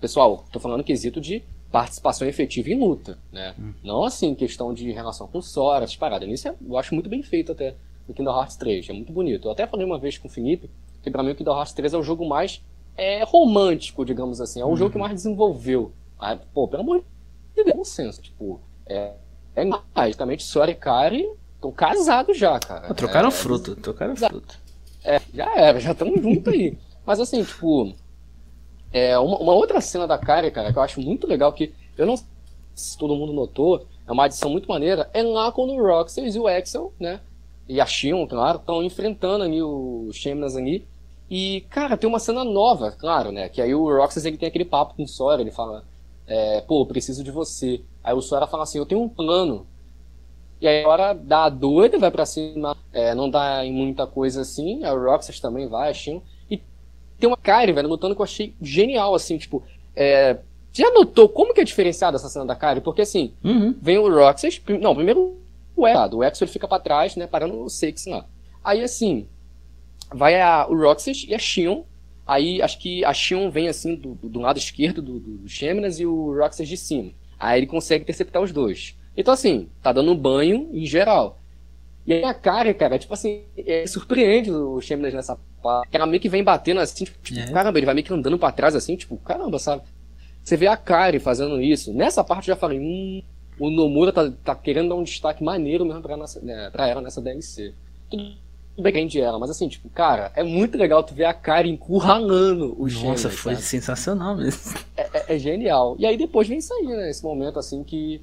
Pessoal, 0.00 0.44
tô 0.52 0.60
falando 0.60 0.84
quesito 0.84 1.20
de 1.20 1.42
participação 1.72 2.28
efetiva 2.28 2.70
em 2.70 2.78
luta, 2.78 3.18
né? 3.32 3.56
Hum. 3.58 3.72
Não 3.82 4.04
assim, 4.04 4.36
questão 4.36 4.72
de 4.72 4.92
relação 4.92 5.26
com 5.26 5.42
Sora, 5.42 5.82
essas 5.82 5.96
paradas. 5.96 6.28
Isso 6.28 6.46
eu 6.46 6.78
acho 6.78 6.94
muito 6.94 7.10
bem 7.10 7.24
feito 7.24 7.50
até 7.50 7.74
no 8.06 8.14
Kingdom 8.14 8.38
Hearts 8.38 8.54
3, 8.54 8.88
é 8.88 8.92
muito 8.92 9.12
bonito. 9.12 9.48
Eu 9.48 9.52
até 9.52 9.66
falei 9.66 9.84
uma 9.84 9.98
vez 9.98 10.16
com 10.16 10.28
o 10.28 10.30
Felipe 10.30 10.70
que 11.06 11.10
pra 11.12 11.22
mim 11.22 11.30
o 11.30 11.34
Kingdom 11.36 11.56
Hearts 11.56 11.72
3 11.72 11.94
é 11.94 11.96
o 11.96 12.02
jogo 12.02 12.28
mais 12.28 12.60
é, 12.96 13.22
romântico, 13.22 14.04
digamos 14.04 14.40
assim. 14.40 14.60
É 14.60 14.64
o 14.64 14.70
uhum. 14.70 14.76
jogo 14.76 14.90
que 14.90 14.98
mais 14.98 15.12
desenvolveu. 15.12 15.92
Ah, 16.18 16.36
pô, 16.52 16.66
pelo 16.66 16.82
amor 16.82 17.04
de 17.54 17.62
Deus, 17.62 17.76
bom 17.76 17.84
senso. 17.84 18.20
Tipo, 18.20 18.60
é, 18.84 19.12
é 19.54 19.64
basicamente 19.94 20.42
Sora 20.42 20.72
e 20.72 20.74
Kari 20.74 21.30
estão 21.54 21.70
casados 21.70 22.36
já, 22.36 22.58
cara. 22.58 22.92
trocaram 22.92 23.28
é, 23.28 23.30
fruto, 23.30 23.76
trocaram 23.76 24.16
fruto. 24.16 24.58
É, 25.04 25.20
já 25.32 25.56
era, 25.56 25.78
já 25.78 25.92
estão 25.92 26.12
juntos 26.16 26.52
aí. 26.52 26.76
Mas 27.06 27.20
assim, 27.20 27.44
tipo, 27.44 27.94
é, 28.92 29.16
uma, 29.16 29.38
uma, 29.38 29.54
outra 29.54 29.80
cena 29.80 30.08
da 30.08 30.18
Kari, 30.18 30.50
cara, 30.50 30.72
que 30.72 30.78
eu 30.78 30.82
acho 30.82 31.00
muito 31.00 31.28
legal, 31.28 31.52
que 31.52 31.72
eu 31.96 32.04
não 32.04 32.16
sei 32.16 32.26
se 32.74 32.98
todo 32.98 33.14
mundo 33.14 33.32
notou, 33.32 33.86
é 34.06 34.10
uma 34.10 34.24
adição 34.24 34.50
muito 34.50 34.68
maneira, 34.68 35.08
é 35.14 35.22
lá 35.22 35.52
quando 35.52 35.72
o 35.72 35.80
Roxas 35.80 36.34
e 36.34 36.38
o 36.38 36.48
Axel, 36.48 36.92
né, 36.98 37.20
e 37.68 37.80
a 37.80 37.86
Shion, 37.86 38.26
claro, 38.26 38.58
estão 38.58 38.82
enfrentando 38.82 39.44
ali 39.44 39.62
o 39.62 40.10
Shemnas 40.12 40.56
ali, 40.56 40.86
e, 41.28 41.62
cara, 41.70 41.96
tem 41.96 42.08
uma 42.08 42.18
cena 42.18 42.44
nova, 42.44 42.92
claro, 42.92 43.32
né? 43.32 43.48
Que 43.48 43.60
aí 43.60 43.74
o 43.74 43.84
Roxas 43.84 44.24
ele 44.24 44.36
tem 44.36 44.48
aquele 44.48 44.64
papo 44.64 44.94
com 44.94 45.02
o 45.02 45.08
Sora, 45.08 45.40
ele 45.40 45.50
fala, 45.50 45.84
é, 46.26 46.60
pô, 46.60 46.84
preciso 46.86 47.24
de 47.24 47.30
você. 47.30 47.80
Aí 48.02 48.14
o 48.14 48.22
Sora 48.22 48.46
fala 48.46 48.62
assim, 48.62 48.78
eu 48.78 48.86
tenho 48.86 49.02
um 49.02 49.08
plano. 49.08 49.66
E 50.60 50.66
aí 50.66 50.84
a 50.84 50.88
hora 50.88 51.12
dá 51.12 51.48
doida, 51.48 51.98
vai 51.98 52.10
para 52.10 52.24
cima, 52.24 52.76
é, 52.92 53.14
não 53.14 53.28
dá 53.28 53.64
em 53.64 53.72
muita 53.72 54.06
coisa 54.06 54.40
assim, 54.40 54.84
aí 54.84 54.92
o 54.92 55.04
Roxas 55.04 55.38
também 55.40 55.68
vai, 55.68 55.92
Shin. 55.92 56.22
E 56.50 56.60
tem 57.18 57.28
uma 57.28 57.36
Kairi, 57.36 57.72
velho, 57.72 57.88
lutando 57.88 58.14
que 58.14 58.20
eu 58.20 58.24
achei 58.24 58.54
genial, 58.62 59.14
assim, 59.14 59.36
tipo, 59.36 59.62
é, 59.94 60.38
já 60.72 60.90
notou 60.92 61.28
como 61.28 61.52
que 61.52 61.60
é 61.60 61.64
diferenciada 61.64 62.16
essa 62.16 62.28
cena 62.28 62.46
da 62.46 62.56
Kairi? 62.56 62.80
Porque 62.80 63.02
assim, 63.02 63.34
uhum. 63.44 63.74
vem 63.82 63.98
o 63.98 64.08
Roxas, 64.08 64.60
não, 64.80 64.94
primeiro 64.94 65.36
o 65.76 65.86
Exo, 65.86 66.16
o 66.16 66.24
Exo 66.24 66.44
ele 66.44 66.50
fica 66.50 66.66
para 66.66 66.82
trás, 66.82 67.16
né, 67.16 67.26
parando 67.26 67.60
o 67.60 67.68
Six 67.68 68.06
lá. 68.06 68.24
Aí 68.64 68.82
assim, 68.82 69.28
vai 70.12 70.40
a, 70.40 70.66
o 70.68 70.76
Roxas 70.76 71.24
e 71.26 71.34
a 71.34 71.38
Shion. 71.38 71.82
Aí 72.26 72.60
acho 72.60 72.78
que 72.78 73.04
a 73.04 73.12
Shion 73.12 73.50
vem 73.50 73.68
assim 73.68 73.94
do, 73.94 74.14
do, 74.14 74.28
do 74.28 74.40
lado 74.40 74.58
esquerdo 74.58 75.00
do, 75.00 75.20
do, 75.20 75.38
do 75.38 75.48
Sheminas 75.48 76.00
e 76.00 76.06
o 76.06 76.34
Roxas 76.36 76.68
de 76.68 76.76
cima. 76.76 77.12
Aí 77.38 77.60
ele 77.60 77.66
consegue 77.66 78.02
interceptar 78.02 78.42
os 78.42 78.52
dois. 78.52 78.96
Então, 79.16 79.32
assim, 79.32 79.68
tá 79.82 79.92
dando 79.92 80.10
um 80.12 80.16
banho 80.16 80.68
em 80.72 80.84
geral. 80.84 81.40
E 82.06 82.12
aí 82.12 82.24
a 82.24 82.34
cara, 82.34 82.72
cara, 82.72 82.98
tipo 82.98 83.12
assim, 83.12 83.44
é, 83.56 83.86
surpreende 83.86 84.50
o 84.50 84.80
Chamberlain 84.80 85.16
nessa 85.16 85.38
parte. 85.62 85.88
Ela 85.92 86.06
meio 86.06 86.20
que 86.20 86.28
vem 86.28 86.44
batendo 86.44 86.80
assim, 86.80 87.04
tipo, 87.04 87.18
tipo 87.22 87.40
é. 87.40 87.50
caramba, 87.50 87.78
ele 87.78 87.86
vai 87.86 87.94
meio 87.94 88.06
que 88.06 88.12
andando 88.12 88.38
pra 88.38 88.52
trás 88.52 88.76
assim, 88.76 88.96
tipo, 88.96 89.16
caramba, 89.18 89.58
sabe? 89.58 89.82
Você 90.42 90.56
vê 90.56 90.68
a 90.68 90.76
Kari 90.76 91.18
fazendo 91.18 91.60
isso. 91.60 91.92
Nessa 91.92 92.22
parte 92.22 92.48
eu 92.48 92.54
já 92.54 92.60
falei, 92.60 92.78
hum, 92.78 93.22
o 93.58 93.70
Nomura 93.70 94.12
tá, 94.12 94.30
tá 94.44 94.54
querendo 94.54 94.90
dar 94.90 94.94
um 94.94 95.02
destaque 95.02 95.42
maneiro 95.42 95.84
mesmo 95.84 96.00
pra, 96.00 96.16
nossa, 96.16 96.40
né, 96.40 96.70
pra 96.70 96.86
ela 96.86 97.00
nessa 97.00 97.20
DLC. 97.20 97.74
Tudo 98.08 98.36
bem 98.78 99.08
que 99.08 99.20
ela, 99.20 99.38
mas 99.38 99.50
assim, 99.50 99.68
tipo, 99.68 99.88
cara, 99.88 100.30
é 100.34 100.42
muito 100.42 100.76
legal 100.76 101.02
tu 101.02 101.14
ver 101.14 101.24
a 101.24 101.34
Kari 101.34 101.70
encurralando 101.70 102.74
o 102.78 102.88
Nossa, 102.88 103.30
foi 103.30 103.54
sabe? 103.54 103.64
sensacional 103.64 104.36
mesmo. 104.36 104.78
É, 104.96 105.02
é, 105.12 105.34
é, 105.34 105.38
genial. 105.38 105.96
E 105.98 106.06
aí 106.06 106.16
depois 106.16 106.48
vem 106.48 106.60
sair, 106.60 106.86
né, 106.86 107.10
esse 107.10 107.22
momento 107.22 107.58
assim 107.58 107.82
que 107.82 108.20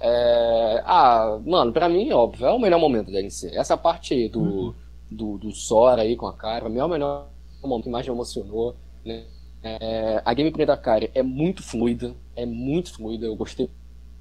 é... 0.00 0.82
Ah, 0.84 1.38
mano, 1.44 1.72
pra 1.72 1.88
mim, 1.88 2.10
óbvio, 2.12 2.46
é 2.46 2.52
o 2.52 2.58
melhor 2.58 2.80
momento 2.80 3.06
da 3.06 3.12
DLC. 3.12 3.50
Essa 3.56 3.76
parte 3.76 4.14
aí 4.14 4.28
do, 4.28 4.40
uhum. 4.40 4.74
do, 5.10 5.38
do 5.38 5.52
Sora 5.52 6.02
aí 6.02 6.16
com 6.16 6.26
a 6.26 6.32
cara, 6.32 6.60
pra 6.60 6.68
mim 6.68 6.78
é 6.78 6.84
o 6.84 6.88
melhor 6.88 7.28
momento 7.62 7.84
que 7.84 7.90
mais 7.90 8.06
me 8.06 8.12
emocionou. 8.12 8.76
Né? 9.04 9.24
É... 9.62 10.22
A 10.24 10.34
gameplay 10.34 10.66
da 10.66 10.76
cara 10.76 11.10
é 11.14 11.22
muito 11.22 11.62
fluida, 11.62 12.14
é 12.34 12.44
muito 12.44 12.92
fluida, 12.92 13.26
eu 13.26 13.36
gostei 13.36 13.70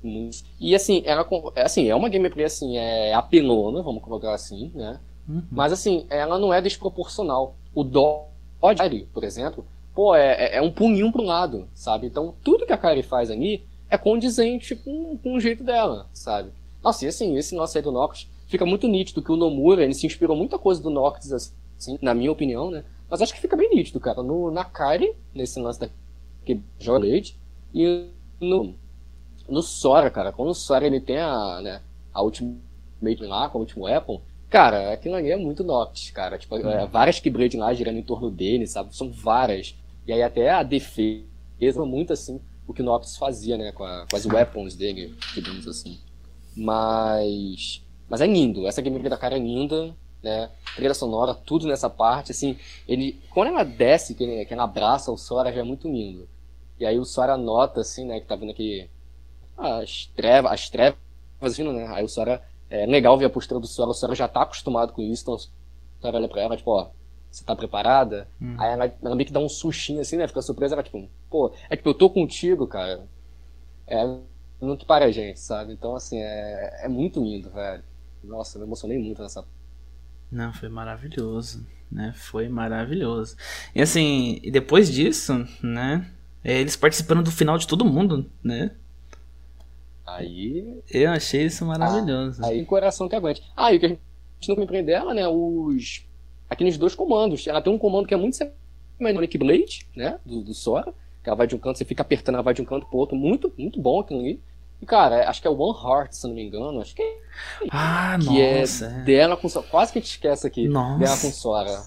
muito. 0.03 0.38
E 0.59 0.74
assim, 0.74 1.03
ela 1.05 1.28
assim, 1.57 1.88
é 1.89 1.95
uma 1.95 2.09
gameplay 2.09 2.45
assim, 2.45 2.78
é 2.78 3.14
apelona, 3.14 3.82
vamos 3.82 4.03
colocar 4.03 4.34
assim, 4.34 4.72
né? 4.74 4.99
Uhum. 5.28 5.43
Mas 5.51 5.72
assim, 5.72 6.05
ela 6.09 6.38
não 6.38 6.53
é 6.53 6.61
desproporcional. 6.61 7.55
O 7.74 7.84
Dodge, 7.84 9.07
por 9.13 9.24
exemplo, 9.24 9.65
pô, 9.93 10.15
é, 10.15 10.34
é, 10.34 10.57
é 10.57 10.61
um 10.61 10.72
punhinho 10.72 11.11
pro 11.11 11.24
lado, 11.24 11.67
sabe? 11.74 12.07
Então, 12.07 12.36
tudo 12.43 12.65
que 12.65 12.74
a 12.74 12.78
Kari 12.78 13.03
faz 13.03 13.30
ali 13.30 13.63
é 13.89 13.97
condizente 13.97 14.76
com, 14.76 15.17
com 15.17 15.36
o 15.36 15.39
jeito 15.39 15.63
dela, 15.63 16.07
sabe? 16.13 16.51
Nossa, 16.84 17.05
e 17.05 17.07
assim, 17.07 17.38
esse 17.38 17.55
nosso 17.55 17.78
aí 17.78 17.84
do 17.84 17.91
Noctis 17.91 18.28
fica 18.47 18.65
muito 18.65 18.88
nítido 18.88 19.22
que 19.22 19.32
o 19.32 19.36
Nomura, 19.36 19.84
ele 19.84 19.93
se 19.93 20.05
inspirou 20.05 20.36
muita 20.36 20.57
coisa 20.57 20.82
do 20.82 20.89
Noctis, 20.89 21.32
assim, 21.32 21.97
na 22.01 22.13
minha 22.13 22.32
opinião, 22.32 22.72
né? 22.72 22.84
Mas 23.09 23.22
acho 23.22 23.34
que 23.34 23.41
fica 23.41 23.57
bem 23.57 23.69
nítido, 23.69 23.99
cara. 23.99 24.24
No, 24.24 24.49
na 24.49 24.63
Kari, 24.63 25.13
nesse 25.34 25.59
lance 25.59 25.80
da 25.80 25.89
que 26.45 26.59
e 27.74 28.07
no, 28.39 28.74
no 29.47 29.61
Sora, 29.61 30.09
cara. 30.09 30.32
Quando 30.32 30.49
o 30.49 30.55
Sora 30.55 30.86
ele 30.86 30.99
tem 30.99 31.19
a, 31.19 31.61
né, 31.61 31.82
a 32.13 32.24
Ultimate 32.24 32.59
lá, 33.22 33.49
com 33.49 33.57
o 33.57 33.61
último 33.61 33.86
weapon, 33.86 34.22
cara, 34.52 34.93
aquilo 34.93 35.16
ali 35.16 35.32
é 35.32 35.38
muito 35.38 35.64
Noctis, 35.64 36.12
cara. 36.12 36.38
Tipo, 36.38 36.58
é, 36.58 36.84
uhum. 36.84 36.88
várias 36.88 37.20
Keyblade 37.20 37.58
lá 37.58 37.74
girando 37.74 37.97
em 37.97 38.04
torno 38.04 38.30
dele, 38.30 38.68
sabe? 38.68 38.95
São 38.95 39.12
várias. 39.12 39.76
E 40.06 40.14
aí 40.14 40.22
até 40.22 40.52
a 40.52 40.62
defesa, 40.62 41.26
muito 41.86 42.14
assim 42.14 42.39
o 42.72 42.74
que 42.74 42.82
o 42.82 42.86
Noctis 42.86 43.18
fazia, 43.18 43.58
né, 43.58 43.72
com, 43.72 43.84
a, 43.84 44.06
com 44.10 44.16
as 44.16 44.26
weapons 44.26 44.76
dele, 44.76 45.14
digamos 45.34 45.68
assim. 45.68 45.99
Mas, 46.56 47.82
mas 48.10 48.22
é 48.22 48.28
lindo, 48.28 48.68
essa 48.68 48.82
gameplay 48.82 49.10
da 49.10 49.18
cara 49.18 49.36
é 49.36 49.39
linda, 49.39 49.95
né, 50.24 50.49
trilha 50.76 50.93
sonora, 50.93 51.34
tudo 51.34 51.68
nessa 51.68 51.89
parte, 51.89 52.32
assim, 52.32 52.58
ele, 52.88 53.20
quando 53.32 53.49
ela 53.49 53.64
desce, 53.64 54.16
que, 54.16 54.24
ele, 54.24 54.45
que 54.45 54.54
ela 54.54 54.64
abraça 54.64 55.12
o 55.12 55.18
Sora, 55.18 55.52
já 55.52 55.60
é 55.60 55.64
muito 55.64 55.88
lindo. 55.89 56.28
E 56.80 56.86
aí 56.86 56.97
o 56.97 57.06
Sora 57.06 57.38
nota, 57.38 57.82
assim, 57.82 58.06
né, 58.06 58.20
que 58.20 58.26
tá 58.26 58.36
vendo 58.36 58.52
aqui 58.52 58.89
as 59.58 60.06
trevas, 60.16 60.52
as 60.52 60.70
trevas 60.70 60.97
vindo, 61.58 61.74
né, 61.74 61.88
aí 61.89 62.04
o 62.04 62.10
Sora, 62.10 62.41
é 62.72 62.86
legal 62.86 63.17
ver 63.17 63.26
a 63.26 63.30
postura 63.30 63.59
do 63.59 63.67
Sora, 63.67 63.89
o 63.89 63.93
Sora 63.93 64.15
já 64.15 64.28
tá 64.28 64.43
acostumado 64.43 64.93
com 64.93 65.01
isso, 65.01 65.24
então 65.24 65.36
o 65.36 65.39
Sora 66.01 66.17
olha 66.17 66.30
pra 66.30 66.41
ela, 66.41 66.55
tipo, 66.55 66.72
ó, 66.72 66.89
você 67.30 67.43
tá 67.43 67.55
preparada? 67.55 68.28
Hum. 68.41 68.55
Aí 68.57 68.72
ela, 68.72 68.93
ela, 69.03 69.15
meio 69.15 69.28
que 69.28 69.34
dá 69.34 69.39
um 69.39 69.49
sustinho 69.49 70.01
assim, 70.01 70.17
né? 70.17 70.28
Fica 70.28 70.41
surpresa, 70.41 70.76
ela 70.76 70.84
tipo, 70.84 71.09
pô, 71.30 71.53
é 71.69 71.76
tipo, 71.76 71.89
eu 71.89 71.93
tô 71.93 72.09
contigo, 72.09 72.65
cara. 72.65 73.05
É 73.88 74.05
muito 74.61 74.86
para 74.86 75.05
a 75.05 75.11
gente, 75.11 75.39
sabe? 75.39 75.74
Então, 75.74 75.95
assim, 75.95 76.17
é, 76.17 76.86
é 76.86 76.88
muito 76.88 77.24
lindo, 77.24 77.49
velho. 77.49 77.84
Nossa, 78.24 78.57
eu 78.57 78.61
me 78.61 78.67
emocionei 78.67 78.97
muito 78.97 79.22
nessa. 79.22 79.45
Não, 80.32 80.53
foi 80.53 80.69
maravilhoso, 80.69 81.65
né? 81.91 82.13
Foi 82.15 82.47
maravilhoso. 82.47 83.36
E 83.74 83.82
assim, 83.82 84.39
e 84.43 84.51
depois 84.51 84.91
disso, 84.91 85.45
né? 85.61 86.09
Eles 86.43 86.76
participando 86.76 87.24
do 87.24 87.32
final 87.32 87.57
de 87.57 87.67
todo 87.67 87.86
mundo, 87.86 88.30
né? 88.43 88.72
Aí. 90.06 90.82
Eu 90.89 91.12
achei 91.12 91.45
isso 91.45 91.66
maravilhoso. 91.66 92.43
Ah, 92.43 92.47
aí 92.47 92.66
coração 92.66 93.08
que 93.08 93.16
aguente. 93.16 93.43
Ah, 93.56 93.72
e 93.72 93.78
o 93.78 93.80
que 93.80 93.86
a 93.86 93.89
gente 93.89 94.49
não 94.49 94.56
compreende 94.56 94.88
dela, 94.88 95.14
né? 95.14 95.28
Os 95.28 96.06
aqueles 96.49 96.78
dois 96.78 96.95
comandos. 96.95 97.47
Ela 97.47 97.62
tem 97.62 97.72
um 97.72 97.78
comando 97.78 98.08
que 98.08 98.14
é 98.14 98.18
muito 98.18 98.36
semelhante 98.36 99.38
ao 99.38 99.45
Blade, 99.45 99.88
né? 99.95 100.20
Do, 100.26 100.41
do 100.41 100.54
Sora. 100.54 100.93
Que 101.24 101.30
ela 101.30 101.38
vai 101.38 101.47
de 101.47 101.56
um 101.56 101.60
canto, 101.60 101.78
você 101.78 101.86
fica 101.86 102.02
apertando, 102.02 102.36
ela 102.36 102.43
vai 102.43 102.54
de 102.54 102.62
um 102.62 102.66
canto 102.66 102.88
pro 102.88 102.97
outro. 102.97 103.16
Muito, 103.16 103.54
muito 103.58 103.80
bom 103.80 103.99
aquilo 103.99 104.20
ali. 104.20 104.41
E, 104.82 104.86
cara, 104.86 105.30
acho 105.30 105.39
que 105.39 105.47
é 105.47 105.52
One 105.52 105.78
Heart, 105.78 106.14
se 106.14 106.28
não 106.28 106.34
me 106.34 106.43
engano. 106.43 106.82
Acho 106.82 106.95
que 106.95 107.04
é. 107.04 107.18
Ah, 107.70 108.18
que 108.20 108.41
é 108.41 108.62
nossa. 108.62 108.86
É 108.88 109.04
dela 109.04 109.38
com 109.38 109.47
Sora. 109.47 109.68
Quase 109.68 109.93
que 109.93 109.99
a 109.99 110.02
gente 110.02 110.12
esquece 110.12 110.47
aqui. 110.47 110.68
Nossa. 110.68 110.99
Dela 110.99 111.18
com 111.18 111.30
Sora. 111.30 111.84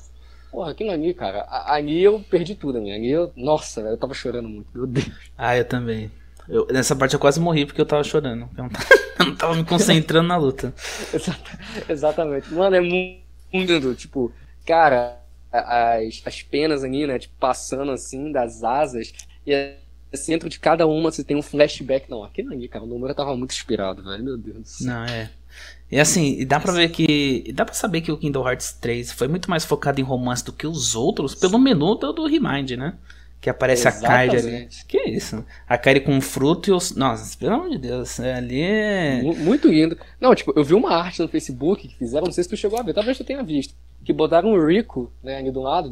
Porra, 0.52 0.70
aquilo 0.70 0.92
ali, 0.92 1.12
cara. 1.12 1.44
Ali 1.48 2.00
eu 2.00 2.20
perdi 2.30 2.54
tudo, 2.54 2.80
né? 2.80 2.94
Ali 2.94 3.10
eu. 3.10 3.32
Nossa, 3.34 3.80
eu 3.80 3.98
tava 3.98 4.14
chorando 4.14 4.48
muito. 4.48 4.68
Meu 4.72 4.86
Deus. 4.86 5.10
Ah, 5.36 5.56
eu 5.56 5.64
também. 5.64 6.10
Eu, 6.48 6.66
nessa 6.70 6.94
parte 6.94 7.14
eu 7.14 7.20
quase 7.20 7.40
morri 7.40 7.64
porque 7.66 7.80
eu 7.80 7.86
tava 7.86 8.04
chorando. 8.04 8.48
Eu 8.56 8.64
não 8.64 8.68
tava, 8.68 8.86
eu 9.18 9.26
não 9.26 9.36
tava 9.36 9.54
me 9.54 9.64
concentrando 9.64 10.28
na 10.28 10.36
luta. 10.36 10.74
Exatamente. 11.88 12.52
Mano, 12.52 12.76
é 12.76 12.80
muito. 12.80 13.94
Tipo, 13.94 14.32
cara, 14.66 15.20
as, 15.52 16.22
as 16.24 16.42
penas 16.42 16.82
ali, 16.82 17.06
né, 17.06 17.18
tipo, 17.18 17.34
passando 17.38 17.92
assim 17.92 18.32
das 18.32 18.64
asas, 18.64 19.12
e 19.46 19.74
assim, 20.12 20.32
dentro 20.32 20.48
de 20.48 20.58
cada 20.58 20.86
uma 20.86 21.10
você 21.10 21.22
tem 21.22 21.36
um 21.36 21.42
flashback. 21.42 22.10
Não, 22.10 22.24
aquilo 22.24 22.52
ali, 22.52 22.68
cara, 22.68 22.84
o 22.84 22.88
número 22.88 23.14
tava 23.14 23.36
muito 23.36 23.52
inspirado, 23.52 24.02
velho, 24.02 24.24
meu 24.24 24.36
Deus 24.36 24.58
do 24.58 24.68
céu. 24.68 24.86
Não, 24.88 25.04
é. 25.04 25.30
E 25.90 26.00
assim, 26.00 26.44
dá 26.46 26.58
pra 26.58 26.72
ver 26.72 26.88
que. 26.90 27.52
Dá 27.54 27.64
pra 27.64 27.74
saber 27.74 28.00
que 28.00 28.10
o 28.10 28.16
Kingdom 28.18 28.46
Hearts 28.46 28.72
3 28.72 29.12
foi 29.12 29.28
muito 29.28 29.48
mais 29.48 29.64
focado 29.64 30.00
em 30.00 30.04
romance 30.04 30.44
do 30.44 30.52
que 30.52 30.66
os 30.66 30.94
outros, 30.94 31.34
pelo 31.34 31.58
menu 31.58 31.94
do, 31.94 32.12
do 32.12 32.26
Remind, 32.26 32.72
né? 32.72 32.94
Que 33.44 33.50
aparece 33.50 33.86
Exatamente. 33.86 34.36
a 34.36 34.40
Kyrie 34.40 34.56
ali. 34.56 34.68
Que 34.88 35.02
isso? 35.10 35.44
A 35.68 35.76
Kyrie 35.76 36.00
com 36.00 36.18
fruto 36.18 36.70
e 36.70 36.72
os. 36.72 36.96
Nossa, 36.96 37.36
pelo 37.36 37.56
amor 37.56 37.68
de 37.68 37.76
Deus. 37.76 38.18
É, 38.18 38.36
ali 38.36 38.62
é. 38.62 39.20
Muito 39.20 39.68
lindo. 39.68 39.98
Não, 40.18 40.34
tipo, 40.34 40.54
eu 40.56 40.64
vi 40.64 40.72
uma 40.72 40.96
arte 40.96 41.20
no 41.20 41.28
Facebook 41.28 41.86
que 41.86 41.94
fizeram, 41.94 42.24
não 42.24 42.32
sei 42.32 42.42
se 42.42 42.48
tu 42.48 42.56
chegou 42.56 42.80
a 42.80 42.82
ver, 42.82 42.94
talvez 42.94 43.18
tu 43.18 43.22
tenha 43.22 43.42
visto 43.42 43.74
que 44.02 44.14
botaram 44.14 44.48
um 44.48 44.66
Rico, 44.66 45.12
né, 45.22 45.36
ali 45.36 45.50
do 45.50 45.60
lado, 45.60 45.90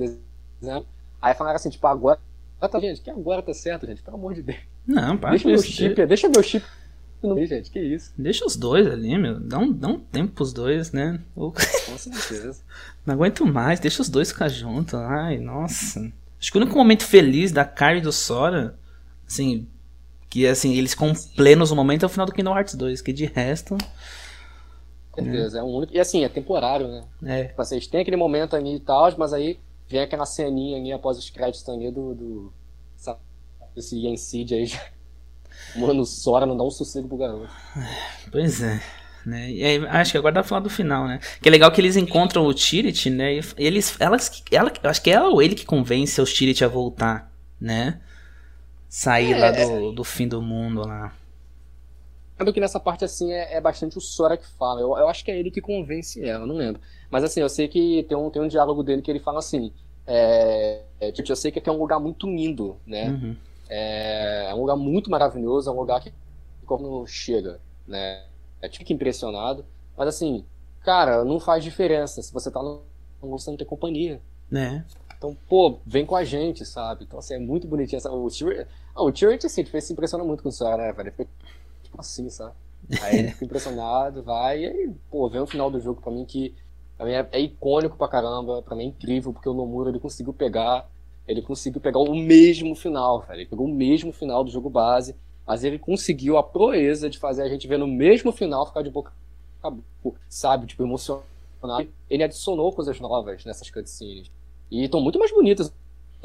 né? 0.62 0.82
Aí 1.20 1.34
falaram 1.34 1.56
assim, 1.56 1.68
tipo, 1.68 1.86
agora 1.86 2.18
tá, 2.58 2.80
gente, 2.80 3.02
que 3.02 3.10
agora 3.10 3.42
tá 3.42 3.52
certo, 3.52 3.86
gente, 3.86 4.00
pelo 4.00 4.16
amor 4.16 4.32
de 4.32 4.42
Deus. 4.42 4.58
Não, 4.86 5.18
para 5.18 5.30
Deixa 5.30 5.48
meu 5.48 5.58
chip, 5.58 5.94
de... 5.94 6.06
deixa 6.06 6.28
meu 6.30 6.42
chip 6.42 6.64
meio, 7.22 7.46
gente, 7.46 7.70
que 7.70 7.78
isso. 7.78 8.14
Deixa 8.16 8.46
os 8.46 8.56
dois 8.56 8.86
ali, 8.86 9.16
meu, 9.18 9.38
dá 9.38 9.58
um, 9.58 9.70
dá 9.70 9.88
um 9.88 9.98
tempo 9.98 10.32
pros 10.32 10.54
dois, 10.54 10.90
né? 10.90 11.20
Com 11.34 11.52
certeza. 11.98 12.62
Não 13.04 13.12
aguento 13.14 13.44
mais, 13.44 13.78
deixa 13.78 14.00
os 14.00 14.08
dois 14.08 14.32
ficar 14.32 14.48
juntos, 14.48 14.94
ai, 14.94 15.36
nossa. 15.38 16.10
Acho 16.42 16.50
que 16.50 16.58
o 16.58 16.60
único 16.60 16.76
momento 16.76 17.04
feliz 17.04 17.52
da 17.52 17.64
Kyrie 17.64 17.98
e 17.98 18.02
do 18.02 18.10
Sora, 18.10 18.76
assim, 19.24 19.68
que 20.28 20.44
assim, 20.44 20.74
eles 20.74 20.90
ficam 20.90 21.12
plenos 21.36 21.70
no 21.70 21.76
momento 21.76 22.02
é 22.02 22.06
o 22.06 22.08
final 22.08 22.26
do 22.26 22.32
Kingdom 22.32 22.56
Hearts 22.56 22.74
2, 22.74 23.00
que 23.00 23.12
de 23.12 23.26
resto... 23.26 23.78
Com 25.12 25.22
certeza, 25.22 25.60
é 25.60 25.62
um 25.62 25.68
único. 25.68 25.94
E 25.94 26.00
assim, 26.00 26.24
é 26.24 26.28
temporário, 26.28 26.88
né? 26.88 27.04
É. 27.22 27.44
Tipo, 27.44 27.64
vocês 27.64 27.86
têm 27.86 28.00
aquele 28.00 28.16
momento 28.16 28.56
ali 28.56 28.74
e 28.76 28.80
tal, 28.80 29.12
mas 29.16 29.32
aí 29.32 29.60
vem 29.86 30.00
aquela 30.00 30.26
ceninha 30.26 30.78
ali 30.78 30.90
após 30.90 31.18
os 31.18 31.28
créditos 31.28 31.68
ali 31.68 31.90
do. 31.90 32.14
do 32.14 32.52
sabe, 32.96 33.20
esse 33.76 33.94
Yensid 33.94 34.54
aí. 34.54 34.72
Mano, 35.76 36.06
Sora 36.06 36.46
não 36.46 36.56
dá 36.56 36.64
um 36.64 36.70
sossego 36.70 37.08
pro 37.08 37.18
garoto. 37.18 37.50
Pois 38.32 38.62
é. 38.62 38.82
Né? 39.24 39.50
E 39.50 39.64
aí, 39.64 39.86
acho 39.86 40.12
que 40.12 40.18
agora 40.18 40.34
dá 40.34 40.40
pra 40.40 40.48
falar 40.48 40.62
do 40.62 40.70
final, 40.70 41.06
né? 41.06 41.20
Que 41.40 41.48
é 41.48 41.52
legal 41.52 41.70
que 41.70 41.80
eles 41.80 41.96
encontram 41.96 42.44
o 42.44 42.52
Tirit, 42.52 43.08
né? 43.08 43.34
E 43.34 43.42
eles, 43.56 43.96
elas, 44.00 44.42
ela, 44.50 44.72
acho 44.84 45.02
que 45.02 45.10
é 45.10 45.14
ela 45.14 45.28
ou 45.28 45.40
ele 45.40 45.54
que 45.54 45.64
convence 45.64 46.20
o 46.20 46.24
Tirit 46.24 46.64
a 46.64 46.68
voltar, 46.68 47.32
né? 47.60 48.00
Sair 48.88 49.32
é, 49.32 49.38
lá 49.38 49.50
do, 49.52 49.92
do 49.92 50.04
fim 50.04 50.26
do 50.26 50.42
mundo 50.42 50.86
lá. 50.86 51.12
lembro 52.38 52.52
que 52.52 52.60
nessa 52.60 52.80
parte, 52.80 53.04
assim, 53.04 53.32
é, 53.32 53.54
é, 53.54 53.60
bastante 53.60 53.96
o 53.96 54.00
Sora 54.00 54.36
que 54.36 54.46
fala. 54.58 54.80
Eu, 54.80 54.96
eu 54.98 55.08
acho 55.08 55.24
que 55.24 55.30
é 55.30 55.38
ele 55.38 55.50
que 55.50 55.60
convence 55.60 56.22
ela, 56.22 56.44
não 56.44 56.56
lembro. 56.56 56.80
Mas, 57.10 57.22
assim, 57.22 57.40
eu 57.40 57.48
sei 57.48 57.68
que 57.68 58.04
tem 58.08 58.16
um, 58.16 58.28
tem 58.28 58.42
um 58.42 58.48
diálogo 58.48 58.82
dele 58.82 59.02
que 59.02 59.10
ele 59.10 59.20
fala 59.20 59.38
assim: 59.38 59.72
é, 60.06 60.82
é, 61.00 61.12
tipo, 61.12 61.30
eu 61.30 61.36
sei 61.36 61.50
que 61.50 61.58
aqui 61.58 61.68
é 61.68 61.72
um 61.72 61.78
lugar 61.78 62.00
muito 62.00 62.26
lindo, 62.26 62.76
né? 62.86 63.08
Uhum. 63.08 63.36
É, 63.68 64.48
é, 64.50 64.54
um 64.54 64.60
lugar 64.60 64.76
muito 64.76 65.10
maravilhoso, 65.10 65.70
é 65.70 65.72
um 65.72 65.76
lugar 65.76 66.00
que 66.00 66.12
quando 66.66 67.06
chega, 67.06 67.60
né? 67.86 68.24
É 68.62 68.68
tipo 68.68 68.84
que 68.84 68.94
impressionado. 68.94 69.66
Mas, 69.96 70.08
assim, 70.08 70.44
cara, 70.82 71.24
não 71.24 71.38
faz 71.38 71.62
diferença 71.62 72.22
se 72.22 72.32
você 72.32 72.50
tá 72.50 72.62
no 72.62 72.82
você 73.20 73.50
não 73.50 73.56
tem 73.56 73.66
companhia. 73.66 74.20
Né? 74.50 74.84
Então, 75.16 75.36
pô, 75.48 75.78
vem 75.86 76.04
com 76.04 76.16
a 76.16 76.24
gente, 76.24 76.64
sabe? 76.64 77.04
Então, 77.04 77.18
assim, 77.18 77.34
é 77.34 77.38
muito 77.38 77.68
bonitinho. 77.68 77.98
Essa, 77.98 78.10
o 78.10 78.28
Tyrion, 78.28 78.64
ah, 78.94 79.02
o 79.04 79.12
Tyrion, 79.12 79.38
assim, 79.44 79.62
tipo, 79.62 79.80
se 79.80 79.92
impressiona 79.92 80.24
muito 80.24 80.42
com 80.42 80.48
o 80.48 80.52
Sora, 80.52 80.88
né, 80.88 80.92
velho? 80.92 81.12
tipo 81.82 82.00
assim, 82.00 82.28
sabe? 82.28 82.54
Aí 83.00 83.18
ele 83.18 83.30
fica 83.30 83.44
impressionado, 83.44 84.22
vai, 84.22 84.60
e 84.60 84.66
aí, 84.66 84.94
pô, 85.10 85.28
vem 85.28 85.40
o 85.40 85.46
final 85.46 85.70
do 85.70 85.78
jogo 85.78 86.00
pra 86.00 86.10
mim 86.10 86.24
que 86.24 86.54
pra 86.96 87.06
mim 87.06 87.12
é, 87.12 87.28
é, 87.32 87.40
icônico 87.40 87.96
pra 87.96 88.08
caramba, 88.08 88.62
pra 88.62 88.74
mim 88.74 88.84
é 88.84 88.86
incrível, 88.86 89.32
porque 89.32 89.48
o 89.48 89.54
Nomura 89.54 89.90
ele 89.90 90.00
conseguiu 90.00 90.32
pegar, 90.32 90.88
ele 91.26 91.42
conseguiu 91.42 91.80
pegar 91.80 92.00
o 92.00 92.14
mesmo 92.14 92.74
final, 92.74 93.20
velho. 93.20 93.40
Ele 93.40 93.48
pegou 93.48 93.66
o 93.66 93.72
mesmo 93.72 94.12
final 94.12 94.42
do 94.42 94.50
jogo 94.50 94.68
base 94.68 95.14
mas 95.46 95.64
ele 95.64 95.78
conseguiu 95.78 96.36
a 96.36 96.42
proeza 96.42 97.10
de 97.10 97.18
fazer 97.18 97.42
a 97.42 97.48
gente 97.48 97.66
ver 97.66 97.78
no 97.78 97.86
mesmo 97.86 98.32
final 98.32 98.66
ficar 98.66 98.82
de 98.82 98.90
boca 98.90 99.12
sabe, 100.28 100.66
tipo, 100.66 100.82
emocionado. 100.82 101.26
Ele 102.10 102.24
adicionou 102.24 102.72
coisas 102.72 102.98
novas 102.98 103.44
nessas 103.44 103.70
cutscenes. 103.70 104.30
E 104.70 104.84
estão 104.84 105.00
muito 105.00 105.18
mais 105.18 105.30
bonitas. 105.30 105.72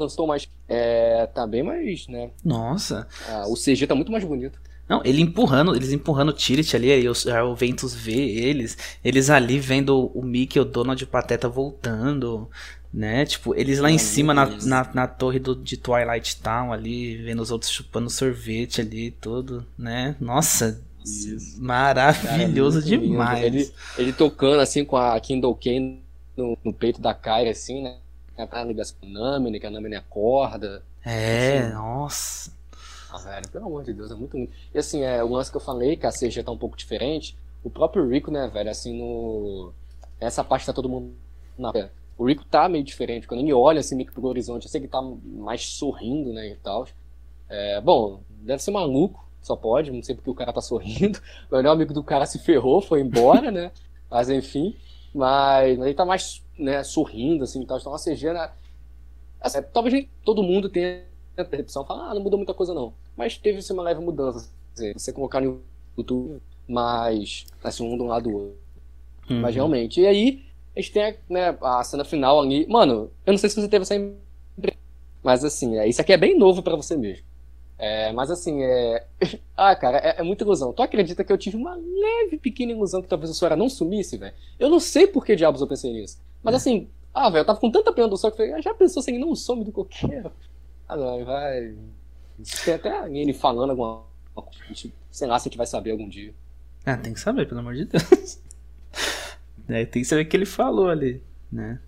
Estão 0.00 0.26
mais. 0.26 0.48
É, 0.68 1.26
tá 1.26 1.46
bem 1.46 1.62
mais, 1.62 2.06
né? 2.08 2.30
Nossa. 2.44 3.06
Ah, 3.28 3.46
o 3.48 3.54
CG 3.54 3.86
tá 3.86 3.94
muito 3.94 4.12
mais 4.12 4.24
bonito. 4.24 4.60
Não, 4.88 5.02
ele 5.04 5.20
empurrando, 5.20 5.76
eles 5.76 5.92
empurrando 5.92 6.30
o 6.30 6.32
Tirit 6.32 6.74
ali, 6.74 6.90
aí 6.90 7.06
o, 7.06 7.12
o 7.12 7.54
Ventus 7.54 7.94
vê 7.94 8.14
eles, 8.14 8.78
eles 9.04 9.28
ali 9.28 9.58
vendo 9.58 10.06
o 10.14 10.22
Mickey 10.22 10.58
e 10.58 10.62
o 10.62 10.64
Donald 10.64 11.04
Pateta 11.04 11.46
voltando, 11.46 12.48
né? 12.92 13.24
Tipo, 13.26 13.54
eles 13.54 13.78
lá 13.78 13.90
em 13.90 13.98
cima 13.98 14.32
na, 14.32 14.46
na, 14.46 14.90
na, 14.94 15.06
torre 15.06 15.38
do, 15.38 15.54
de 15.54 15.76
Twilight 15.76 16.40
Town 16.40 16.72
ali, 16.72 17.16
vendo 17.16 17.42
os 17.42 17.50
outros 17.50 17.70
chupando 17.70 18.08
sorvete 18.08 18.80
ali, 18.80 19.10
tudo, 19.10 19.66
né? 19.76 20.16
Nossa, 20.20 20.80
Isso. 21.04 21.60
maravilhoso 21.62 22.82
Cara, 22.82 22.94
é 22.94 22.98
demais. 22.98 23.44
Ele, 23.44 23.72
ele 23.98 24.12
tocando 24.12 24.60
assim 24.60 24.84
com 24.84 24.96
a 24.96 25.18
Kindle 25.20 25.54
Kane 25.54 26.02
no, 26.36 26.56
no 26.64 26.72
peito 26.72 27.00
da 27.00 27.14
Kyrie, 27.14 27.50
assim, 27.50 27.82
né? 27.82 27.96
A 28.36 28.62
ligação 28.62 28.96
com 29.00 29.06
a 29.06 29.10
Nami, 29.10 29.50
né? 29.50 29.58
Que 29.58 29.66
a 29.66 29.70
Nami 29.70 29.94
acorda. 29.96 30.82
É, 31.04 31.58
assim. 31.58 31.74
nossa. 31.74 32.58
Ah, 33.10 33.18
velho, 33.18 33.48
pelo 33.48 33.66
amor 33.66 33.84
de 33.84 33.92
Deus, 33.92 34.10
é 34.10 34.14
muito 34.14 34.36
lindo. 34.36 34.52
E 34.72 34.78
assim, 34.78 35.02
é, 35.02 35.24
o 35.24 35.28
lance 35.28 35.50
que 35.50 35.56
eu 35.56 35.60
falei, 35.60 35.96
que 35.96 36.06
a 36.06 36.12
CG 36.12 36.42
tá 36.42 36.52
um 36.52 36.58
pouco 36.58 36.76
diferente, 36.76 37.36
o 37.64 37.70
próprio 37.70 38.08
Rico, 38.08 38.30
né, 38.30 38.48
velho, 38.48 38.70
assim, 38.70 38.96
no. 38.96 39.72
Essa 40.20 40.44
parte 40.44 40.66
tá 40.66 40.72
todo 40.72 40.88
mundo 40.88 41.12
na. 41.58 41.72
O 42.18 42.26
Rico 42.26 42.44
tá 42.44 42.68
meio 42.68 42.82
diferente, 42.82 43.28
quando 43.28 43.40
ele 43.40 43.52
olha 43.52 43.78
assim 43.78 43.94
meio 43.94 44.08
que 44.08 44.12
pro 44.12 44.26
horizonte, 44.26 44.64
eu 44.64 44.70
sei 44.70 44.80
que 44.80 44.86
ele 44.86 44.92
tá 44.92 45.00
mais 45.00 45.64
sorrindo, 45.64 46.32
né, 46.32 46.48
e 46.48 46.56
tal. 46.56 46.86
É, 47.48 47.80
bom, 47.80 48.20
deve 48.28 48.60
ser 48.60 48.72
maluco, 48.72 49.24
só 49.40 49.54
pode, 49.56 49.90
não 49.90 50.02
sei 50.02 50.14
porque 50.14 50.28
o 50.28 50.34
cara 50.34 50.52
tá 50.52 50.60
sorrindo. 50.60 51.20
O 51.50 51.56
melhor 51.56 51.72
amigo 51.72 51.94
do 51.94 52.02
cara 52.02 52.26
se 52.26 52.38
ferrou, 52.38 52.80
foi 52.80 53.00
embora, 53.00 53.50
né? 53.50 53.70
Mas 54.10 54.28
enfim. 54.28 54.76
Mas, 55.14 55.78
mas 55.78 55.86
ele 55.86 55.94
tá 55.94 56.04
mais 56.04 56.44
né, 56.58 56.82
sorrindo, 56.82 57.44
assim, 57.44 57.64
tal. 57.64 57.78
Então 57.78 57.94
a 57.94 57.98
CG, 57.98 58.32
né? 58.32 58.50
Assim, 59.40 59.62
talvez 59.72 60.06
todo 60.24 60.42
mundo 60.42 60.68
tenha 60.68 61.04
a 61.36 61.44
percepção, 61.44 61.84
fala, 61.84 62.10
ah, 62.10 62.14
não 62.14 62.22
mudou 62.22 62.36
muita 62.36 62.52
coisa 62.52 62.74
não. 62.74 62.92
Mas 63.16 63.38
teve 63.38 63.58
assim, 63.58 63.72
uma 63.72 63.82
leve 63.82 64.00
mudança. 64.00 64.50
Assim, 64.74 64.92
você 64.92 65.12
colocar 65.12 65.40
no 65.40 65.62
YouTube 65.96 66.42
mais, 66.68 67.46
assim, 67.62 67.84
um 67.84 67.96
de 67.96 68.02
um 68.02 68.06
lado 68.06 68.24
do 68.24 68.36
outro. 68.36 68.58
Uhum. 69.30 69.40
Mas 69.40 69.54
realmente. 69.54 70.00
E 70.00 70.06
aí, 70.06 70.44
a 70.78 70.80
gente 70.80 70.92
tem 70.92 71.16
né, 71.28 71.58
a 71.60 71.82
cena 71.82 72.04
final 72.04 72.40
ali. 72.40 72.64
Mano, 72.68 73.10
eu 73.26 73.32
não 73.32 73.38
sei 73.38 73.50
se 73.50 73.60
você 73.60 73.68
teve 73.68 73.82
essa 73.82 73.96
impressão. 73.96 74.80
Mas 75.24 75.44
assim, 75.44 75.76
é, 75.76 75.88
isso 75.88 76.00
aqui 76.00 76.12
é 76.12 76.16
bem 76.16 76.38
novo 76.38 76.62
para 76.62 76.76
você 76.76 76.96
mesmo. 76.96 77.24
É, 77.76 78.12
mas 78.12 78.30
assim, 78.30 78.62
é. 78.62 79.04
Ah, 79.56 79.74
cara, 79.74 79.98
é, 79.98 80.20
é, 80.20 80.22
muita 80.22 80.44
ilusão. 80.44 80.72
Tu 80.72 80.80
acredita 80.80 81.24
que 81.24 81.32
eu 81.32 81.36
tive 81.36 81.56
uma 81.56 81.74
leve, 81.74 82.38
pequena 82.38 82.70
ilusão 82.70 83.02
que 83.02 83.08
talvez 83.08 83.28
o 83.28 83.34
Sora 83.34 83.56
não 83.56 83.68
sumisse, 83.68 84.16
velho? 84.16 84.32
Eu 84.56 84.70
não 84.70 84.78
sei 84.78 85.08
por 85.08 85.26
que 85.26 85.34
diabos 85.34 85.60
eu 85.60 85.66
pensei 85.66 85.92
nisso. 85.92 86.20
Mas 86.44 86.54
é. 86.54 86.56
assim, 86.58 86.88
ah, 87.12 87.28
velho, 87.28 87.42
eu 87.42 87.46
tava 87.46 87.58
com 87.58 87.72
tanta 87.72 87.92
pena 87.92 88.06
do 88.06 88.16
Sora 88.16 88.32
que 88.32 88.40
eu 88.40 88.46
falei, 88.46 88.60
ah, 88.60 88.62
já 88.62 88.72
pensou 88.72 89.02
se 89.02 89.10
ele 89.10 89.18
não 89.18 89.34
some 89.34 89.64
do 89.64 89.72
qualquer? 89.72 90.30
Ah, 90.88 90.96
não, 90.96 91.24
vai. 91.24 91.74
Tem 92.64 92.74
até 92.74 93.10
ele 93.10 93.32
falando 93.32 93.70
alguma 93.70 94.04
coisa. 94.32 94.92
Sei 95.10 95.26
lá 95.26 95.40
se 95.40 95.48
a 95.48 95.50
gente 95.50 95.58
vai 95.58 95.66
saber 95.66 95.90
algum 95.90 96.08
dia. 96.08 96.32
Ah, 96.86 96.96
tem 96.96 97.12
que 97.12 97.20
saber, 97.20 97.48
pelo 97.48 97.58
amor 97.58 97.74
de 97.74 97.84
Deus. 97.84 98.40
é, 99.68 99.84
tem 99.84 100.02
que 100.02 100.08
saber 100.08 100.22
o 100.22 100.26
que 100.26 100.36
ele 100.36 100.46
falou 100.46 100.88
ali, 100.88 101.22
né? 101.50 101.78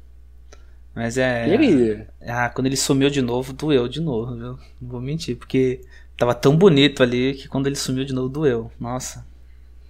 Mas 0.94 1.16
é. 1.16 1.48
Ele... 1.48 2.06
Ah, 2.20 2.50
quando 2.50 2.66
ele 2.66 2.76
sumiu 2.76 3.08
de 3.08 3.22
novo, 3.22 3.52
doeu 3.52 3.88
de 3.88 4.00
novo, 4.00 4.34
viu? 4.34 4.58
Não 4.80 4.88
vou 4.88 5.00
mentir, 5.00 5.36
porque 5.36 5.80
tava 6.16 6.34
tão 6.34 6.56
bonito 6.56 7.02
ali 7.02 7.34
que 7.34 7.48
quando 7.48 7.66
ele 7.66 7.76
sumiu 7.76 8.04
de 8.04 8.12
novo, 8.12 8.28
doeu. 8.28 8.70
Nossa. 8.78 9.26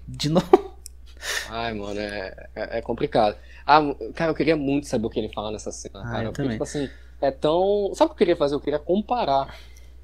De 0.07 0.29
novo. 0.31 0.77
Ai, 1.49 1.75
mano, 1.75 1.99
é, 1.99 2.49
é, 2.55 2.79
é 2.79 2.83
complicado. 2.83 3.37
Ah, 3.67 3.81
cara, 4.15 4.31
eu 4.31 4.35
queria 4.35 4.57
muito 4.57 4.87
saber 4.87 5.07
o 5.07 5.11
que 5.11 5.19
ele 5.19 5.33
fala 5.33 5.51
nessa 5.51 5.73
cena, 5.73 6.01
ah, 6.01 6.11
cara. 6.11 6.23
Eu 6.25 6.27
porque, 6.27 6.43
também. 6.43 6.53
tipo 6.53 6.65
assim, 6.65 6.89
é 7.21 7.31
tão. 7.31 7.93
Sabe 7.95 8.07
o 8.07 8.09
que 8.09 8.15
eu 8.15 8.19
queria 8.19 8.37
fazer? 8.37 8.55
Eu 8.55 8.61
queria 8.61 8.79
comparar 8.79 9.55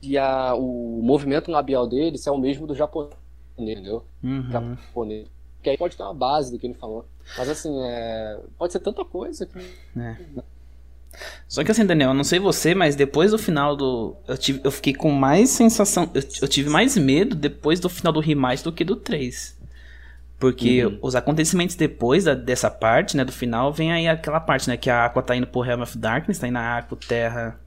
e 0.02 0.18
a, 0.18 0.54
o 0.54 1.00
movimento 1.02 1.50
labial 1.50 1.88
dele 1.88 2.18
se 2.18 2.28
é 2.28 2.32
o 2.32 2.38
mesmo 2.38 2.66
do 2.66 2.74
japonês, 2.74 3.14
entendeu? 3.56 4.04
Uhum. 4.22 4.50
Japonês. 4.50 5.28
Que 5.66 5.70
aí 5.70 5.76
pode 5.76 5.96
ter 5.96 6.04
uma 6.04 6.14
base 6.14 6.52
do 6.52 6.60
que 6.60 6.66
ele 6.68 6.74
falou. 6.74 7.04
Mas 7.36 7.48
assim, 7.48 7.76
é... 7.82 8.38
pode 8.56 8.72
ser 8.72 8.78
tanta 8.78 9.04
coisa 9.04 9.44
que. 9.44 9.58
É. 9.98 10.16
Só 11.48 11.64
que 11.64 11.72
assim, 11.72 11.84
Daniel, 11.84 12.10
eu 12.10 12.14
não 12.14 12.22
sei 12.22 12.38
você, 12.38 12.72
mas 12.72 12.94
depois 12.94 13.32
do 13.32 13.38
final 13.38 13.74
do. 13.74 14.14
Eu, 14.28 14.38
tive, 14.38 14.60
eu 14.62 14.70
fiquei 14.70 14.94
com 14.94 15.10
mais 15.10 15.50
sensação. 15.50 16.08
Eu, 16.14 16.22
eu 16.42 16.46
tive 16.46 16.70
mais 16.70 16.96
medo 16.96 17.34
depois 17.34 17.80
do 17.80 17.88
final 17.88 18.12
do 18.12 18.20
Remate 18.20 18.62
do 18.62 18.70
que 18.70 18.84
do 18.84 18.94
3. 18.94 19.58
Porque 20.38 20.86
uhum. 20.86 21.00
os 21.02 21.16
acontecimentos 21.16 21.74
depois 21.74 22.22
da, 22.22 22.34
dessa 22.34 22.70
parte, 22.70 23.16
né, 23.16 23.24
do 23.24 23.32
final, 23.32 23.72
vem 23.72 23.90
aí 23.90 24.06
aquela 24.06 24.38
parte, 24.38 24.68
né, 24.68 24.76
que 24.76 24.88
a 24.88 25.06
Aqua 25.06 25.20
tá 25.20 25.34
indo 25.34 25.48
pro 25.48 25.62
Realm 25.62 25.82
of 25.82 25.98
Darkness, 25.98 26.38
tá 26.38 26.46
indo 26.46 26.54
na 26.54 26.78
Aqua, 26.78 26.96
Terra 26.96 27.58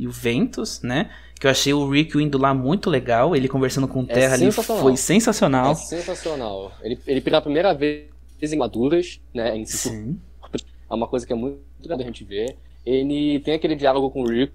e 0.00 0.06
o 0.06 0.10
Ventus, 0.10 0.80
né? 0.82 1.10
Que 1.38 1.46
eu 1.46 1.50
achei 1.50 1.72
o 1.72 1.88
Rick 1.88 2.16
indo 2.18 2.38
lá 2.38 2.54
muito 2.54 2.88
legal, 2.88 3.36
ele 3.36 3.48
conversando 3.48 3.86
com 3.86 4.00
o 4.00 4.04
é 4.04 4.14
Terra 4.14 4.34
é 4.34 4.34
ali 4.34 4.52
foi 4.52 4.96
sensacional. 4.96 5.72
É 5.72 5.74
sensacional. 5.74 6.72
Ele, 6.82 6.98
ele 7.06 7.20
pela 7.20 7.40
primeira 7.40 7.74
vez 7.74 8.08
em 8.42 8.56
maduras, 8.56 9.20
né, 9.34 9.56
em 9.56 9.66
Sim. 9.66 10.18
É 10.90 10.94
uma 10.94 11.06
coisa 11.06 11.26
que 11.26 11.32
é 11.32 11.36
muito 11.36 11.60
legal 11.82 12.00
a 12.00 12.02
gente 12.02 12.24
ver. 12.24 12.56
Ele 12.84 13.38
tem 13.40 13.54
aquele 13.54 13.76
diálogo 13.76 14.10
com 14.10 14.22
o 14.22 14.28
Rick 14.28 14.52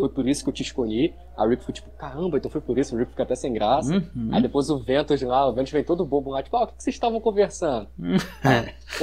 foi 0.00 0.08
por 0.08 0.28
isso 0.28 0.42
que 0.42 0.50
eu 0.50 0.54
te 0.54 0.62
escolhi. 0.62 1.14
A 1.36 1.46
Rick 1.46 1.64
foi 1.64 1.74
tipo, 1.74 1.90
caramba, 1.90 2.38
então 2.38 2.50
foi 2.50 2.60
por 2.60 2.78
isso. 2.78 2.94
O 2.94 2.98
Rick 2.98 3.10
fica 3.10 3.22
até 3.22 3.34
sem 3.34 3.52
graça. 3.52 3.94
Uhum. 3.94 4.30
Aí 4.32 4.42
depois 4.42 4.70
o 4.70 4.78
Ventus 4.78 5.20
lá, 5.22 5.48
o 5.48 5.52
Ventus 5.52 5.72
vem 5.72 5.84
todo 5.84 6.04
bobo 6.04 6.30
lá, 6.30 6.42
tipo, 6.42 6.56
ah, 6.56 6.64
o 6.64 6.66
que, 6.68 6.82
vocês 6.82 6.94
estavam 6.94 7.20
conversando? 7.20 7.88
Uhum. 7.98 8.16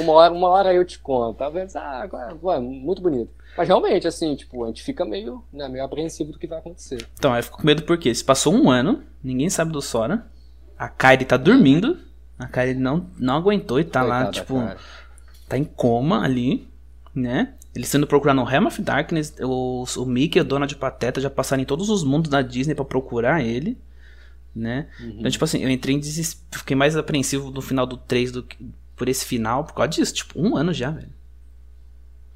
uma, 0.00 0.12
hora, 0.12 0.32
uma 0.32 0.48
hora 0.48 0.74
eu 0.74 0.84
te 0.84 0.98
conto. 0.98 1.38
Tá 1.38 1.48
vendo? 1.48 1.70
Ah, 1.76 2.02
agora, 2.02 2.36
ué, 2.42 2.60
muito 2.60 3.02
bonito. 3.02 3.30
Mas 3.56 3.68
realmente, 3.68 4.08
assim, 4.08 4.34
tipo, 4.34 4.64
a 4.64 4.68
gente 4.68 4.82
fica 4.82 5.04
meio, 5.04 5.44
né, 5.52 5.68
meio 5.68 5.84
apreensivo 5.84 6.32
do 6.32 6.38
que 6.38 6.46
vai 6.46 6.58
acontecer. 6.58 7.06
Então, 7.14 7.36
eu 7.36 7.42
fico 7.42 7.58
com 7.58 7.66
medo 7.66 7.82
porque 7.82 8.14
se 8.14 8.24
passou 8.24 8.54
um 8.54 8.70
ano, 8.70 9.02
ninguém 9.22 9.50
sabe 9.50 9.72
do 9.72 9.82
Sora. 9.82 10.26
A 10.78 10.88
Kairi 10.88 11.24
tá 11.24 11.36
dormindo. 11.36 11.98
A 12.38 12.46
Kairi 12.46 12.74
não, 12.74 13.06
não 13.18 13.36
aguentou 13.36 13.78
e 13.78 13.84
tá 13.84 14.00
Coitada, 14.00 14.24
lá, 14.24 14.30
tipo, 14.30 14.54
cara. 14.56 14.78
tá 15.48 15.58
em 15.58 15.64
coma 15.64 16.24
ali, 16.24 16.66
né? 17.14 17.54
Eles 17.74 17.88
sendo 17.88 18.06
procurar 18.06 18.34
no 18.34 18.44
Realm 18.44 18.66
of 18.66 18.82
Darkness, 18.82 19.34
o, 19.40 19.84
o 19.96 20.06
Mickey 20.06 20.38
e 20.38 20.40
a 20.40 20.44
Dona 20.44 20.66
de 20.66 20.76
Pateta 20.76 21.20
já 21.20 21.30
passaram 21.30 21.62
em 21.62 21.66
todos 21.66 21.88
os 21.88 22.02
mundos 22.02 22.30
da 22.30 22.42
Disney 22.42 22.74
para 22.74 22.84
procurar 22.84 23.42
ele, 23.42 23.78
né? 24.54 24.88
Uhum. 25.00 25.16
Então, 25.18 25.30
tipo 25.30 25.44
assim, 25.44 25.62
eu 25.62 25.70
entrei 25.70 25.94
em 25.94 26.00
desespero, 26.00 26.58
fiquei 26.58 26.76
mais 26.76 26.96
apreensivo 26.96 27.50
no 27.50 27.62
final 27.62 27.86
do 27.86 27.96
3 27.96 28.32
do 28.32 28.42
que 28.42 28.58
por 28.96 29.08
esse 29.08 29.24
final, 29.24 29.64
por 29.64 29.74
causa 29.74 29.88
disso, 29.88 30.14
tipo, 30.14 30.40
um 30.40 30.56
ano 30.56 30.72
já, 30.72 30.90
velho. 30.90 31.12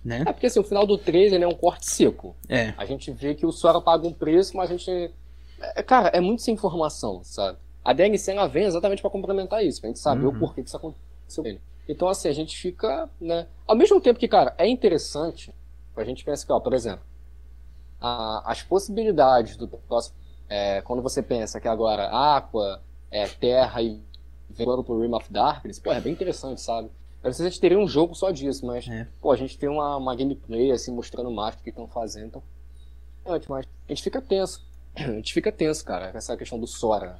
Né? 0.06 0.22
É 0.24 0.32
porque 0.32 0.46
assim, 0.46 0.60
o 0.60 0.62
final 0.62 0.86
do 0.86 0.96
3 0.96 1.32
ele 1.32 1.42
é 1.42 1.48
um 1.48 1.54
corte 1.54 1.90
seco. 1.90 2.36
É. 2.48 2.72
A 2.76 2.84
gente 2.86 3.10
vê 3.10 3.34
que 3.34 3.44
o 3.44 3.50
Sora 3.50 3.80
paga 3.80 4.06
um 4.06 4.12
preço, 4.12 4.56
mas 4.56 4.70
a 4.70 4.76
gente. 4.76 5.10
É, 5.60 5.82
cara, 5.82 6.10
é 6.10 6.20
muito 6.20 6.42
sem 6.42 6.54
informação, 6.54 7.24
sabe? 7.24 7.58
A 7.84 7.92
DLC 7.92 8.30
ela 8.30 8.46
vem 8.46 8.66
exatamente 8.66 9.02
para 9.02 9.10
complementar 9.10 9.64
isso, 9.64 9.80
pra 9.80 9.88
gente 9.88 9.98
saber 9.98 10.26
uhum. 10.26 10.36
o 10.36 10.38
porquê 10.38 10.62
que 10.62 10.68
isso 10.68 10.76
aconteceu 10.76 11.42
com 11.42 11.48
ele. 11.48 11.60
Então, 11.88 12.06
assim, 12.06 12.28
a 12.28 12.32
gente 12.32 12.56
fica, 12.56 13.10
né? 13.20 13.48
Ao 13.66 13.74
mesmo 13.74 14.00
tempo 14.00 14.20
que, 14.20 14.28
cara, 14.28 14.54
é 14.58 14.68
interessante, 14.68 15.52
a 15.96 16.04
gente 16.04 16.24
pensa 16.24 16.46
que, 16.46 16.52
ó, 16.52 16.60
por 16.60 16.72
exemplo, 16.72 17.04
a, 18.00 18.42
as 18.48 18.62
possibilidades 18.62 19.56
do 19.56 19.66
próximo. 19.66 20.14
É, 20.48 20.82
quando 20.82 21.02
você 21.02 21.20
pensa 21.20 21.60
que 21.60 21.66
agora 21.66 22.06
Aqua, 22.36 22.80
é, 23.10 23.26
Terra 23.26 23.82
e 23.82 24.00
vem 24.50 24.66
pro 24.84 25.00
Rim 25.00 25.12
of 25.12 25.32
Darkness, 25.32 25.80
pô, 25.80 25.90
é 25.90 26.00
bem 26.00 26.12
interessante, 26.12 26.60
sabe? 26.60 26.88
Eu 27.22 27.28
não 27.28 27.32
sei 27.32 27.42
se 27.42 27.42
a 27.42 27.50
gente 27.50 27.60
teria 27.60 27.78
um 27.78 27.88
jogo 27.88 28.14
só 28.14 28.30
disso, 28.30 28.64
mas, 28.64 28.86
é. 28.88 29.08
pô, 29.20 29.32
a 29.32 29.36
gente 29.36 29.58
tem 29.58 29.68
uma, 29.68 29.96
uma 29.96 30.14
gameplay, 30.14 30.70
assim, 30.70 30.92
mostrando 30.92 31.30
mais 31.30 31.54
o 31.54 31.58
que 31.58 31.70
estão 31.70 31.88
fazendo, 31.88 32.26
então. 32.26 32.42
É, 33.24 33.40
mas 33.48 33.66
a 33.66 33.92
gente 33.92 34.02
fica 34.02 34.20
tenso. 34.20 34.64
A 34.96 35.02
gente 35.02 35.34
fica 35.34 35.52
tenso, 35.52 35.84
cara, 35.84 36.10
com 36.10 36.16
essa 36.16 36.36
questão 36.36 36.58
do 36.58 36.66
Sora. 36.66 37.18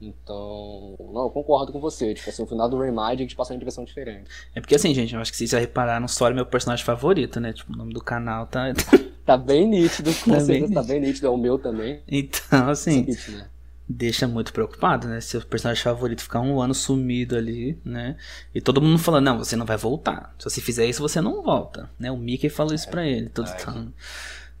Então, 0.00 0.96
não, 1.12 1.24
eu 1.24 1.30
concordo 1.30 1.72
com 1.72 1.80
você. 1.80 2.12
Tipo 2.14 2.28
assim, 2.28 2.42
no 2.42 2.48
final 2.48 2.68
do 2.68 2.78
Remind 2.78 2.98
a 2.98 3.16
gente 3.16 3.36
passou 3.36 3.56
em 3.56 3.58
direção 3.58 3.84
diferente. 3.84 4.30
É 4.54 4.60
porque 4.60 4.74
assim, 4.74 4.94
gente, 4.94 5.14
eu 5.14 5.20
acho 5.20 5.30
que 5.30 5.36
vocês 5.36 5.50
já 5.50 5.58
repararam, 5.58 6.06
Sora 6.06 6.32
é 6.32 6.36
meu 6.36 6.46
personagem 6.46 6.84
favorito, 6.84 7.40
né? 7.40 7.52
Tipo, 7.52 7.72
o 7.72 7.76
nome 7.76 7.92
do 7.92 8.02
canal 8.02 8.46
tá. 8.46 8.72
tá 9.24 9.36
bem 9.36 9.66
nítido, 9.66 10.10
com 10.14 10.32
tá 10.32 10.40
certeza, 10.40 10.66
bem 10.66 10.74
tá 10.74 10.82
bem 10.82 11.00
nítido, 11.00 11.26
é 11.26 11.30
o 11.30 11.36
meu 11.36 11.58
também. 11.58 12.02
Então, 12.06 12.68
assim. 12.68 13.06
né? 13.32 13.48
Deixa 13.88 14.26
muito 14.26 14.52
preocupado, 14.52 15.06
né? 15.06 15.20
Seu 15.20 15.40
personagem 15.42 15.82
favorito 15.82 16.22
ficar 16.22 16.40
um 16.40 16.60
ano 16.60 16.74
sumido 16.74 17.36
ali, 17.36 17.78
né? 17.84 18.16
E 18.52 18.60
todo 18.60 18.82
mundo 18.82 18.98
falando, 18.98 19.24
não, 19.24 19.38
você 19.38 19.54
não 19.54 19.64
vai 19.64 19.76
voltar. 19.76 20.34
Se 20.38 20.50
você 20.50 20.60
fizer 20.60 20.86
isso, 20.86 21.00
você 21.00 21.20
não 21.20 21.42
volta. 21.42 21.88
Né? 21.98 22.10
O 22.10 22.16
Mickey 22.16 22.48
falou 22.48 22.74
isso 22.74 22.88
é, 22.88 22.90
pra 22.90 23.06
ele, 23.06 23.28
todo 23.28 23.48
tão, 23.56 23.92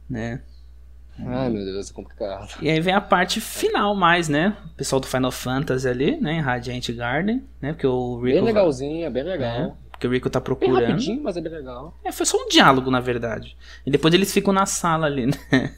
né? 0.08 0.42
Ai, 1.18 1.48
meu 1.48 1.64
Deus, 1.64 1.90
é 1.90 1.94
complicado. 1.94 2.54
E 2.60 2.68
aí 2.68 2.78
vem 2.78 2.94
a 2.94 3.00
parte 3.00 3.40
final 3.40 3.94
mais, 3.94 4.28
né? 4.28 4.56
O 4.72 4.76
pessoal 4.76 5.00
do 5.00 5.06
Final 5.06 5.32
Fantasy 5.32 5.88
ali, 5.88 6.20
né? 6.20 6.34
Em 6.34 6.40
Radiant 6.40 6.88
Garden, 6.90 7.42
né? 7.60 7.72
Porque 7.72 7.86
o 7.86 8.16
Rico... 8.20 8.36
Bem 8.36 8.44
legalzinho, 8.44 9.06
é 9.06 9.10
bem 9.10 9.24
legal. 9.24 9.48
É, 9.50 9.72
porque 9.90 10.06
o 10.06 10.10
Rico 10.12 10.28
tá 10.28 10.40
procurando. 10.40 10.76
Bem 10.76 10.86
rapidinho, 10.88 11.22
mas 11.22 11.36
é 11.36 11.40
bem 11.40 11.52
legal. 11.52 11.96
É, 12.04 12.12
foi 12.12 12.26
só 12.26 12.36
um 12.36 12.48
diálogo, 12.48 12.90
na 12.90 13.00
verdade. 13.00 13.56
E 13.84 13.90
depois 13.90 14.12
eles 14.12 14.32
ficam 14.32 14.52
na 14.52 14.66
sala 14.66 15.06
ali, 15.06 15.26
né? 15.26 15.74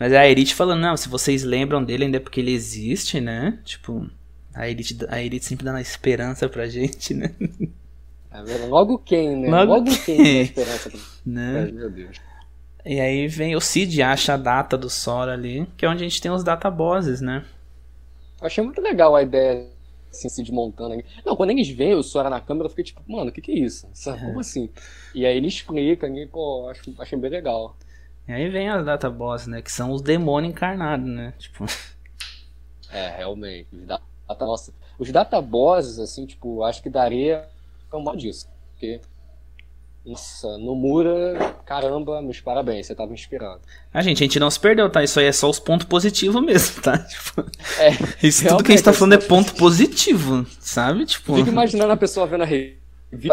Mas 0.00 0.12
é 0.12 0.18
a 0.18 0.26
Elite 0.26 0.54
falando, 0.54 0.80
não, 0.80 0.96
se 0.96 1.10
vocês 1.10 1.44
lembram 1.44 1.84
dele 1.84 2.04
ainda 2.04 2.16
é 2.16 2.20
porque 2.20 2.40
ele 2.40 2.52
existe, 2.54 3.20
né? 3.20 3.58
Tipo, 3.62 4.08
a 4.54 4.66
Elite, 4.66 4.96
a 5.10 5.20
Elite 5.20 5.44
sempre 5.44 5.66
dando 5.66 5.76
a 5.76 5.82
esperança 5.82 6.48
pra 6.48 6.66
gente, 6.66 7.12
né? 7.12 7.34
É, 8.32 8.66
logo 8.66 8.98
quem, 8.98 9.36
né? 9.36 9.50
Logo, 9.50 9.74
Logo 9.74 9.98
quem 10.04 10.24
dá 10.24 10.30
quem? 10.30 10.40
esperança 10.40 10.88
pra... 10.88 11.00
né? 11.26 11.68
É, 11.68 11.72
meu 11.72 11.90
Deus. 11.90 12.16
E 12.82 12.98
aí 12.98 13.28
vem 13.28 13.54
o 13.54 13.60
Cid 13.60 14.00
acha 14.00 14.32
a 14.32 14.36
data 14.38 14.78
do 14.78 14.88
Sora 14.88 15.34
ali, 15.34 15.68
que 15.76 15.84
é 15.84 15.88
onde 15.88 16.02
a 16.02 16.08
gente 16.08 16.22
tem 16.22 16.30
os 16.30 16.42
databosses, 16.42 17.20
né? 17.20 17.44
Eu 18.40 18.46
achei 18.46 18.64
muito 18.64 18.80
legal 18.80 19.14
a 19.14 19.22
ideia 19.22 19.68
assim, 20.10 20.30
se 20.30 20.42
desmontando. 20.42 21.02
Não, 21.26 21.36
quando 21.36 21.50
eles 21.50 21.68
veem 21.68 21.94
o 21.94 22.02
Sora 22.02 22.30
na 22.30 22.40
câmera, 22.40 22.66
eu 22.66 22.70
fiquei 22.70 22.84
tipo, 22.84 23.02
mano, 23.06 23.28
o 23.28 23.32
que 23.32 23.42
que 23.42 23.52
é 23.52 23.58
isso? 23.58 23.86
Sabe? 23.92 24.20
Como 24.20 24.40
assim? 24.40 24.70
E 25.14 25.26
aí 25.26 25.36
ele 25.36 25.48
explica, 25.48 26.08
e, 26.08 26.26
pô, 26.26 26.68
acho, 26.70 26.94
achei 26.98 27.18
bem 27.18 27.30
legal. 27.30 27.76
E 28.28 28.32
aí 28.32 28.48
vem 28.48 28.68
as 28.68 28.84
databosses, 28.84 29.46
né? 29.48 29.60
Que 29.62 29.72
são 29.72 29.90
os 29.92 30.02
demônios 30.02 30.52
encarnados, 30.52 31.06
né? 31.08 31.32
Tipo, 31.38 31.64
É, 32.92 33.16
realmente. 33.18 33.68
Os, 33.72 33.86
data, 33.86 34.02
nossa, 34.46 34.72
os 34.98 35.10
databosses, 35.10 35.98
assim, 35.98 36.26
tipo, 36.26 36.62
acho 36.64 36.82
que 36.82 36.90
daria 36.90 37.44
um 37.92 38.02
mal 38.02 38.16
disso. 38.16 38.48
Porque, 38.72 39.00
nossa, 40.04 40.58
no 40.58 40.74
Mura, 40.74 41.54
caramba, 41.64 42.20
meus 42.22 42.40
parabéns, 42.40 42.86
você 42.86 42.94
tava 42.94 43.12
inspirado. 43.12 43.60
a 43.92 44.02
gente, 44.02 44.22
a 44.22 44.26
gente 44.26 44.40
não 44.40 44.50
se 44.50 44.58
perdeu, 44.58 44.90
tá? 44.90 45.04
Isso 45.04 45.20
aí 45.20 45.26
é 45.26 45.32
só 45.32 45.48
os 45.48 45.60
pontos 45.60 45.86
positivos 45.86 46.42
mesmo, 46.42 46.82
tá? 46.82 46.98
Tipo, 47.06 47.44
É, 47.78 48.26
isso 48.26 48.46
tudo 48.48 48.64
que 48.64 48.72
a 48.72 48.76
gente 48.76 48.84
tá 48.84 48.92
falando 48.92 49.14
é 49.14 49.18
ponto 49.18 49.54
positivo, 49.54 50.44
sabe? 50.58 51.04
Tipo, 51.06 51.36
fico 51.36 51.48
imaginando 51.48 51.92
a 51.92 51.96
pessoa 51.96 52.26
vendo 52.26 52.42
a 52.42 52.46
review, 52.46 52.80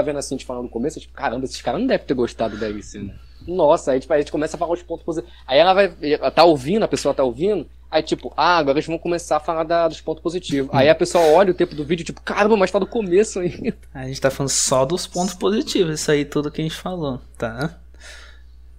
vendo 0.03 0.19
assim, 0.19 0.37
tipo, 0.37 0.47
falando 0.47 0.63
no 0.63 0.69
começo, 0.69 0.99
tipo, 0.99 1.13
caramba, 1.13 1.45
esses 1.45 1.61
caras 1.61 1.79
não 1.79 1.87
devem 1.87 2.05
ter 2.05 2.13
gostado 2.13 2.55
da 2.55 2.67
DLC, 2.67 2.99
né? 2.99 3.15
Nossa, 3.47 3.91
aí 3.93 3.99
tipo, 3.99 4.13
a 4.13 4.17
gente 4.19 4.31
começa 4.31 4.55
a 4.55 4.59
falar 4.59 4.73
os 4.73 4.83
pontos 4.83 5.05
positivos. 5.05 5.35
Aí 5.47 5.57
ela 5.59 5.73
vai, 5.73 5.93
ela 6.01 6.29
tá 6.31 6.43
ouvindo, 6.43 6.83
a 6.83 6.87
pessoa 6.87 7.13
tá 7.13 7.23
ouvindo, 7.23 7.65
aí 7.89 8.03
tipo, 8.03 8.33
ah, 8.35 8.57
agora 8.57 8.77
eles 8.77 8.85
vão 8.87 8.97
começar 8.97 9.37
a 9.37 9.39
falar 9.39 9.63
da- 9.63 9.87
dos 9.87 10.01
pontos 10.01 10.21
positivos. 10.21 10.69
Aí 10.73 10.89
a 10.89 10.95
pessoa 10.95 11.23
olha 11.25 11.51
o 11.51 11.55
tempo 11.55 11.73
do 11.75 11.85
vídeo, 11.85 12.05
tipo, 12.05 12.21
caramba, 12.21 12.57
mas 12.57 12.69
tá 12.71 12.77
do 12.79 12.85
começo 12.87 13.39
ainda. 13.39 13.73
a 13.93 14.05
gente 14.07 14.19
tá 14.21 14.29
falando 14.29 14.49
só 14.49 14.85
dos 14.85 15.07
pontos 15.07 15.33
positivos, 15.33 15.99
isso 16.01 16.11
aí 16.11 16.25
tudo 16.25 16.51
que 16.51 16.61
a 16.61 16.63
gente 16.63 16.75
falou, 16.75 17.21
tá? 17.37 17.77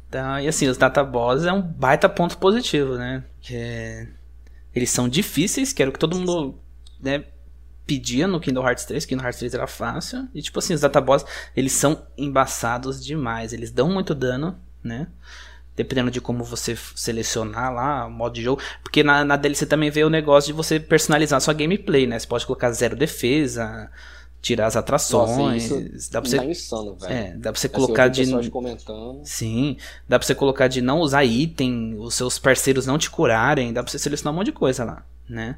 Então, 0.08 0.40
e 0.40 0.48
assim, 0.48 0.68
os 0.68 0.78
databosses 0.78 1.46
é 1.46 1.52
um 1.52 1.60
baita 1.60 2.08
ponto 2.08 2.38
positivo, 2.38 2.96
né? 2.96 3.22
Que 3.40 3.56
é- 3.56 4.06
Eles 4.74 4.90
são 4.90 5.08
difíceis, 5.08 5.72
que 5.72 5.82
era 5.82 5.90
o 5.90 5.92
que 5.92 5.98
todo 5.98 6.16
mundo 6.16 6.54
né, 7.00 7.24
pedia 7.88 8.28
no 8.28 8.38
Kingdom 8.38 8.62
Hearts 8.64 8.84
3, 8.84 9.06
Kingdom 9.06 9.24
Hearts 9.24 9.38
3 9.38 9.54
era 9.54 9.66
fácil. 9.66 10.28
E 10.34 10.42
tipo 10.42 10.58
assim, 10.58 10.74
os 10.74 10.82
databosses, 10.82 11.26
eles 11.56 11.72
são 11.72 12.02
embaçados 12.18 13.02
demais, 13.04 13.52
eles 13.54 13.70
dão 13.70 13.88
muito 13.90 14.14
dano, 14.14 14.56
né? 14.84 15.08
Dependendo 15.74 16.10
de 16.10 16.20
como 16.20 16.44
você 16.44 16.76
selecionar 16.94 17.72
lá 17.72 18.06
o 18.06 18.10
modo 18.10 18.34
de 18.34 18.42
jogo. 18.42 18.60
Porque 18.82 19.02
na, 19.02 19.24
na 19.24 19.36
DLC 19.36 19.64
também 19.64 19.90
veio 19.90 20.08
o 20.08 20.10
negócio 20.10 20.48
de 20.48 20.52
você 20.52 20.78
personalizar 20.78 21.40
sua 21.40 21.54
gameplay, 21.54 22.06
né? 22.06 22.18
Você 22.18 22.26
pode 22.26 22.44
colocar 22.44 22.70
zero 22.72 22.94
defesa, 22.96 23.90
tirar 24.42 24.66
as 24.66 24.76
atrações. 24.76 25.70
isso 25.70 26.10
dá 26.12 26.20
pra 26.20 26.28
você, 26.30 26.36
Tá 26.36 26.44
insano, 26.44 26.96
velho. 26.96 27.12
é, 27.12 27.30
dá 27.36 27.52
pra 27.52 27.60
você 27.60 27.68
Assim, 27.68 27.74
colocar 27.74 28.08
de. 28.08 28.22
Sim, 29.24 29.76
dá 30.08 30.18
pra 30.18 30.26
você 30.26 30.34
colocar 30.34 30.68
de 30.68 30.82
não 30.82 30.98
usar 30.98 31.24
item, 31.24 31.94
os 31.98 32.14
seus 32.14 32.38
parceiros 32.38 32.84
não 32.84 32.98
te 32.98 33.08
curarem, 33.08 33.72
dá 33.72 33.82
pra 33.82 33.90
você 33.90 33.98
selecionar 33.98 34.34
um 34.34 34.36
monte 34.36 34.46
de 34.46 34.52
coisa 34.52 34.84
lá, 34.84 35.06
né? 35.28 35.56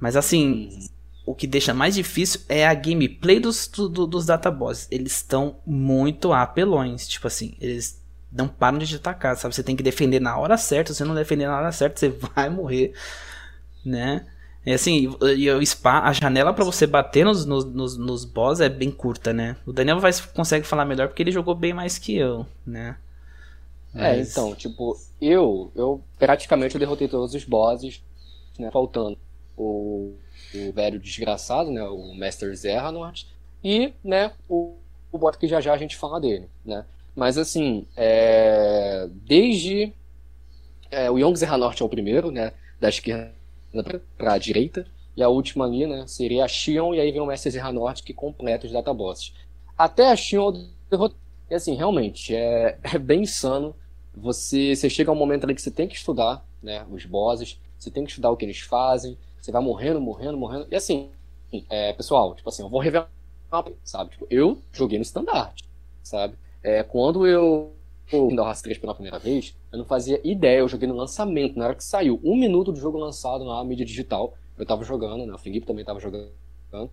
Mas 0.00 0.16
assim, 0.16 0.70
Uhum. 0.72 0.88
O 1.26 1.34
que 1.34 1.46
deixa 1.46 1.72
mais 1.74 1.94
difícil 1.94 2.40
é 2.48 2.66
a 2.66 2.74
gameplay 2.74 3.38
dos, 3.40 3.68
do- 3.68 3.88
do- 3.88 4.06
dos 4.06 4.26
databosses. 4.26 4.88
Eles 4.90 5.12
estão 5.16 5.56
muito 5.66 6.32
apelões, 6.32 7.06
tipo 7.08 7.26
assim, 7.26 7.54
eles 7.60 8.00
não 8.30 8.48
param 8.48 8.78
de 8.78 8.86
te 8.86 8.96
atacar, 8.96 9.36
sabe? 9.36 9.54
Você 9.54 9.62
tem 9.62 9.76
que 9.76 9.82
defender 9.82 10.20
na 10.20 10.36
hora 10.38 10.56
certa, 10.56 10.92
se 10.92 10.98
você 10.98 11.04
não 11.04 11.14
defender 11.14 11.46
na 11.46 11.56
hora 11.58 11.72
certa, 11.72 11.98
você 12.00 12.08
vai 12.34 12.48
morrer, 12.50 12.92
né? 13.84 14.26
E 14.64 14.72
assim, 14.72 15.16
e 15.36 15.50
o 15.50 15.66
spa, 15.66 16.00
a 16.02 16.12
janela 16.12 16.52
pra 16.54 16.64
você 16.64 16.86
bater 16.86 17.24
nos, 17.24 17.44
nos, 17.44 17.64
nos, 17.64 17.96
nos 17.96 18.24
boss 18.24 18.60
é 18.60 18.68
bem 18.68 18.90
curta, 18.92 19.32
né? 19.32 19.56
O 19.66 19.72
Daniel 19.72 19.98
vai, 20.00 20.12
consegue 20.34 20.66
falar 20.66 20.84
melhor 20.84 21.08
porque 21.08 21.22
ele 21.22 21.32
jogou 21.32 21.54
bem 21.54 21.72
mais 21.74 21.98
que 21.98 22.16
eu, 22.16 22.46
né? 22.66 22.96
É, 23.94 24.18
Mas- 24.18 24.20
então, 24.20 24.54
tipo, 24.54 24.98
eu, 25.20 25.70
eu 25.74 26.02
praticamente 26.18 26.74
eu 26.74 26.78
derrotei 26.80 27.08
todos 27.08 27.34
os 27.34 27.44
bosses, 27.44 28.02
né, 28.58 28.70
faltando 28.70 29.18
o, 29.56 30.21
o 30.56 30.72
velho 30.72 30.98
desgraçado, 30.98 31.70
né, 31.70 31.82
o 31.84 32.14
Master 32.14 32.54
Zerranort, 32.54 33.26
e, 33.62 33.92
né, 34.02 34.32
o, 34.48 34.76
o 35.10 35.18
bot 35.18 35.38
que 35.38 35.46
já 35.46 35.60
já 35.60 35.72
a 35.72 35.78
gente 35.78 35.96
fala 35.96 36.20
dele, 36.20 36.48
né. 36.64 36.84
Mas, 37.14 37.36
assim, 37.36 37.86
é, 37.96 39.08
desde 39.12 39.92
é, 40.90 41.10
o 41.10 41.18
Young 41.18 41.36
Zerranort 41.36 41.80
é 41.80 41.84
o 41.84 41.88
primeiro, 41.88 42.30
né, 42.30 42.52
da 42.80 42.88
esquerda 42.88 43.32
pra 44.16 44.38
direita, 44.38 44.86
e 45.16 45.22
a 45.22 45.28
última 45.28 45.66
ali, 45.66 45.86
né, 45.86 46.06
seria 46.06 46.44
a 46.44 46.48
Xion, 46.48 46.94
e 46.94 47.00
aí 47.00 47.12
vem 47.12 47.20
o 47.20 47.26
Master 47.26 47.52
Zerranort 47.52 48.02
que 48.02 48.14
completa 48.14 48.66
os 48.66 48.72
databosses. 48.72 49.34
Até 49.76 50.10
a 50.10 50.16
Xion 50.16 50.68
e 51.50 51.54
assim, 51.54 51.74
realmente, 51.74 52.34
é, 52.34 52.78
é 52.82 52.98
bem 52.98 53.22
insano, 53.22 53.74
você, 54.14 54.74
você 54.74 54.88
chega 54.88 55.10
a 55.10 55.14
um 55.14 55.16
momento 55.16 55.44
ali 55.44 55.54
que 55.54 55.62
você 55.62 55.70
tem 55.70 55.86
que 55.88 55.94
estudar, 55.94 56.46
né, 56.62 56.86
os 56.90 57.04
bosses, 57.04 57.58
você 57.78 57.90
tem 57.90 58.04
que 58.04 58.10
estudar 58.10 58.30
o 58.30 58.36
que 58.36 58.44
eles 58.44 58.60
fazem, 58.60 59.18
você 59.42 59.52
vai 59.52 59.60
morrendo, 59.60 60.00
morrendo, 60.00 60.38
morrendo, 60.38 60.66
e 60.70 60.76
assim, 60.76 61.10
é, 61.68 61.92
pessoal, 61.92 62.34
tipo 62.34 62.48
assim, 62.48 62.62
eu 62.62 62.68
vou 62.68 62.80
revelar, 62.80 63.10
sabe, 63.84 64.10
tipo, 64.10 64.26
eu 64.30 64.58
joguei 64.72 64.98
no 64.98 65.02
standard, 65.02 65.62
sabe, 66.02 66.36
é, 66.62 66.82
quando 66.82 67.26
eu 67.26 67.72
Kingdom 68.06 68.44
Hearts 68.44 68.62
3 68.62 68.78
pela 68.78 68.94
primeira 68.94 69.18
vez, 69.18 69.54
eu 69.72 69.78
não 69.78 69.84
fazia 69.84 70.20
ideia, 70.24 70.60
eu 70.60 70.68
joguei 70.68 70.88
no 70.88 70.94
lançamento, 70.94 71.58
na 71.58 71.66
hora 71.66 71.74
que 71.74 71.84
saiu, 71.84 72.20
um 72.22 72.36
minuto 72.36 72.72
do 72.72 72.78
jogo 72.78 72.96
lançado 72.96 73.44
na 73.44 73.62
mídia 73.64 73.84
digital, 73.84 74.34
eu 74.56 74.64
tava 74.64 74.84
jogando, 74.84 75.26
né, 75.26 75.34
o 75.34 75.38
Felipe 75.38 75.66
também 75.66 75.84
tava 75.84 75.98
jogando, 75.98 76.30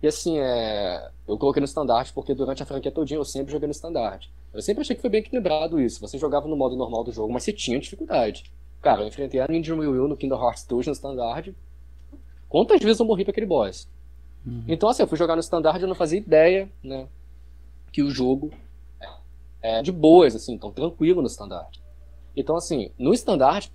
e 0.02 0.06
assim, 0.06 0.38
é, 0.38 1.10
eu 1.26 1.38
coloquei 1.38 1.60
no 1.60 1.64
standard 1.64 2.12
porque 2.12 2.34
durante 2.34 2.62
a 2.62 2.66
franquia 2.66 2.92
todinha 2.92 3.18
eu 3.18 3.24
sempre 3.24 3.50
joguei 3.50 3.66
no 3.66 3.72
standard. 3.72 4.30
Eu 4.52 4.60
sempre 4.60 4.82
achei 4.82 4.94
que 4.94 5.00
foi 5.00 5.08
bem 5.08 5.20
equilibrado 5.20 5.80
isso. 5.80 6.00
Você 6.00 6.18
jogava 6.18 6.46
no 6.46 6.56
modo 6.56 6.76
normal 6.76 7.02
do 7.02 7.12
jogo, 7.12 7.32
mas 7.32 7.44
você 7.44 7.52
tinha 7.52 7.78
dificuldade. 7.78 8.44
Cara, 8.82 9.02
eu 9.02 9.08
enfrentei 9.08 9.40
a 9.40 9.48
Ninja 9.48 9.74
Ryu 9.74 10.06
no 10.06 10.16
Kingdom 10.16 10.42
Hearts 10.42 10.66
2 10.66 10.88
no 10.88 10.92
standard. 10.92 11.54
Quantas 12.50 12.82
vezes 12.82 13.00
eu 13.00 13.06
morri 13.06 13.24
pra 13.24 13.30
aquele 13.30 13.46
boss? 13.46 13.88
Uhum. 14.46 14.64
Então, 14.68 14.90
assim, 14.90 15.02
eu 15.02 15.08
fui 15.08 15.16
jogar 15.16 15.36
no 15.36 15.40
standard 15.40 15.80
e 15.80 15.84
eu 15.84 15.88
não 15.88 15.94
fazia 15.94 16.18
ideia, 16.18 16.70
né? 16.82 17.08
Que 17.92 18.02
o 18.02 18.10
jogo 18.10 18.50
é 19.62 19.82
de 19.82 19.92
boas, 19.92 20.34
assim, 20.34 20.56
tão 20.58 20.70
tranquilo 20.72 21.20
no 21.22 21.28
standard. 21.28 21.80
Então, 22.36 22.56
assim, 22.56 22.90
no 22.98 23.12
standard, 23.14 23.70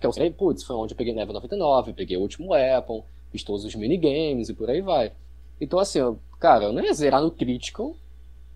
que 0.00 0.06
eu 0.06 0.12
sei, 0.12 0.30
putz, 0.30 0.62
foi 0.64 0.76
onde 0.76 0.92
eu 0.94 0.96
peguei 0.98 1.14
level 1.14 1.34
99, 1.34 1.92
peguei 1.92 2.16
o 2.16 2.20
último 2.20 2.50
weapon, 2.52 3.04
fiz 3.30 3.42
todos 3.42 3.64
os 3.64 3.74
minigames 3.74 4.48
e 4.48 4.54
por 4.54 4.68
aí 4.70 4.80
vai. 4.80 5.12
Então, 5.60 5.78
assim, 5.78 5.98
eu, 5.98 6.18
cara, 6.38 6.64
eu 6.64 6.72
não 6.72 6.82
ia 6.82 6.92
zerar 6.94 7.22
no 7.22 7.30
critical, 7.30 7.94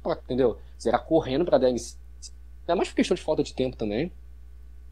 pra- 0.03 0.19
entendeu? 0.25 0.59
Zerar 0.81 1.05
correndo 1.05 1.45
pra 1.45 1.59
DLC. 1.59 1.97
É 2.67 2.75
mais 2.75 2.89
por 2.89 2.95
questão 2.97 3.15
de 3.15 3.23
falta 3.23 3.43
de 3.43 3.53
tempo 3.55 3.77
também. 3.77 4.13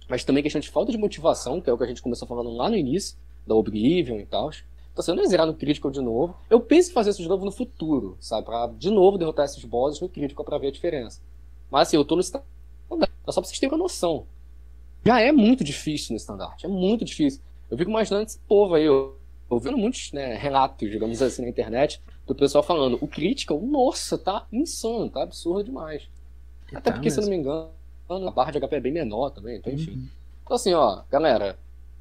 Mas 0.09 0.25
também 0.25 0.43
questão 0.43 0.61
de 0.61 0.69
falta 0.71 0.91
de 0.91 0.99
motivação, 0.99 1.61
que 1.61 1.69
é 1.69 1.73
o 1.73 1.79
que 1.79 1.85
a 1.85 1.87
gente 1.87 2.03
começou 2.03 2.27
falando 2.27 2.51
lá 2.51 2.69
no 2.71 2.77
início, 2.77 3.17
da 3.49 3.55
Oblivion 3.55 4.19
e 4.21 4.27
tal. 4.27 4.51
Então, 4.51 5.01
assim, 5.03 5.11
eu 5.11 5.17
não 5.17 5.23
ia 5.23 5.29
zerar 5.29 5.47
no 5.47 5.55
critical 5.55 5.91
de 5.91 6.01
novo. 6.01 6.37
Eu 6.51 6.61
penso 6.61 6.91
em 6.91 6.93
fazer 6.93 7.11
isso 7.11 7.23
de 7.23 7.29
novo 7.29 7.45
no 7.45 7.53
futuro, 7.53 8.17
sabe? 8.21 8.45
Pra 8.47 8.67
de 8.67 8.91
novo 8.91 9.17
derrotar 9.19 9.45
esses 9.45 9.65
bosses 9.65 10.01
no 10.01 10.09
critical 10.09 10.45
pra 10.45 10.59
ver 10.59 10.69
a 10.69 10.73
diferença. 10.73 11.21
Mas 11.71 11.89
assim, 11.89 11.97
eu 11.97 12.05
tô 12.05 12.15
no 12.15 12.21
standard. 12.21 12.49
É 12.91 13.33
só 13.33 13.41
pra 13.41 13.49
vocês 13.49 13.59
terem 13.59 13.73
uma 13.75 13.79
noção. 13.83 14.27
Já 15.05 15.21
é 15.21 15.31
muito 15.33 15.63
difícil 15.63 16.13
no 16.13 16.17
standard. 16.17 16.55
É 16.65 16.69
muito 16.69 17.05
difícil. 17.05 17.41
Eu 17.71 17.77
fico 17.77 17.91
imaginando 17.91 18.25
esse 18.27 18.39
povo 18.41 18.75
aí, 18.75 18.85
eu, 18.85 19.17
vendo 19.61 19.77
muitos 19.77 20.11
né, 20.13 20.35
relatos, 20.35 20.91
digamos 20.91 21.21
assim, 21.21 21.43
na 21.43 21.49
internet, 21.49 22.01
do 22.27 22.35
pessoal 22.35 22.65
falando, 22.65 22.99
o 23.01 23.07
critical, 23.07 23.61
nossa, 23.61 24.17
tá 24.19 24.47
insano, 24.53 25.09
tá 25.11 25.23
absurdo 25.23 25.65
demais. 25.65 26.09
Até 26.69 26.81
Tá 26.81 26.93
porque, 26.93 27.11
se 27.11 27.19
eu 27.19 27.23
não 27.23 27.31
mesmo. 27.31 27.45
me 27.45 27.51
engano, 28.11 28.29
a 28.29 28.31
barra 28.31 28.51
de 28.51 28.59
HP 28.61 28.77
é 28.77 28.81
bem 28.81 28.93
menor 28.93 29.31
também, 29.31 29.59
então 29.59 29.73
enfim. 29.73 29.93
Uhum. 29.93 30.07
Então 30.45 30.57
assim, 30.57 30.73
ó, 30.73 31.03
galera, 31.11 31.59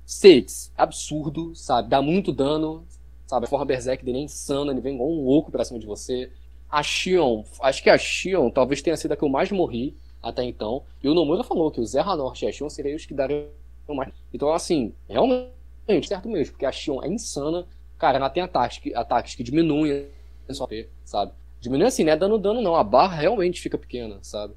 Six, 0.07 0.71
absurdo, 0.77 1.53
sabe? 1.55 1.89
Dá 1.89 2.01
muito 2.01 2.31
dano, 2.31 2.87
sabe? 3.27 3.45
A 3.45 3.49
forma 3.49 3.65
Berserk 3.65 4.05
dele 4.05 4.19
é 4.19 4.21
insana, 4.21 4.71
ele 4.71 4.79
vem 4.81 4.95
igual 4.95 5.09
um 5.09 5.25
louco 5.25 5.51
pra 5.51 5.65
cima 5.65 5.79
de 5.79 5.85
você. 5.85 6.31
A 6.69 6.81
Shion, 6.81 7.43
acho 7.61 7.83
que 7.83 7.89
a 7.89 7.97
Shion 7.97 8.49
talvez 8.49 8.81
tenha 8.81 8.95
sido 8.95 9.11
a 9.11 9.17
que 9.17 9.23
eu 9.23 9.29
mais 9.29 9.51
morri 9.51 9.97
até 10.23 10.43
então. 10.43 10.83
E 11.03 11.09
o 11.09 11.13
Nomura 11.13 11.43
falou 11.43 11.69
que 11.71 11.81
o 11.81 11.85
Zerra 11.85 12.15
Norte 12.15 12.45
e 12.45 12.47
a 12.47 12.51
Shion 12.53 12.69
seriam 12.69 12.95
os 12.95 13.05
que 13.05 13.13
dariam 13.13 13.49
mais. 13.89 14.13
Então, 14.33 14.53
assim, 14.53 14.93
realmente, 15.09 16.07
certo 16.07 16.29
mesmo, 16.29 16.53
porque 16.53 16.65
a 16.65 16.71
Shion 16.71 17.03
é 17.03 17.09
insana. 17.09 17.65
Cara, 17.97 18.17
ela 18.17 18.29
tem 18.29 18.43
ataques, 18.43 18.77
que- 18.79 18.95
ataques 18.95 19.35
que 19.35 19.43
diminuem 19.43 20.07
a 20.47 20.53
sua 20.53 20.67
sabe? 21.05 21.33
Diminui 21.59 21.87
assim, 21.87 22.03
não 22.05 22.13
é 22.13 22.17
dando 22.17 22.37
dano, 22.37 22.61
não. 22.61 22.75
A 22.75 22.83
barra 22.83 23.15
realmente 23.17 23.59
fica 23.61 23.77
pequena, 23.77 24.19
sabe? 24.21 24.53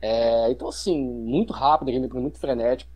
É, 0.00 0.50
então, 0.50 0.68
assim, 0.68 0.98
muito 1.00 1.52
rápido, 1.52 1.92
gameplay 1.92 2.22
muito 2.22 2.38
frenético. 2.38 2.90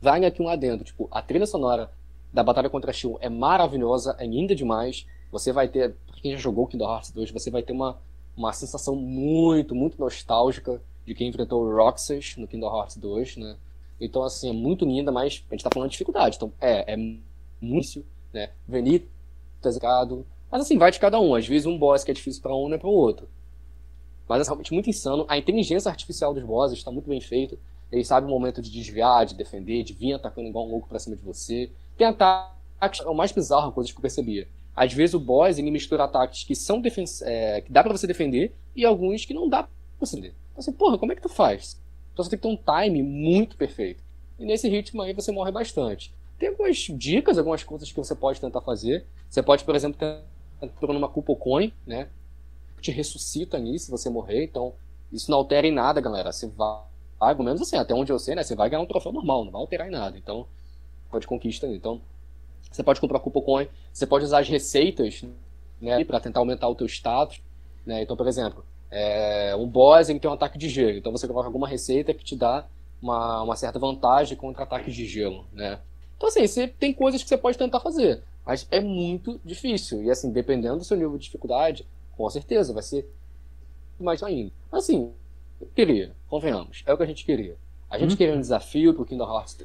Vai 0.00 0.24
aqui 0.24 0.42
um 0.42 0.48
adendo, 0.48 0.84
tipo, 0.84 1.08
a 1.10 1.20
trilha 1.20 1.46
sonora 1.46 1.90
da 2.32 2.42
Batalha 2.42 2.70
contra 2.70 2.92
Shion 2.92 3.16
é 3.20 3.28
maravilhosa, 3.28 4.16
é 4.18 4.26
linda 4.26 4.54
demais. 4.54 5.06
Você 5.30 5.52
vai 5.52 5.68
ter, 5.68 5.94
pra 6.06 6.16
quem 6.20 6.32
já 6.32 6.38
jogou 6.38 6.66
Kingdom 6.66 6.90
Hearts 6.90 7.10
2, 7.10 7.30
você 7.30 7.50
vai 7.50 7.62
ter 7.62 7.72
uma, 7.72 7.98
uma 8.36 8.52
sensação 8.52 8.96
muito, 8.96 9.74
muito 9.74 10.00
nostálgica 10.00 10.80
de 11.04 11.14
quem 11.14 11.28
enfrentou 11.28 11.64
o 11.64 11.76
Roxas 11.76 12.34
no 12.36 12.46
Kingdom 12.46 12.74
Hearts 12.74 12.96
2, 12.96 13.36
né? 13.36 13.56
Então, 14.00 14.22
assim, 14.22 14.48
é 14.48 14.52
muito 14.52 14.84
linda, 14.84 15.12
mas 15.12 15.44
a 15.50 15.54
gente 15.54 15.62
tá 15.62 15.70
falando 15.72 15.88
de 15.88 15.92
dificuldade. 15.92 16.36
Então, 16.36 16.52
é, 16.60 16.94
é 16.94 16.96
muito 17.60 18.04
né? 18.32 18.50
Venitas, 18.66 19.78
mas 20.50 20.62
assim, 20.62 20.78
vai 20.78 20.90
de 20.90 20.98
cada 20.98 21.20
um. 21.20 21.34
Às 21.34 21.46
vezes 21.46 21.66
um 21.66 21.78
boss 21.78 22.04
que 22.04 22.10
é 22.10 22.14
difícil 22.14 22.42
para 22.42 22.54
um 22.54 22.68
não 22.68 22.76
é 22.76 22.78
para 22.78 22.88
o 22.88 22.92
outro. 22.92 23.28
Mas 24.28 24.42
é 24.42 24.44
realmente 24.44 24.72
muito 24.72 24.90
insano. 24.90 25.24
A 25.28 25.36
inteligência 25.36 25.88
artificial 25.88 26.32
dos 26.32 26.44
bosses 26.44 26.78
está 26.78 26.90
muito 26.90 27.08
bem 27.08 27.20
feita. 27.20 27.56
Eles 27.90 28.06
sabem 28.06 28.28
o 28.28 28.32
momento 28.32 28.62
de 28.62 28.70
desviar, 28.70 29.26
de 29.26 29.34
defender, 29.34 29.82
de 29.82 29.92
vir 29.92 30.14
atacando 30.14 30.48
igual 30.48 30.66
um 30.66 30.70
louco 30.70 30.88
pra 30.88 30.98
cima 30.98 31.16
de 31.16 31.22
você. 31.22 31.70
Tem 31.96 32.06
ataques, 32.06 33.00
é 33.00 33.08
o 33.08 33.14
mais 33.14 33.32
bizarro, 33.32 33.72
coisas 33.72 33.92
que 33.92 33.98
eu 33.98 34.02
percebia. 34.02 34.46
Às 34.74 34.92
vezes 34.92 35.14
o 35.14 35.20
boss 35.20 35.58
ele 35.58 35.70
mistura 35.70 36.04
ataques 36.04 36.44
que 36.44 36.54
são 36.54 36.82
é, 37.22 37.60
que 37.60 37.72
dá 37.72 37.82
para 37.82 37.92
você 37.92 38.06
defender 38.06 38.54
e 38.74 38.84
alguns 38.84 39.24
que 39.24 39.34
não 39.34 39.48
dá 39.48 39.64
pra 39.64 39.72
você 39.98 40.16
defender. 40.16 40.34
Então, 40.50 40.60
assim, 40.60 40.72
porra, 40.72 40.98
como 40.98 41.12
é 41.12 41.14
que 41.14 41.22
tu 41.22 41.28
faz? 41.28 41.80
Então 42.12 42.24
você 42.24 42.30
tem 42.30 42.38
que 42.38 42.42
ter 42.42 42.48
um 42.48 42.56
time 42.56 43.02
muito 43.02 43.56
perfeito. 43.56 44.02
E 44.38 44.44
nesse 44.44 44.68
ritmo 44.68 45.02
aí 45.02 45.12
você 45.12 45.32
morre 45.32 45.50
bastante. 45.50 46.14
Tem 46.38 46.48
algumas 46.48 46.76
dicas, 46.76 47.36
algumas 47.36 47.62
coisas 47.62 47.92
que 47.92 47.98
você 47.98 48.14
pode 48.14 48.40
tentar 48.40 48.62
fazer. 48.62 49.04
Você 49.28 49.42
pode, 49.42 49.62
por 49.64 49.74
exemplo, 49.74 49.98
entrou 50.62 50.94
numa 50.94 51.08
Cupo 51.08 51.36
Coin, 51.36 51.72
né? 51.86 52.08
Te 52.80 52.90
ressuscita 52.90 53.58
ali 53.58 53.78
se 53.78 53.90
você 53.90 54.08
morrer. 54.08 54.44
Então, 54.44 54.72
isso 55.12 55.30
não 55.30 55.36
altera 55.36 55.66
em 55.66 55.72
nada, 55.72 56.00
galera. 56.00 56.32
Você 56.32 56.46
vai, 56.46 56.82
pelo 57.20 57.44
menos 57.44 57.60
assim, 57.60 57.76
até 57.76 57.94
onde 57.94 58.10
eu 58.10 58.18
sei, 58.18 58.34
né? 58.34 58.42
Você 58.42 58.54
vai 58.54 58.70
ganhar 58.70 58.82
um 58.82 58.86
troféu 58.86 59.12
normal, 59.12 59.44
não 59.44 59.52
vai 59.52 59.60
alterar 59.60 59.88
em 59.88 59.90
nada. 59.90 60.16
Então, 60.16 60.46
pode 61.10 61.26
conquista 61.26 61.66
ali. 61.66 61.76
Então, 61.76 62.00
você 62.70 62.82
pode 62.82 63.00
comprar 63.00 63.20
Cupo 63.20 63.42
Coin. 63.42 63.68
Você 63.92 64.06
pode 64.06 64.24
usar 64.24 64.40
as 64.40 64.48
receitas, 64.48 65.22
né? 65.80 66.04
Para 66.04 66.20
tentar 66.20 66.40
aumentar 66.40 66.68
o 66.68 66.74
teu 66.74 66.86
status. 66.86 67.42
Né? 67.84 68.02
Então, 68.02 68.16
por 68.16 68.26
exemplo, 68.26 68.64
é, 68.90 69.54
um 69.56 69.66
boss 69.66 70.08
ele 70.08 70.18
tem 70.18 70.30
um 70.30 70.34
ataque 70.34 70.58
de 70.58 70.68
gelo. 70.68 70.96
Então, 70.96 71.12
você 71.12 71.26
coloca 71.26 71.46
alguma 71.46 71.68
receita 71.68 72.14
que 72.14 72.24
te 72.24 72.36
dá 72.36 72.66
uma, 73.02 73.42
uma 73.42 73.56
certa 73.56 73.78
vantagem 73.78 74.36
contra 74.36 74.62
ataques 74.62 74.94
de 74.94 75.06
gelo, 75.06 75.46
né? 75.52 75.78
Então, 76.16 76.28
assim, 76.28 76.46
você 76.46 76.68
tem 76.68 76.92
coisas 76.92 77.22
que 77.22 77.28
você 77.28 77.38
pode 77.38 77.56
tentar 77.56 77.80
fazer. 77.80 78.22
Mas 78.44 78.66
é 78.70 78.80
muito 78.80 79.40
difícil. 79.44 80.02
E 80.02 80.10
assim, 80.10 80.30
dependendo 80.30 80.78
do 80.78 80.84
seu 80.84 80.96
nível 80.96 81.16
de 81.16 81.24
dificuldade, 81.24 81.86
com 82.16 82.28
certeza 82.28 82.72
vai 82.72 82.82
ser 82.82 83.08
mais 83.98 84.22
ainda. 84.22 84.52
Assim, 84.70 85.12
queria, 85.66 86.12
convenhamos, 86.28 86.82
é 86.86 86.92
o 86.92 86.96
que 86.96 87.02
a 87.02 87.06
gente 87.06 87.24
queria. 87.24 87.56
A 87.88 87.98
gente 87.98 88.14
hum. 88.14 88.16
queria 88.16 88.34
um 88.34 88.40
desafio 88.40 88.94
pro 88.94 89.04
Kingdom 89.04 89.32
Hearts 89.32 89.58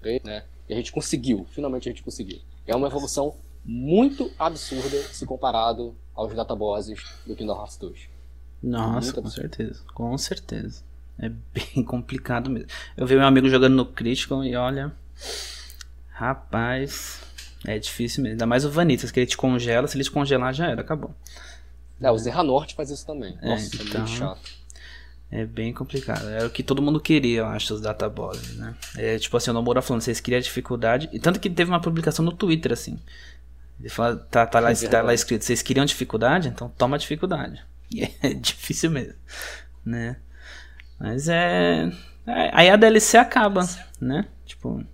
3, 0.00 0.22
né? 0.22 0.44
E 0.68 0.72
a 0.72 0.76
gente 0.76 0.92
conseguiu, 0.92 1.46
finalmente 1.50 1.88
a 1.88 1.92
gente 1.92 2.02
conseguiu. 2.02 2.38
É 2.66 2.74
uma 2.74 2.86
evolução 2.86 3.34
muito 3.64 4.30
absurda 4.38 5.02
se 5.12 5.26
comparado 5.26 5.94
aos 6.14 6.34
databosses 6.34 7.02
do 7.26 7.36
Kingdom 7.36 7.58
Hearts 7.58 7.76
2. 7.76 8.00
Nossa, 8.62 9.12
com 9.12 9.28
certeza, 9.28 9.80
com 9.94 10.18
certeza. 10.18 10.82
É 11.18 11.28
bem 11.28 11.82
complicado 11.84 12.50
mesmo. 12.50 12.68
Eu 12.96 13.06
vi 13.06 13.14
meu 13.14 13.26
amigo 13.26 13.48
jogando 13.48 13.74
no 13.74 13.86
Critical 13.86 14.44
e 14.44 14.56
olha, 14.56 14.92
rapaz, 16.08 17.20
é 17.64 17.78
difícil 17.78 18.22
mesmo. 18.22 18.34
Ainda 18.34 18.46
mais 18.46 18.64
o 18.64 18.70
Vanitas, 18.70 19.10
que 19.10 19.20
ele 19.20 19.26
te 19.26 19.36
congela, 19.36 19.86
se 19.86 19.96
ele 19.96 20.04
te 20.04 20.10
congelar 20.10 20.52
já 20.52 20.68
era, 20.68 20.80
acabou. 20.80 21.14
É, 22.00 22.10
o 22.10 22.16
Zerra 22.16 22.42
Norte 22.42 22.74
faz 22.74 22.90
isso 22.90 23.06
também. 23.06 23.36
É, 23.42 23.48
Nossa, 23.48 23.66
então, 23.66 23.80
é 23.80 23.82
muito 23.82 23.90
então, 23.90 24.06
chato. 24.06 24.60
É 25.30 25.46
bem 25.46 25.72
complicado. 25.72 26.28
Era 26.28 26.46
o 26.46 26.50
que 26.50 26.62
todo 26.62 26.82
mundo 26.82 27.00
queria, 27.00 27.40
eu 27.40 27.46
acho, 27.46 27.74
os 27.74 27.80
databosses, 27.80 28.56
né? 28.56 28.74
É 28.96 29.18
tipo 29.18 29.36
assim, 29.36 29.50
o 29.50 29.54
Nomura 29.54 29.80
falando, 29.80 30.02
vocês 30.02 30.20
queriam 30.20 30.40
dificuldade. 30.40 31.08
E 31.12 31.20
tanto 31.20 31.38
que 31.38 31.48
teve 31.48 31.70
uma 31.70 31.80
publicação 31.80 32.24
no 32.24 32.32
Twitter, 32.32 32.72
assim. 32.72 32.98
Ele 33.78 33.88
fala, 33.88 34.16
tá, 34.16 34.44
tá, 34.46 34.58
lá, 34.58 34.72
é 34.72 34.74
tá 34.74 35.02
lá 35.02 35.14
escrito, 35.14 35.44
vocês 35.44 35.62
queriam 35.62 35.86
dificuldade? 35.86 36.48
Então 36.48 36.68
toma 36.76 36.98
dificuldade. 36.98 37.62
E 37.92 38.04
é 38.22 38.32
difícil 38.34 38.88
mesmo, 38.88 39.16
né? 39.84 40.16
Mas 40.96 41.28
é... 41.28 41.90
é 42.24 42.50
aí 42.52 42.70
a 42.70 42.76
DLC 42.76 43.18
acaba, 43.18 43.68
né? 44.00 44.28
Tipo, 44.46 44.84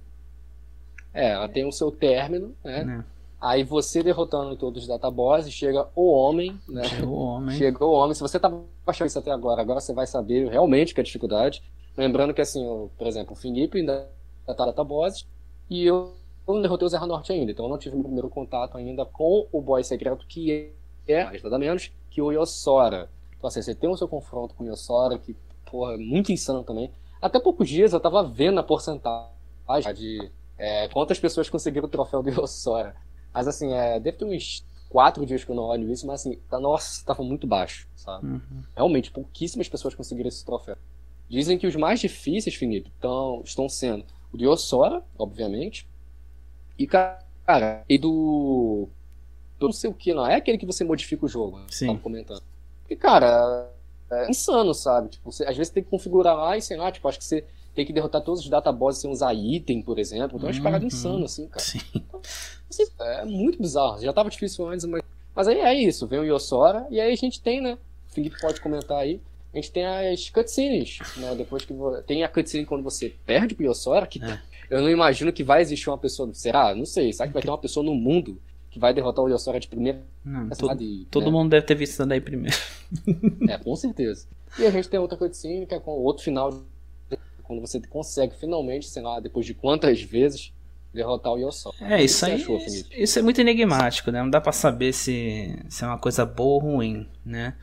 é, 1.16 1.32
ela 1.32 1.48
tem 1.48 1.66
o 1.66 1.72
seu 1.72 1.90
término, 1.90 2.54
né? 2.62 3.02
É. 3.02 3.15
Aí 3.40 3.62
você 3.62 4.02
derrotando 4.02 4.56
todos 4.56 4.82
os 4.82 4.88
databosses, 4.88 5.52
chega 5.52 5.86
o 5.94 6.10
homem, 6.10 6.58
né? 6.68 6.84
Chegou 6.84 7.14
o 7.14 7.22
homem. 7.22 7.56
Chegou 7.56 7.90
o 7.90 7.92
homem. 7.92 8.14
Se 8.14 8.20
você 8.20 8.40
tava 8.40 8.64
achando 8.86 9.08
isso 9.08 9.18
até 9.18 9.30
agora, 9.30 9.60
agora 9.60 9.80
você 9.80 9.92
vai 9.92 10.06
saber 10.06 10.48
realmente 10.48 10.94
que 10.94 11.00
é 11.00 11.04
dificuldade. 11.04 11.62
Lembrando 11.96 12.32
que, 12.32 12.40
assim, 12.40 12.88
por 12.96 13.06
exemplo, 13.06 13.32
o 13.32 13.36
Felipe 13.36 13.78
ainda 13.78 14.08
tá 14.46 14.64
databosses 14.64 15.26
e 15.68 15.84
eu 15.84 16.14
não 16.46 16.62
derrotei 16.62 16.86
o 16.86 16.88
Zerra 16.88 17.06
Norte 17.06 17.32
ainda. 17.32 17.50
Então 17.50 17.66
eu 17.66 17.70
não 17.70 17.78
tive 17.78 17.96
o 17.96 18.02
primeiro 18.02 18.28
contato 18.28 18.76
ainda 18.78 19.04
com 19.04 19.46
o 19.52 19.60
boy 19.60 19.82
secreto, 19.84 20.26
que 20.26 20.72
é, 21.06 21.24
mais 21.24 21.42
nada 21.42 21.58
menos, 21.58 21.90
que 22.10 22.22
o 22.22 22.32
Yossora. 22.32 23.10
Então, 23.36 23.48
assim, 23.48 23.62
você 23.62 23.74
tem 23.74 23.88
o 23.88 23.96
seu 23.96 24.08
confronto 24.08 24.54
com 24.54 24.64
o 24.64 24.66
Yossora, 24.66 25.18
que, 25.18 25.36
porra, 25.70 25.94
é 25.94 25.96
muito 25.96 26.32
insano 26.32 26.62
também. 26.62 26.90
Até 27.20 27.38
poucos 27.38 27.68
dias 27.68 27.92
eu 27.92 28.00
tava 28.00 28.22
vendo 28.22 28.58
a 28.58 28.62
porcentagem 28.62 29.94
de 29.94 30.30
é, 30.58 30.88
quantas 30.88 31.18
pessoas 31.18 31.50
conseguiram 31.50 31.86
o 31.86 31.90
troféu 31.90 32.22
do 32.22 32.30
Yossora? 32.30 32.96
Mas 33.36 33.46
assim, 33.46 33.70
é, 33.74 34.00
deve 34.00 34.16
ter 34.16 34.24
uns 34.24 34.64
quatro 34.88 35.26
dias 35.26 35.44
que 35.44 35.50
eu 35.50 35.54
não 35.54 35.64
olho 35.64 35.92
isso, 35.92 36.06
mas 36.06 36.20
assim, 36.22 36.38
tá, 36.48 36.58
nossa, 36.58 37.04
tava 37.04 37.22
muito 37.22 37.46
baixo, 37.46 37.86
sabe? 37.94 38.26
Uhum. 38.26 38.62
Realmente, 38.74 39.10
pouquíssimas 39.10 39.68
pessoas 39.68 39.94
conseguiram 39.94 40.28
esse 40.28 40.42
troféu. 40.42 40.78
Dizem 41.28 41.58
que 41.58 41.66
os 41.66 41.76
mais 41.76 42.00
difíceis, 42.00 42.54
Felipe, 42.54 42.90
tão, 42.98 43.42
estão 43.44 43.68
sendo 43.68 44.06
o 44.32 44.38
do 44.38 44.50
Yossora, 44.50 45.02
obviamente, 45.18 45.86
e, 46.78 46.86
cara, 46.86 47.84
e 47.86 47.98
do. 47.98 48.88
do 49.58 49.66
não 49.66 49.72
sei 49.72 49.90
o 49.90 49.94
que, 49.94 50.14
não. 50.14 50.26
É 50.26 50.36
aquele 50.36 50.56
que 50.56 50.64
você 50.64 50.82
modifica 50.82 51.26
o 51.26 51.28
jogo, 51.28 51.58
né? 51.58 51.66
Sim. 51.68 51.88
Tava 51.88 51.98
comentando. 51.98 52.42
E, 52.88 52.96
cara, 52.96 53.70
é 54.10 54.30
insano, 54.30 54.72
sabe? 54.72 55.10
Tipo, 55.10 55.30
você, 55.30 55.44
às 55.44 55.56
vezes 55.56 55.70
tem 55.70 55.82
que 55.82 55.90
configurar 55.90 56.34
lá 56.34 56.56
e 56.56 56.62
sei 56.62 56.78
lá, 56.78 56.90
tipo, 56.90 57.06
acho 57.06 57.18
que 57.18 57.24
você 57.24 57.44
tem 57.74 57.84
que 57.84 57.92
derrotar 57.92 58.22
todos 58.22 58.40
os 58.40 58.48
databosses 58.48 59.02
sem 59.02 59.10
usar 59.10 59.34
item, 59.34 59.82
por 59.82 59.98
exemplo. 59.98 60.38
Então 60.38 60.48
é 60.48 60.52
uma 60.52 60.62
parada 60.62 60.82
uhum. 60.82 60.88
insano, 60.88 61.24
assim, 61.26 61.46
cara. 61.46 61.62
Sim. 61.62 61.80
Então, 61.94 62.20
assim, 62.70 62.84
é 63.00 63.24
muito 63.24 63.60
bizarro. 63.60 64.00
Já 64.00 64.12
tava 64.12 64.30
difícil 64.30 64.68
antes, 64.68 64.84
mas. 64.86 65.02
Mas 65.34 65.48
aí 65.48 65.60
é 65.60 65.74
isso, 65.74 66.06
vem 66.06 66.18
o 66.18 66.24
Yossora, 66.24 66.86
e 66.90 66.98
aí 66.98 67.12
a 67.12 67.16
gente 67.16 67.42
tem, 67.42 67.60
né? 67.60 67.76
O 68.08 68.14
Felipe 68.14 68.40
pode 68.40 68.58
comentar 68.58 68.98
aí. 68.98 69.20
A 69.52 69.56
gente 69.56 69.70
tem 69.70 69.84
as 69.84 70.30
cutscenes, 70.30 70.98
né? 71.18 71.34
Depois 71.34 71.62
que 71.64 71.74
tem 72.06 72.24
a 72.24 72.28
cutscene 72.28 72.64
quando 72.64 72.82
você 72.82 73.14
perde 73.26 73.54
pro 73.54 73.66
Yossora, 73.66 74.06
que 74.06 74.22
é. 74.22 74.40
eu 74.70 74.80
não 74.80 74.88
imagino 74.88 75.30
que 75.32 75.44
vai 75.44 75.60
existir 75.60 75.90
uma 75.90 75.98
pessoa. 75.98 76.32
Será? 76.32 76.74
Não 76.74 76.86
sei. 76.86 77.12
Será 77.12 77.26
que 77.26 77.34
vai 77.34 77.42
ter 77.42 77.50
uma 77.50 77.58
pessoa 77.58 77.84
no 77.84 77.94
mundo 77.94 78.40
que 78.70 78.78
vai 78.78 78.94
derrotar 78.94 79.24
o 79.24 79.28
Yossora 79.28 79.60
de 79.60 79.68
primeira? 79.68 80.02
Não, 80.24 80.48
todo, 81.10 81.26
né? 81.26 81.30
mundo 81.30 81.50
deve 81.50 81.66
ter 81.66 81.74
visto 81.74 81.92
isso 81.92 82.06
daí 82.06 82.20
primeiro. 82.20 82.56
É, 83.48 83.58
com 83.58 83.76
certeza. 83.76 84.26
E 84.58 84.64
a 84.64 84.70
gente 84.70 84.88
tem 84.88 84.98
outra 84.98 85.18
cutscene 85.18 85.66
que 85.66 85.74
é 85.74 85.80
com 85.80 85.90
outro 85.90 86.22
final 86.22 86.50
quando 87.42 87.60
você 87.60 87.80
consegue 87.80 88.34
finalmente, 88.34 88.88
sei 88.88 89.02
lá, 89.02 89.20
depois 89.20 89.46
de 89.46 89.54
quantas 89.54 90.02
vezes, 90.02 90.52
derrotar 90.96 91.32
o 91.32 91.38
Yossol. 91.38 91.74
É, 91.80 92.02
isso 92.02 92.26
aí. 92.26 92.34
Achou, 92.34 92.58
isso 92.90 93.18
é 93.18 93.22
muito 93.22 93.40
enigmático, 93.40 94.10
né? 94.10 94.20
Não 94.22 94.30
dá 94.30 94.40
para 94.40 94.52
saber 94.52 94.92
se, 94.92 95.56
se 95.68 95.84
é 95.84 95.86
uma 95.86 95.98
coisa 95.98 96.24
boa 96.24 96.64
ou 96.64 96.72
ruim, 96.72 97.08
né? 97.24 97.54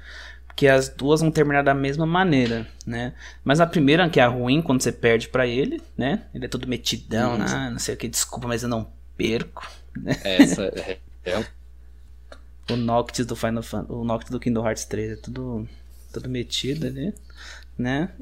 Porque 0.47 0.67
as 0.67 0.88
duas 0.88 1.21
vão 1.21 1.31
terminar 1.31 1.63
da 1.63 1.73
mesma 1.73 2.05
maneira, 2.05 2.67
né? 2.86 3.13
Mas 3.43 3.59
a 3.59 3.65
primeira, 3.65 4.07
que 4.07 4.19
é 4.19 4.23
a 4.23 4.27
ruim, 4.27 4.61
quando 4.61 4.81
você 4.81 4.91
perde 4.91 5.27
para 5.27 5.47
ele, 5.47 5.81
né? 5.97 6.25
Ele 6.34 6.45
é 6.45 6.47
todo 6.47 6.67
metidão, 6.67 7.38
né? 7.38 7.69
Não 7.71 7.79
sei 7.79 7.95
o 7.95 7.97
que, 7.97 8.07
desculpa, 8.07 8.47
mas 8.47 8.61
eu 8.61 8.69
não 8.69 8.88
perco. 9.17 9.67
Né? 9.97 10.15
Essa 10.23 10.65
é. 10.65 10.99
é. 11.25 11.43
O 12.71 12.77
Noctis 12.77 13.25
do 13.25 13.36
Final 13.36 13.61
Fantasy, 13.61 13.91
o 13.91 14.05
Noctis 14.05 14.31
do 14.31 14.39
Kingdom 14.39 14.65
Hearts 14.65 14.86
3 14.86 15.11
é 15.11 15.15
tudo, 15.17 15.67
tudo 16.13 16.29
metido 16.29 16.88
ali 16.88 17.07
né? 17.07 17.13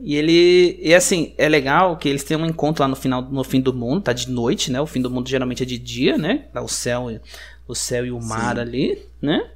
E 0.01 0.15
ele. 0.15 0.79
E 0.81 0.93
assim, 0.93 1.33
é 1.37 1.49
legal 1.49 1.97
que 1.97 2.07
eles 2.07 2.23
têm 2.23 2.37
um 2.37 2.45
encontro 2.45 2.81
lá 2.81 2.87
no 2.87 2.95
final 2.95 3.21
no 3.21 3.43
fim 3.43 3.59
do 3.59 3.73
mundo, 3.73 4.01
tá 4.01 4.13
de 4.13 4.29
noite, 4.29 4.71
né? 4.71 4.79
O 4.79 4.85
fim 4.85 5.01
do 5.01 5.09
mundo 5.09 5.29
geralmente 5.29 5.63
é 5.63 5.65
de 5.65 5.77
dia, 5.77 6.17
né? 6.17 6.45
Tá 6.53 6.61
o 6.61 6.67
céu, 6.67 7.07
o 7.67 7.75
céu 7.75 8.05
e 8.05 8.11
o 8.11 8.21
mar 8.21 8.55
Sim. 8.55 8.61
ali, 8.61 9.05
né? 9.21 9.49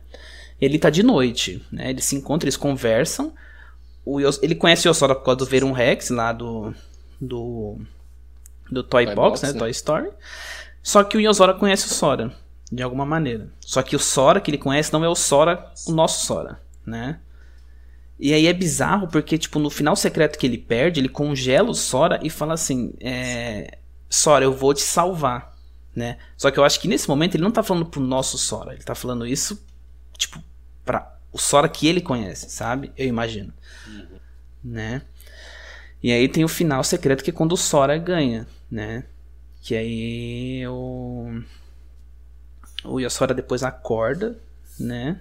Ele 0.59 0.77
tá 0.77 0.89
de 0.89 1.03
noite, 1.03 1.65
né? 1.71 1.89
Eles 1.89 2.05
se 2.05 2.15
encontram, 2.15 2.45
eles 2.45 2.57
conversam. 2.57 3.33
O 4.05 4.19
Yos, 4.19 4.39
ele 4.43 4.55
conhece 4.55 4.87
o 4.87 4.89
Yosora 4.89 5.15
por 5.15 5.23
causa 5.23 5.39
do 5.39 5.45
Verum 5.45 5.71
Rex 5.71 6.09
lá 6.09 6.31
do 6.31 6.73
do 7.19 7.77
do 8.69 8.83
Toy, 8.83 9.05
Toy 9.05 9.15
Box, 9.15 9.41
Box, 9.41 9.43
né? 9.43 9.53
né? 9.53 9.59
Toy 9.59 9.71
Story. 9.71 10.09
Só 10.83 11.03
que 11.03 11.17
o 11.17 11.21
Yosora 11.21 11.53
conhece 11.53 11.87
o 11.87 11.89
Sora 11.89 12.31
de 12.71 12.83
alguma 12.83 13.05
maneira. 13.05 13.49
Só 13.59 13.81
que 13.81 13.95
o 13.95 13.99
Sora 13.99 14.39
que 14.39 14.51
ele 14.51 14.57
conhece 14.57 14.91
não 14.91 15.03
é 15.03 15.09
o 15.09 15.15
Sora, 15.15 15.71
o 15.87 15.91
nosso 15.91 16.25
Sora, 16.25 16.59
né? 16.85 17.19
E 18.19 18.33
aí 18.33 18.47
é 18.47 18.53
bizarro 18.53 19.07
porque, 19.07 19.37
tipo, 19.37 19.59
no 19.59 19.69
final 19.69 19.95
secreto 19.95 20.39
que 20.39 20.45
ele 20.45 20.57
perde, 20.57 20.99
ele 20.99 21.09
congela 21.09 21.69
o 21.69 21.75
Sora 21.75 22.19
e 22.23 22.29
fala 22.29 22.53
assim: 22.53 22.93
é, 22.99 23.77
Sora, 24.09 24.45
eu 24.45 24.53
vou 24.53 24.73
te 24.73 24.81
salvar, 24.81 25.55
né? 25.93 26.17
Só 26.37 26.49
que 26.49 26.57
eu 26.57 26.63
acho 26.63 26.79
que 26.79 26.87
nesse 26.87 27.07
momento 27.07 27.35
ele 27.35 27.43
não 27.43 27.51
tá 27.51 27.61
falando 27.61 27.85
pro 27.85 28.01
nosso 28.01 28.37
Sora, 28.37 28.73
ele 28.73 28.83
tá 28.83 28.95
falando 28.95 29.27
isso, 29.27 29.61
tipo, 30.17 30.41
pra 30.85 31.13
o 31.31 31.37
Sora 31.37 31.67
que 31.67 31.87
ele 31.87 31.99
conhece, 31.99 32.49
sabe? 32.49 32.93
Eu 32.97 33.07
imagino. 33.07 33.53
Né? 34.63 35.01
E 36.01 36.11
aí 36.11 36.29
tem 36.29 36.43
o 36.45 36.47
final 36.47 36.83
secreto 36.83 37.23
que 37.23 37.29
é 37.29 37.33
quando 37.33 37.51
o 37.51 37.57
Sora 37.57 37.97
ganha, 37.97 38.47
né? 38.71 39.03
Que 39.61 39.75
aí 39.75 40.67
o. 40.67 41.41
O 42.83 42.99
Yosora 42.99 43.33
depois 43.33 43.63
acorda, 43.63 44.39
né? 44.79 45.19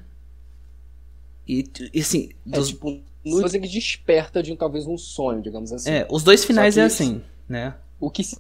E, 1.47 1.65
e 1.93 2.01
assim. 2.01 2.31
É 2.47 2.57
dos... 2.57 2.69
tipo, 2.69 3.01
no 3.25 3.47
ele 3.47 3.69
desperta 3.69 4.43
de 4.43 4.55
talvez 4.57 4.87
um 4.87 4.99
sonho, 4.99 5.41
digamos 5.43 5.73
assim. 5.73 5.91
É, 5.91 6.07
os 6.11 6.23
dois 6.23 6.45
finais 6.45 6.77
é 6.77 6.83
assim, 6.83 7.23
né? 7.49 7.75
o 8.01 8.11
que 8.11 8.23
se, 8.23 8.39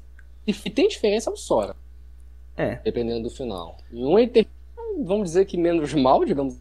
tem 0.74 0.88
diferença 0.88 1.30
é 1.30 1.32
o 1.32 1.36
Sora. 1.36 1.74
É. 2.56 2.76
Dependendo 2.76 3.28
do 3.28 3.34
final. 3.34 3.78
Em 3.92 4.04
um 4.04 4.18
ele 4.18 4.46
vamos 5.04 5.30
dizer 5.30 5.44
que 5.46 5.56
menos 5.56 5.92
mal, 5.94 6.24
digamos 6.24 6.56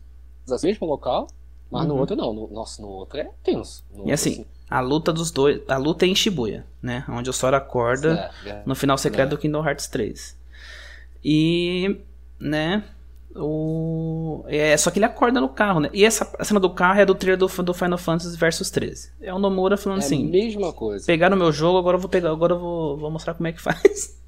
assim, 0.49 0.67
mesmo 0.67 0.87
local. 0.87 1.27
Mas 1.69 1.87
no 1.87 1.95
Uhum. 1.95 1.99
outro 1.99 2.15
não. 2.15 2.33
No, 2.33 2.47
nossa, 2.47 2.81
no 2.81 2.87
outro 2.87 3.19
é 3.19 3.29
tenso. 3.43 3.83
No 3.91 3.97
E 3.97 3.99
outro, 4.01 4.13
assim, 4.13 4.45
a 4.69 4.79
luta 4.79 5.11
dos 5.11 5.31
dois. 5.31 5.61
A 5.67 5.77
luta 5.77 6.05
é 6.05 6.07
em 6.07 6.15
Shibuya, 6.15 6.65
né? 6.81 7.03
Onde 7.09 7.29
o 7.29 7.33
Sora 7.33 7.57
acorda 7.57 8.31
é, 8.45 8.49
é. 8.49 8.63
no 8.65 8.75
final 8.75 8.97
secreto 8.97 9.27
É. 9.27 9.29
do 9.31 9.37
Kingdom 9.37 9.65
Hearts 9.67 9.87
3. 9.87 10.37
E. 11.23 11.97
né? 12.39 12.83
O. 13.35 14.43
É, 14.47 14.75
só 14.77 14.91
que 14.91 14.99
ele 14.99 15.05
acorda 15.05 15.41
no 15.41 15.49
carro, 15.49 15.79
né? 15.79 15.89
E 15.93 16.05
essa 16.05 16.29
cena 16.43 16.59
do 16.59 16.69
carro 16.69 16.99
é 16.99 17.05
do 17.05 17.15
trailer 17.15 17.37
do, 17.37 17.47
do 17.63 17.73
Final 17.73 17.97
Fantasy 17.97 18.37
Versus 18.37 18.69
13. 18.69 19.11
É 19.21 19.33
o 19.33 19.39
Nomura 19.39 19.75
falando 19.77 20.01
É 20.01 20.05
assim: 20.05 20.25
mesma 20.29 20.71
coisa. 20.71 21.05
pegaram 21.05 21.35
o 21.35 21.39
meu 21.39 21.51
jogo, 21.51 21.77
agora 21.77 21.97
eu 21.97 22.01
vou 22.01 22.09
pegar, 22.09 22.29
agora 22.29 22.53
eu 22.53 22.59
vou, 22.59 22.97
vou 22.97 23.09
mostrar 23.11 23.33
como 23.33 23.47
é 23.47 23.51
que 23.51 23.61
faz. 23.61 24.21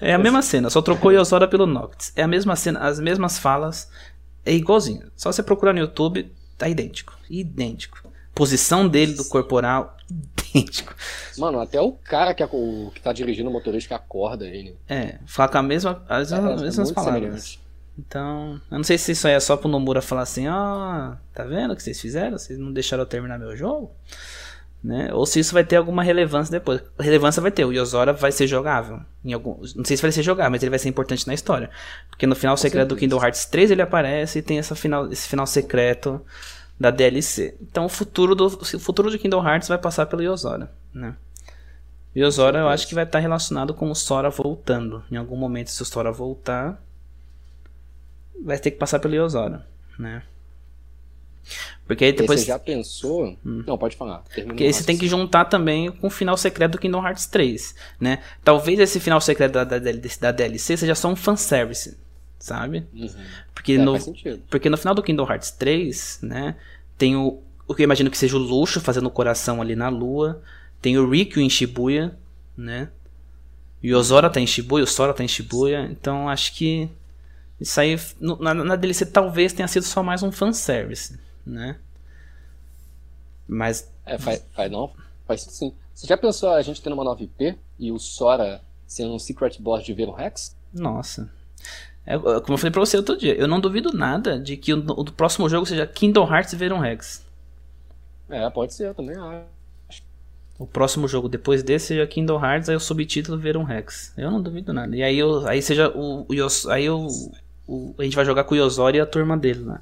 é 0.00 0.14
a 0.14 0.18
mesma 0.18 0.42
cena, 0.42 0.70
só 0.70 0.82
trocou 0.82 1.12
Yosora 1.12 1.46
pelo 1.46 1.66
Noctis. 1.66 2.12
É 2.16 2.22
a 2.22 2.28
mesma 2.28 2.56
cena, 2.56 2.80
as 2.80 2.98
mesmas 2.98 3.38
falas, 3.38 3.88
é 4.44 4.52
igualzinho. 4.52 5.10
Só 5.16 5.30
você 5.30 5.42
procurar 5.42 5.72
no 5.72 5.80
YouTube, 5.80 6.32
tá 6.56 6.68
idêntico. 6.68 7.16
Idêntico. 7.30 8.02
Posição 8.34 8.88
dele 8.88 9.14
do 9.14 9.24
corporal, 9.24 9.96
idêntico. 10.54 10.94
Mano, 11.36 11.60
até 11.60 11.80
o 11.80 11.92
cara 11.92 12.34
que, 12.34 12.42
é 12.42 12.48
o, 12.50 12.90
que 12.94 13.00
tá 13.00 13.12
dirigindo 13.12 13.48
o 13.48 13.52
motorista 13.52 13.88
que 13.88 13.94
acorda 13.94 14.46
ele. 14.46 14.76
É, 14.88 15.16
fala 15.26 15.48
com 15.48 15.58
a 15.58 15.62
mesma, 15.62 16.04
as 16.08 16.32
É, 16.32 16.36
é 16.36 16.40
mesmas 16.40 16.76
muito 16.76 16.94
palavras. 16.94 17.20
semelhante. 17.22 17.60
Então, 17.98 18.60
eu 18.70 18.76
não 18.76 18.84
sei 18.84 18.96
se 18.96 19.10
isso 19.12 19.26
aí 19.26 19.34
é 19.34 19.40
só 19.40 19.56
pro 19.56 19.68
Nomura 19.68 20.00
falar 20.00 20.22
assim, 20.22 20.46
ó, 20.46 21.14
tá 21.34 21.42
vendo 21.44 21.72
o 21.72 21.76
que 21.76 21.82
vocês 21.82 22.00
fizeram? 22.00 22.38
Vocês 22.38 22.56
não 22.58 22.72
deixaram 22.72 23.02
eu 23.02 23.06
terminar 23.06 23.38
meu 23.38 23.56
jogo? 23.56 23.90
Né? 24.82 25.12
Ou 25.12 25.26
se 25.26 25.40
isso 25.40 25.52
vai 25.52 25.64
ter 25.64 25.74
alguma 25.74 26.04
relevância 26.04 26.52
depois. 26.52 26.80
Relevância 27.00 27.42
vai 27.42 27.50
ter, 27.50 27.64
o 27.64 27.72
Yozora 27.72 28.12
vai 28.12 28.30
ser 28.30 28.46
jogável. 28.46 29.00
Em 29.24 29.32
algum, 29.32 29.56
não 29.74 29.84
sei 29.84 29.96
se 29.96 30.02
vai 30.02 30.12
ser 30.12 30.22
jogável, 30.22 30.52
mas 30.52 30.62
ele 30.62 30.70
vai 30.70 30.78
ser 30.78 30.88
importante 30.88 31.26
na 31.26 31.34
história. 31.34 31.68
Porque 32.08 32.28
no 32.28 32.36
final 32.36 32.56
secreto 32.56 32.90
do. 32.90 32.96
Kingdom 32.96 33.20
Hearts 33.20 33.46
3 33.46 33.72
ele 33.72 33.82
aparece 33.82 34.38
e 34.38 34.42
tem 34.42 34.60
essa 34.60 34.76
final, 34.76 35.10
esse 35.10 35.26
final 35.26 35.46
secreto 35.48 36.24
da 36.78 36.90
DLC. 36.90 37.56
Então 37.60 37.84
o 37.84 37.88
futuro 37.88 38.34
do 38.34 38.46
o 38.46 38.78
futuro 38.78 39.10
de 39.10 39.18
Kingdom 39.18 39.46
Hearts 39.46 39.68
vai 39.68 39.78
passar 39.78 40.06
pelo 40.06 40.22
Yozora, 40.22 40.70
né? 40.92 41.16
Yozora 42.16 42.60
eu 42.60 42.68
acho 42.68 42.88
que 42.88 42.94
vai 42.94 43.04
estar 43.04 43.18
relacionado 43.18 43.74
com 43.74 43.90
o 43.90 43.94
Sora 43.94 44.30
voltando. 44.30 45.04
Em 45.10 45.16
algum 45.16 45.36
momento 45.36 45.70
se 45.70 45.82
o 45.82 45.84
Sora 45.84 46.10
voltar, 46.10 46.82
vai 48.42 48.58
ter 48.58 48.70
que 48.70 48.78
passar 48.78 48.98
pelo 48.98 49.14
Yozora, 49.14 49.66
né? 49.98 50.22
Porque 51.86 52.04
aí 52.04 52.12
Depois... 52.12 52.40
Você 52.40 52.46
já 52.46 52.58
pensou? 52.58 53.36
Não, 53.42 53.78
pode 53.78 53.96
falar. 53.96 54.22
Porque 54.46 54.64
aí 54.64 54.72
você 54.72 54.84
tem 54.84 54.98
que 54.98 55.08
juntar 55.08 55.46
também 55.46 55.90
com 55.90 56.08
o 56.08 56.10
final 56.10 56.36
secreto 56.36 56.72
do 56.72 56.78
Kingdom 56.78 57.04
Hearts 57.04 57.26
3, 57.26 57.74
né? 57.98 58.22
Talvez 58.44 58.78
esse 58.78 59.00
final 59.00 59.20
secreto 59.20 59.52
da, 59.52 59.64
da, 59.64 59.78
da 59.78 60.32
DLC 60.32 60.76
seja 60.76 60.94
só 60.94 61.08
um 61.08 61.16
fanservice, 61.16 61.96
sabe? 62.38 62.86
Uhum. 62.92 63.08
Porque, 63.54 63.72
É, 63.72 63.78
no, 63.78 63.98
porque 64.48 64.70
no 64.70 64.76
final 64.76 64.94
do 64.94 65.02
Kingdom 65.02 65.28
Hearts 65.28 65.50
3, 65.52 66.20
né? 66.22 66.56
Tem 66.96 67.16
o, 67.16 67.40
o 67.66 67.74
que 67.74 67.82
eu 67.82 67.84
imagino 67.84 68.10
que 68.10 68.18
seja 68.18 68.36
o 68.36 68.40
Luxo 68.40 68.80
fazendo 68.80 69.06
o 69.06 69.10
coração 69.10 69.60
ali 69.60 69.76
na 69.76 69.88
lua. 69.88 70.42
Tem 70.80 70.96
o 70.98 71.08
Rikyu 71.08 71.42
em 71.42 71.50
Shibuya, 71.50 72.16
né? 72.56 72.88
E 73.82 73.94
o 73.94 73.98
Ozora 73.98 74.30
tá 74.30 74.40
em 74.40 74.46
Shibuya, 74.46 74.84
o 74.84 74.86
Sora 74.86 75.14
tá 75.14 75.22
em 75.22 75.28
Shibuya. 75.28 75.88
Então 75.90 76.28
acho 76.28 76.54
que 76.54 76.88
isso 77.60 77.80
aí 77.80 77.96
na, 78.20 78.54
na 78.54 78.76
DLC 78.76 79.06
talvez 79.06 79.52
tenha 79.52 79.68
sido 79.68 79.84
só 79.84 80.02
mais 80.02 80.22
um 80.22 80.32
fanservice, 80.32 81.18
né? 81.46 81.78
Mas 83.46 83.90
É, 84.04 84.18
faz, 84.18 84.44
faz 84.52 84.70
não? 84.70 84.92
Faz 85.26 85.42
sim. 85.42 85.72
Você 85.94 86.06
já 86.06 86.16
pensou 86.16 86.50
a 86.50 86.62
gente 86.62 86.80
tendo 86.82 86.92
uma 86.92 87.04
nova 87.04 87.22
IP 87.22 87.58
e 87.78 87.90
o 87.90 87.98
Sora 87.98 88.60
sendo 88.86 89.14
um 89.14 89.18
Secret 89.18 89.58
Boss 89.60 89.84
de 89.84 89.92
Venom 89.92 90.12
Rex? 90.12 90.56
Nossa. 90.72 91.30
É, 92.08 92.14
é, 92.14 92.18
como 92.40 92.54
eu 92.54 92.58
falei 92.58 92.72
pra 92.72 92.80
você 92.80 92.96
outro 92.96 93.16
dia, 93.16 93.34
eu 93.36 93.46
não 93.48 93.60
duvido 93.60 93.92
nada 93.92 94.38
de 94.40 94.56
que 94.56 94.72
o, 94.74 94.78
o 94.78 95.12
próximo 95.12 95.48
jogo 95.48 95.66
seja 95.66 95.86
Kingdom 95.86 96.26
Hearts 96.32 96.54
Verum 96.54 96.78
Rex. 96.80 97.24
É, 98.28 98.48
pode 98.50 98.74
ser, 98.74 98.88
eu 98.88 98.94
também 98.94 99.16
acho. 99.16 99.46
O 100.58 100.66
próximo 100.66 101.06
jogo 101.08 101.28
depois 101.28 101.62
desse 101.62 101.86
seja 101.88 102.06
Kingdom 102.06 102.44
Hearts, 102.44 102.68
aí 102.68 102.74
o 102.76 102.80
subtítulo 102.80 103.38
Verum 103.38 103.62
Rex. 103.64 104.12
Eu 104.16 104.30
não 104.30 104.42
duvido 104.42 104.72
nada. 104.72 104.94
E 104.96 105.02
aí, 105.02 105.16
eu, 105.18 105.46
aí 105.46 105.62
seja 105.62 105.88
o, 105.96 106.26
o 106.28 106.34
Yos- 106.34 106.66
aí 106.66 106.90
o, 106.90 107.06
o- 107.66 107.94
a 107.98 108.02
gente 108.04 108.16
vai 108.16 108.24
jogar 108.24 108.44
com 108.44 108.54
o 108.54 108.58
Yosori 108.58 108.98
e 108.98 109.00
a 109.00 109.06
turma 109.06 109.36
dele 109.36 109.64
lá. 109.64 109.80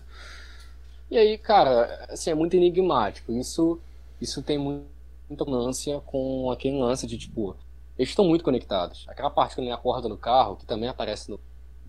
E 1.11 1.17
aí, 1.17 1.39
cara, 1.39 2.07
assim, 2.11 2.31
é 2.31 2.35
muito 2.35 2.55
enigmático. 2.57 3.33
Isso, 3.33 3.81
isso 4.21 4.43
tem 4.43 4.59
mu- 4.59 4.85
muita 5.29 5.45
consonância 5.45 6.01
com 6.01 6.51
aquele 6.51 6.79
lance 6.79 7.07
de, 7.07 7.17
tipo, 7.19 7.57
eles 7.99 8.11
estão 8.11 8.25
muito 8.25 8.45
conectados. 8.45 9.05
Aquela 9.09 9.31
parte 9.31 9.55
que 9.55 9.61
ele 9.61 9.71
acorda 9.71 10.09
no 10.09 10.17
carro, 10.19 10.57
que 10.57 10.67
também 10.67 10.89
aparece 10.89 11.31
no 11.31 11.39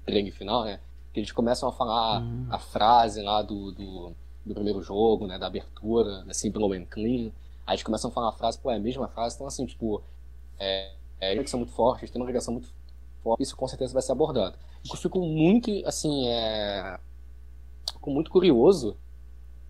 trailer 0.07 0.33
final, 0.33 0.63
né? 0.63 0.79
Que 1.13 1.19
eles 1.19 1.31
começam 1.31 1.67
a 1.69 1.71
falar 1.71 2.21
Hum. 2.21 2.47
a 2.49 2.57
frase 2.57 3.21
lá 3.21 3.41
do, 3.41 3.71
do, 3.71 4.13
do 4.45 4.53
primeiro 4.53 4.81
jogo, 4.81 5.27
né? 5.27 5.37
Da 5.37 5.47
abertura, 5.47 6.23
da 6.23 6.33
Simple 6.33 6.77
and 6.77 6.85
Clean. 6.85 7.31
Aí 7.65 7.75
eles 7.75 7.83
começam 7.83 8.09
a 8.09 8.13
falar 8.13 8.29
a 8.29 8.31
frase, 8.31 8.57
pô, 8.57 8.71
é 8.71 8.77
a 8.77 8.79
mesma 8.79 9.07
frase. 9.09 9.35
Então, 9.35 9.45
assim, 9.45 9.65
tipo, 9.65 10.01
é, 10.57 10.91
é 11.19 11.33
eles 11.33 11.49
são 11.49 11.59
muito 11.59 11.73
fortes, 11.73 12.09
têm 12.09 12.21
uma 12.21 12.27
ligação 12.27 12.53
muito 12.53 12.69
forte. 13.21 13.43
Isso 13.43 13.55
com 13.55 13.67
certeza 13.67 13.93
vai 13.93 14.01
ser 14.01 14.13
abordado. 14.13 14.57
Eu 14.89 14.95
fico 14.97 15.19
muito, 15.19 15.69
assim, 15.85 16.27
é... 16.29 16.97
Fico 17.91 18.09
muito 18.09 18.31
curioso 18.31 18.95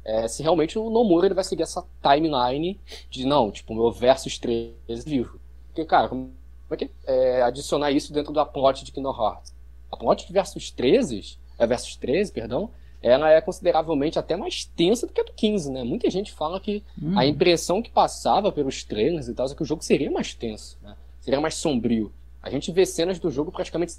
é, 0.07 0.25
se 0.27 0.41
realmente 0.41 0.79
o 0.79 0.89
Nomura 0.89 1.27
ele 1.27 1.35
vai 1.35 1.43
seguir 1.43 1.63
essa 1.63 1.85
timeline 2.01 2.79
de 3.09 3.25
não, 3.25 3.51
tipo, 3.51 3.73
meu 3.75 3.91
versus 3.91 4.39
13 4.39 5.03
vivo. 5.05 5.37
Porque, 5.67 5.83
cara, 5.83 6.07
como 6.07 6.31
é 6.71 6.77
que 6.77 6.89
é 7.05 7.41
adicionar 7.41 7.91
isso 7.91 8.13
dentro 8.13 8.31
da 8.31 8.45
plot 8.45 8.85
de 8.85 8.91
Kingdom 8.93 9.11
Hearts? 9.11 9.53
A 9.91 9.97
plot 9.97 10.27
de 10.27 10.33
versus 10.33 10.71
13, 10.71 11.37
é 11.57 11.67
versus 11.67 11.95
13, 11.95 12.31
perdão, 12.31 12.69
ela 13.01 13.31
é 13.31 13.39
consideravelmente 13.39 14.17
até 14.17 14.35
mais 14.35 14.65
tensa 14.65 15.05
do 15.05 15.13
que 15.13 15.21
a 15.21 15.23
do 15.23 15.31
15, 15.33 15.71
né? 15.71 15.83
Muita 15.83 16.09
gente 16.09 16.31
fala 16.31 16.59
que 16.59 16.83
Hum, 17.01 17.17
a 17.17 17.25
impressão 17.25 17.81
que 17.81 17.89
passava 17.89 18.51
pelos 18.51 18.83
trailers 18.83 19.27
e 19.27 19.33
tal 19.33 19.45
é 19.47 19.53
que 19.55 19.61
o 19.61 19.65
jogo 19.65 19.83
seria 19.83 20.09
mais 20.09 20.33
tenso, 20.33 20.77
né? 20.81 20.95
Seria 21.21 21.39
mais 21.39 21.55
sombrio. 21.55 22.11
A 22.41 22.49
gente 22.49 22.71
vê 22.71 22.85
cenas 22.85 23.19
do 23.19 23.29
jogo 23.29 23.51
praticamente 23.51 23.95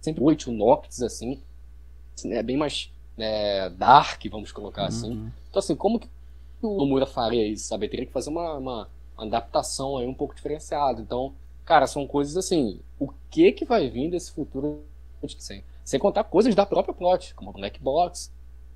sempre 0.00 0.22
oito 0.22 0.50
Noctis, 0.50 1.02
assim, 1.02 1.40
né? 2.24 2.42
bem 2.42 2.56
mais 2.56 2.90
né, 3.16 3.68
dark, 3.70 4.22
vamos 4.30 4.50
colocar 4.50 4.86
assim. 4.86 5.10
uhum. 5.10 5.30
Então, 5.48 5.60
assim, 5.60 5.76
como 5.76 5.98
que 5.98 6.08
o 6.62 6.78
Nomura 6.78 7.06
faria 7.06 7.46
isso, 7.46 7.66
sabe? 7.66 7.84
Ele 7.84 7.90
teria 7.90 8.06
que 8.06 8.12
fazer 8.12 8.30
uma, 8.30 8.54
uma, 8.54 8.88
uma 9.16 9.26
adaptação 9.26 9.98
aí 9.98 10.06
um 10.06 10.14
pouco 10.14 10.34
diferenciada. 10.34 11.00
Então, 11.00 11.32
cara, 11.64 11.86
são 11.86 12.06
coisas 12.06 12.36
assim, 12.36 12.80
o 12.98 13.08
que 13.30 13.52
que 13.52 13.64
vai 13.64 13.88
vir 13.88 14.10
desse 14.10 14.32
futuro 14.32 14.82
sem, 15.38 15.62
sem 15.84 15.98
contar 16.00 16.24
coisas 16.24 16.54
da 16.54 16.64
própria 16.66 16.94
plot, 16.94 17.34
como 17.34 17.50
o 17.50 17.52
Black 17.52 17.80
Box, 17.80 18.30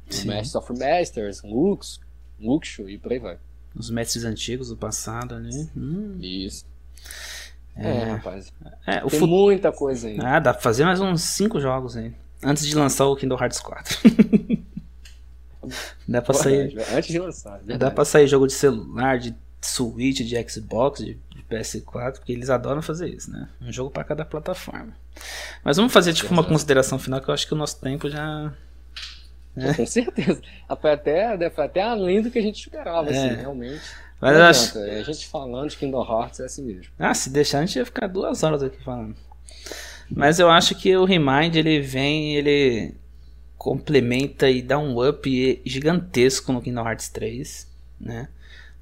Sim. 0.08 0.28
Masters 0.28 0.54
of 0.54 0.72
Masters, 0.78 1.42
Lux, 1.42 2.00
Luxo 2.38 2.88
e 2.88 2.98
por 2.98 3.12
aí 3.12 3.18
vai. 3.18 3.38
Os 3.74 3.90
mestres 3.90 4.24
antigos 4.24 4.68
do 4.68 4.76
passado 4.76 5.34
ali. 5.34 5.68
Hum, 5.76 6.18
Isso. 6.20 6.64
É. 7.76 7.88
É, 7.88 8.04
rapaz. 8.12 8.52
é, 8.86 9.00
Tem 9.00 9.20
muita 9.20 9.72
coisa 9.72 10.06
aí. 10.08 10.18
Ah, 10.20 10.38
dá 10.38 10.52
pra 10.52 10.62
fazer 10.62 10.84
mais 10.84 11.00
uns 11.00 11.22
5 11.22 11.60
jogos 11.60 11.96
aí. 11.96 12.14
Antes 12.42 12.66
de 12.66 12.74
lançar 12.76 13.06
o 13.06 13.16
Kingdom 13.16 13.36
Hearts 13.36 13.58
4. 13.58 13.98
dá 16.06 16.20
pra 16.22 16.34
sair. 16.34 16.68
Verdade, 16.74 16.94
Antes 16.96 17.08
de 17.10 17.18
lançar, 17.18 17.58
Dá 17.58 17.64
verdade. 17.64 17.94
pra 17.94 18.04
sair 18.04 18.26
jogo 18.28 18.46
de 18.46 18.52
celular, 18.52 19.18
de 19.18 19.34
Switch, 19.66 20.20
de 20.20 20.48
Xbox, 20.50 21.02
de, 21.04 21.14
de 21.34 21.42
PS4, 21.50 22.12
porque 22.18 22.32
eles 22.32 22.50
adoram 22.50 22.82
fazer 22.82 23.08
isso, 23.08 23.30
né? 23.30 23.48
Um 23.60 23.72
jogo 23.72 23.90
pra 23.90 24.04
cada 24.04 24.24
plataforma. 24.24 24.92
Mas 25.64 25.76
vamos 25.76 25.92
fazer 25.92 26.12
tipo 26.12 26.32
uma 26.32 26.44
consideração 26.44 26.98
final 26.98 27.20
que 27.20 27.28
eu 27.28 27.34
acho 27.34 27.46
que 27.46 27.54
o 27.54 27.56
nosso 27.56 27.80
tempo 27.80 28.08
já. 28.10 28.52
Com 29.76 29.86
certeza. 29.86 30.40
Foi 30.80 30.90
até, 30.92 31.50
foi 31.50 31.64
até 31.64 31.82
além 31.82 32.20
do 32.20 32.30
que 32.30 32.38
a 32.38 32.42
gente 32.42 32.60
esperava, 32.60 33.08
É. 33.10 33.16
assim, 33.26 33.36
realmente. 33.40 33.82
Mas 34.20 34.36
Não 34.36 34.44
acho. 34.46 34.78
adianta, 34.78 35.00
A 35.00 35.02
gente 35.04 35.26
falando 35.28 35.70
de 35.70 35.76
Kingdom 35.76 36.02
Hearts 36.02 36.40
é 36.40 36.44
assim 36.46 36.62
mesmo. 36.64 36.92
Ah, 36.98 37.14
se 37.14 37.30
deixar 37.30 37.58
a 37.60 37.66
gente 37.66 37.76
ia 37.78 37.84
ficar 37.84 38.06
duas 38.08 38.42
horas 38.42 38.62
aqui 38.62 38.82
falando. 38.82 39.14
Mas 40.10 40.38
eu 40.38 40.50
acho 40.50 40.74
que 40.74 40.96
o 40.96 41.04
Remind 41.04 41.54
ele 41.56 41.80
vem, 41.80 42.36
ele 42.36 42.94
complementa 43.56 44.50
e 44.50 44.60
dá 44.60 44.78
um 44.78 45.06
up 45.08 45.62
gigantesco 45.64 46.52
no 46.52 46.60
Kingdom 46.60 46.86
Hearts 46.86 47.08
3, 47.08 47.66
né? 48.00 48.28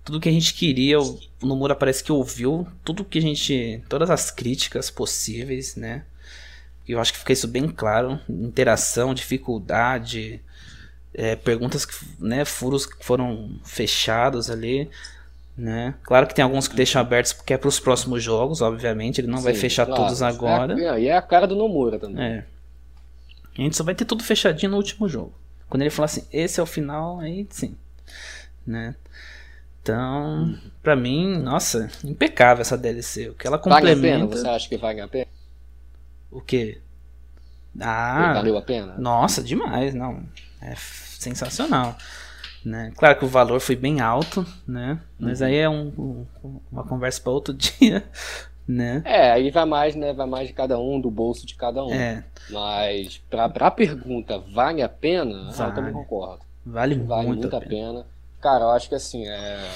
Tudo 0.05 0.21
que 0.21 0.29
a 0.29 0.33
gente 0.33 0.55
queria, 0.55 1.01
o 1.01 1.21
Nomura 1.43 1.77
parece 1.77 2.03
que 2.03 2.11
ouviu 2.11 2.67
tudo 2.85 3.05
que 3.05 3.19
a 3.19 3.23
gente, 3.23 3.83
todas 3.89 4.11
as 4.11 4.31
críticas 4.31 4.91
possíveis, 4.91 5.77
né? 5.77 6.05
Eu 6.87 7.01
acho 7.01 7.13
que 7.13 7.21
fica 7.21 7.33
isso 7.33 7.47
bem 7.47 7.69
claro, 7.69 8.19
interação, 8.29 9.15
dificuldade, 9.15 10.41
é, 11.15 11.37
perguntas 11.37 11.85
que, 11.85 11.95
né, 12.19 12.45
furos 12.45 12.87
que 12.87 13.05
foram 13.05 13.61
fechados 13.65 14.51
ali, 14.51 14.91
né? 15.57 15.95
Claro 16.03 16.27
que 16.27 16.35
tem 16.35 16.43
alguns 16.43 16.67
que 16.67 16.75
deixam 16.75 17.01
abertos 17.01 17.33
porque 17.33 17.55
é 17.55 17.59
para 17.59 17.69
os 17.69 17.79
próximos 17.79 18.23
jogos, 18.23 18.61
obviamente, 18.61 19.21
ele 19.21 19.29
não 19.29 19.41
vai 19.41 19.55
Sim, 19.55 19.61
fechar 19.61 19.87
claro. 19.87 20.03
todos 20.03 20.23
agora. 20.23 20.81
É, 20.81 21.01
e 21.03 21.09
é 21.09 21.17
a 21.17 21.23
cara 21.23 21.47
do 21.47 21.55
Nomura 21.55 21.99
também. 21.99 22.25
É. 22.25 22.45
A 23.57 23.63
gente 23.63 23.77
só 23.77 23.85
vai 23.85 23.95
ter 23.95 24.05
tudo 24.05 24.25
fechadinho 24.25 24.73
no 24.73 24.79
último 24.79 25.09
jogo. 25.09 25.33
Quando 25.69 25.83
ele 25.83 25.91
falar 25.91 26.07
assim, 26.07 26.27
esse 26.33 26.59
é 26.59 26.63
o 26.63 26.67
final, 26.67 27.21
aí 27.21 27.47
sim. 27.51 27.77
Né? 28.67 28.95
Então, 29.83 30.55
pra 30.83 30.95
mim, 30.95 31.39
nossa, 31.39 31.91
impecável 32.05 32.63
essa 32.63 32.79
DLC. 32.79 33.31
O 33.31 33.35
que 33.35 33.47
ela 33.47 33.59
Vale 33.65 33.91
a 33.91 33.97
complementa. 33.97 34.19
pena? 34.19 34.27
Você 34.37 34.49
acha 34.49 34.69
que 34.69 34.77
vale 34.77 35.01
a 35.01 35.09
pena? 35.09 35.27
O 36.31 36.41
quê? 36.41 36.81
Ah, 37.81 38.33
Valeu 38.35 38.57
a 38.57 38.63
pena? 38.63 38.95
nossa, 38.99 39.43
demais, 39.43 39.95
não. 39.95 40.23
É 40.61 40.75
sensacional. 40.77 41.97
Né? 42.65 42.93
Claro 42.97 43.19
que 43.19 43.25
o 43.25 43.29
valor 43.29 43.61
foi 43.61 43.75
bem 43.77 44.01
alto, 44.01 44.47
né? 44.67 45.01
Mas 45.19 45.41
Uhum. 45.41 45.47
aí 45.49 45.57
é 45.57 45.69
um- 45.69 45.89
um- 46.45 46.61
uma 46.71 46.85
conversa 46.85 47.21
para 47.21 47.33
outro 47.33 47.55
dia, 47.55 48.05
né? 48.69 49.05
É, 49.05 49.33
aí 49.33 49.51
vai 49.51 49.65
mais, 49.65 49.95
né? 49.97 50.13
Vai 50.13 50.27
mais 50.27 50.49
de 50.49 50.55
cada 50.55 50.79
um, 50.79 51.01
do 51.01 51.11
bolso 51.11 51.45
de 51.47 51.55
cada 51.57 51.85
um. 51.85 51.93
É, 51.93 52.25
Mas 52.49 53.19
pra, 53.31 53.49
pra 53.49 53.71
pergunta, 53.71 54.39
vale 54.39 54.83
a 54.83 54.89
pena? 54.89 55.51
Ah, 55.59 55.67
eu 55.67 55.73
também 55.73 55.93
Vale. 55.93 56.05
concordo. 56.05 56.45
vale, 56.65 56.95
Vale 56.95 57.27
muito, 57.27 57.39
muito 57.39 57.55
a 57.55 57.59
a 57.59 57.61
pena. 57.61 57.71
pena. 57.71 58.07
Cara, 58.43 58.65
eu 58.65 58.71
acho 58.71 58.89
que 58.91 58.95
assim, 58.95 59.27
é... 59.29 59.71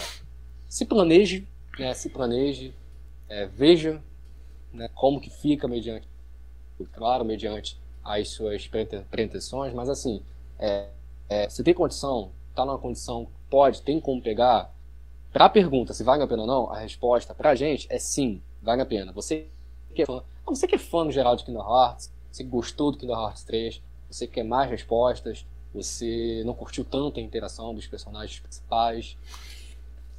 se 0.68 0.84
planeje, 0.86 1.46
né? 1.78 1.94
Se 1.94 2.10
planeje, 2.10 2.74
é, 3.28 3.46
veja 3.46 4.02
né, 4.72 4.88
como 4.94 5.20
que 5.20 5.30
fica 5.30 5.68
mediante, 5.68 6.08
claro, 6.94 7.24
mediante 7.24 7.78
as 8.04 8.30
suas 8.30 8.66
prete- 8.68 9.00
pretensões, 9.10 9.74
mas 9.74 9.88
assim, 9.88 10.22
é, 10.58 10.88
é, 11.28 11.48
você 11.48 11.62
tem 11.64 11.74
condição, 11.74 12.32
tá 12.54 12.64
numa 12.64 12.78
condição, 12.78 13.28
pode, 13.50 13.82
tem 13.82 14.00
como 14.00 14.22
pegar. 14.22 14.72
Pra 15.32 15.48
pergunta 15.48 15.94
se 15.94 16.04
vale 16.04 16.22
a 16.22 16.26
pena 16.26 16.42
ou 16.42 16.48
não, 16.48 16.72
a 16.72 16.78
resposta 16.80 17.34
pra 17.34 17.54
gente 17.54 17.86
é 17.90 17.98
sim, 17.98 18.42
vale 18.62 18.82
a 18.82 18.86
pena. 18.86 19.12
Você 19.12 19.48
que 19.94 20.02
é 20.02 20.06
fã, 20.06 20.22
você 20.46 20.66
que 20.66 20.76
é 20.76 20.78
fã 20.78 21.04
no 21.04 21.12
geral 21.12 21.36
de 21.36 21.44
Kingdom 21.44 21.60
Hearts, 21.62 22.12
você 22.32 22.44
que 22.44 22.50
gostou 22.50 22.92
do 22.92 22.98
Kingdom 22.98 23.20
Hearts 23.20 23.44
3, 23.44 23.82
você 24.10 24.26
quer 24.26 24.44
mais 24.44 24.70
respostas, 24.70 25.46
você 25.76 26.42
não 26.44 26.54
curtiu 26.54 26.84
tanto 26.84 27.20
a 27.20 27.22
interação 27.22 27.74
dos 27.74 27.86
personagens 27.86 28.40
principais, 28.40 29.16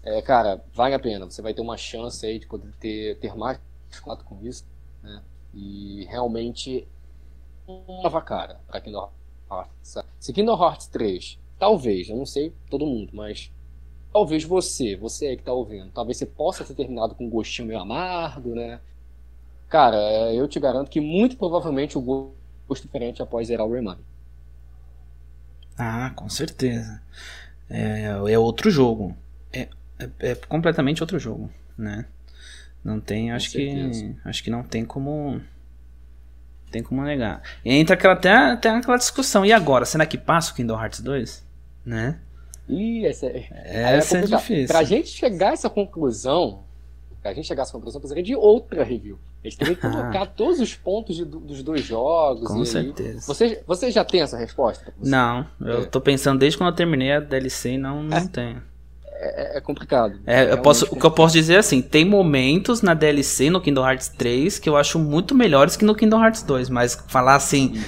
é, 0.03 0.21
cara, 0.21 0.63
vale 0.73 0.95
a 0.95 0.99
pena. 0.99 1.25
Você 1.25 1.41
vai 1.41 1.53
ter 1.53 1.61
uma 1.61 1.75
chance 1.75 2.25
aí 2.25 2.39
de 2.39 2.47
poder 2.47 2.71
ter, 2.79 3.17
ter 3.19 3.35
mais 3.35 3.59
contato 4.01 4.23
com 4.23 4.39
isso, 4.45 4.63
né? 5.03 5.21
E 5.53 6.05
realmente 6.05 6.87
nova 7.67 8.21
cara 8.21 8.61
pra 8.67 8.79
Kingdom 8.79 9.11
Hearts. 9.51 9.97
Se 10.19 10.31
Kingdom 10.31 10.63
Hearts 10.63 10.87
3, 10.87 11.37
talvez, 11.59 12.09
eu 12.09 12.15
não 12.15 12.25
sei 12.25 12.53
todo 12.69 12.85
mundo, 12.85 13.09
mas 13.13 13.51
talvez 14.13 14.43
você, 14.43 14.95
você 14.95 15.27
aí 15.27 15.37
que 15.37 15.43
tá 15.43 15.51
ouvindo, 15.51 15.91
talvez 15.91 16.17
você 16.17 16.25
possa 16.25 16.63
ter 16.63 16.73
terminado 16.73 17.15
com 17.15 17.25
um 17.25 17.29
gostinho 17.29 17.67
meio 17.67 17.79
amargo, 17.79 18.55
né? 18.55 18.79
Cara, 19.67 19.97
é, 19.97 20.35
eu 20.35 20.47
te 20.47 20.59
garanto 20.59 20.89
que 20.89 21.01
muito 21.01 21.35
provavelmente 21.35 21.97
o 21.97 22.01
gosto 22.01 22.83
diferente 22.83 23.21
após 23.21 23.47
zerar 23.47 23.67
o 23.67 23.73
Remind. 23.73 23.99
Ah, 25.77 26.11
com 26.15 26.29
certeza. 26.29 27.01
É, 27.69 28.15
é 28.29 28.39
outro 28.39 28.71
jogo. 28.71 29.15
É, 29.53 29.67
é, 29.99 30.09
é 30.19 30.35
completamente 30.35 31.03
outro 31.03 31.19
jogo, 31.19 31.49
né? 31.77 32.05
Não 32.83 32.99
tem, 32.99 33.31
acho 33.31 33.51
que, 33.51 33.69
certeza. 33.69 34.15
acho 34.23 34.43
que 34.43 34.49
não 34.49 34.63
tem 34.63 34.85
como, 34.85 35.41
tem 36.71 36.81
como 36.81 37.03
negar. 37.03 37.41
E 37.65 37.73
entra 37.73 37.95
aquela 37.95 38.13
até, 38.13 38.31
até 38.31 38.69
aquela 38.69 38.97
discussão. 38.97 39.45
E 39.45 39.51
agora, 39.51 39.85
será 39.85 40.05
que 40.05 40.17
passa 40.17 40.51
o 40.51 40.55
Kingdom 40.55 40.79
Hearts 40.81 41.01
2, 41.01 41.45
né? 41.85 42.19
Ih, 42.69 43.05
essa 43.05 43.27
é, 43.27 43.47
Essa 43.97 44.17
é 44.17 44.21
complicado. 44.21 44.39
difícil. 44.41 44.67
Pra 44.67 44.83
gente 44.83 45.07
chegar 45.09 45.49
a 45.49 45.53
essa 45.53 45.69
conclusão, 45.69 46.63
pra 47.29 47.35
gente 47.35 47.47
chegar 47.47 47.61
a 47.61 47.65
essa 47.65 47.71
conclusão, 47.71 47.99
precisaria 47.99 48.23
de 48.23 48.35
outra 48.35 48.83
review. 48.83 49.17
A 49.43 49.47
gente 49.47 49.57
teria 49.57 49.75
que 49.75 49.81
colocar 49.87 50.25
todos 50.27 50.59
os 50.59 50.73
pontos 50.75 51.15
de- 51.15 51.25
dos 51.25 51.61
dois 51.63 51.81
jogos. 51.83 52.47
Com 52.47 52.57
e 52.57 52.59
aí- 52.61 52.65
certeza. 52.65 53.21
Você, 53.27 53.63
você 53.67 53.91
já 53.91 54.03
tem 54.05 54.21
essa 54.21 54.37
resposta? 54.37 54.93
Não, 55.03 55.45
eu 55.61 55.81
É. 55.81 55.85
tô 55.85 55.99
pensando 56.01 56.39
desde 56.39 56.57
quando 56.57 56.69
eu 56.69 56.75
terminei 56.75 57.11
a 57.11 57.19
DLC 57.19 57.71
e 57.71 57.77
não, 57.77 58.01
não 58.03 58.27
tenho. 58.27 58.61
É, 59.19 59.57
é 59.57 59.61
complicado. 59.61 60.19
É, 60.27 60.41
eu 60.41 60.45
Realmente 60.45 60.63
posso, 60.63 60.85
o 60.91 60.95
que 60.99 61.05
eu 61.05 61.09
posso 61.11 61.33
dizer 61.33 61.55
é 61.55 61.57
assim, 61.57 61.81
tem 61.81 62.05
momentos 62.05 62.81
na 62.83 62.93
DLC 62.93 63.49
no 63.49 63.59
Kingdom 63.59 63.87
Hearts 63.87 64.09
3 64.09 64.59
que 64.59 64.69
eu 64.69 64.77
acho 64.77 64.99
muito 64.99 65.33
melhores 65.33 65.75
que 65.75 65.83
no 65.83 65.95
Kingdom 65.95 66.23
Hearts 66.23 66.43
2, 66.43 66.69
mas 66.69 66.95
falar 67.07 67.33
assim, 67.35 67.81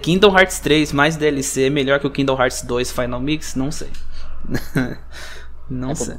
Kingdom 0.00 0.34
Hearts 0.36 0.58
3 0.60 0.90
mais 0.92 1.16
DLC 1.16 1.64
é 1.66 1.70
melhor 1.70 2.00
que 2.00 2.06
o 2.06 2.10
Kingdom 2.10 2.40
Hearts 2.40 2.62
2 2.62 2.90
Final 2.90 3.20
Mix, 3.20 3.54
não 3.54 3.70
sei. 3.70 3.88
não 5.68 5.90
É 5.90 5.94
sei. 5.94 6.16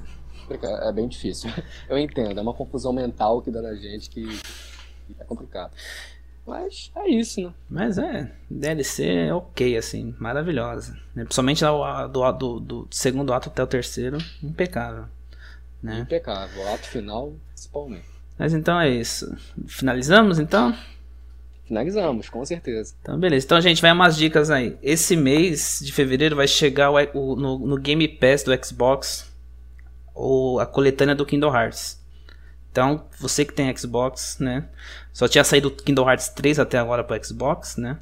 É 0.49 0.91
bem 0.91 1.07
difícil. 1.07 1.49
Eu 1.90 1.98
entendo, 1.98 2.38
é 2.40 2.41
uma 2.41 2.53
confusão 2.53 2.91
mental 2.94 3.41
que 3.41 3.52
dá 3.52 3.61
na 3.61 3.76
gente 3.76 4.10
que 4.10 4.28
é 5.20 5.24
complicado. 5.24 5.72
Mas 6.45 6.91
é 6.95 7.07
isso, 7.10 7.40
né? 7.41 7.53
Mas 7.70 7.98
é, 7.98 8.30
DLC 8.49 9.06
é 9.06 9.34
ok, 9.34 9.78
assim, 9.78 10.14
maravilhosa. 10.20 10.94
né? 11.15 11.24
Principalmente 11.24 11.64
do, 11.64 12.07
do, 12.10 12.32
do, 12.34 12.60
do 12.60 12.88
segundo 12.91 13.32
ato 13.34 13.48
até 13.49 13.64
o 13.64 13.68
terceiro, 13.68 14.18
impecável. 14.44 15.06
Né? 15.82 15.99
Impecável. 15.99 16.61
O 16.64 16.74
ato 16.74 16.86
final, 16.88 17.34
principalmente. 17.53 18.06
Mas 18.38 18.53
então 18.53 18.80
é 18.80 18.90
isso. 18.90 19.34
Finalizamos 19.68 20.38
então? 20.40 20.76
Finalizamos, 21.65 22.28
com 22.28 22.44
certeza. 22.45 22.94
Então, 23.02 23.18
beleza. 23.18 23.45
Então, 23.45 23.61
gente, 23.61 23.82
vai 23.82 23.91
umas 23.94 24.18
dicas 24.18 24.49
aí. 24.52 24.78
Esse 24.84 25.15
mês 25.15 25.80
de 25.82 25.94
fevereiro 25.94 26.36
vai 26.36 26.48
chegar 26.48 26.91
o, 26.91 26.95
o- 27.14 27.36
no, 27.38 27.57
no 27.60 27.78
Game 27.78 28.06
Pass 28.07 28.44
do 28.44 28.52
Xbox 28.65 29.32
ou 30.14 30.60
a 30.60 30.65
coletânea 30.65 31.15
do 31.15 31.26
Kingdom 31.26 31.56
Hearts. 31.56 32.02
Então, 32.72 33.06
você 33.19 33.45
que 33.45 33.53
tem 33.53 33.76
Xbox, 33.76 34.38
né? 34.40 34.65
Só 35.11 35.27
tinha 35.27 35.44
saído 35.44 35.68
o 35.68 35.72
Kingdom 35.72 36.10
Hearts 36.10 36.30
3 36.30 36.60
até 36.60 36.77
agora 36.80 37.03
pro 37.03 37.23
Xbox, 37.23 37.77
né? 37.77 37.98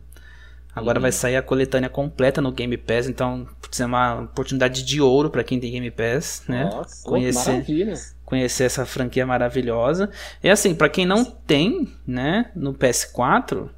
Agora 0.74 0.98
Uhum. 1.00 1.02
vai 1.02 1.12
sair 1.12 1.36
a 1.36 1.42
coletânea 1.42 1.90
completa 1.90 2.40
no 2.42 2.50
Game 2.54 2.78
Pass, 2.78 3.08
então 3.10 3.46
é 3.78 3.86
uma 3.86 4.22
oportunidade 4.22 4.84
de 4.86 5.02
ouro 5.02 5.30
para 5.30 5.44
quem 5.44 5.60
tem 5.60 5.70
Game 5.74 5.92
Pass, 5.92 6.44
né? 6.48 6.64
Nossa, 6.64 7.04
Conhecer 7.04 7.52
maravilha. 7.52 7.94
conhecer 8.24 8.64
essa 8.64 8.86
franquia 8.86 9.26
maravilhosa. 9.26 10.10
E 10.42 10.50
assim, 10.50 10.74
pra 10.74 10.88
quem 10.88 11.06
não 11.06 11.26
tem, 11.26 11.94
né, 12.08 12.50
no 12.56 12.74
PS4, 12.74 13.70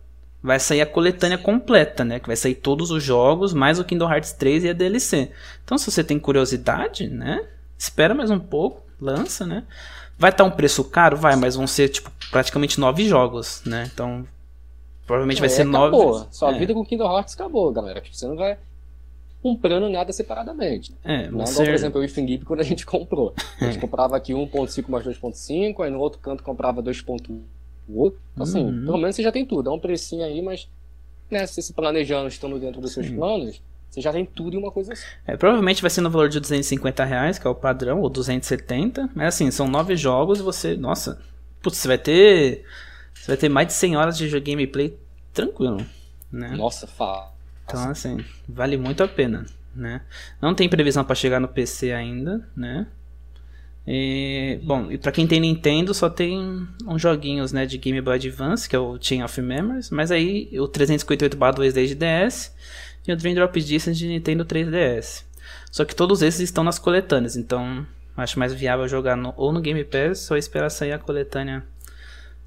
vai 0.44 0.60
sair 0.60 0.82
a 0.82 0.86
coletânea 0.86 1.40
completa, 1.40 2.06
né, 2.06 2.20
que 2.20 2.28
vai 2.28 2.36
sair 2.36 2.54
todos 2.54 2.92
os 2.92 3.02
jogos, 3.02 3.52
mais 3.56 3.80
o 3.80 3.84
Kingdom 3.84 4.12
Hearts 4.12 4.34
3 4.34 4.64
e 4.66 4.70
a 4.70 4.74
DLC. 4.74 5.32
Então, 5.64 5.80
se 5.80 5.90
você 5.90 6.04
tem 6.04 6.20
curiosidade, 6.20 7.08
né, 7.10 7.44
espera 7.78 8.14
mais 8.14 8.30
um 8.32 8.40
pouco, 8.40 8.82
lança, 9.00 9.46
né? 9.46 9.64
Vai 10.18 10.30
estar 10.32 10.44
um 10.44 10.52
preço 10.52 10.84
caro, 10.84 11.18
vai, 11.18 11.36
mas 11.36 11.56
vão 11.56 11.68
ser 11.68 11.90
tipo 11.90 12.12
praticamente 12.32 12.80
nove 12.80 13.08
jogos, 13.08 13.62
né? 13.66 13.90
Então, 13.94 14.26
provavelmente 15.06 15.40
vai 15.40 15.48
É, 15.48 15.50
ser 15.50 15.64
nove. 15.64 15.96
acabou. 15.96 16.28
Sua 16.32 16.52
é, 16.56 16.60
vida 16.60 16.74
com 16.74 16.86
Kingdom 16.86 17.12
Hearts 17.12 17.34
acabou, 17.34 17.72
galera. 17.72 18.00
Tipo, 18.02 18.16
Você 18.16 18.28
não 18.28 18.36
vai 18.36 18.58
comprando 19.42 19.90
nada 19.90 20.14
separadamente. 20.14 20.94
é, 21.04 21.18
Não 21.24 21.24
é 21.24 21.28
igual, 21.30 21.48
ser- 21.48 21.66
por 21.66 21.74
exemplo, 21.74 22.02
o 22.04 22.08
Felipe 22.10 22.46
quando 22.46 22.62
a 22.62 22.64
gente 22.64 22.86
comprou. 22.88 23.34
A 23.60 23.66
gente 23.66 23.80
comprava 23.80 24.16
aqui 24.16 24.34
1.5 24.34 24.90
mais 24.90 25.04
2.5, 25.06 25.82
aí 25.84 25.92
no 25.92 26.00
outro 26.00 26.20
canto 26.20 26.44
comprava 26.44 26.82
2.1. 26.82 27.42
Então, 27.90 28.14
assim, 28.44 28.64
Uhum. 28.64 28.86
pelo 28.86 28.98
menos 28.98 29.16
você 29.16 29.24
já 29.24 29.32
tem 29.32 29.46
tudo. 29.46 29.70
É 29.70 29.74
um 29.74 29.80
precinho 29.80 30.24
aí, 30.24 30.42
mas 30.42 30.70
né, 31.30 31.46
se 31.48 31.62
se 31.62 31.74
planejando, 31.74 32.28
estando 32.30 32.58
dentro 32.60 32.80
dos 32.80 32.94
seus 32.94 33.08
Sim. 33.08 33.16
planos, 33.18 33.62
você 33.94 34.02
já 34.02 34.12
tem 34.12 34.26
tudo 34.26 34.56
em 34.56 34.60
uma 34.60 34.72
coisa 34.72 34.96
só. 34.96 35.06
É, 35.28 35.38
provavelmente 35.38 35.80
vai 35.80 35.92
ser 35.92 36.02
no 36.02 36.10
valor 36.10 36.28
de 36.28 36.40
250 36.40 37.06
reais, 37.06 37.38
que 37.38 37.46
é 37.46 37.50
o 37.50 37.54
padrão, 37.54 38.02
ou 38.02 38.10
270. 38.10 39.12
Mas 39.14 39.36
assim, 39.36 39.52
são 39.52 39.68
nove 39.68 39.96
jogos 39.96 40.40
e 40.40 40.42
você. 40.42 40.76
Nossa. 40.76 41.22
Putz, 41.62 41.78
você 41.78 41.88
vai 41.88 42.00
ter. 42.00 42.66
Você 43.14 43.28
vai 43.28 43.38
ter 43.38 43.50
mais 43.50 43.68
de 43.68 43.74
100 43.74 43.96
horas 43.96 44.18
de 44.18 44.28
gameplay 44.40 44.98
tranquilo. 45.32 45.86
Né? 46.32 46.56
Nossa, 46.56 46.88
fa. 46.88 47.32
Então, 47.66 47.92
assim, 47.92 48.26
vale 48.50 48.78
muito 48.78 49.04
a 49.04 49.08
pena. 49.08 49.46
Né? 49.76 50.02
Não 50.42 50.56
tem 50.56 50.68
previsão 50.68 51.04
para 51.04 51.16
chegar 51.16 51.40
no 51.40 51.48
PC 51.48 51.92
ainda, 51.92 52.50
né? 52.58 52.88
E, 53.86 54.60
bom, 54.64 54.92
e 54.92 54.98
pra 54.98 55.12
quem 55.12 55.28
tem 55.28 55.40
Nintendo 55.40 55.94
só 55.94 56.10
tem 56.10 56.68
uns 56.88 57.02
joguinhos, 57.02 57.52
né, 57.52 57.66
de 57.66 57.78
Game 57.78 58.00
Boy 58.02 58.16
Advance, 58.16 58.68
que 58.68 58.76
é 58.76 58.80
o 58.80 58.98
Chain 59.00 59.24
of 59.24 59.42
Memories, 59.42 59.90
mas 59.90 60.10
aí 60.10 60.50
o 60.54 60.68
358/2D 60.68 61.88
de 61.88 61.96
DS 61.96 62.54
e 63.08 63.12
o 63.12 63.18
Dream 63.18 63.36
Drop 63.36 63.60
Distance 63.62 63.98
de 63.98 64.08
Nintendo 64.08 64.46
3DS. 64.46 65.24
Só 65.72 65.84
que 65.86 65.96
todos 65.96 66.22
esses 66.22 66.42
estão 66.42 66.64
nas 66.64 66.80
coletâneas, 66.80 67.36
então 67.36 67.86
acho 68.16 68.38
mais 68.40 68.54
viável 68.54 68.88
jogar 68.88 69.16
no- 69.18 69.34
ou 69.36 69.52
no 69.52 69.60
Game 69.62 69.84
Pass 69.84 70.30
ou 70.32 70.38
esperar 70.38 70.70
sair 70.70 70.92
a 70.94 71.00
coletânea, 71.00 71.64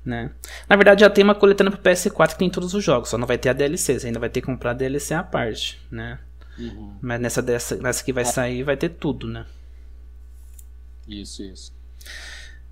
né? 0.04 0.30
Na 0.68 0.76
verdade 0.76 1.00
já 1.00 1.10
tem 1.10 1.24
uma 1.24 1.34
coletânea 1.34 1.70
pro 1.72 1.80
PS4 1.82 2.32
que 2.34 2.38
tem 2.38 2.48
todos 2.50 2.72
os 2.74 2.84
jogos, 2.84 3.08
só 3.08 3.18
não 3.18 3.26
vai 3.26 3.36
ter 3.36 3.48
a 3.48 3.52
DLC, 3.52 3.98
você 3.98 4.06
ainda 4.06 4.20
vai 4.20 4.28
ter 4.30 4.40
que 4.40 4.46
comprar 4.46 4.70
a 4.70 4.74
DLC 4.74 5.12
à 5.14 5.22
parte, 5.22 5.80
né? 5.90 6.18
Uhum. 6.58 6.96
Mas 7.02 7.20
nessa, 7.20 7.42
dessa, 7.42 7.76
nessa 7.76 8.02
que 8.04 8.12
vai 8.12 8.24
sair 8.24 8.62
vai 8.62 8.76
ter 8.76 8.88
tudo, 8.90 9.26
né? 9.26 9.44
Isso, 11.06 11.42
isso. 11.42 11.72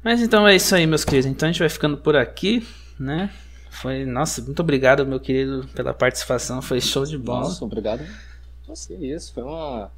Mas 0.02 0.20
então 0.20 0.46
é 0.46 0.54
isso 0.56 0.74
aí, 0.74 0.86
meus 0.86 1.04
queridos. 1.04 1.26
Então 1.26 1.48
a 1.48 1.52
gente 1.52 1.58
vai 1.60 1.68
ficando 1.68 1.96
por 1.96 2.16
aqui, 2.16 2.66
né? 2.98 3.30
Foi, 3.74 4.04
nossa, 4.04 4.40
muito 4.40 4.60
obrigado, 4.60 5.04
meu 5.04 5.18
querido, 5.18 5.66
pela 5.74 5.92
participação. 5.92 6.62
Foi 6.62 6.80
show 6.80 7.04
de 7.04 7.18
bola. 7.18 7.40
Nossa, 7.40 7.64
obrigado. 7.64 8.04
Você, 8.66 8.94
isso. 8.94 9.32
Foi 9.34 9.42
uma. 9.42 9.90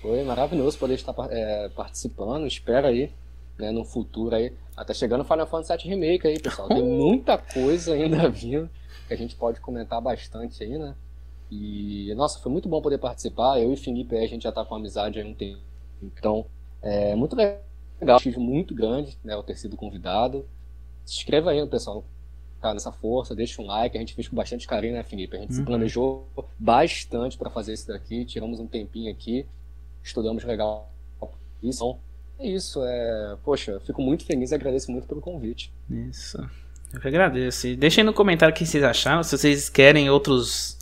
Foi 0.00 0.24
maravilhoso 0.24 0.78
poder 0.78 0.94
estar 0.94 1.14
é, 1.30 1.68
participando. 1.68 2.46
Espero 2.46 2.86
aí, 2.86 3.12
né, 3.58 3.70
no 3.70 3.84
futuro 3.84 4.34
aí. 4.34 4.52
Até 4.76 4.94
chegando 4.94 5.20
o 5.20 5.24
Final 5.24 5.46
Fantasy 5.46 5.76
VII 5.76 5.94
Remake 5.94 6.26
aí, 6.26 6.38
pessoal. 6.38 6.68
Tem 6.68 6.82
muita 6.82 7.36
coisa 7.36 7.94
ainda 7.94 8.28
vindo 8.30 8.68
que 9.06 9.14
a 9.14 9.16
gente 9.16 9.36
pode 9.36 9.60
comentar 9.60 10.00
bastante 10.00 10.62
aí, 10.62 10.78
né? 10.78 10.94
E, 11.50 12.12
nossa, 12.14 12.38
foi 12.38 12.50
muito 12.50 12.68
bom 12.68 12.80
poder 12.80 12.98
participar. 12.98 13.60
Eu 13.60 13.72
e 13.72 13.76
Felipe 13.76 14.16
a 14.16 14.26
gente 14.26 14.42
já 14.42 14.52
tá 14.52 14.64
com 14.64 14.74
amizade 14.74 15.20
há 15.20 15.24
um 15.24 15.34
tempo. 15.34 15.60
Então, 16.02 16.46
É 16.80 17.14
muito 17.14 17.34
legal, 17.34 18.20
muito 18.36 18.74
grande, 18.74 19.18
né, 19.24 19.36
o 19.36 19.42
ter 19.42 19.56
sido 19.56 19.76
convidado. 19.76 20.46
Se 21.04 21.16
inscreva 21.16 21.50
aí, 21.50 21.66
pessoal, 21.66 22.04
tá 22.60 22.74
nessa 22.74 22.92
força, 22.92 23.34
deixa 23.34 23.62
um 23.62 23.66
like, 23.66 23.96
a 23.96 24.00
gente 24.00 24.14
fez 24.14 24.28
com 24.28 24.36
bastante 24.36 24.66
carinho, 24.66 24.94
né, 24.94 25.02
Felipe? 25.02 25.36
A 25.36 25.40
gente 25.40 25.50
uhum. 25.50 25.56
se 25.56 25.62
planejou 25.62 26.26
bastante 26.58 27.38
para 27.38 27.50
fazer 27.50 27.72
isso 27.72 27.88
daqui, 27.88 28.24
tiramos 28.24 28.60
um 28.60 28.66
tempinho 28.66 29.10
aqui, 29.10 29.46
estudamos 30.02 30.44
legal 30.44 30.90
isso. 31.62 31.78
Então, 31.78 31.98
é 32.38 32.48
isso, 32.48 32.84
é, 32.84 33.36
poxa, 33.44 33.80
fico 33.80 34.00
muito 34.00 34.24
feliz 34.24 34.50
e 34.50 34.54
agradeço 34.54 34.90
muito 34.90 35.06
pelo 35.06 35.20
convite. 35.20 35.72
Isso. 35.90 36.38
Eu 36.92 37.00
que 37.00 37.08
agradeço. 37.08 37.66
E 37.66 37.76
deixem 37.76 38.04
no 38.04 38.12
comentário 38.12 38.54
o 38.54 38.56
que 38.56 38.64
vocês 38.64 38.82
acharam, 38.82 39.22
se 39.22 39.36
vocês 39.36 39.68
querem 39.68 40.08
outros 40.08 40.78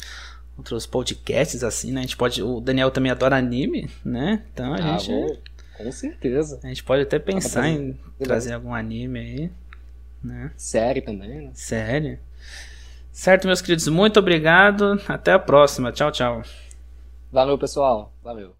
outros 0.57 0.87
podcasts 0.87 1.63
assim, 1.63 1.93
né? 1.93 2.01
A 2.01 2.03
gente 2.03 2.17
pode, 2.17 2.43
o 2.43 2.61
Daniel 2.61 2.91
também 2.91 3.13
adora 3.13 3.37
anime, 3.37 3.91
né? 4.05 4.43
Então 4.53 4.73
a 4.73 4.77
ah, 4.77 4.99
gente 4.99 5.11
vou, 5.11 5.39
com 5.77 5.93
certeza. 5.93 6.59
A 6.63 6.69
gente 6.69 6.83
pode 6.83 7.03
até 7.03 7.19
pensar 7.19 7.69
em 7.69 7.99
trazer 8.19 8.55
algum 8.55 8.75
anime 8.75 9.19
aí, 9.19 9.51
né? 10.27 10.53
Série 10.57 11.01
também, 11.01 11.47
né? 11.47 11.51
Série. 11.55 12.19
Certo, 13.13 13.47
meus 13.47 13.63
queridos, 13.63 13.89
muito 13.89 14.19
obrigado. 14.19 15.01
Até 15.09 15.33
a 15.33 15.39
próxima. 15.39 15.93
Tchau, 15.93 16.11
tchau. 16.11 16.43
Valeu, 17.31 17.59
pessoal. 17.59 18.13
Valeu. 18.23 18.57